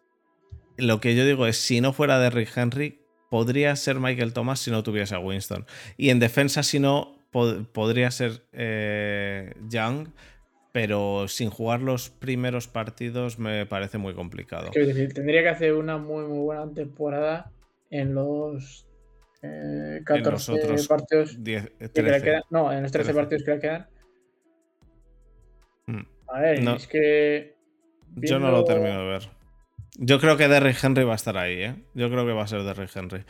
lo 0.76 1.00
que 1.00 1.14
yo 1.14 1.24
digo 1.24 1.46
es, 1.46 1.56
si 1.56 1.80
no 1.80 1.92
fuera 1.92 2.18
Derrick 2.18 2.56
Henry, 2.56 3.00
podría 3.30 3.74
ser 3.76 4.00
Michael 4.00 4.32
Thomas 4.32 4.60
si 4.60 4.70
no 4.70 4.82
tuviese 4.82 5.14
a 5.14 5.18
Winston. 5.18 5.64
Y 5.96 6.10
en 6.10 6.18
defensa, 6.18 6.62
si 6.62 6.78
no, 6.78 7.16
pod- 7.32 7.66
podría 7.72 8.10
ser 8.10 8.42
eh, 8.52 9.54
Young. 9.68 10.08
Pero 10.74 11.28
sin 11.28 11.50
jugar 11.50 11.82
los 11.82 12.08
primeros 12.08 12.66
partidos 12.66 13.38
me 13.38 13.66
parece 13.66 13.98
muy 13.98 14.14
complicado. 14.14 14.70
Decir, 14.74 15.12
tendría 15.12 15.42
que 15.42 15.50
hacer 15.50 15.74
una 15.74 15.98
muy, 15.98 16.24
muy 16.24 16.38
buena 16.38 16.72
temporada 16.72 17.52
en 17.90 18.14
los 18.14 18.86
eh, 19.42 20.00
14 20.04 20.52
otros 20.52 20.86
partidos 20.88 21.42
10, 21.42 21.64
que 21.78 21.80
le 21.80 21.88
13. 21.88 22.22
quedan. 22.22 22.42
No, 22.50 22.72
en 22.72 22.82
los 22.82 22.92
13, 22.92 23.12
13. 23.12 23.20
partidos 23.20 23.42
que 23.44 23.50
le 23.50 23.60
quedan. 23.60 23.86
Mm. 25.86 26.02
A 26.28 26.40
ver, 26.40 26.62
No. 26.62 26.76
es 26.76 26.86
que. 26.86 27.56
Yo 28.14 28.38
no 28.38 28.50
lo 28.50 28.64
termino 28.64 29.00
de 29.00 29.06
ver. 29.06 29.28
Yo 29.98 30.18
creo 30.20 30.36
que 30.36 30.48
Derrick 30.48 30.82
Henry 30.82 31.04
va 31.04 31.12
a 31.12 31.16
estar 31.16 31.36
ahí, 31.36 31.62
¿eh? 31.62 31.74
Yo 31.94 32.10
creo 32.10 32.24
que 32.26 32.32
va 32.32 32.42
a 32.44 32.46
ser 32.46 32.62
Derrick 32.62 32.94
Henry. 32.94 33.24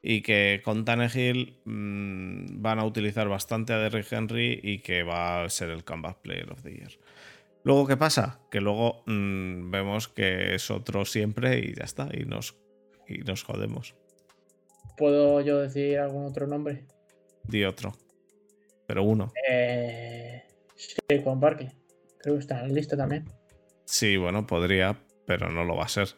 Y 0.00 0.22
que 0.22 0.60
con 0.64 0.84
Tannehill 0.84 1.58
mm, 1.64 2.62
van 2.62 2.78
a 2.78 2.84
utilizar 2.84 3.28
bastante 3.28 3.72
a 3.72 3.78
Derrick 3.78 4.12
Henry 4.12 4.60
y 4.62 4.78
que 4.78 5.02
va 5.02 5.42
a 5.44 5.48
ser 5.50 5.70
el 5.70 5.84
comeback 5.84 6.20
player 6.22 6.50
of 6.52 6.62
the 6.62 6.72
year. 6.72 6.90
Luego, 7.64 7.86
¿qué 7.86 7.96
pasa? 7.96 8.40
Que 8.50 8.60
luego 8.60 9.02
mm, 9.06 9.70
vemos 9.70 10.08
que 10.08 10.54
es 10.54 10.70
otro 10.70 11.04
siempre 11.04 11.58
y 11.58 11.74
ya 11.74 11.84
está. 11.84 12.08
Y 12.12 12.24
nos, 12.24 12.56
y 13.08 13.18
nos 13.18 13.42
jodemos. 13.42 13.96
¿Puedo 14.98 15.40
yo 15.40 15.60
decir 15.60 15.98
algún 15.98 16.26
otro 16.26 16.46
nombre? 16.48 16.84
Di 17.44 17.64
otro. 17.64 17.94
Pero 18.86 19.04
uno. 19.04 19.32
Eh, 19.48 20.42
sí, 20.74 20.96
Juan 21.22 21.38
Parque. 21.38 21.70
Creo 22.18 22.34
que 22.34 22.40
está 22.40 22.60
en 22.62 22.68
la 22.68 22.74
lista 22.74 22.96
también. 22.96 23.24
Sí, 23.84 24.16
bueno, 24.16 24.44
podría, 24.46 24.98
pero 25.24 25.50
no 25.50 25.64
lo 25.64 25.76
va 25.76 25.84
a 25.84 25.88
ser. 25.88 26.08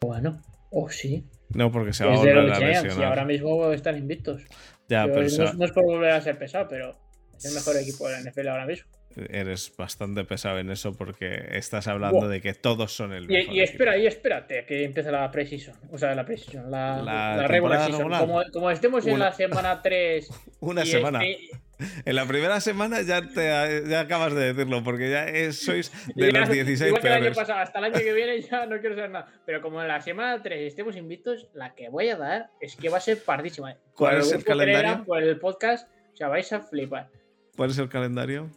Bueno, 0.00 0.40
o 0.70 0.88
sí. 0.88 1.26
No, 1.50 1.72
porque 1.72 1.92
se 1.92 2.04
va 2.04 2.14
a 2.14 2.16
volver 2.18 2.38
a 2.38 2.56
Giants 2.56 2.80
y 2.80 2.84
lesionar. 2.84 3.08
ahora 3.08 3.24
mismo 3.24 3.72
están 3.72 3.98
invictos. 3.98 4.44
Ya, 4.88 5.04
Pero 5.06 5.26
pero 5.26 5.44
no, 5.44 5.52
no 5.54 5.64
es 5.64 5.72
por 5.72 5.84
volver 5.84 6.10
a 6.12 6.20
ser 6.20 6.38
pesado, 6.38 6.68
pero 6.68 6.96
es 7.36 7.44
el 7.46 7.54
mejor 7.54 7.76
equipo 7.76 8.08
de 8.08 8.12
la 8.14 8.30
NFL 8.30 8.48
ahora 8.48 8.66
mismo. 8.66 8.91
Eres 9.30 9.72
bastante 9.76 10.24
pesado 10.24 10.58
en 10.58 10.70
eso 10.70 10.92
porque 10.96 11.48
estás 11.52 11.86
hablando 11.88 12.28
de 12.28 12.40
que 12.40 12.54
todos 12.54 12.92
son 12.92 13.12
el 13.12 13.24
Y, 13.24 13.28
mejor 13.28 13.54
y 13.54 13.60
espera, 13.60 13.92
equipo. 13.92 14.04
y 14.04 14.06
espérate 14.08 14.64
que 14.66 14.84
empiece 14.84 15.10
la 15.10 15.30
precision. 15.30 15.76
O 15.90 15.98
sea, 15.98 16.14
la 16.14 16.24
precision, 16.24 16.70
la, 16.70 17.02
La 17.02 17.46
regular 17.48 17.86
season. 17.86 18.10
Como, 18.10 18.42
como 18.52 18.70
estemos 18.70 19.06
en 19.06 19.18
la 19.18 19.32
semana 19.32 19.80
3 19.82 20.28
Una 20.60 20.84
semana. 20.84 21.24
este- 21.24 21.60
En 22.04 22.14
la 22.14 22.26
primera 22.26 22.60
semana 22.60 23.02
ya, 23.02 23.22
te, 23.26 23.82
ya 23.88 24.00
acabas 24.00 24.32
de 24.34 24.52
decirlo, 24.52 24.84
porque 24.84 25.10
ya 25.10 25.24
es- 25.26 25.58
sois 25.64 25.90
de 26.14 26.30
Ya, 26.32 26.40
los 26.40 26.48
16 26.50 26.88
Igual 26.92 27.04
el 27.06 27.12
año 27.24 27.34
pasado, 27.34 27.58
hasta 27.58 27.80
el 27.80 27.86
año 27.86 27.94
que 27.98 28.12
viene 28.12 28.40
ya 28.40 28.66
no 28.66 28.78
quiero 28.78 28.94
saber 28.94 29.10
nada. 29.10 29.26
Pero 29.44 29.60
como 29.62 29.82
en 29.82 29.88
la 29.88 30.00
semana 30.00 30.40
3 30.40 30.60
estemos 30.68 30.94
invictos, 30.96 31.48
la 31.54 31.74
que 31.74 31.88
voy 31.88 32.08
a 32.10 32.16
dar 32.16 32.50
es 32.60 32.76
que 32.76 32.88
va 32.88 32.98
a 32.98 33.00
ser 33.00 33.18
pardísima. 33.24 33.76
¿Cuál 33.94 34.12
Por 34.12 34.20
es 34.20 34.26
el 34.32 34.38
grupo 34.38 34.46
calendario? 34.48 35.04
Por 35.04 35.22
el 35.24 35.38
podcast, 35.40 35.88
o 36.12 36.16
sea, 36.16 36.28
vais 36.28 36.52
a 36.52 36.60
flipar. 36.60 37.08
¿Cuál 37.56 37.70
es 37.70 37.78
el 37.78 37.88
calendario? 37.88 38.48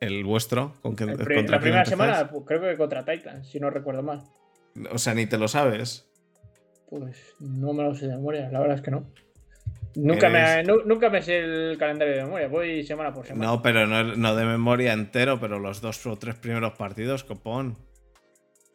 El 0.00 0.24
vuestro. 0.24 0.74
¿con 0.82 0.96
qué- 0.96 1.04
El 1.04 1.16
pri- 1.16 1.36
contra 1.36 1.56
la 1.56 1.60
primera 1.62 1.84
semana, 1.84 2.28
pues, 2.30 2.44
creo 2.46 2.60
que 2.60 2.76
contra 2.76 3.04
Titans, 3.04 3.48
si 3.48 3.58
no 3.60 3.70
recuerdo 3.70 4.02
mal. 4.02 4.22
O 4.90 4.98
sea, 4.98 5.14
ni 5.14 5.26
te 5.26 5.38
lo 5.38 5.48
sabes. 5.48 6.08
Pues 6.90 7.34
no 7.40 7.72
me 7.72 7.82
lo 7.82 7.94
sé 7.94 8.06
de 8.06 8.16
memoria, 8.16 8.50
la 8.50 8.60
verdad 8.60 8.76
es 8.76 8.82
que 8.82 8.90
no. 8.90 9.10
Nunca, 9.96 10.28
me, 10.28 10.62
nu- 10.64 10.82
nunca 10.84 11.08
me 11.08 11.22
sé 11.22 11.38
el 11.38 11.78
calendario 11.78 12.16
de 12.16 12.24
memoria, 12.24 12.48
voy 12.48 12.82
semana 12.84 13.12
por 13.14 13.24
semana. 13.26 13.46
No, 13.46 13.62
pero 13.62 13.86
no, 13.86 14.02
no 14.16 14.34
de 14.34 14.44
memoria 14.44 14.92
entero, 14.92 15.38
pero 15.40 15.60
los 15.60 15.80
dos 15.80 16.04
o 16.06 16.16
tres 16.16 16.34
primeros 16.34 16.72
partidos, 16.72 17.22
copón. 17.22 17.78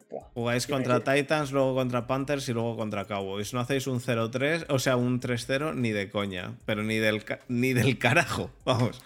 Buah. 0.09 0.23
Jugáis 0.33 0.65
contra. 0.65 1.01
Titans, 1.01 1.51
luego 1.51 1.75
contra 1.75 2.07
Panthers 2.07 2.47
y 2.49 2.53
luego 2.53 2.77
contra 2.77 3.05
Cowboys. 3.05 3.53
No 3.53 3.59
hacéis 3.59 3.85
un 3.87 3.99
0-3, 3.99 4.65
o 4.69 4.79
sea, 4.79 4.95
un 4.95 5.19
3-0 5.19 5.75
ni 5.75 5.91
de 5.91 6.09
coña, 6.09 6.53
pero 6.65 6.83
ni 6.83 6.97
del, 6.97 7.23
ni 7.49 7.73
del 7.73 7.99
carajo. 7.99 8.49
Vamos. 8.65 9.03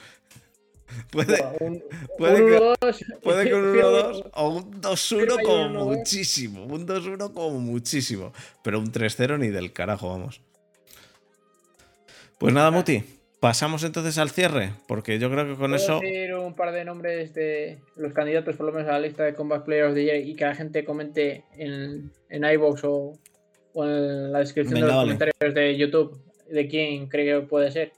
Puede, 1.12 1.44
un, 1.60 1.84
puede 2.18 2.44
un 2.44 2.50
que- 2.50 2.60
1-2, 2.60 3.20
puede 3.22 3.46
que 3.48 3.54
un 3.54 3.74
firmo- 3.74 4.12
1-2 4.12 4.32
o 4.34 4.50
un 4.50 4.82
2-1 4.82 4.98
firma 5.20 5.36
ahí 5.40 5.46
como 5.46 5.62
un 5.66 5.74
1-2. 5.76 5.98
muchísimo. 5.98 6.64
Un 6.66 6.88
2-1 6.88 7.34
como 7.34 7.60
muchísimo. 7.60 8.34
Pero 8.64 8.80
un 8.80 8.92
3-0 8.92 9.38
ni 9.40 9.50
del 9.50 9.72
carajo, 9.74 10.10
vamos. 10.10 10.42
Pues 12.40 12.54
nada, 12.54 12.72
Muti. 12.72 13.04
Pasamos 13.40 13.84
entonces 13.84 14.18
al 14.18 14.30
cierre, 14.30 14.72
porque 14.88 15.20
yo 15.20 15.30
creo 15.30 15.44
que 15.46 15.52
con 15.56 15.72
¿Puedo 15.72 15.76
eso. 15.76 16.00
decir 16.00 16.34
un 16.34 16.56
par 16.56 16.72
de 16.72 16.86
nombres 16.86 17.34
de 17.34 17.78
los 17.98 18.14
candidatos, 18.14 18.56
por 18.56 18.66
lo 18.68 18.72
menos 18.72 18.88
a 18.90 18.94
la 18.94 19.00
lista 19.02 19.24
de 19.24 19.34
Combat 19.36 19.66
Player 19.66 19.84
of 19.86 19.94
the 19.96 20.04
Year, 20.04 20.16
y 20.26 20.34
que 20.34 20.46
la 20.46 20.56
gente 20.56 20.86
comente 20.86 21.44
en, 21.58 22.10
en 22.30 22.44
iVoox 22.46 22.84
o, 22.86 23.20
o 23.74 23.84
en 23.86 24.32
la 24.32 24.40
descripción 24.40 24.76
Venga, 24.76 24.88
de 24.88 24.92
los 24.94 24.98
vale. 24.98 25.18
comentarios 25.18 25.54
de 25.56 25.78
YouTube 25.78 26.22
de 26.50 26.68
quién 26.70 27.08
cree 27.10 27.26
que 27.42 27.46
puede 27.46 27.70
ser? 27.72 27.92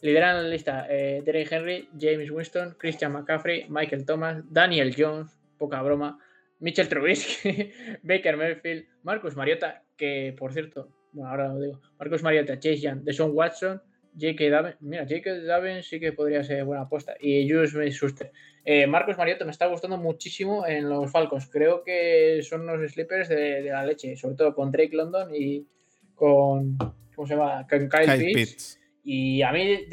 Lideran 0.00 0.42
la 0.42 0.48
lista 0.48 0.86
eh, 0.88 1.22
Derek 1.24 1.50
Henry, 1.50 1.88
James 1.98 2.30
Winston, 2.30 2.76
Christian 2.78 3.12
McCaffrey, 3.12 3.66
Michael 3.68 4.04
Thomas, 4.04 4.44
Daniel 4.48 4.94
Jones, 4.96 5.36
poca 5.58 5.82
broma, 5.82 6.18
Mitchell 6.60 6.88
Trubisky, 6.88 7.72
Baker 8.02 8.36
Mayfield, 8.36 8.86
Marcus 9.02 9.36
Mariota, 9.36 9.82
que 9.96 10.34
por 10.38 10.52
cierto, 10.52 10.88
bueno, 11.12 11.30
ahora 11.30 11.48
lo 11.48 11.60
digo, 11.60 11.80
Marcus 11.98 12.22
Mariota, 12.22 12.58
Chase 12.58 12.78
Young, 12.78 13.02
Deshaun 13.02 13.32
Watson, 13.34 13.82
J.K. 14.18 14.50
Davin, 14.50 14.74
mira, 14.80 15.04
J.K. 15.04 15.40
Davin 15.46 15.82
sí 15.82 16.00
que 16.00 16.12
podría 16.12 16.42
ser 16.42 16.64
buena 16.64 16.82
apuesta. 16.82 17.14
Y 17.20 17.48
Julius 17.48 17.70
Smith-Schuster. 17.70 18.32
Eh, 18.64 18.86
Marcos 18.86 19.16
Mariota 19.16 19.44
me 19.44 19.52
está 19.52 19.66
gustando 19.66 19.96
muchísimo 19.96 20.66
en 20.66 20.88
los 20.88 21.10
Falcons. 21.10 21.48
Creo 21.48 21.84
que 21.84 22.40
son 22.42 22.62
unos 22.62 22.90
sleepers 22.90 23.28
de, 23.28 23.62
de 23.62 23.70
la 23.70 23.86
leche, 23.86 24.16
sobre 24.16 24.34
todo 24.34 24.54
con 24.54 24.72
Drake 24.72 24.96
London 24.96 25.32
y 25.32 25.66
con, 26.14 26.76
¿cómo 27.14 27.28
se 27.28 27.34
llama? 27.34 27.66
Con 27.68 27.88
Kyle, 27.88 28.06
Kyle 28.06 28.34
Pitts. 28.34 28.34
Pitts. 28.34 28.77
Y 29.10 29.40
a 29.40 29.52
mí, 29.52 29.86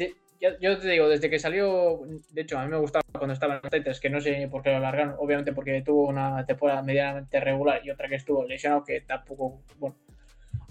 yo 0.60 0.78
te 0.78 0.88
digo, 0.88 1.08
desde 1.08 1.30
que 1.30 1.38
salió, 1.38 2.02
de 2.32 2.42
hecho, 2.42 2.58
a 2.58 2.64
mí 2.66 2.70
me 2.70 2.76
gustaba 2.76 3.02
cuando 3.12 3.32
estaba 3.32 3.62
en 3.62 3.70
Titans, 3.70 3.98
que 3.98 4.10
no 4.10 4.20
sé 4.20 4.46
por 4.50 4.62
qué 4.62 4.68
lo 4.68 4.76
alargaron, 4.76 5.14
obviamente 5.18 5.54
porque 5.54 5.80
tuvo 5.80 6.08
una 6.08 6.44
temporada 6.44 6.82
medianamente 6.82 7.40
regular 7.40 7.80
y 7.82 7.90
otra 7.90 8.10
que 8.10 8.16
estuvo 8.16 8.44
lesionado, 8.44 8.84
que 8.84 9.00
tampoco, 9.00 9.62
bueno, 9.78 9.96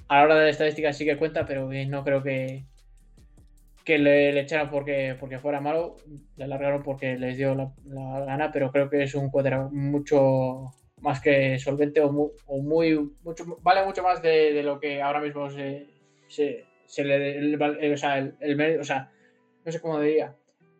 a 0.07 0.17
la 0.17 0.23
hora 0.25 0.35
de 0.35 0.43
la 0.43 0.49
estadística 0.51 0.93
sí 0.93 1.05
que 1.05 1.17
cuenta, 1.17 1.47
pero 1.47 1.67
que 1.67 1.87
no 1.87 2.03
creo 2.03 2.21
que, 2.21 2.65
que 3.83 3.97
le, 3.97 4.31
le 4.31 4.41
echaran 4.41 4.69
porque, 4.69 5.17
porque 5.19 5.39
fuera 5.39 5.59
malo, 5.59 5.95
le 6.37 6.43
alargaron 6.43 6.83
porque 6.83 7.17
les 7.17 7.37
dio 7.37 7.55
la, 7.55 7.73
la 7.87 8.25
gana, 8.25 8.51
pero 8.51 8.71
creo 8.71 8.91
que 8.91 9.01
es 9.01 9.15
un 9.15 9.31
cuadro 9.31 9.71
mucho 9.71 10.71
más 11.01 11.19
que 11.19 11.57
solvente 11.57 11.99
o 11.99 12.11
muy, 12.11 12.29
o 12.45 12.61
muy 12.61 13.11
mucho, 13.23 13.57
vale 13.63 13.83
mucho 13.83 14.03
más 14.03 14.21
de, 14.21 14.61
lo 14.61 14.79
que 14.79 15.01
ahora 15.01 15.19
mismo 15.19 15.49
se, 15.49 15.87
se 16.85 17.03
le 17.03 17.37
el, 17.37 17.61
el- 17.61 17.93
o, 17.93 17.97
sea, 17.97 18.17
el, 18.17 18.35
el 18.39 18.55
mérito- 18.55 18.81
o 18.81 18.83
sea, 18.83 19.11
no 19.65 19.71
sé 19.71 19.79
cómo 19.81 19.99
diría, 19.99 20.35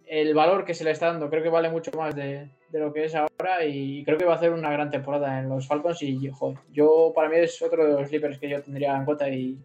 el 0.07 0.33
valor 0.33 0.65
que 0.65 0.73
se 0.73 0.83
le 0.83 0.91
está 0.91 1.07
dando, 1.07 1.29
creo 1.29 1.41
que 1.43 1.49
vale 1.49 1.69
mucho 1.69 1.91
más 1.97 2.15
de, 2.15 2.49
de 2.69 2.79
lo 2.79 2.93
que 2.93 3.05
es 3.05 3.15
ahora 3.15 3.65
y 3.65 4.03
creo 4.03 4.17
que 4.17 4.25
va 4.25 4.33
a 4.33 4.35
hacer 4.37 4.51
una 4.51 4.71
gran 4.71 4.91
temporada 4.91 5.39
en 5.39 5.49
los 5.49 5.67
Falcons 5.67 6.01
y 6.03 6.29
joder, 6.29 6.59
yo 6.71 7.11
para 7.15 7.29
mí 7.29 7.37
es 7.37 7.61
otro 7.61 7.85
de 7.85 7.93
los 7.99 8.09
sleepers 8.09 8.37
que 8.37 8.49
yo 8.49 8.61
tendría 8.61 8.95
en 8.95 9.05
cuenta 9.05 9.29
y 9.29 9.57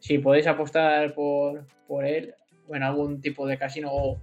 si 0.00 0.18
podéis 0.18 0.46
apostar 0.46 1.14
por, 1.14 1.66
por 1.88 2.04
él 2.04 2.34
o 2.68 2.76
en 2.76 2.82
algún 2.82 3.20
tipo 3.20 3.46
de 3.46 3.56
casino 3.56 3.88
o 3.90 4.20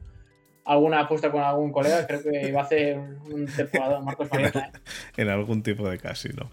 alguna 0.65 1.01
apuesta 1.01 1.31
con 1.31 1.41
algún 1.41 1.71
colega, 1.71 2.05
creo 2.07 2.21
que 2.23 2.51
va 2.51 2.61
a 2.61 2.63
hacer 2.63 2.97
un 2.97 3.45
temporada 3.47 3.99
Marcos 3.99 4.29
Mariota. 4.31 4.71
¿eh? 4.73 4.79
En 5.17 5.29
algún 5.29 5.63
tipo 5.63 5.89
de 5.89 5.97
casino. 5.97 6.49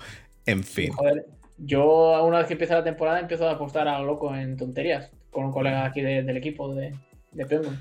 En 0.46 0.64
fin. 0.64 0.92
joder, 0.92 1.26
yo 1.62 2.24
una 2.24 2.38
vez 2.38 2.46
que 2.46 2.54
empieza 2.54 2.74
la 2.74 2.84
temporada 2.84 3.20
empiezo 3.20 3.48
a 3.48 3.52
apostar 3.52 3.86
a 3.88 3.98
lo 3.98 4.04
loco 4.06 4.34
en 4.34 4.56
tonterías 4.56 5.10
con 5.30 5.44
un 5.44 5.52
colega 5.52 5.84
aquí 5.84 6.00
de- 6.00 6.22
del 6.22 6.36
equipo 6.36 6.74
de, 6.74 6.94
de 7.32 7.46
Penguins. 7.46 7.78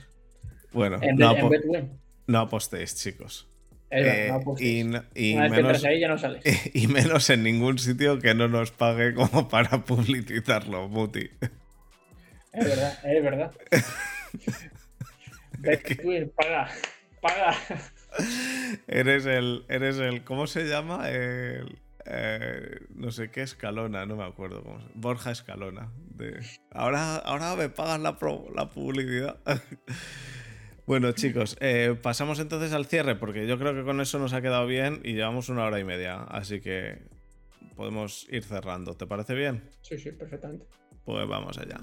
Bueno, 0.72 0.98
En, 1.02 1.16
no, 1.16 1.36
en 1.36 2.00
no 2.28 2.40
apostéis, 2.40 2.96
chicos. 2.96 3.48
Eh, 3.92 4.32
y, 4.60 4.84
menos, 4.84 5.58
entras 5.58 5.84
ahí 5.84 6.00
ya 6.00 6.08
no 6.08 6.18
sales. 6.20 6.44
y 6.76 6.86
menos 6.88 7.28
en 7.32 7.42
ningún 7.42 7.80
sitio 7.80 8.20
que 8.20 8.36
no 8.36 8.48
nos 8.48 8.72
pague 8.72 9.16
como 9.16 9.48
para 9.50 9.84
publicitarlo, 9.84 10.88
Muti. 10.88 11.30
Es 12.54 12.66
verdad, 12.66 13.00
es 13.04 13.24
verdad. 13.24 13.52
Betwin, 15.60 16.32
paga, 16.36 16.70
paga. 17.22 17.56
Eres 18.88 19.26
el, 19.26 19.66
eres 19.70 19.98
el, 19.98 20.24
¿cómo 20.24 20.48
se 20.48 20.66
llama? 20.66 21.10
El, 21.10 21.80
eh, 22.06 22.80
no 22.96 23.12
sé 23.12 23.30
qué 23.32 23.42
Escalona, 23.42 24.06
no 24.06 24.16
me 24.16 24.24
acuerdo 24.24 24.64
cómo 24.64 24.80
se 24.82 24.88
Borja 24.96 25.32
Escalona. 25.32 25.92
De, 26.16 26.40
ahora, 26.72 27.16
ahora 27.18 27.56
me 27.56 27.70
pagas 27.70 28.00
la, 28.00 28.18
pro- 28.18 28.48
la 28.56 28.70
publicidad. 28.70 29.38
bueno, 30.86 31.12
chicos, 31.14 31.58
eh, 31.62 31.96
pasamos 32.02 32.40
entonces 32.40 32.74
al 32.74 32.86
cierre, 32.86 33.16
porque 33.16 33.48
yo 33.48 33.58
creo 33.60 33.74
que 33.74 33.84
con 33.84 34.02
eso 34.02 34.20
nos 34.20 34.34
ha 34.34 34.42
quedado 34.42 34.66
bien 34.68 35.02
y 35.04 35.14
llevamos 35.14 35.50
una 35.50 35.64
hora 35.66 35.80
y 35.80 35.84
media, 35.84 36.24
así 36.24 36.62
que 36.62 37.00
podemos 37.76 38.28
ir 38.30 38.44
cerrando. 38.44 38.96
¿Te 38.96 39.06
parece 39.08 39.36
bien? 39.36 39.70
Sí, 39.82 39.98
sí, 39.98 40.12
perfectamente. 40.12 40.66
Pues 41.06 41.28
vamos 41.28 41.58
allá. 41.58 41.80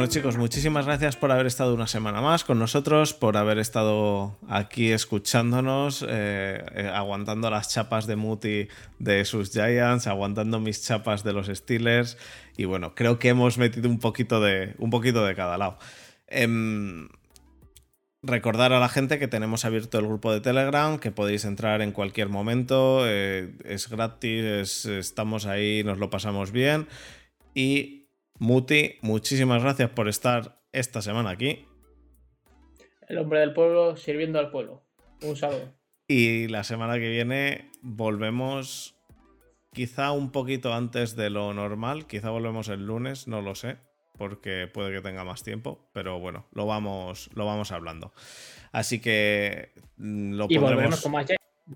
Bueno 0.00 0.12
chicos, 0.14 0.38
muchísimas 0.38 0.86
gracias 0.86 1.14
por 1.16 1.30
haber 1.30 1.44
estado 1.44 1.74
una 1.74 1.86
semana 1.86 2.22
más 2.22 2.42
con 2.42 2.58
nosotros, 2.58 3.12
por 3.12 3.36
haber 3.36 3.58
estado 3.58 4.38
aquí 4.48 4.92
escuchándonos, 4.92 6.02
eh, 6.08 6.64
eh, 6.74 6.90
aguantando 6.90 7.50
las 7.50 7.68
chapas 7.68 8.06
de 8.06 8.16
Muti 8.16 8.68
de 8.98 9.26
sus 9.26 9.50
Giants, 9.52 10.06
aguantando 10.06 10.58
mis 10.58 10.82
chapas 10.82 11.22
de 11.22 11.34
los 11.34 11.48
Steelers 11.48 12.16
y 12.56 12.64
bueno, 12.64 12.94
creo 12.94 13.18
que 13.18 13.28
hemos 13.28 13.58
metido 13.58 13.90
un 13.90 13.98
poquito 13.98 14.40
de, 14.40 14.74
un 14.78 14.88
poquito 14.88 15.22
de 15.26 15.34
cada 15.34 15.58
lado. 15.58 15.78
Em, 16.28 17.10
Recordar 18.22 18.72
a 18.72 18.80
la 18.80 18.88
gente 18.88 19.18
que 19.18 19.28
tenemos 19.28 19.66
abierto 19.66 19.98
el 19.98 20.06
grupo 20.06 20.32
de 20.32 20.40
Telegram, 20.40 20.98
que 20.98 21.10
podéis 21.10 21.44
entrar 21.44 21.82
en 21.82 21.92
cualquier 21.92 22.30
momento, 22.30 23.02
eh, 23.06 23.52
es 23.64 23.90
gratis, 23.90 24.44
es- 24.44 24.86
estamos 24.86 25.44
ahí, 25.44 25.82
nos 25.84 25.98
lo 25.98 26.08
pasamos 26.08 26.52
bien. 26.52 26.86
Y 27.54 27.99
Muti, 28.40 28.96
muchísimas 29.02 29.62
gracias 29.62 29.90
por 29.90 30.08
estar 30.08 30.62
esta 30.72 31.02
semana 31.02 31.28
aquí. 31.28 31.66
El 33.06 33.18
hombre 33.18 33.40
del 33.40 33.52
pueblo 33.52 33.98
sirviendo 33.98 34.38
al 34.38 34.50
pueblo. 34.50 34.82
Un 35.22 35.36
saludo. 35.36 35.74
Y 36.08 36.48
la 36.48 36.64
semana 36.64 36.94
que 36.94 37.10
viene 37.10 37.70
volvemos 37.82 38.96
quizá 39.74 40.12
un 40.12 40.32
poquito 40.32 40.72
antes 40.72 41.16
de 41.16 41.28
lo 41.28 41.52
normal, 41.52 42.06
quizá 42.06 42.30
volvemos 42.30 42.68
el 42.68 42.86
lunes, 42.86 43.28
no 43.28 43.42
lo 43.42 43.54
sé, 43.54 43.76
porque 44.16 44.66
puede 44.72 44.90
que 44.90 45.02
tenga 45.02 45.22
más 45.22 45.42
tiempo, 45.42 45.90
pero 45.92 46.18
bueno, 46.18 46.46
lo 46.52 46.64
vamos, 46.64 47.28
lo 47.34 47.44
vamos 47.44 47.72
hablando. 47.72 48.14
Así 48.72 49.02
que 49.02 49.72
mm, 49.98 50.32
lo 50.32 50.46
Y 50.48 50.58
pondremos, 50.58 51.02
con 51.02 51.12
más. 51.12 51.26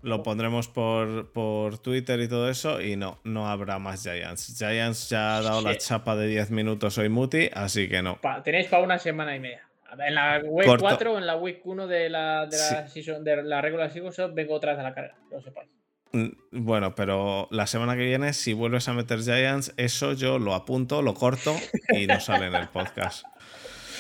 Lo 0.03 0.23
pondremos 0.23 0.69
por, 0.69 1.33
por 1.33 1.79
Twitter 1.79 2.21
y 2.21 2.29
todo 2.29 2.49
eso, 2.51 2.81
y 2.81 2.97
no, 2.97 3.21
no 3.25 3.49
habrá 3.49 3.79
más 3.79 4.03
Giants. 4.03 4.57
Giants 4.59 5.09
ya 5.11 5.37
ha 5.39 5.43
dado 5.43 5.61
la 5.63 5.77
chapa 5.79 6.17
de 6.17 6.27
10 6.29 6.51
minutos 6.51 6.99
hoy 6.99 7.09
Muti, 7.09 7.49
así 7.53 7.89
que 7.89 8.03
no. 8.03 8.21
Pa- 8.21 8.43
tenéis 8.43 8.67
para 8.69 8.83
una 8.83 8.99
semana 8.99 9.35
y 9.37 9.41
media. 9.41 9.63
En 10.07 10.15
la 10.17 10.41
week 10.45 10.67
Corto. 10.67 10.85
4 10.87 11.13
o 11.13 11.19
en 11.19 11.27
la 11.27 11.37
week 11.37 11.61
1 11.65 11.87
de 11.87 12.11
la, 12.11 12.47
de 12.47 12.57
la, 12.59 12.89
season, 12.89 13.23
de 13.23 13.45
la 13.45 13.61
regular 13.61 13.93
season 13.93 14.35
vengo 14.35 14.55
otra 14.55 14.73
vez 14.73 14.81
a 14.81 14.83
la 14.83 14.95
que 14.95 15.03
lo 15.31 15.41
sepáis. 15.41 15.69
Mm, 16.11 16.29
Bueno, 16.65 16.95
pero 16.97 17.47
la 17.53 17.67
semana 17.69 17.95
que 17.97 18.03
viene, 18.05 18.33
si 18.33 18.53
vuelves 18.55 18.89
a 18.89 18.93
meter 18.93 19.21
Giants, 19.21 19.73
eso 19.77 20.13
yo 20.15 20.41
lo 20.41 20.55
apunto, 20.55 21.01
lo 21.03 21.15
corto 21.15 21.55
y 21.91 22.07
no 22.09 22.19
sale 22.19 22.47
en 22.47 22.55
el 22.57 22.69
podcast. 22.71 23.25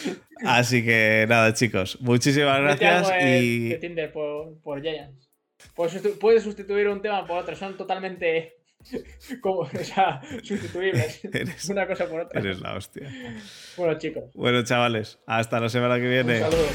Así 0.45 0.85
que 0.85 1.27
nada, 1.29 1.55
chicos, 1.55 1.99
muchísimas 2.01 2.61
Vete 2.61 2.85
gracias 2.85 3.09
de- 3.25 3.39
y 3.39 3.69
de 3.69 3.77
Tinder 3.79 4.12
por, 4.12 4.59
por 4.62 4.83
Giants. 4.83 5.24
Puedes 5.74 5.95
sustitu- 5.95 6.19
puedes 6.19 6.43
sustituir 6.43 6.89
un 6.89 7.01
tema 7.03 7.27
por 7.27 7.39
otro, 7.39 7.55
son 7.57 7.77
totalmente 7.77 8.57
como, 9.41 9.61
o 9.61 9.69
sea, 9.85 10.20
sustituibles. 10.43 11.24
Eres- 11.32 11.69
Una 11.69 11.86
cosa 11.86 12.07
por 12.07 12.20
otra. 12.23 12.41
eres 12.41 12.61
la 12.61 12.74
hostia. 12.77 13.11
Bueno, 13.77 13.99
chicos, 13.99 14.24
Bueno, 14.35 14.62
chavales, 14.65 15.19
hasta 15.27 15.61
la 15.61 15.69
semana 15.69 15.97
que 15.97 16.05
un 16.05 16.11
viene. 16.11 16.41
saludo. 16.41 16.66